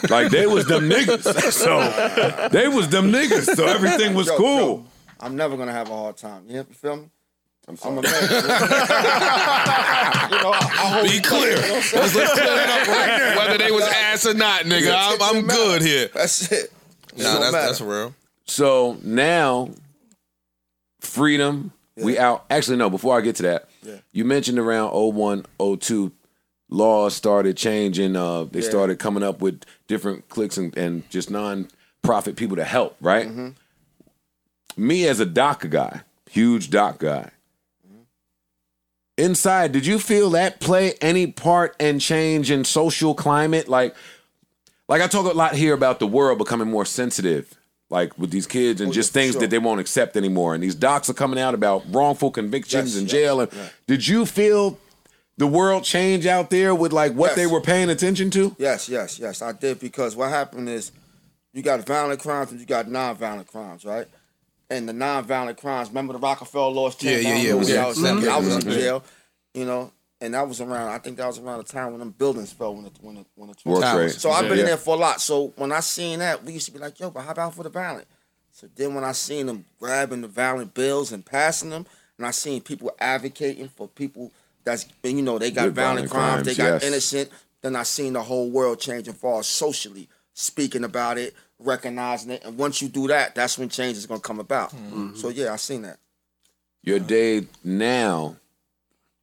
like 0.09 0.29
they 0.31 0.45
was 0.47 0.65
them 0.67 0.89
niggas. 0.89 1.23
So 1.53 2.49
they 2.49 2.67
was 2.67 2.89
them 2.89 3.11
niggas. 3.11 3.55
So 3.55 3.65
everything 3.65 4.13
was 4.13 4.27
Yo, 4.27 4.37
cool. 4.37 4.57
yo, 4.57 4.85
I'm 5.19 5.35
never 5.35 5.55
gonna 5.57 5.71
have 5.71 5.89
a 5.89 5.95
hard 5.95 6.17
time. 6.17 6.43
You 6.47 6.63
feel 6.63 6.97
me? 6.97 7.09
I'm, 7.65 7.77
a 7.97 8.01
man. 8.01 8.03
you 8.03 8.09
know, 8.09 8.17
I, 10.51 10.59
I 10.59 10.89
hope 10.89 11.03
Be 11.09 11.21
clear. 11.21 11.55
Let's, 11.55 11.93
let's 11.93 12.11
clear 12.13 12.45
that 12.45 12.81
up 12.81 12.87
right 12.87 13.17
there. 13.17 13.37
Whether 13.37 13.57
they 13.57 13.71
was 13.71 13.83
ass 13.83 14.25
or 14.25 14.33
not, 14.33 14.63
nigga, 14.63 14.93
I'm, 14.93 15.21
I'm 15.21 15.47
good 15.47 15.81
here. 15.81 16.09
That's 16.13 16.51
it. 16.51 16.73
It 17.15 17.23
Nah, 17.23 17.39
that's 17.39 17.51
matter. 17.51 17.67
that's 17.67 17.81
real. 17.81 18.15
So 18.45 18.97
now, 19.03 19.69
freedom, 20.99 21.71
we 21.95 22.17
out. 22.17 22.45
Actually, 22.49 22.77
no, 22.77 22.89
before 22.89 23.17
I 23.17 23.21
get 23.21 23.35
to 23.37 23.43
that, 23.43 23.69
Yeah. 23.83 23.97
you 24.11 24.25
mentioned 24.25 24.57
around 24.59 24.91
01, 24.93 25.45
02, 25.59 26.11
laws 26.69 27.15
started 27.15 27.55
changing. 27.55 28.15
Uh, 28.15 28.45
they 28.45 28.61
Yeah. 28.61 28.69
started 28.69 28.99
coming 28.99 29.21
up 29.23 29.41
with 29.41 29.61
different 29.87 30.27
cliques 30.29 30.57
and, 30.57 30.75
and 30.77 31.07
just 31.09 31.29
non-profit 31.29 32.35
people 32.35 32.55
to 32.57 32.63
help, 32.63 32.95
right? 32.99 33.27
Mm-hmm. 33.27 33.49
Me 34.75 35.07
as 35.07 35.19
a 35.19 35.25
DACA 35.25 35.69
guy, 35.69 36.01
huge 36.31 36.69
DACA 36.71 36.97
guy, 36.97 37.29
inside, 39.17 39.71
did 39.71 39.85
you 39.85 39.99
feel 39.99 40.31
that 40.31 40.59
play 40.59 40.93
any 41.01 41.27
part 41.27 41.75
in 41.79 41.99
change 41.99 42.49
in 42.49 42.63
social 42.63 43.13
climate? 43.13 43.69
Like, 43.69 43.95
like 44.93 45.01
I 45.01 45.07
talk 45.07 45.25
a 45.25 45.35
lot 45.35 45.55
here 45.55 45.73
about 45.73 45.97
the 45.99 46.05
world 46.07 46.37
becoming 46.37 46.69
more 46.69 46.85
sensitive, 46.85 47.57
like 47.89 48.15
with 48.17 48.29
these 48.31 48.45
kids 48.47 48.79
and 48.79 48.89
Oh, 48.89 48.93
just 48.93 49.09
yeah, 49.15 49.21
things 49.21 49.33
sure. 49.33 49.41
that 49.41 49.49
they 49.49 49.57
won't 49.57 49.79
accept 49.81 50.15
anymore. 50.15 50.53
And 50.53 50.63
these 50.63 50.75
docs 50.75 51.09
are 51.09 51.13
coming 51.15 51.39
out 51.39 51.53
about 51.55 51.83
wrongful 51.89 52.29
convictions 52.31 52.93
Yes, 52.93 52.97
in 53.01 53.03
yes, 53.07 53.11
jail. 53.11 53.39
And 53.41 53.51
yeah. 53.51 53.69
did 53.87 54.07
you 54.07 54.25
feel 54.25 54.77
the 55.37 55.47
world 55.47 55.83
change 55.83 56.27
out 56.27 56.51
there 56.51 56.75
with 56.75 56.93
like 56.93 57.13
what 57.13 57.29
Yes. 57.31 57.35
they 57.37 57.47
were 57.47 57.61
paying 57.61 57.89
attention 57.89 58.29
to? 58.31 58.55
Yes, 58.59 58.87
yes, 58.87 59.17
yes. 59.17 59.41
I 59.41 59.51
did 59.51 59.79
because 59.79 60.15
what 60.15 60.29
happened 60.29 60.69
is 60.69 60.91
you 61.53 61.63
got 61.63 61.85
violent 61.87 62.19
crimes 62.21 62.51
and 62.51 62.59
you 62.59 62.65
got 62.67 62.87
non-violent 62.87 63.47
crimes, 63.47 63.83
right? 63.85 64.07
And 64.69 64.87
the 64.87 64.93
non-violent 64.93 65.57
crimes. 65.57 65.89
Remember 65.89 66.13
the 66.13 66.19
Rockefeller 66.19 66.71
laws? 66.71 66.95
Yeah, 66.99 67.11
changed? 67.13 67.27
yeah, 67.27 67.35
yeah, 67.37 67.49
know 67.51 67.57
was 67.57 67.67
when 67.69 67.77
it- 67.77 67.81
I 67.81 67.87
was, 67.87 67.97
Mhm. 67.97 68.27
I 68.29 68.37
was 68.39 68.55
in 68.65 68.71
jail, 68.71 69.03
you 69.55 69.65
know, 69.65 69.91
and 70.23 70.33
that 70.33 70.47
was 70.47 70.61
around. 70.61 70.87
I 70.87 70.99
think 70.99 71.17
that 71.17 71.27
was 71.27 71.37
around 71.37 71.57
the 71.57 71.65
time 71.65 71.91
when 71.91 71.99
them 71.99 72.11
buildings 72.11 72.51
fell 72.51 72.73
when 72.73 72.85
the 72.85 72.91
when 73.01 73.15
the 73.15 73.25
when 73.35 73.49
the 73.49 73.55
World 73.69 73.83
towers. 73.83 74.13
Trade. 74.13 74.21
So 74.21 74.31
I've 74.31 74.47
been 74.47 74.53
Yeah. 74.57 74.61
in 74.61 74.65
there 74.67 74.77
for 74.77 74.95
a 74.95 74.99
lot. 74.99 75.19
So 75.21 75.53
when 75.57 75.71
I 75.73 75.81
seen 75.81 76.19
that, 76.19 76.43
we 76.45 76.53
used 76.53 76.65
to 76.67 76.71
be 76.71 76.79
like, 76.79 76.97
"Yo, 76.99 77.09
but 77.09 77.21
how 77.23 77.31
about 77.31 77.53
for 77.55 77.63
the 77.63 77.69
violent?" 77.69 78.07
So 78.51 78.67
then 78.73 78.95
when 78.95 79.03
I 79.03 79.11
seen 79.11 79.47
them 79.47 79.65
grabbing 79.79 80.21
the 80.21 80.27
violent 80.29 80.73
bills 80.73 81.11
and 81.11 81.25
passing 81.25 81.71
them, 81.71 81.85
and 82.17 82.25
I 82.25 82.31
seen 82.31 82.61
people 82.61 82.91
advocating 82.99 83.67
for 83.67 83.87
people 83.89 84.31
that's 84.63 84.85
you 85.03 85.21
know 85.21 85.37
they 85.37 85.51
got 85.51 85.65
With 85.65 85.75
violent, 85.75 86.09
violent 86.09 86.11
crimes, 86.11 86.45
they 86.45 86.55
got 86.55 86.73
yes. 86.81 86.83
innocent. 86.83 87.29
Then 87.61 87.75
I 87.75 87.83
seen 87.83 88.13
the 88.13 88.23
whole 88.23 88.49
world 88.49 88.79
change 88.79 89.07
as 89.09 89.15
far 89.15 89.39
as 89.39 89.47
socially 89.47 90.07
speaking 90.33 90.83
about 90.85 91.17
it, 91.17 91.33
recognizing 91.59 92.31
it, 92.31 92.43
and 92.45 92.57
once 92.57 92.81
you 92.81 92.87
do 92.87 93.07
that, 93.07 93.35
that's 93.35 93.57
when 93.57 93.67
change 93.69 93.97
is 93.97 94.05
gonna 94.05 94.21
come 94.21 94.39
about. 94.39 94.71
Mm-hmm. 94.71 95.15
So 95.15 95.27
yeah, 95.29 95.51
I 95.51 95.57
seen 95.57 95.81
that. 95.81 95.99
Your 96.81 96.99
day 96.99 97.47
now, 97.63 98.37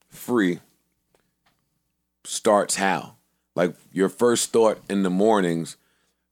free, 0.09 0.61
starts 2.25 2.77
how? 2.77 3.17
Like 3.55 3.75
your 3.93 4.09
first 4.09 4.53
thought 4.53 4.81
in 4.89 5.03
the 5.03 5.11
mornings. 5.11 5.77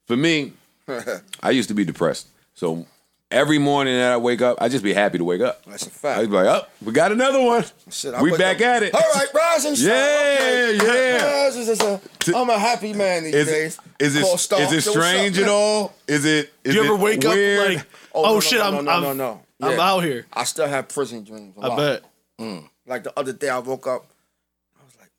For 0.07 0.15
me, 0.17 0.53
I 1.43 1.51
used 1.51 1.69
to 1.69 1.75
be 1.75 1.85
depressed. 1.85 2.27
So 2.55 2.87
every 3.31 3.57
morning 3.59 3.95
that 3.95 4.11
I 4.13 4.17
wake 4.17 4.41
up, 4.41 4.57
I 4.61 4.69
just 4.69 4.83
be 4.83 4.93
happy 4.93 5.17
to 5.19 5.23
wake 5.23 5.41
up. 5.41 5.63
That's 5.65 5.85
a 5.85 5.89
fact. 5.89 6.19
I'd 6.19 6.29
be 6.29 6.35
like, 6.35 6.47
oh, 6.47 6.65
we 6.83 6.91
got 6.93 7.11
another 7.11 7.41
one. 7.41 7.63
Shit, 7.91 8.19
we 8.21 8.35
back 8.37 8.57
up, 8.57 8.61
at 8.63 8.83
it. 8.83 8.93
All 8.95 9.01
right, 9.13 9.27
rise 9.35 9.65
and 9.65 9.77
shine. 9.77 9.87
Yeah, 9.87 10.71
Okay. 10.81 11.13
yeah. 11.17 11.43
Rise 11.43 11.55
is- 11.57 11.69
is 11.69 11.79
a- 11.81 12.01
I'm 12.35 12.49
a 12.49 12.57
happy 12.59 12.93
man 12.93 13.23
these 13.23 13.35
Is 13.35 13.47
days. 13.47 13.77
it, 13.99 14.05
is 14.05 14.19
Call 14.21 14.35
it, 14.35 14.37
Star. 14.39 14.61
is 14.61 14.71
it 14.73 14.87
up, 14.87 14.93
strange 14.93 15.37
at 15.39 15.47
all? 15.49 15.93
Is 16.07 16.25
it? 16.25 16.51
Is 16.63 16.73
Do 16.75 16.79
you 16.81 16.85
ever 16.85 16.93
it 16.95 16.99
wake 16.99 17.21
weird? 17.23 17.59
up 17.59 17.75
like, 17.77 17.85
oh, 18.13 18.23
oh, 18.23 18.27
no, 18.27 18.33
no, 18.35 18.39
shit, 18.39 18.59
no, 18.59 18.65
I'm, 18.65 18.73
no, 18.73 18.81
no, 18.81 18.91
I'm, 18.91 19.17
no, 19.17 19.41
no. 19.59 19.71
I'm 19.73 19.79
out 19.79 20.03
here. 20.03 20.25
I 20.33 20.43
still 20.43 20.67
have 20.67 20.87
prison 20.89 21.23
dreams. 21.23 21.55
a 21.57 21.61
I 21.61 21.67
lot. 21.67 21.77
bet. 21.77 22.03
Mm. 22.39 22.69
Like 22.87 23.03
the 23.03 23.13
other 23.19 23.33
day, 23.33 23.49
I 23.49 23.59
woke 23.59 23.85
up. 23.87 24.05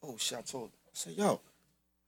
I 0.02 0.06
"Oh 0.06 0.16
shit!" 0.18 0.38
I 0.38 0.42
told. 0.42 0.70
I 0.86 0.90
said, 0.92 1.14
"Yo, 1.16 1.40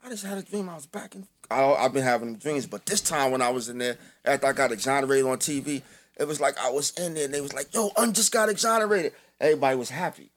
I 0.05 0.09
just 0.09 0.25
had 0.25 0.39
a 0.39 0.43
dream. 0.43 0.69
I 0.69 0.75
was 0.75 0.87
back 0.87 1.15
in. 1.15 1.27
I, 1.51 1.63
I've 1.65 1.93
been 1.93 2.03
having 2.03 2.37
dreams, 2.37 2.67
but 2.67 2.87
this 2.87 3.01
time 3.01 3.31
when 3.31 3.43
I 3.43 3.51
was 3.51 3.69
in 3.69 3.79
there, 3.79 3.97
after 4.25 4.47
I 4.47 4.53
got 4.53 4.73
exonerated 4.73 5.27
on 5.27 5.39
TV, 5.39 5.83
it 6.19 6.27
was 6.27 6.41
like 6.41 6.59
I 6.59 6.71
was 6.71 6.91
in 6.99 7.15
there, 7.15 7.25
and 7.27 7.35
they 7.35 7.41
was 7.41 7.53
like, 7.53 7.73
"Yo, 7.75 7.91
Un 7.97 8.13
just 8.13 8.33
got 8.33 8.49
exonerated." 8.49 9.13
Everybody 9.41 9.77
was 9.77 9.91
happy. 9.91 10.31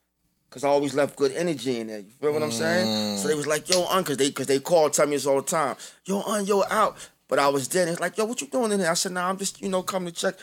Cause 0.49 0.63
I 0.63 0.69
always 0.69 0.93
left 0.93 1.17
good 1.17 1.33
energy 1.33 1.81
in 1.81 1.87
there. 1.87 1.99
You 1.99 2.11
feel 2.21 2.31
what 2.31 2.41
I'm 2.41 2.51
saying? 2.51 2.87
Mm. 2.87 3.17
So 3.17 3.27
they 3.27 3.35
was 3.35 3.45
like, 3.45 3.69
"Yo, 3.69 3.85
Un," 3.87 4.03
cause 4.05 4.15
they, 4.15 4.31
cause 4.31 4.47
they 4.47 4.59
call, 4.59 4.89
tell 4.89 5.05
me 5.05 5.15
this 5.17 5.25
all 5.25 5.41
the 5.41 5.47
time. 5.47 5.75
Yo, 6.05 6.21
Un, 6.21 6.45
yo, 6.45 6.63
out. 6.69 6.95
But 7.27 7.39
I 7.39 7.49
was 7.49 7.67
there. 7.67 7.81
And 7.81 7.91
it's 7.91 7.99
like, 7.99 8.17
"Yo, 8.17 8.23
what 8.23 8.39
you 8.39 8.47
doing 8.47 8.71
in 8.71 8.79
there?" 8.79 8.91
I 8.91 8.93
said, 8.93 9.11
"Nah, 9.11 9.27
I'm 9.27 9.37
just, 9.37 9.61
you 9.61 9.67
know, 9.67 9.83
coming 9.83 10.13
to 10.13 10.15
check." 10.15 10.35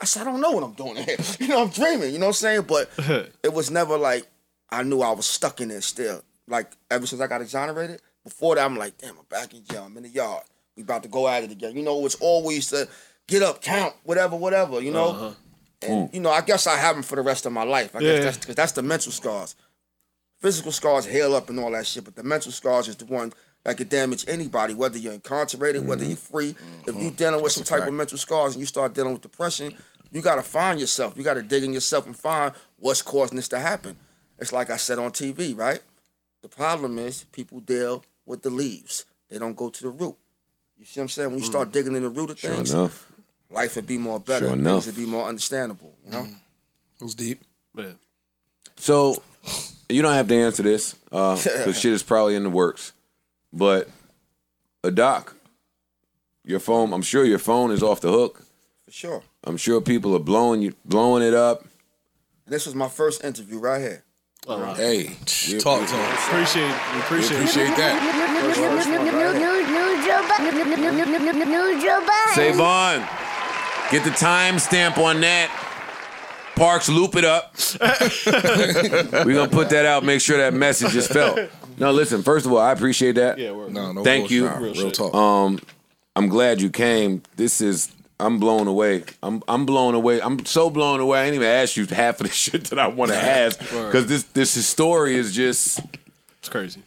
I 0.00 0.04
said, 0.04 0.22
"I 0.22 0.24
don't 0.26 0.40
know 0.40 0.52
what 0.52 0.62
I'm 0.62 0.74
doing 0.74 0.98
in 0.98 1.04
here. 1.04 1.16
You 1.40 1.48
know, 1.48 1.62
I'm 1.62 1.70
dreaming. 1.70 2.12
You 2.12 2.20
know 2.20 2.26
what 2.26 2.42
I'm 2.42 2.62
saying?" 2.62 2.62
But 2.62 2.90
it 3.42 3.52
was 3.52 3.70
never 3.70 3.98
like 3.98 4.28
I 4.70 4.84
knew 4.84 5.00
I 5.00 5.12
was 5.12 5.26
stuck 5.26 5.60
in 5.60 5.68
there 5.68 5.80
still. 5.80 6.22
Like 6.48 6.72
ever 6.90 7.06
since 7.06 7.20
I 7.20 7.26
got 7.26 7.40
exonerated. 7.42 8.00
Before 8.24 8.54
that, 8.56 8.64
I'm 8.64 8.76
like, 8.76 8.98
damn, 8.98 9.16
I'm 9.18 9.24
back 9.28 9.54
in 9.54 9.64
jail. 9.64 9.84
I'm 9.86 9.96
in 9.96 10.02
the 10.02 10.08
yard. 10.08 10.42
We 10.76 10.82
about 10.82 11.02
to 11.04 11.08
go 11.08 11.28
at 11.28 11.44
it 11.44 11.50
again. 11.52 11.76
You 11.76 11.82
know, 11.82 12.04
it's 12.04 12.16
always 12.16 12.70
the 12.70 12.88
get 13.28 13.42
up, 13.42 13.62
count, 13.62 13.94
whatever, 14.04 14.36
whatever. 14.36 14.80
You 14.80 14.90
know. 14.92 15.08
Uh-huh. 15.10 15.30
And 15.82 16.10
you 16.12 16.20
know, 16.20 16.30
I 16.30 16.40
guess 16.40 16.66
I 16.66 16.76
have 16.76 16.96
them 16.96 17.02
for 17.02 17.16
the 17.16 17.22
rest 17.22 17.46
of 17.46 17.52
my 17.52 17.62
life. 17.62 17.94
I 17.94 18.00
Yeah. 18.00 18.14
guess 18.16 18.24
that's 18.24 18.38
because 18.38 18.54
that's 18.56 18.72
the 18.72 18.82
mental 18.82 19.12
scars. 19.12 19.54
Physical 20.40 20.72
scars 20.72 21.06
heal 21.06 21.34
up 21.34 21.48
and 21.50 21.58
all 21.58 21.70
that 21.72 21.86
shit, 21.86 22.04
but 22.04 22.14
the 22.14 22.22
mental 22.22 22.52
scars 22.52 22.88
is 22.88 22.96
the 22.96 23.06
one 23.06 23.32
that 23.64 23.76
could 23.76 23.88
damage 23.88 24.24
anybody, 24.28 24.74
whether 24.74 24.96
you're 24.98 25.12
incarcerated, 25.14 25.86
whether 25.86 26.04
you're 26.04 26.16
free. 26.16 26.54
If 26.86 26.94
you're 26.96 27.10
dealing 27.10 27.42
with 27.42 27.52
some 27.52 27.64
type 27.64 27.86
of 27.86 27.94
mental 27.94 28.18
scars 28.18 28.54
and 28.54 28.60
you 28.60 28.66
start 28.66 28.94
dealing 28.94 29.12
with 29.12 29.22
depression, 29.22 29.74
you 30.12 30.20
gotta 30.22 30.42
find 30.42 30.78
yourself. 30.78 31.14
You 31.16 31.24
gotta 31.24 31.42
dig 31.42 31.64
in 31.64 31.72
yourself 31.72 32.06
and 32.06 32.16
find 32.16 32.52
what's 32.78 33.02
causing 33.02 33.36
this 33.36 33.48
to 33.48 33.58
happen. 33.58 33.96
It's 34.38 34.52
like 34.52 34.70
I 34.70 34.76
said 34.76 34.98
on 34.98 35.10
TV, 35.10 35.56
right? 35.56 35.80
The 36.46 36.54
problem 36.54 36.96
is 36.96 37.24
people 37.32 37.58
deal 37.58 38.04
with 38.24 38.42
the 38.42 38.50
leaves. 38.50 39.04
They 39.28 39.36
don't 39.36 39.56
go 39.56 39.68
to 39.68 39.82
the 39.82 39.88
root. 39.88 40.14
You 40.78 40.84
see 40.84 41.00
what 41.00 41.02
I'm 41.02 41.08
saying? 41.08 41.30
When 41.30 41.38
you 41.40 41.44
mm. 41.44 41.48
start 41.48 41.72
digging 41.72 41.96
in 41.96 42.04
the 42.04 42.08
root 42.08 42.30
of 42.30 42.38
Sure 42.38 42.54
things, 42.54 42.72
enough. 42.72 43.10
life 43.50 43.74
would 43.74 43.88
be 43.88 43.98
more 43.98 44.20
better. 44.20 44.46
Sure 44.46 44.56
Things 44.56 44.86
would 44.86 44.94
be 44.94 45.06
more 45.06 45.26
understandable. 45.26 45.92
You 46.04 46.12
know? 46.12 46.22
Mm. 46.22 46.36
It 47.00 47.02
was 47.02 47.16
deep. 47.16 47.42
Yeah. 47.76 47.94
So 48.76 49.20
you 49.88 50.02
don't 50.02 50.12
have 50.12 50.28
to 50.28 50.36
answer 50.36 50.62
this 50.62 50.94
uh, 51.10 51.34
because 51.34 51.80
shit 51.80 51.92
is 51.92 52.04
probably 52.04 52.36
in 52.36 52.44
the 52.44 52.50
works. 52.50 52.92
But 53.52 53.88
a 54.84 54.92
doc, 54.92 55.34
your 56.44 56.60
phone. 56.60 56.92
I'm 56.92 57.02
sure 57.02 57.24
your 57.24 57.40
phone 57.40 57.72
is 57.72 57.82
off 57.82 58.00
the 58.00 58.12
hook. 58.12 58.46
For 58.84 58.92
sure. 58.92 59.22
I'm 59.42 59.56
sure 59.56 59.80
people 59.80 60.14
are 60.14 60.20
blowing 60.20 60.62
you, 60.62 60.76
blowing 60.84 61.24
it 61.24 61.34
up. 61.34 61.62
And 62.44 62.54
this 62.54 62.66
was 62.66 62.76
my 62.76 62.88
first 62.88 63.24
interview 63.24 63.58
right 63.58 63.80
here. 63.80 64.04
Hey, 64.46 65.06
Talk 65.58 65.88
to 65.88 65.94
him. 65.96 66.14
Appreciate, 66.28 66.68
we 66.94 67.00
appreciate, 67.00 67.36
appreciate 67.38 67.76
that. 67.76 67.98
Savon, 72.34 73.00
get 73.90 74.04
the 74.04 74.10
timestamp 74.10 74.98
on 74.98 75.20
that. 75.22 75.50
Parks, 76.54 76.88
loop 76.88 77.16
it 77.16 77.24
up. 77.24 77.54
We're 79.26 79.34
gonna 79.34 79.48
put 79.48 79.70
that 79.70 79.84
out. 79.84 80.04
Make 80.04 80.20
sure 80.20 80.38
that 80.38 80.54
message 80.54 80.94
is 80.94 81.08
felt. 81.08 81.38
No, 81.76 81.90
listen. 81.90 82.22
First 82.22 82.46
of 82.46 82.52
all, 82.52 82.58
I 82.58 82.70
appreciate 82.70 83.16
that. 83.16 83.38
Yeah, 83.38 83.50
we're, 83.50 83.68
No, 83.68 83.90
no. 83.92 84.04
Thank 84.04 84.30
you. 84.30 84.48
bullshit. 84.48 84.76
Real, 84.78 84.90
talk. 84.92 85.14
Um, 85.14 85.58
I'm 86.14 86.28
glad 86.28 86.60
you 86.62 86.70
came. 86.70 87.22
This 87.36 87.60
is 87.60 87.90
I'm 88.18 88.38
blown 88.38 88.66
away. 88.66 89.04
I'm 89.22 89.42
I'm 89.46 89.66
blown 89.66 89.94
away. 89.94 90.20
I'm 90.22 90.44
so 90.46 90.70
blown 90.70 91.00
away. 91.00 91.20
I 91.20 91.24
didn't 91.26 91.36
even 91.36 91.48
ask 91.48 91.76
you 91.76 91.86
half 91.86 92.20
of 92.20 92.26
the 92.26 92.32
shit 92.44 92.64
that 92.64 92.78
I 92.78 92.86
want 92.88 93.10
to 93.10 93.16
ask 93.16 93.58
because 93.58 94.06
this 94.06 94.22
this 94.24 94.66
story 94.66 95.16
is 95.16 95.34
just 95.34 95.80
it's 96.38 96.48
crazy. 96.48 96.82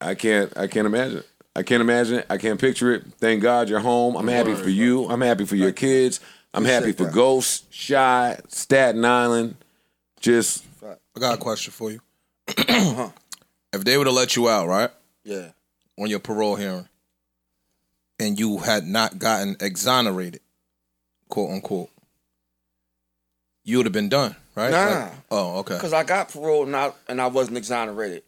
I 0.00 0.14
can't 0.14 0.54
I 0.56 0.66
can't 0.66 0.86
imagine. 0.86 1.22
I 1.56 1.62
can't 1.62 1.80
imagine 1.80 2.20
it. 2.20 2.26
I 2.30 2.36
can't 2.38 2.60
picture 2.60 2.92
it. 2.94 3.04
Thank 3.18 3.42
God 3.42 3.68
you're 3.68 3.80
home. 3.80 4.16
I'm 4.16 4.28
happy 4.28 4.54
for 4.54 4.68
you. 4.68 5.08
I'm 5.10 5.20
happy 5.20 5.44
for 5.44 5.56
your 5.56 5.72
kids. 5.72 6.20
I'm 6.54 6.64
happy 6.64 6.92
for. 6.92 7.10
Ghost, 7.10 7.72
Shy, 7.72 8.38
Staten 8.48 9.04
Island. 9.04 9.56
Just 10.20 10.64
I 10.84 11.20
got 11.20 11.34
a 11.34 11.38
question 11.38 11.72
for 11.72 11.90
you. 11.90 12.00
if 12.48 13.84
they 13.84 13.96
would 13.96 14.06
have 14.06 14.16
let 14.16 14.36
you 14.36 14.48
out, 14.48 14.68
right, 14.68 14.90
Yeah. 15.24 15.50
on 15.98 16.08
your 16.08 16.18
parole 16.18 16.56
hearing, 16.56 16.88
and 18.18 18.38
you 18.38 18.58
had 18.58 18.84
not 18.86 19.18
gotten 19.18 19.56
exonerated, 19.60 20.40
quote 21.30 21.50
unquote, 21.50 21.88
you 23.64 23.76
would 23.76 23.86
have 23.86 23.92
been 23.92 24.08
done, 24.08 24.36
right? 24.54 24.70
Nah. 24.70 24.86
Like- 25.04 25.12
oh, 25.30 25.58
okay. 25.60 25.74
Because 25.74 25.92
I 25.92 26.04
got 26.04 26.30
parole 26.30 26.64
and 26.64 26.74
I, 26.76 26.92
and 27.08 27.20
I 27.20 27.26
wasn't 27.28 27.56
exonerated. 27.58 28.22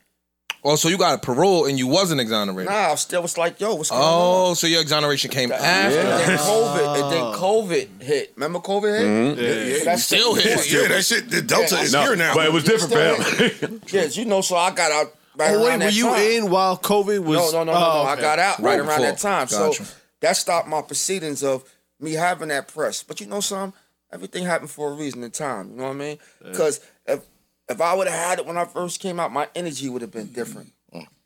Oh, 0.64 0.76
so 0.76 0.88
you 0.88 0.96
got 0.96 1.16
a 1.16 1.18
parole 1.18 1.66
and 1.66 1.76
you 1.76 1.88
wasn't 1.88 2.20
exonerated. 2.20 2.70
Nah, 2.70 2.92
I 2.92 2.94
still 2.94 3.20
was 3.22 3.36
like, 3.36 3.58
yo, 3.58 3.74
what's 3.74 3.90
going 3.90 4.00
on? 4.00 4.08
Oh, 4.50 4.54
so 4.54 4.68
your 4.68 4.80
exoneration 4.80 5.28
came 5.28 5.50
And 5.50 5.60
after. 5.60 5.96
then 6.02 6.38
COVID, 6.38 7.02
and 7.02 7.12
then 7.12 7.22
COVID 7.40 8.02
hit. 8.02 8.32
Remember 8.36 8.60
COVID 8.60 8.98
hit? 8.98 9.06
Mm-hmm. 9.08 9.78
So 9.80 9.84
that's 9.86 10.04
Still 10.04 10.34
hit. 10.36 10.70
Yeah, 10.72 10.86
that 10.86 11.04
shit. 11.04 11.28
The 11.28 11.42
Delta 11.42 11.74
Yeah, 11.74 11.82
is 11.82 11.92
No, 11.92 12.02
here 12.02 12.14
now. 12.14 12.34
but 12.34 12.46
it 12.46 12.52
was 12.52 12.62
different 12.62 12.92
for 12.92 13.66
him. 13.66 13.80
Yes, 13.88 14.16
you 14.16 14.24
know, 14.24 14.40
so 14.40 14.54
I 14.54 14.70
got 14.70 14.92
out 14.92 15.06
right 15.36 15.50
Oh 15.52 15.66
around 15.66 15.80
wait, 15.80 15.86
were 15.86 15.90
you 15.90 16.04
time. 16.04 16.20
in 16.44 16.50
while 16.50 16.78
COVID 16.78 17.24
was? 17.24 17.52
No, 17.52 17.64
no, 17.64 17.72
no, 17.72 17.72
no, 17.72 17.78
Oh, 17.78 18.02
no. 18.04 18.08
I 18.10 18.12
okay. 18.12 18.22
got 18.22 18.38
out 18.38 18.58
right, 18.60 18.78
Right 18.78 18.88
around 18.88 19.00
that 19.00 19.18
time. 19.18 19.48
Gotcha. 19.48 19.84
So 19.84 19.94
that 20.20 20.36
stopped 20.36 20.68
my 20.68 20.80
proceedings 20.82 21.42
of 21.42 21.64
me 22.02 22.12
having 22.12 22.48
that 22.48 22.68
press. 22.68 23.02
But 23.02 23.20
you 23.20 23.26
know 23.26 23.40
something? 23.40 23.78
Everything 24.12 24.44
happened 24.44 24.70
for 24.70 24.90
a 24.90 24.94
reason 24.94 25.22
and 25.22 25.32
time. 25.32 25.70
You 25.70 25.76
know 25.76 25.84
what 25.84 25.90
I 25.90 25.94
mean? 25.94 26.18
Because 26.44 26.80
if 27.06 27.20
if 27.68 27.80
I 27.80 27.94
would 27.94 28.08
have 28.08 28.18
had 28.28 28.38
it 28.40 28.46
when 28.46 28.58
I 28.58 28.64
first 28.66 29.00
came 29.00 29.18
out, 29.20 29.32
my 29.32 29.48
energy 29.54 29.88
would 29.88 30.02
have 30.02 30.10
been 30.10 30.26
different. 30.32 30.72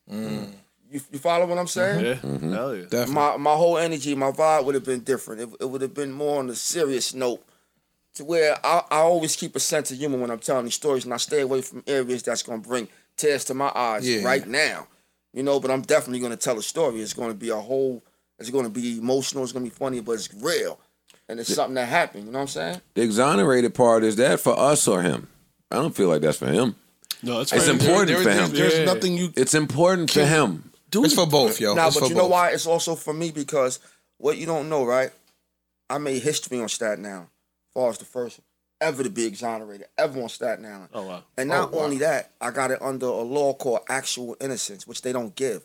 Mm. 0.08 0.52
You, 0.88 1.00
you 1.10 1.18
follow 1.18 1.46
what 1.46 1.58
I'm 1.58 1.66
saying? 1.66 2.04
Yeah, 2.04 2.14
Mm-hmm. 2.14 2.52
hell 2.52 2.74
yeah. 2.76 2.82
Definitely. 2.84 3.14
my 3.14 3.36
my 3.38 3.54
whole 3.54 3.76
energy, 3.76 4.14
my 4.14 4.30
vibe 4.30 4.64
would 4.64 4.76
have 4.76 4.84
been 4.84 5.00
different. 5.00 5.40
It, 5.40 5.48
it 5.62 5.64
would 5.68 5.82
have 5.82 5.94
been 5.94 6.12
more 6.12 6.38
on 6.38 6.48
a 6.48 6.54
serious 6.54 7.12
note, 7.12 7.42
to 8.14 8.24
where 8.24 8.56
I, 8.64 8.82
I 8.90 8.98
always 8.98 9.34
keep 9.34 9.56
a 9.56 9.60
sense 9.60 9.90
of 9.90 9.98
humor 9.98 10.18
when 10.18 10.30
I'm 10.30 10.38
telling 10.38 10.64
these 10.66 10.74
stories, 10.74 11.04
and 11.04 11.12
I 11.12 11.16
stay 11.16 11.40
away 11.40 11.62
from 11.62 11.82
areas 11.88 12.22
that's 12.22 12.44
gonna 12.44 12.62
bring 12.62 12.86
tears 13.16 13.44
to 13.46 13.54
my 13.54 13.72
eyes 13.74 14.08
Yeah. 14.08 14.22
right 14.24 14.46
now. 14.46 14.86
You 15.32 15.42
know, 15.42 15.58
but 15.58 15.72
I'm 15.72 15.82
definitely 15.82 16.20
gonna 16.20 16.36
tell 16.36 16.56
a 16.58 16.62
story. 16.62 17.00
It's 17.00 17.14
gonna 17.14 17.34
be 17.34 17.50
a 17.50 17.56
whole. 17.56 18.04
It's 18.38 18.50
gonna 18.50 18.70
be 18.70 18.98
emotional. 18.98 19.44
It's 19.44 19.52
gonna 19.52 19.64
be 19.64 19.70
funny, 19.70 20.00
but 20.00 20.12
it's 20.12 20.32
real, 20.34 20.78
and 21.28 21.40
it's 21.40 21.54
something 21.54 21.74
that 21.74 21.86
happened. 21.86 22.26
You 22.26 22.32
know 22.32 22.38
what 22.38 22.42
I'm 22.42 22.48
saying? 22.48 22.80
The 22.94 23.02
exonerated 23.02 23.74
part 23.74 24.04
is 24.04 24.16
that 24.16 24.40
for 24.40 24.58
us 24.58 24.86
or 24.86 25.02
him? 25.02 25.28
I 25.70 25.76
don't 25.76 25.94
feel 25.94 26.08
like 26.08 26.20
that's 26.22 26.38
for 26.38 26.46
him. 26.46 26.76
No, 27.22 27.40
it's, 27.40 27.52
It's 27.52 27.66
important 27.68 28.08
There- 28.08 28.22
for 28.22 28.30
him. 28.30 28.52
there's 28.52 28.78
Yeah. 28.78 28.84
nothing 28.84 29.16
you 29.16 29.32
It's 29.36 29.54
important 29.54 30.10
for 30.10 30.24
him. 30.24 30.70
It's 30.92 31.14
for 31.14 31.26
both, 31.26 31.60
yo. 31.60 31.74
Now, 31.74 31.88
it's 31.88 31.96
but 31.96 32.04
for 32.04 32.08
you 32.10 32.14
know 32.14 32.26
why? 32.26 32.50
It's 32.50 32.66
also 32.66 32.94
for 32.94 33.12
me 33.12 33.30
because 33.30 33.80
what 34.18 34.38
you 34.38 34.46
don't 34.46 34.68
know, 34.68 34.84
right? 34.84 35.10
I 35.90 35.98
made 35.98 36.22
history 36.22 36.60
on 36.60 36.68
Staten 36.68 37.04
Island, 37.04 37.28
as 37.28 37.72
far 37.74 37.90
as 37.90 37.98
the 37.98 38.04
first 38.04 38.40
ever 38.80 39.02
to 39.02 39.10
be 39.10 39.24
exonerated, 39.24 39.86
ever 39.98 40.22
on 40.22 40.28
Staten 40.28 40.64
Island. 40.64 40.88
Oh 40.94 41.02
wow. 41.02 41.22
And 41.36 41.48
not 41.48 41.70
oh, 41.72 41.80
only 41.80 41.98
that, 41.98 42.32
I 42.40 42.50
got 42.50 42.70
it 42.70 42.80
under 42.80 43.06
a 43.06 43.22
law 43.22 43.54
called 43.54 43.80
actual 43.88 44.36
innocence, 44.40 44.86
which 44.86 45.02
they 45.02 45.12
don't 45.12 45.34
give. 45.34 45.64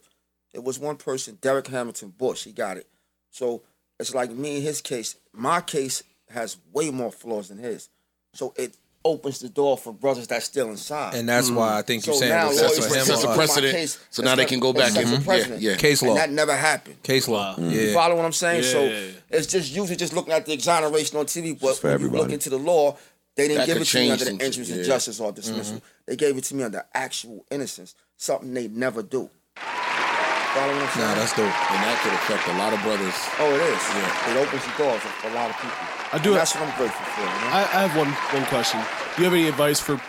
It 0.53 0.63
was 0.63 0.79
one 0.79 0.97
person, 0.97 1.37
Derrick 1.41 1.67
Hamilton 1.67 2.13
Bush, 2.17 2.43
he 2.43 2.51
got 2.51 2.77
it. 2.77 2.87
So 3.29 3.61
it's 3.99 4.13
like 4.13 4.31
me 4.31 4.57
in 4.57 4.61
his 4.63 4.81
case, 4.81 5.15
my 5.33 5.61
case 5.61 6.03
has 6.29 6.57
way 6.73 6.89
more 6.91 7.11
flaws 7.11 7.49
than 7.49 7.57
his. 7.57 7.89
So 8.33 8.53
it 8.57 8.75
opens 9.03 9.39
the 9.39 9.49
door 9.49 9.77
for 9.77 9.91
brothers 9.93 10.27
that's 10.27 10.45
still 10.45 10.69
inside. 10.69 11.15
And 11.15 11.27
that's 11.27 11.49
why 11.49 11.79
I 11.79 11.81
think 11.81 12.05
you're 12.05 12.13
So 12.15 12.19
saying 12.21 12.31
now 12.33 12.51
it 12.51 12.61
was 12.61 12.77
for 12.87 12.93
him 12.93 13.03
say, 13.05 13.13
sets 13.13 13.23
a 13.23 13.27
or 13.27 13.29
"Oh, 13.29 13.31
us. 13.31 13.37
my 13.37 13.45
precedent, 13.45 13.73
case 13.73 13.99
so 14.11 14.21
now 14.23 14.35
they 14.35 14.45
can 14.45 14.59
go 14.59 14.73
back 14.73 14.91
sets 14.91 15.09
and- 15.11 15.23
a 15.25 15.25
mhm. 15.27 15.49
yeah, 15.61 15.71
yeah. 15.71 15.77
Case 15.77 16.03
law. 16.03 16.09
And 16.09 16.17
that 16.19 16.29
never 16.31 16.55
happened. 16.55 17.01
Case 17.01 17.27
law. 17.27 17.55
You 17.57 17.65
Yeah. 17.67 17.93
follow 17.93 18.15
what 18.15 18.25
I'm 18.25 18.31
saying? 18.31 18.63
Yeah, 18.63 18.69
so 18.69 18.83
yeah, 18.83 18.99
yeah. 18.99 19.11
it's 19.31 19.47
just 19.47 19.73
usually 19.73 19.95
just 19.95 20.13
looking 20.13 20.33
at 20.33 20.45
the 20.45 20.53
exoneration 20.53 21.17
on 21.17 21.25
TV, 21.25 21.53
but 21.59 21.77
for 21.77 21.91
when 21.91 22.01
you 22.01 22.09
look 22.09 22.31
into 22.31 22.49
the 22.51 22.59
law, 22.59 22.95
they 23.35 23.47
didn't 23.47 23.59
That 23.61 23.67
give 23.67 23.77
it 23.77 23.85
to 23.85 23.97
me 23.97 24.07
change 24.07 24.11
under 24.11 24.25
the 24.25 24.31
some 24.31 24.41
interest 24.41 24.71
of 24.71 24.77
yeah. 24.77 24.83
justice 24.83 25.19
or 25.19 25.31
dismissal. 25.31 25.77
Mm-hmm. 25.77 25.85
They 26.05 26.15
gave 26.17 26.37
it 26.37 26.43
to 26.45 26.55
me 26.55 26.63
under 26.63 26.85
actual 26.93 27.45
innocence, 27.49 27.95
something 28.17 28.53
they 28.53 28.67
never 28.67 29.01
do. 29.01 29.29
Follow 30.53 30.73
what 30.73 30.83
I'm 30.83 30.89
saying? 30.89 31.07
Nah, 31.07 31.15
that's 31.15 31.31
dope. 31.35 31.45
and 31.47 31.81
that 31.87 31.97
could 32.03 32.13
affect 32.13 32.47
a 32.47 32.55
lot 32.59 32.73
of 32.73 32.81
brothers. 32.83 33.15
oh, 33.39 33.55
it 33.55 33.61
is. 33.71 33.83
Yeah. 33.95 34.31
It 34.31 34.47
opens 34.47 34.63
the 34.65 34.73
doors 34.83 35.01
for 35.01 35.27
a 35.29 35.33
lot 35.33 35.49
of 35.49 35.55
people. 35.55 35.77
I 36.11 36.17
do- 36.21 36.31
And 36.31 36.39
that's 36.39 36.53
what 36.55 36.63
I'm 36.67 36.77
grateful 36.77 37.05
for. 37.05 37.21
You 37.21 37.25
know? 37.27 37.55
I, 37.55 37.59
I 37.61 37.87
have 37.87 37.95
one 37.97 38.11
one 38.11 38.45
question. 38.47 38.79
Do 39.15 39.21
you 39.21 39.25
have 39.29 39.33
any 39.33 39.47
advice 39.47 39.79
for 39.79 40.01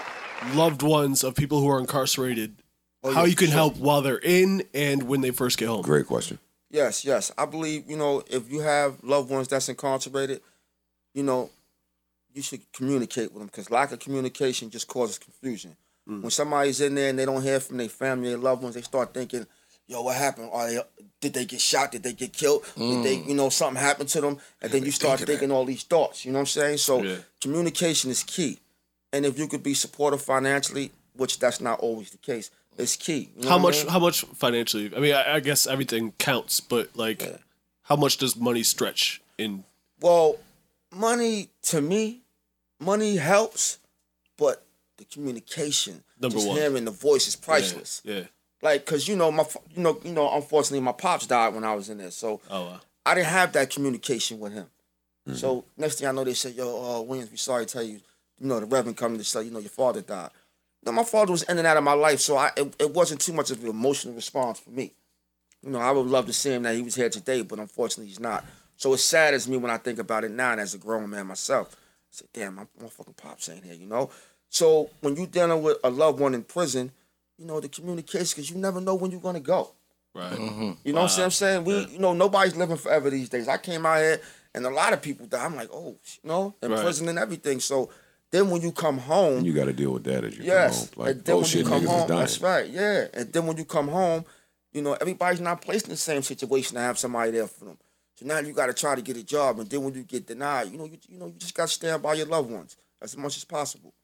loved 0.54 0.82
ones 0.82 1.22
of 1.22 1.34
people 1.36 1.60
who 1.60 1.68
are 1.70 1.78
incarcerated? 1.78 2.56
Oh, 3.04 3.12
how 3.12 3.20
yeah, 3.22 3.26
you 3.28 3.36
can 3.36 3.48
sure. 3.48 3.54
help 3.54 3.76
while 3.76 4.02
they're 4.02 4.18
in 4.18 4.62
and 4.74 5.04
when 5.04 5.20
they 5.20 5.30
first 5.30 5.58
get 5.58 5.68
home? 5.68 5.82
Great 5.82 6.06
question. 6.06 6.38
Yes, 6.70 7.04
yes. 7.04 7.30
I 7.38 7.44
believe, 7.46 7.88
you 7.88 7.96
know, 7.96 8.22
if 8.28 8.50
you 8.50 8.60
have 8.60 9.02
loved 9.04 9.30
ones 9.30 9.46
that's 9.48 9.68
incarcerated, 9.68 10.40
you 11.14 11.22
know, 11.22 11.50
you 12.32 12.42
should 12.42 12.60
communicate 12.72 13.30
with 13.32 13.40
them 13.40 13.46
because 13.46 13.70
lack 13.70 13.92
of 13.92 13.98
communication 14.00 14.70
just 14.70 14.88
causes 14.88 15.18
confusion. 15.18 15.76
Mm. 16.08 16.22
When 16.22 16.30
somebody's 16.30 16.80
in 16.80 16.94
there 16.94 17.10
and 17.10 17.18
they 17.18 17.26
don't 17.26 17.42
hear 17.42 17.60
from 17.60 17.76
their 17.76 17.88
family, 17.88 18.30
their 18.30 18.38
loved 18.38 18.62
ones, 18.62 18.74
they 18.74 18.80
start 18.80 19.12
thinking, 19.14 19.46
yo, 19.92 20.02
what 20.02 20.16
happened? 20.16 20.50
Are 20.52 20.68
they, 20.68 20.80
did 21.20 21.34
they 21.34 21.44
get 21.44 21.60
shot? 21.60 21.92
Did 21.92 22.02
they 22.02 22.14
get 22.14 22.32
killed? 22.32 22.64
Did 22.76 23.04
they, 23.04 23.16
mm. 23.18 23.28
you 23.28 23.34
know, 23.34 23.50
something 23.50 23.80
happened 23.80 24.08
to 24.10 24.20
them? 24.20 24.38
And 24.60 24.72
then 24.72 24.84
you 24.84 24.90
start 24.90 25.20
thinking 25.20 25.52
all 25.52 25.64
these 25.64 25.84
thoughts. 25.84 26.24
You 26.24 26.32
know 26.32 26.38
what 26.38 26.42
I'm 26.42 26.46
saying? 26.46 26.78
So 26.78 27.02
Yeah. 27.02 27.16
communication 27.40 28.10
is 28.10 28.22
key. 28.24 28.58
And 29.12 29.26
if 29.26 29.38
you 29.38 29.46
could 29.46 29.62
be 29.62 29.74
supportive 29.74 30.22
financially, 30.22 30.90
which 31.14 31.38
that's 31.38 31.60
not 31.60 31.80
always 31.80 32.10
the 32.10 32.16
case, 32.16 32.50
it's 32.78 32.96
key. 32.96 33.28
You 33.36 33.42
know 33.44 33.50
How 33.50 33.56
what 33.58 33.60
I 33.60 33.62
much? 33.62 33.76
mean? 33.84 33.92
How 33.92 33.98
much 33.98 34.20
financially? 34.34 34.92
I 34.96 35.00
mean, 35.00 35.14
I, 35.14 35.34
I 35.34 35.40
guess 35.40 35.66
everything 35.66 36.12
counts, 36.18 36.60
but 36.60 36.96
like, 36.96 37.22
how 37.82 37.96
much 37.96 38.16
does 38.16 38.34
money 38.34 38.62
stretch 38.62 39.20
in? 39.36 39.64
Well, 40.00 40.36
money 40.90 41.50
to 41.64 41.82
me, 41.82 42.22
money 42.80 43.16
helps, 43.16 43.78
but 44.38 44.64
the 44.96 45.04
communication, 45.04 46.02
Number 46.18 46.36
just 46.36 46.48
one. 46.48 46.56
hearing 46.56 46.84
the 46.86 46.90
voice 46.90 47.28
is 47.28 47.36
priceless. 47.36 48.00
Yeah. 48.04 48.22
Like, 48.62 48.86
cause 48.86 49.08
you 49.08 49.16
know 49.16 49.32
my, 49.32 49.44
you 49.74 49.82
know, 49.82 50.00
you 50.04 50.12
know, 50.12 50.32
unfortunately, 50.34 50.80
my 50.80 50.92
pops 50.92 51.26
died 51.26 51.54
when 51.54 51.64
I 51.64 51.74
was 51.74 51.88
in 51.88 51.98
there, 51.98 52.12
so 52.12 52.40
Oh 52.48 52.66
wow. 52.66 52.80
I 53.04 53.14
didn't 53.14 53.26
have 53.28 53.52
that 53.52 53.70
communication 53.70 54.38
with 54.38 54.52
him. 54.52 54.66
Mm-hmm. 55.28 55.36
So 55.36 55.64
next 55.76 55.98
thing 55.98 56.08
I 56.08 56.12
know, 56.12 56.24
they 56.24 56.34
said, 56.34 56.54
"Yo, 56.54 56.98
uh, 56.98 57.00
Williams, 57.02 57.30
we 57.30 57.36
sorry 57.36 57.66
to 57.66 57.72
tell 57.72 57.82
you, 57.82 58.00
you 58.38 58.46
know, 58.46 58.60
the 58.60 58.66
Reverend 58.66 58.96
coming 58.96 59.18
to 59.18 59.24
say, 59.24 59.42
you 59.42 59.50
know, 59.50 59.58
your 59.58 59.68
father 59.70 60.00
died." 60.00 60.30
You 60.84 60.90
know, 60.90 60.96
my 60.96 61.04
father 61.04 61.32
was 61.32 61.42
in 61.44 61.58
and 61.58 61.66
out 61.66 61.76
of 61.76 61.84
my 61.84 61.92
life, 61.92 62.20
so 62.20 62.36
I 62.36 62.50
it, 62.56 62.74
it 62.78 62.90
wasn't 62.94 63.20
too 63.20 63.32
much 63.32 63.50
of 63.50 63.62
an 63.62 63.68
emotional 63.68 64.14
response 64.14 64.60
for 64.60 64.70
me. 64.70 64.92
You 65.62 65.70
know, 65.70 65.78
I 65.78 65.90
would 65.90 66.06
love 66.06 66.26
to 66.26 66.32
see 66.32 66.52
him 66.52 66.62
that 66.62 66.74
he 66.74 66.82
was 66.82 66.94
here 66.94 67.08
today, 67.08 67.42
but 67.42 67.58
unfortunately, 67.58 68.08
he's 68.08 68.20
not. 68.20 68.44
So 68.76 68.92
it 68.94 68.98
saddens 68.98 69.46
me 69.46 69.56
when 69.56 69.70
I 69.70 69.76
think 69.76 69.98
about 70.00 70.24
it 70.24 70.32
now, 70.32 70.52
and 70.52 70.60
as 70.60 70.74
a 70.74 70.78
grown 70.78 71.08
man 71.10 71.26
myself, 71.28 71.74
I 71.74 71.76
say, 72.10 72.24
"Damn, 72.32 72.56
my, 72.56 72.66
my 72.80 72.88
fucking 72.88 73.14
pops 73.14 73.48
ain't 73.48 73.64
here," 73.64 73.74
you 73.74 73.86
know. 73.86 74.10
So 74.48 74.90
when 75.00 75.16
you're 75.16 75.26
dealing 75.26 75.62
with 75.62 75.78
a 75.82 75.90
loved 75.90 76.20
one 76.20 76.34
in 76.34 76.42
prison, 76.42 76.92
you 77.42 77.48
know 77.48 77.60
the 77.60 77.68
communication, 77.68 78.34
because 78.36 78.50
you 78.50 78.56
never 78.56 78.80
know 78.80 78.94
when 78.94 79.10
you're 79.10 79.20
gonna 79.20 79.40
go. 79.40 79.72
Right. 80.14 80.32
Mm-hmm. 80.32 80.70
You 80.84 80.92
know 80.92 81.02
what 81.02 81.18
I'm 81.18 81.30
saying? 81.30 81.64
We, 81.64 81.86
you 81.86 81.98
know, 81.98 82.12
nobody's 82.12 82.54
living 82.54 82.76
forever 82.76 83.10
these 83.10 83.28
days. 83.28 83.48
I 83.48 83.56
came 83.56 83.84
out 83.86 83.98
here 83.98 84.20
and 84.54 84.64
a 84.66 84.70
lot 84.70 84.92
of 84.92 85.00
people 85.00 85.26
die. 85.26 85.44
I'm 85.44 85.56
like, 85.56 85.70
oh, 85.72 85.96
you 86.22 86.28
know, 86.28 86.54
in 86.62 86.70
Right. 86.70 86.82
prison 86.82 87.08
and 87.08 87.18
everything. 87.18 87.60
So 87.60 87.88
then 88.30 88.50
when 88.50 88.60
you 88.60 88.72
come 88.72 88.98
home, 88.98 89.38
And 89.38 89.46
you 89.46 89.54
got 89.54 89.64
to 89.64 89.72
deal 89.72 89.90
with 89.90 90.04
that 90.04 90.22
as 90.24 90.36
you 90.36 90.44
yes, 90.44 90.90
come 90.90 90.96
home. 90.98 91.04
Like, 91.06 91.16
and 91.16 91.24
then 91.24 91.34
oh 91.34 91.38
when 91.38 91.46
shit, 91.46 91.62
you 91.64 91.66
come 91.66 91.86
home, 91.86 92.08
that's 92.08 92.40
right, 92.42 92.68
yeah. 92.68 93.06
And 93.14 93.32
then 93.32 93.46
when 93.46 93.56
you 93.56 93.64
come 93.64 93.88
home, 93.88 94.24
you 94.72 94.82
know, 94.82 94.92
everybody's 95.00 95.40
not 95.40 95.62
placed 95.62 95.86
in 95.86 95.90
the 95.90 95.96
same 95.96 96.22
situation 96.22 96.74
to 96.76 96.80
have 96.82 96.98
somebody 96.98 97.30
there 97.30 97.46
for 97.46 97.64
them. 97.64 97.78
So 98.16 98.26
now 98.26 98.38
you 98.40 98.52
got 98.52 98.66
to 98.66 98.74
try 98.74 98.94
to 98.94 99.02
get 99.02 99.16
a 99.16 99.24
job, 99.24 99.58
and 99.60 99.68
then 99.68 99.82
when 99.82 99.94
you 99.94 100.02
get 100.02 100.26
denied, 100.26 100.70
you 100.70 100.76
know, 100.78 100.84
you, 100.84 100.98
you 101.08 101.18
know, 101.18 101.26
you 101.26 101.34
just 101.38 101.54
got 101.54 101.68
to 101.68 101.72
stand 101.72 102.02
by 102.02 102.14
your 102.14 102.26
loved 102.26 102.50
ones 102.50 102.76
as 103.00 103.16
much 103.16 103.36
as 103.38 103.44
possible. 103.44 103.94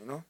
You 0.00 0.06
know. 0.06 0.24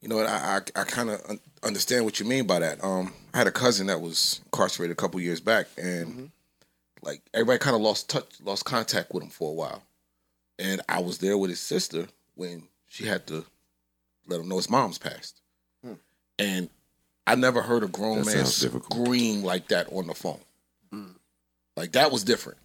You 0.00 0.08
know 0.08 0.16
what? 0.16 0.26
I 0.26 0.60
I, 0.76 0.80
I 0.80 0.84
kind 0.84 1.10
of 1.10 1.20
un- 1.28 1.40
understand 1.62 2.04
what 2.04 2.20
you 2.20 2.26
mean 2.26 2.46
by 2.46 2.60
that. 2.60 2.82
Um, 2.84 3.12
I 3.34 3.38
had 3.38 3.46
a 3.46 3.52
cousin 3.52 3.86
that 3.88 4.00
was 4.00 4.40
incarcerated 4.46 4.92
a 4.92 5.00
couple 5.00 5.20
years 5.20 5.40
back, 5.40 5.66
and 5.76 6.30
like 7.02 7.20
everybody 7.34 7.58
kind 7.58 7.74
of 7.76 7.82
lost 7.82 8.08
touch, 8.08 8.26
lost 8.44 8.64
contact 8.64 9.12
with 9.12 9.22
him 9.24 9.30
for 9.30 9.50
a 9.50 9.54
while. 9.54 9.82
And 10.58 10.80
I 10.88 11.00
was 11.00 11.18
there 11.18 11.36
with 11.38 11.50
his 11.50 11.60
sister 11.60 12.06
when 12.34 12.64
she 12.88 13.06
had 13.06 13.26
to 13.28 13.44
let 14.26 14.40
him 14.40 14.48
know 14.48 14.56
his 14.56 14.70
mom's 14.70 14.98
passed. 14.98 15.40
And 16.40 16.70
I 17.26 17.34
never 17.34 17.60
heard 17.62 17.82
a 17.82 17.88
grown 17.88 18.18
That 18.18 18.26
man 18.26 18.34
sounds 18.36 18.60
difficult. 18.60 18.92
scream 19.06 19.42
like 19.42 19.68
that 19.68 19.92
on 19.92 20.06
the 20.06 20.14
phone. 20.14 20.38
Like 21.76 21.92
that 21.92 22.10
was 22.12 22.22
different. 22.24 22.58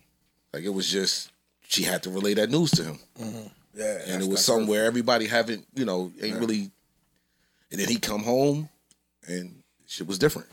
Like 0.54 0.64
it 0.64 0.70
was 0.70 0.90
just 0.90 1.32
she 1.68 1.84
had 1.84 2.04
to 2.04 2.10
relay 2.12 2.34
that 2.36 2.50
news 2.52 2.72
to 2.72 2.84
him 2.84 3.00
Yeah. 3.76 4.00
and 4.08 4.22
it 4.24 4.30
was 4.30 4.44
somewhere 4.46 4.86
everybody 4.86 5.26
haven't, 5.28 5.66
you 5.76 5.86
know, 5.86 6.12
ain't 6.22 6.38
really. 6.40 6.70
And 7.74 7.82
then 7.82 7.90
he 7.90 7.98
come 7.98 8.22
home, 8.24 8.70
and 9.28 9.64
shit 9.88 10.08
was 10.08 10.18
different. 10.20 10.48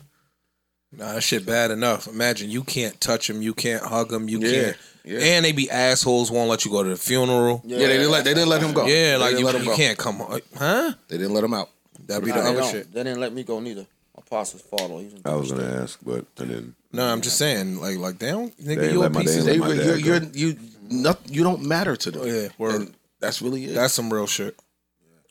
Nah, 0.91 1.13
that 1.13 1.21
shit 1.21 1.45
bad 1.45 1.69
enough. 1.71 2.07
Imagine 2.07 2.49
you 2.49 2.63
can't 2.63 2.99
touch 2.99 3.29
him, 3.29 3.41
you 3.41 3.53
can't 3.53 3.81
hug 3.83 4.11
him, 4.11 4.27
you 4.27 4.39
Yeah, 4.39 4.63
can't. 4.63 4.77
yeah. 5.05 5.19
And 5.19 5.45
they 5.45 5.51
be 5.53 5.69
assholes, 5.69 6.29
won't 6.31 6.49
let 6.49 6.65
you 6.65 6.71
go 6.71 6.81
to 6.83 6.89
the 6.89 6.97
funeral. 6.97 7.61
Yeah, 7.63 7.77
they 7.77 7.87
didn't 7.97 8.11
let 8.11 8.23
they 8.25 8.33
didn't 8.33 8.49
let 8.49 8.61
him 8.61 8.73
go. 8.73 8.87
Yeah, 8.87 9.17
like 9.17 9.37
you, 9.37 9.47
you 9.49 9.73
can't 9.75 9.97
come. 9.97 10.17
Huh? 10.57 10.93
They 11.07 11.17
didn't 11.17 11.33
let 11.33 11.43
him 11.45 11.53
out. 11.53 11.69
That'd 12.07 12.25
be 12.25 12.31
Nah, 12.31 12.41
the 12.41 12.49
other 12.49 12.59
don't. 12.61 12.71
shit. 12.71 12.91
They 12.91 13.03
didn't 13.03 13.19
let 13.21 13.31
me 13.33 13.43
go 13.43 13.59
neither. 13.59 13.85
My 14.17 14.23
pastor's 14.29 14.61
father. 14.61 14.95
He 14.95 15.05
was 15.05 15.13
I 15.23 15.35
was 15.35 15.51
gonna 15.51 15.81
ask, 15.83 15.99
but 16.03 16.25
I 16.39 16.45
didn't. 16.45 16.75
No, 16.91 17.05
I'm 17.05 17.21
just 17.21 17.37
saying, 17.37 17.79
like, 17.79 17.97
like 17.99 18.17
they 18.19 18.31
don't. 18.31 18.51
Nigga, 18.57 18.75
They 18.77 18.91
you 18.91 18.99
a 18.99 19.01
let 19.03 19.11
my- 19.13 19.21
piece 19.21 19.35
they 19.35 19.39
of 19.41 19.47
ain't 19.47 19.53
They, 19.63 19.67
let 19.67 19.77
my 19.77 19.83
you're, 19.83 19.95
dad 19.95 20.05
you're 20.05 20.19
go. 20.19 20.29
you 20.33 20.57
not 20.89 21.19
you 21.29 21.43
don't 21.43 21.63
matter 21.63 21.95
to 21.95 22.11
them. 22.11 22.21
Oh, 22.23 22.25
yeah, 22.25 22.47
word. 22.57 22.75
And 22.75 22.93
that's 23.19 23.41
really 23.43 23.65
it. 23.65 23.75
That's 23.75 23.93
some 23.93 24.11
real 24.11 24.27
shit. 24.27 24.59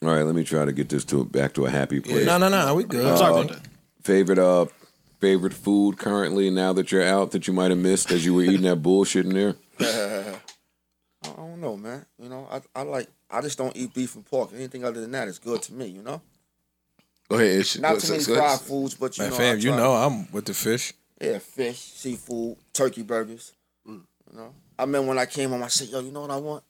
All 0.03 0.09
right, 0.09 0.23
let 0.23 0.33
me 0.33 0.43
try 0.43 0.65
to 0.65 0.71
get 0.71 0.89
this 0.89 1.05
to 1.05 1.23
back 1.25 1.53
to 1.53 1.65
a 1.65 1.69
happy 1.69 1.99
place. 1.99 2.25
No, 2.25 2.37
no, 2.39 2.49
no. 2.49 2.73
We 2.75 2.83
good. 2.85 3.17
Sorry 3.17 3.31
about 3.43 3.49
that. 3.53 3.67
Favorite 4.01 4.39
uh, 4.39 4.65
favorite 5.19 5.53
food 5.53 5.97
currently 5.99 6.49
now 6.49 6.73
that 6.73 6.91
you're 6.91 7.03
out 7.03 7.31
that 7.31 7.45
you 7.47 7.53
might 7.53 7.69
have 7.69 7.77
missed 7.79 8.11
as 8.11 8.25
you 8.25 8.33
were 8.33 8.41
eating 8.41 8.63
that 8.63 8.77
bullshit 8.81 9.27
in 9.27 9.33
there. 9.33 9.55
I 11.23 11.29
don't 11.37 11.61
know, 11.61 11.77
man. 11.77 12.03
You 12.17 12.29
know, 12.29 12.47
I, 12.51 12.61
I 12.75 12.81
like. 12.81 13.07
I 13.29 13.41
just 13.41 13.59
don't 13.59 13.75
eat 13.77 13.93
beef 13.93 14.15
and 14.15 14.25
pork. 14.25 14.49
Anything 14.55 14.83
other 14.83 14.99
than 15.01 15.11
that 15.11 15.27
is 15.27 15.37
good 15.37 15.61
to 15.63 15.73
me. 15.73 15.85
You 15.85 16.01
know. 16.01 16.21
Go 17.29 17.35
ahead. 17.35 17.59
Ish. 17.59 17.77
Not 17.77 17.93
Go- 17.93 17.99
too 17.99 18.11
many 18.13 18.23
fried 18.23 18.59
foods, 18.59 18.95
but 18.95 19.15
you 19.17 19.23
Man, 19.23 19.31
know, 19.31 19.37
fam, 19.37 19.55
I 19.57 19.59
you 19.59 19.69
try- 19.69 19.77
know 19.77 19.93
I'm 19.93 20.31
with 20.31 20.45
the 20.45 20.55
fish. 20.55 20.93
Yeah, 21.21 21.37
fish, 21.37 21.77
seafood, 21.77 22.57
turkey 22.73 23.03
burgers. 23.03 23.53
Mm. 23.87 24.01
You 24.31 24.37
know, 24.39 24.53
I 24.79 24.85
mean 24.87 25.05
when 25.05 25.19
I 25.19 25.27
came 25.27 25.51
home, 25.51 25.61
I 25.61 25.67
said, 25.67 25.89
"Yo, 25.89 25.99
you 25.99 26.11
know 26.11 26.21
what 26.21 26.31
I 26.31 26.37
want? 26.37 26.63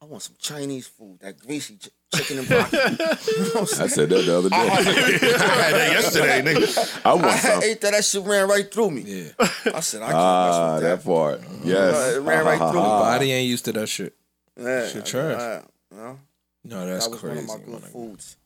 I 0.00 0.04
want 0.04 0.22
some 0.22 0.36
Chinese 0.38 0.86
food, 0.86 1.18
that 1.20 1.38
greasy 1.38 1.76
ch- 1.76 1.88
chicken 2.14 2.38
and 2.38 2.48
broccoli." 2.48 2.78
you 2.88 3.44
know 3.44 3.50
I'm 3.56 3.62
I 3.62 3.64
saying? 3.64 3.88
said 3.90 4.08
that 4.10 4.22
the 4.26 4.38
other 4.38 4.48
day. 4.48 4.56
I 4.56 4.64
had 4.70 5.74
that 5.74 5.92
yesterday, 5.92 6.42
nigga. 6.42 7.00
I 7.04 7.14
want 7.14 7.26
I 7.26 7.30
had 7.32 7.62
ate 7.64 7.80
that. 7.80 7.92
That 7.92 8.04
shit 8.04 8.22
ran 8.24 8.48
right 8.48 8.72
through 8.72 8.90
me. 8.92 9.02
Yeah, 9.02 9.30
I 9.74 9.80
said, 9.80 10.02
"I 10.02 10.06
can't 10.06 10.14
Ah, 10.14 10.72
mess 10.74 10.82
that 10.82 10.90
with 10.92 11.04
that." 11.04 11.04
part. 11.04 11.40
Yes. 11.64 11.94
Uh, 11.96 12.16
it 12.16 12.22
ran 12.22 12.44
right 12.44 12.58
through 12.58 12.80
me. 12.82 12.88
My 12.88 12.98
body 13.00 13.32
ain't 13.32 13.48
used 13.48 13.64
to 13.64 13.72
that 13.72 13.88
shit. 13.88 14.14
Yeah, 14.56 14.88
Shit 14.88 15.06
trash. 15.06 15.62
you 15.90 15.96
know, 15.96 16.18
No, 16.64 16.86
that's 16.86 17.04
that 17.06 17.10
was 17.12 17.20
crazy. 17.20 17.46
one 17.46 17.60
of 17.60 17.66
my 17.66 17.72
man. 17.72 17.80
good 17.80 17.90
foods. 17.90 18.36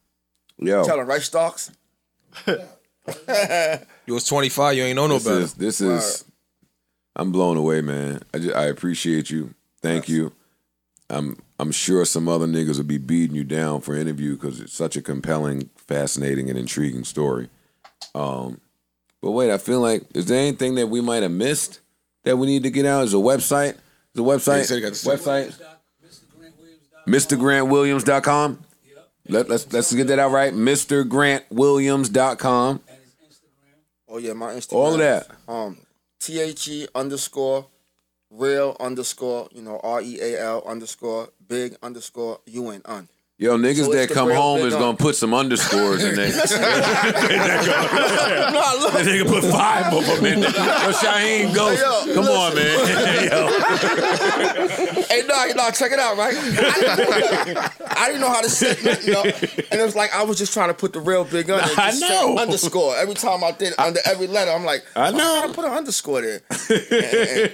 Yo, 0.59 0.85
Tell 0.85 0.97
them 0.99 1.07
rice 1.07 1.25
stalks. 1.27 1.71
You 2.47 4.15
was 4.15 4.25
25. 4.25 4.77
You 4.77 4.85
ain't 4.85 4.97
know 4.97 5.07
no 5.07 5.15
this 5.15 5.25
better. 5.25 5.41
is 5.41 5.55
this 5.55 5.81
is. 5.81 6.25
I'm 7.17 7.31
blown 7.33 7.57
away, 7.57 7.81
man. 7.83 8.21
I 8.33 8.39
just, 8.39 8.57
I 8.57 8.65
appreciate 8.67 9.29
you. 9.31 9.55
Thank 9.83 10.09
you. 10.09 10.33
I'm 11.13 11.37
I'm 11.59 11.71
sure 11.71 12.05
some 12.05 12.29
other 12.29 12.47
niggas 12.47 12.77
will 12.79 12.85
be 12.85 12.99
beating 12.99 13.37
you 13.37 13.45
down 13.45 13.83
for 13.83 13.95
interview 13.95 14.35
because 14.35 14.61
it's 14.61 14.73
such 14.73 14.97
a 14.97 15.03
compelling, 15.03 15.71
fascinating, 15.77 16.49
and 16.49 16.59
intriguing 16.59 17.05
story. 17.05 17.51
Um, 18.15 18.61
but 19.21 19.33
wait, 19.33 19.53
I 19.53 19.59
feel 19.59 19.81
like 19.81 20.05
is 20.15 20.27
there 20.27 20.41
anything 20.41 20.77
that 20.77 20.87
we 20.89 21.01
might 21.01 21.23
have 21.23 21.31
missed 21.31 21.81
that 22.25 22.39
we 22.39 22.47
need 22.47 22.63
to 22.65 22.71
get 22.71 22.87
out? 22.87 23.05
Is 23.05 23.15
a 23.15 23.19
website? 23.19 23.75
Is 24.15 24.17
a 24.17 24.21
website? 24.21 24.59
he 24.59 24.65
said 24.65 24.75
he 24.77 24.81
got 24.81 24.95
the 24.95 25.11
website. 25.11 25.55
MrGrantWilliams.com. 27.07 28.65
Let, 29.29 29.49
let's 29.49 29.73
let's 29.73 29.95
get 29.95 30.09
that 30.09 30.19
out 30.19 30.33
right. 30.33 30.53
MrGrantWilliams.com. 30.53 32.81
Oh 34.09 34.19
yeah, 34.19 34.33
my 34.33 34.55
Instagram. 34.55 34.73
All 34.73 34.93
of 34.93 34.99
that. 34.99 35.29
Um, 35.47 35.79
T 36.19 36.41
H 36.41 36.67
E 36.69 36.89
underscore 36.95 37.67
real 38.33 38.77
underscore 38.81 39.49
you 39.53 39.63
know 39.63 39.79
R 39.83 40.01
E 40.01 40.19
A 40.21 40.41
L 40.41 40.63
underscore 40.67 41.29
big 41.47 41.77
underscore 41.83 42.41
U 42.47 42.71
N 42.71 42.83
un. 42.87 43.09
Yo, 43.39 43.57
niggas 43.59 43.87
So 43.87 43.93
that 43.93 44.11
come 44.11 44.31
home 44.31 44.61
is 44.61 44.75
gonna 44.75 44.97
put 44.97 45.17
some 45.17 45.35
underscores 45.35 46.05
in 46.05 46.15
there. 46.15 46.29
no, 46.29 46.37
look. 46.37 46.53
That 48.93 49.05
nigga 49.07 49.27
put 49.27 49.43
five 49.51 49.93
of 49.93 50.07
them 50.07 50.25
in 50.27 50.41
there. 50.43 50.51
Yo, 50.51 50.93
Shyheim 50.93 51.53
Ghost. 51.55 51.83
Hey, 51.83 52.09
yo, 52.09 52.15
Come 52.15 52.27
on, 52.27 52.55
man. 52.55 52.79
Yo. 53.33 53.49
Hey, 55.09 55.23
no, 55.27 55.47
no, 55.57 55.71
check 55.71 55.91
it 55.93 55.99
out, 55.99 56.17
right? 56.17 56.37
I 56.37 56.41
didn't, 57.45 57.59
I 57.99 58.07
didn't 58.07 58.21
know 58.21 58.29
how 58.29 58.43
to 58.43 58.51
say 58.51 58.77
it, 58.79 59.07
you 59.07 59.13
know, 59.15 59.23
and 59.25 59.81
it 59.81 59.85
was 59.85 59.97
like 59.97 60.15
I 60.15 60.23
was 60.23 60.39
just 60.39 60.53
trying 60.53 60.69
to 60.69 60.75
put 60.75 60.93
the 60.93 61.01
real 61.01 61.25
big 61.25 61.51
un. 61.51 61.59
and 61.69 61.71
I 61.79 61.87
just 61.91 62.01
say 62.01 62.09
know. 62.09 62.37
Underscore 62.39 62.97
every 62.97 63.15
time 63.15 63.43
I 63.43 63.51
did 63.53 63.73
under 63.79 63.99
every 64.05 64.27
letter. 64.29 64.53
I'm 64.53 64.65
like, 64.65 64.85
I 64.95 65.11
know. 65.11 65.19
gotta 65.19 65.53
put 65.55 65.65
an 65.65 65.73
underscore 65.73 66.21
there. 66.21 66.43
And, 66.69 66.93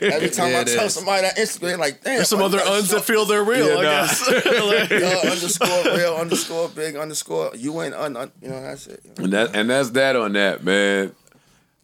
and 0.03 0.13
every 0.13 0.29
time 0.31 0.51
Yeah, 0.51 0.61
I 0.61 0.65
tell 0.65 0.87
is. 0.87 0.95
somebody 0.95 1.23
that 1.23 1.37
Instagram, 1.39 1.79
like, 1.79 2.03
damn. 2.05 2.17
There's 2.17 2.29
some 2.29 2.43
other 2.43 2.61
uns 2.61 2.91
that 2.91 3.05
feel 3.05 3.25
they're 3.25 3.45
real, 3.45 3.69
Yeah, 3.69 3.75
I 3.79 3.83
nah. 3.83 4.07
guess. 4.07 4.29
Like- 4.29 5.67
uh, 5.68 5.68
underscore 5.71 5.97
real 5.97 6.15
underscore 6.15 6.69
big 6.69 6.97
underscore 6.97 7.51
you 7.55 7.81
ain't 7.83 7.95
un, 7.95 8.17
un 8.17 8.33
you 8.41 8.49
know 8.49 8.61
that's 8.63 8.87
it. 8.87 9.01
you 9.05 9.11
know. 9.11 9.25
And 9.25 9.33
that 9.33 9.57
and 9.57 9.71
that's 9.71 9.91
that 9.91 10.17
on 10.17 10.33
that, 10.33 10.65
man. 10.65 11.13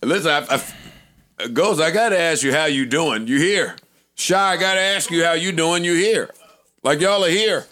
Listen, 0.02 0.30
I, 0.30 0.60
I, 1.38 1.48
Ghost, 1.48 1.80
I 1.80 1.90
gotta 1.90 2.18
ask 2.18 2.42
you 2.42 2.52
how 2.52 2.66
you 2.66 2.86
doing. 2.86 3.26
You 3.26 3.38
here? 3.38 3.76
Shy, 4.14 4.52
I 4.52 4.56
gotta 4.56 4.80
ask 4.80 5.10
you 5.10 5.24
how 5.24 5.32
you 5.32 5.52
doing. 5.52 5.84
You 5.84 5.94
here? 5.94 6.30
Like 6.82 7.00
y'all 7.00 7.24
are 7.24 7.30
here. 7.30 7.66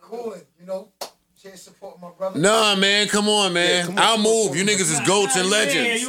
Cool, 0.00 0.36
you 0.60 0.66
know, 0.66 0.88
chance 1.82 1.94
support 1.94 2.00
my 2.00 2.10
brother. 2.18 2.38
Nah, 2.38 2.74
man, 2.76 3.08
come 3.08 3.28
on, 3.28 3.52
man. 3.52 3.94
I'll 3.98 4.18
move. 4.18 4.56
You 4.56 4.64
niggas 4.64 4.80
is 4.92 5.00
goats 5.06 5.36
and 5.36 5.48
legends. 5.50 6.02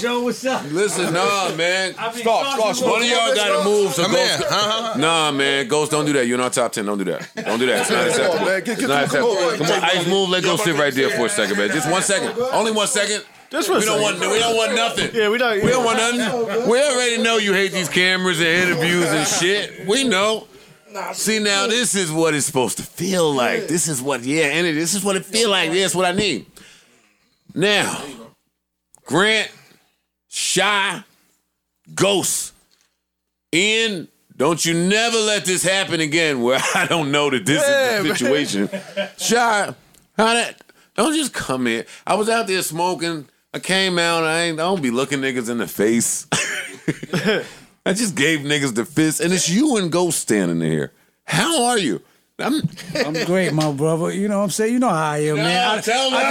Joe, 0.00 0.22
what's 0.22 0.44
up? 0.44 0.64
Listen, 0.70 1.12
nah, 1.12 1.54
man. 1.56 1.92
Stop, 1.94 2.14
stop, 2.14 2.74
stop. 2.76 2.90
One 2.90 3.02
of 3.02 3.08
y'all 3.08 3.34
gotta 3.34 3.64
move. 3.64 3.92
So 3.92 4.02
Come 4.04 4.12
Ghost. 4.12 4.42
Uh-huh. 4.42 4.98
Nah, 4.98 5.32
man, 5.32 5.68
Ghost, 5.68 5.90
don't 5.90 6.04
do 6.06 6.12
that. 6.14 6.26
You're 6.26 6.38
not 6.38 6.52
top 6.52 6.72
ten. 6.72 6.86
Don't 6.86 6.98
do 6.98 7.04
that. 7.04 7.28
Don't 7.36 7.58
do 7.58 7.66
that. 7.66 7.80
It's 7.82 7.90
not 7.90 8.06
acceptable. 8.08 8.46
man. 8.46 8.60
Get- 8.64 8.68
It's 8.68 8.80
get- 8.80 8.88
not 8.88 9.08
come 9.08 9.24
on, 9.24 9.36
acceptable. 9.54 9.66
Come 9.66 9.82
on, 9.82 9.96
Ice, 9.96 10.06
move. 10.06 10.28
Let 10.30 10.42
go 10.44 10.56
sit 10.56 10.76
right 10.76 10.94
there 10.94 11.10
for 11.10 11.26
a 11.26 11.28
second, 11.28 11.58
man. 11.58 11.68
Just 11.70 11.90
one 11.90 12.02
second. 12.02 12.38
Only 12.52 12.72
one 12.72 12.86
second. 12.86 13.24
Just 13.50 13.68
for 13.68 13.74
a 13.74 13.78
We 13.80 13.84
don't 13.84 14.00
want. 14.00 14.18
We 14.18 14.38
don't 14.38 14.56
want 14.56 14.74
nothing. 14.74 15.10
Yeah, 15.14 15.28
we 15.28 15.36
don't. 15.38 15.62
We 15.62 15.68
don't 15.70 15.84
want 15.84 15.98
nothing. 15.98 16.70
We 16.70 16.80
already 16.82 17.22
know 17.22 17.36
you 17.36 17.52
hate 17.52 17.72
these 17.72 17.88
cameras 17.88 18.38
and 18.40 18.48
interviews 18.48 19.06
and 19.08 19.26
shit. 19.28 19.86
We 19.86 20.04
know. 20.04 20.46
See 21.14 21.38
now, 21.38 21.66
this 21.66 21.94
is 21.94 22.10
what 22.12 22.34
it's 22.34 22.46
supposed 22.46 22.76
to 22.78 22.82
feel 22.82 23.32
like. 23.32 23.66
This 23.68 23.88
is 23.88 24.00
what, 24.02 24.22
yeah, 24.22 24.44
and 24.46 24.66
it- 24.66 24.74
this 24.74 24.94
is 24.94 25.02
what 25.04 25.16
it 25.16 25.24
feel 25.24 25.50
like. 25.50 25.70
That's 25.72 25.94
what 25.94 26.04
I 26.06 26.12
need. 26.12 26.46
Now, 27.54 28.02
Grant, 29.04 29.50
Shy, 30.28 31.02
Ghost, 31.94 32.52
Ian. 33.54 34.08
Don't 34.34 34.64
you 34.64 34.72
never 34.74 35.18
let 35.18 35.44
this 35.44 35.62
happen 35.62 36.00
again 36.00 36.40
where 36.42 36.58
I 36.74 36.86
don't 36.86 37.12
know 37.12 37.28
that 37.30 37.44
this 37.44 37.62
is 37.62 38.02
the 38.08 38.16
situation. 38.16 38.68
Shy, 39.18 39.74
how 40.16 40.34
that? 40.34 40.60
Don't 40.96 41.14
just 41.14 41.32
come 41.34 41.66
in. 41.66 41.84
I 42.06 42.14
was 42.14 42.28
out 42.28 42.46
there 42.46 42.62
smoking. 42.62 43.28
I 43.54 43.58
came 43.58 43.98
out. 43.98 44.24
I 44.24 44.42
ain't. 44.44 44.58
I 44.58 44.62
don't 44.62 44.82
be 44.82 44.90
looking 44.90 45.20
niggas 45.20 45.50
in 45.50 45.58
the 45.58 45.66
face. 45.68 46.26
I 47.84 47.92
just 47.92 48.14
gave 48.14 48.40
niggas 48.40 48.74
the 48.74 48.84
fist, 48.84 49.20
and 49.20 49.32
it's 49.32 49.48
you 49.48 49.76
and 49.76 49.90
Ghost 49.90 50.20
standing 50.20 50.60
here. 50.60 50.92
How 51.24 51.64
are 51.64 51.78
you? 51.78 52.00
I'm, 52.38 52.62
I'm 52.94 53.12
great, 53.24 53.52
my 53.52 53.72
brother. 53.72 54.12
You 54.12 54.26
know 54.26 54.38
what 54.38 54.44
I'm 54.44 54.50
saying? 54.50 54.72
You 54.72 54.78
know 54.78 54.88
how 54.88 55.12
I 55.12 55.18
am, 55.18 55.36
man. 55.36 55.68
I, 55.68 55.74
I 55.74 55.80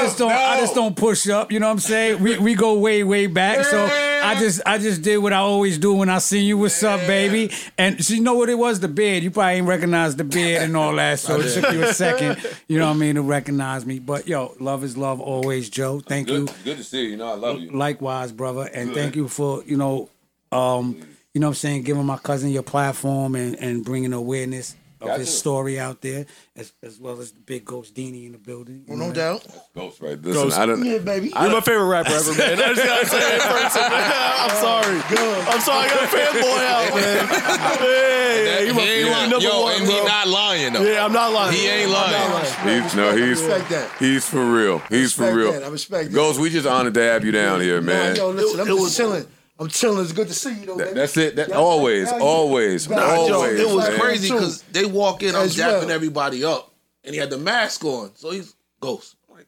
just 0.02 0.18
don't 0.18 0.32
I 0.32 0.60
just 0.60 0.76
don't 0.76 0.96
push 0.96 1.30
up, 1.30 1.52
you 1.52 1.60
know 1.60 1.68
what 1.68 1.74
I'm 1.74 1.80
saying? 1.80 2.22
We 2.22 2.38
we 2.38 2.56
go 2.56 2.80
way, 2.80 3.04
way 3.04 3.28
back. 3.28 3.64
So 3.66 3.86
I 3.86 4.36
just 4.38 4.62
I 4.66 4.78
just 4.78 5.04
did 5.04 5.20
what 5.20 5.32
I 5.32 5.38
always 5.38 5.78
do 5.78 5.94
when 5.94 6.10
I 6.10 6.18
see 6.18 6.40
you. 6.40 6.58
What's 6.58 6.82
up, 6.84 7.00
baby? 7.02 7.52
And 7.78 8.04
so 8.04 8.14
you 8.14 8.22
know 8.22 8.34
what 8.34 8.50
it 8.50 8.58
was? 8.58 8.80
The 8.80 8.88
beard. 8.88 9.24
You 9.24 9.32
probably 9.32 9.54
ain't 9.54 9.68
recognize 9.68 10.16
the 10.16 10.24
beard 10.24 10.64
and 10.64 10.76
all 10.76 10.96
that. 10.96 11.20
So 11.20 11.40
it 11.40 11.54
took 11.54 11.72
you 11.72 11.84
a 11.84 11.94
second, 11.94 12.46
you 12.68 12.80
know 12.80 12.88
what 12.88 12.96
I 12.96 13.00
mean, 13.00 13.16
to 13.16 13.22
recognize 13.22 13.86
me. 13.86 14.00
But 14.00 14.28
yo, 14.28 14.56
love 14.60 14.84
is 14.84 14.98
love 14.98 15.22
always, 15.22 15.70
Joe. 15.70 16.00
Thank 16.02 16.30
you. 16.30 16.48
good 16.64 16.78
to 16.78 16.84
see 16.84 17.04
you. 17.04 17.10
You 17.12 17.18
know 17.18 17.32
I 17.32 17.36
love 17.36 17.60
you. 17.60 17.72
Likewise, 17.72 18.32
brother. 18.32 18.70
And 18.74 18.94
thank 18.94 19.16
you 19.16 19.28
for, 19.28 19.64
you 19.66 19.78
know, 19.78 20.10
um, 20.52 21.00
you 21.34 21.40
know 21.42 21.48
what 21.48 21.52
I'm 21.52 21.56
saying, 21.56 21.84
giving 21.84 22.06
my 22.06 22.18
cousin 22.18 22.50
your 22.50 22.64
platform 22.64 23.36
and, 23.36 23.56
and 23.56 23.84
bringing 23.86 24.14
awareness 24.14 24.76
of 25.02 25.08
Got 25.08 25.20
his 25.20 25.36
story 25.36 25.80
out 25.80 26.02
there, 26.02 26.28
as, 26.56 26.74
as 26.84 27.00
well 27.00 27.20
as 27.20 27.32
the 27.32 27.40
big 27.40 27.66
Ghost 27.66 27.96
Dini 27.96 28.28
in 28.28 28.34
the 28.34 28.38
building. 28.38 28.86
Oh, 28.86 28.90
well, 28.90 28.98
no 29.00 29.08
know? 29.08 29.14
doubt. 29.14 29.48
Ghost, 29.74 30.00
right? 30.00 30.22
Listen, 30.22 30.44
Ghost. 30.44 30.60
I 30.60 30.66
don't. 30.68 30.86
Yeah, 30.86 31.00
baby. 31.00 31.30
You're 31.30 31.50
my 31.50 31.62
favorite 31.62 31.88
rapper 31.88 32.12
ever, 32.12 32.36
man. 32.36 32.62
I 32.62 32.74
just 32.74 32.86
gotta 32.86 33.06
say 33.08 33.18
it 33.18 33.34
in 33.34 33.40
person. 33.40 33.82
I'm 33.84 34.50
sorry. 34.62 35.02
Oh, 35.18 35.48
I'm 35.50 35.62
sorry. 35.62 35.86
I 35.86 35.90
got 35.90 36.04
a 36.04 36.08
fanboy 36.08 36.62
out, 36.70 36.96
man. 36.96 37.78
Hey, 38.32 38.68
you 38.68 38.74
my 38.74 38.82
He 38.82 38.88
ain't 38.90 39.06
you 39.06 39.12
lying. 39.12 39.30
number 39.32 39.46
Yo, 39.46 39.62
one, 39.62 39.74
and 39.76 39.86
bro. 39.86 39.96
he 39.96 40.04
not 40.06 40.28
lying 40.28 40.74
though. 40.74 40.82
Yeah, 40.84 41.06
I'm 41.06 41.12
not 41.14 41.34
lying. 41.34 41.54
He 41.56 41.68
ain't 41.68 41.90
I'm 41.90 42.32
lying. 42.64 42.84
He's 42.84 42.96
no, 42.96 43.16
he's 43.16 43.42
respect 43.42 43.70
that. 43.70 43.92
he's 43.98 44.26
for 44.28 44.46
real. 44.46 44.80
He's 44.90 45.14
for 45.14 45.34
real. 45.34 45.52
that. 45.54 45.64
I 45.64 45.68
respect 45.70 46.10
that. 46.10 46.16
Ghost, 46.16 46.40
we 46.40 46.50
just 46.50 46.68
honored 46.68 46.94
to 46.94 47.02
have 47.02 47.26
you 47.26 47.32
down 47.32 47.60
here, 47.62 47.82
man. 47.82 48.16
Yo, 48.16 48.30
listen, 48.30 48.60
I'm 48.60 48.68
just 48.68 48.98
chilling. 48.98 49.26
I'm 49.62 49.68
chilling. 49.70 50.02
It's 50.04 50.12
good 50.12 50.28
to 50.28 50.34
see 50.34 50.54
you, 50.60 50.66
though. 50.66 50.76
That- 50.76 50.88
baby. 50.88 51.00
that's 51.00 51.18
it. 51.18 51.36
That, 51.36 51.50
Yeah, 51.50 51.56
always, 51.56 52.10
yeah, 52.12 52.18
always, 52.20 52.90
Nah, 52.90 52.96
Nah, 52.96 53.28
Joe, 53.28 53.34
always. 53.36 53.60
it 53.60 53.68
was 53.70 53.88
man. 53.90 54.00
crazy 54.00 54.30
because 54.32 54.62
they 54.72 54.86
walk 54.86 55.22
in, 55.24 55.36
I'm 55.36 55.44
As 55.44 55.56
dapping 55.56 55.82
well. 55.82 55.92
everybody 55.92 56.44
up, 56.44 56.74
and 57.04 57.14
he 57.14 57.20
had 57.22 57.30
the 57.30 57.38
mask 57.38 57.86
on, 57.86 58.12
so 58.16 58.32
he's 58.32 58.56
ghost. 58.80 59.16
I'm 59.30 59.36
like, 59.38 59.48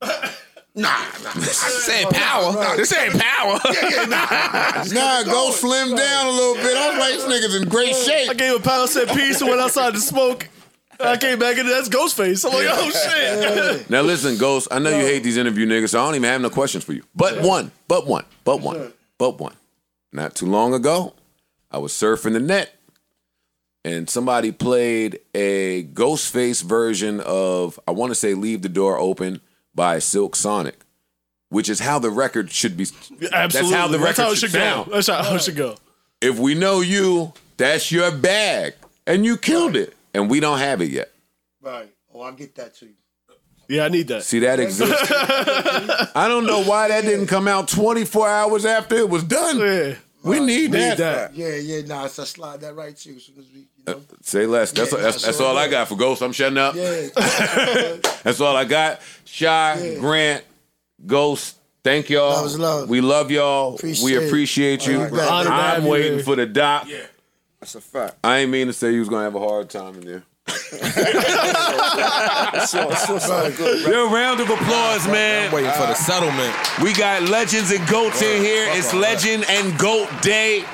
nah, 0.74 0.88
nah. 1.22 1.32
This 1.34 1.88
ain't 1.90 2.10
power. 2.14 2.76
This 2.76 2.92
ain't 2.96 3.18
power. 3.20 3.58
Nah, 4.94 5.22
Ghost 5.24 5.62
slimmed 5.62 5.96
down 5.96 6.26
a 6.26 6.30
little 6.30 6.54
bit. 6.54 6.76
I 6.76 6.88
was 6.90 6.98
like, 6.98 7.14
this 7.14 7.24
nigga's 7.26 7.54
in 7.62 7.68
great 7.68 7.94
shape. 7.94 8.30
I 8.30 8.34
gave 8.34 8.54
a 8.56 8.60
pound 8.60 8.88
set 8.88 9.08
piece 9.14 9.40
and 9.42 9.50
went 9.50 9.60
outside 9.60 9.92
to 9.94 10.00
smoke. 10.00 10.48
I 11.00 11.16
came 11.16 11.38
back 11.38 11.58
and 11.58 11.68
that's 11.68 11.88
Ghostface. 11.88 12.44
I'm 12.44 12.52
like, 12.52 12.66
oh 12.70 12.90
shit. 12.90 13.90
Now 13.90 14.00
listen, 14.02 14.36
Ghost, 14.38 14.68
I 14.70 14.78
know 14.78 14.90
you 14.90 15.04
hate 15.04 15.22
these 15.22 15.36
interview 15.36 15.66
niggas, 15.66 15.90
so 15.90 16.00
I 16.00 16.06
don't 16.06 16.14
even 16.16 16.28
have 16.30 16.40
no 16.40 16.50
questions 16.50 16.82
for 16.82 16.92
you. 16.92 17.04
But 17.14 17.40
one, 17.42 17.70
but 17.86 18.06
one, 18.06 18.24
but 18.44 18.60
one, 18.60 18.92
but 19.18 19.38
one. 19.38 19.56
Not 20.12 20.34
too 20.34 20.46
long 20.46 20.72
ago, 20.72 21.14
I 21.70 21.78
was 21.78 21.92
surfing 21.92 22.32
the 22.32 22.40
net 22.40 22.74
and 23.84 24.08
somebody 24.08 24.52
played 24.52 25.20
a 25.34 25.84
Ghostface 25.84 26.62
version 26.62 27.20
of, 27.20 27.78
I 27.86 27.90
want 27.90 28.10
to 28.10 28.14
say 28.14 28.34
Leave 28.34 28.62
the 28.62 28.68
Door 28.68 28.98
Open 28.98 29.40
by 29.74 29.98
Silk 29.98 30.34
Sonic, 30.34 30.76
which 31.50 31.68
is 31.68 31.80
how 31.80 31.98
the 31.98 32.10
record 32.10 32.50
should 32.50 32.76
be. 32.76 32.84
Absolutely. 32.84 33.28
That's 33.30 33.70
how 33.72 33.88
the 33.88 33.98
record 33.98 34.06
That's 34.08 34.18
how 34.18 34.30
it 34.32 34.36
should 34.36 34.50
should 34.50 34.60
sound. 34.60 34.86
go. 34.86 34.92
That's 34.92 35.06
how 35.08 35.34
it 35.34 35.42
should 35.42 35.56
go. 35.56 35.76
If 36.20 36.38
we 36.38 36.54
know 36.54 36.80
you, 36.80 37.32
that's 37.56 37.92
your 37.92 38.10
bag. 38.10 38.74
And 39.06 39.24
you 39.24 39.36
killed 39.36 39.76
it. 39.76 39.94
And 40.14 40.28
we 40.28 40.40
don't 40.40 40.58
have 40.58 40.80
it 40.82 40.90
yet. 40.90 41.12
Right. 41.60 41.92
Oh, 42.12 42.22
I'll 42.22 42.32
get 42.32 42.54
that 42.56 42.74
too. 42.74 42.90
Yeah, 43.68 43.84
I 43.84 43.88
need 43.88 44.08
that. 44.08 44.22
See, 44.22 44.38
that 44.40 44.58
exists. 44.60 45.10
I 45.12 46.26
don't 46.26 46.46
know 46.46 46.62
why 46.64 46.88
that 46.88 47.02
didn't 47.04 47.26
come 47.26 47.46
out 47.46 47.68
24 47.68 48.28
hours 48.28 48.64
after 48.64 48.96
it 48.96 49.08
was 49.08 49.22
done. 49.24 49.58
Yeah. 49.58 49.94
We 50.22 50.38
uh, 50.38 50.44
need 50.44 50.62
Need 50.72 50.72
that. 50.72 50.98
that. 50.98 51.34
Yeah, 51.36 51.54
yeah, 51.56 51.82
nah, 51.86 52.06
so 52.08 52.24
slide 52.24 52.60
that 52.62 52.74
right 52.74 52.96
to 52.96 53.08
you 53.10 53.16
as 53.16 53.22
soon 53.24 53.36
as 53.38 53.44
we, 53.52 53.60
you 53.60 53.66
uh, 53.86 53.92
know. 53.92 54.00
Say 54.22 54.46
less. 54.46 54.72
That's 54.72 54.90
Yeah, 54.92 54.98
that's, 55.00 55.22
that's 55.22 55.36
so 55.38 55.44
all 55.46 55.56
I 55.56 55.68
got 55.68 55.86
for 55.88 55.96
Ghost. 55.96 56.22
I'm 56.22 56.32
shutting 56.32 56.58
up. 56.58 56.74
Yeah. 56.76 57.08
That's 58.24 58.40
all 58.40 58.56
I 58.56 58.64
got. 58.64 59.00
Shy, 59.24 59.96
Grant, 60.00 60.44
Ghost. 61.06 61.56
Thank 61.84 62.10
y'all. 62.10 62.30
Love 62.30 62.46
is 62.46 62.58
love. 62.58 62.88
We 62.88 63.00
love 63.00 63.30
y'all. 63.30 63.76
Appreciate 63.76 64.04
we 64.04 64.16
it. 64.16 64.26
appreciate 64.26 64.86
you. 64.86 64.96
All 64.96 65.02
right, 65.04 65.12
We're 65.12 65.28
honored 65.28 65.46
to 65.46 65.52
have 65.52 65.76
I'm 65.78 65.84
waiting 65.84 66.14
here. 66.14 66.22
for 66.24 66.36
the 66.36 66.46
doc. 66.46 66.86
Yeah. 66.88 66.98
That's 67.60 67.74
a 67.76 67.80
fact. 67.80 68.16
I 68.24 68.38
ain't 68.38 68.50
mean 68.50 68.66
to 68.66 68.72
say 68.72 68.92
you 68.92 68.98
was 69.00 69.08
gonna 69.08 69.22
have 69.24 69.34
a 69.36 69.40
hard 69.40 69.70
time 69.70 69.94
in 69.94 70.00
there. 70.04 70.22
So, 72.66 72.90
so, 72.90 73.18
so 73.18 73.52
good. 73.56 73.86
Yo, 73.90 74.10
round 74.10 74.40
of 74.40 74.50
applause, 74.50 75.06
man. 75.06 75.52
Waiting 75.52 75.70
for 75.72 75.86
the 75.86 75.94
settlement. 75.94 76.54
We 76.82 76.92
got 76.92 77.22
legends 77.22 77.70
and 77.70 77.86
goats 77.88 78.20
in 78.22 78.42
here. 78.42 78.66
It's 78.70 78.92
Legend 78.92 79.44
and 79.48 79.78
Goat 79.78 80.08
Day. 80.22 80.64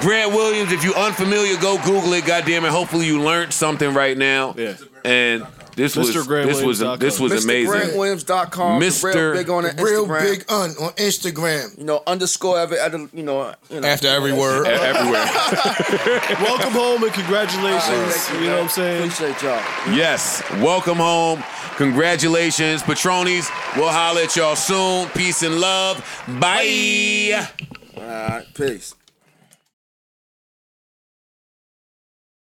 Grant 0.00 0.32
Williams, 0.32 0.72
if 0.72 0.82
you 0.82 0.94
unfamiliar, 0.94 1.56
go 1.60 1.76
Google 1.84 2.12
it. 2.14 2.24
Goddamn 2.26 2.64
it! 2.64 2.70
Hopefully 2.70 3.06
you 3.06 3.22
learned 3.22 3.52
something 3.52 3.94
right 3.94 4.16
now. 4.18 4.54
Yeah. 4.56 4.76
And 5.04 5.46
this 5.76 5.96
was 5.96 6.10
MrGrantWilliams.com. 6.10 6.46
this 6.46 6.62
was 6.62 6.78
this 6.98 7.20
was 7.20 7.44
amazing. 7.44 7.72
MrGrantWilliams.com. 7.72 8.80
Mr. 8.80 9.14
Real 9.14 9.32
big 9.34 9.50
on 9.50 9.62
the 9.64 9.82
Real 9.82 10.06
Instagram. 10.06 10.20
big 10.20 10.44
un 10.50 10.70
on 10.80 10.92
Instagram. 10.92 11.78
You 11.78 11.84
know, 11.84 12.02
underscore 12.06 12.58
every 12.58 12.78
other, 12.78 13.08
you 13.12 13.22
know, 13.22 13.54
you 13.70 13.80
know. 13.80 13.88
After 13.88 14.08
every 14.08 14.32
word. 14.32 14.66
Everywhere. 14.66 15.26
Welcome 16.40 16.72
home 16.72 17.02
and 17.04 17.12
congratulations. 17.12 18.16
Thank 18.16 18.40
you 18.40 18.46
know 18.48 18.56
what 18.56 18.62
I'm 18.64 18.68
saying? 18.68 18.98
Appreciate 19.10 19.42
y'all. 19.42 19.94
Yes. 19.94 20.42
Welcome 20.60 20.98
home. 20.98 21.42
Congratulations, 21.76 22.82
Patronis. 22.82 23.50
We'll 23.76 23.88
holler 23.88 24.22
at 24.22 24.36
y'all 24.36 24.54
soon. 24.56 25.08
Peace 25.10 25.42
and 25.42 25.58
love. 25.60 25.98
Bye. 26.40 27.46
All 27.96 28.02
right, 28.02 28.46
peace. 28.54 28.94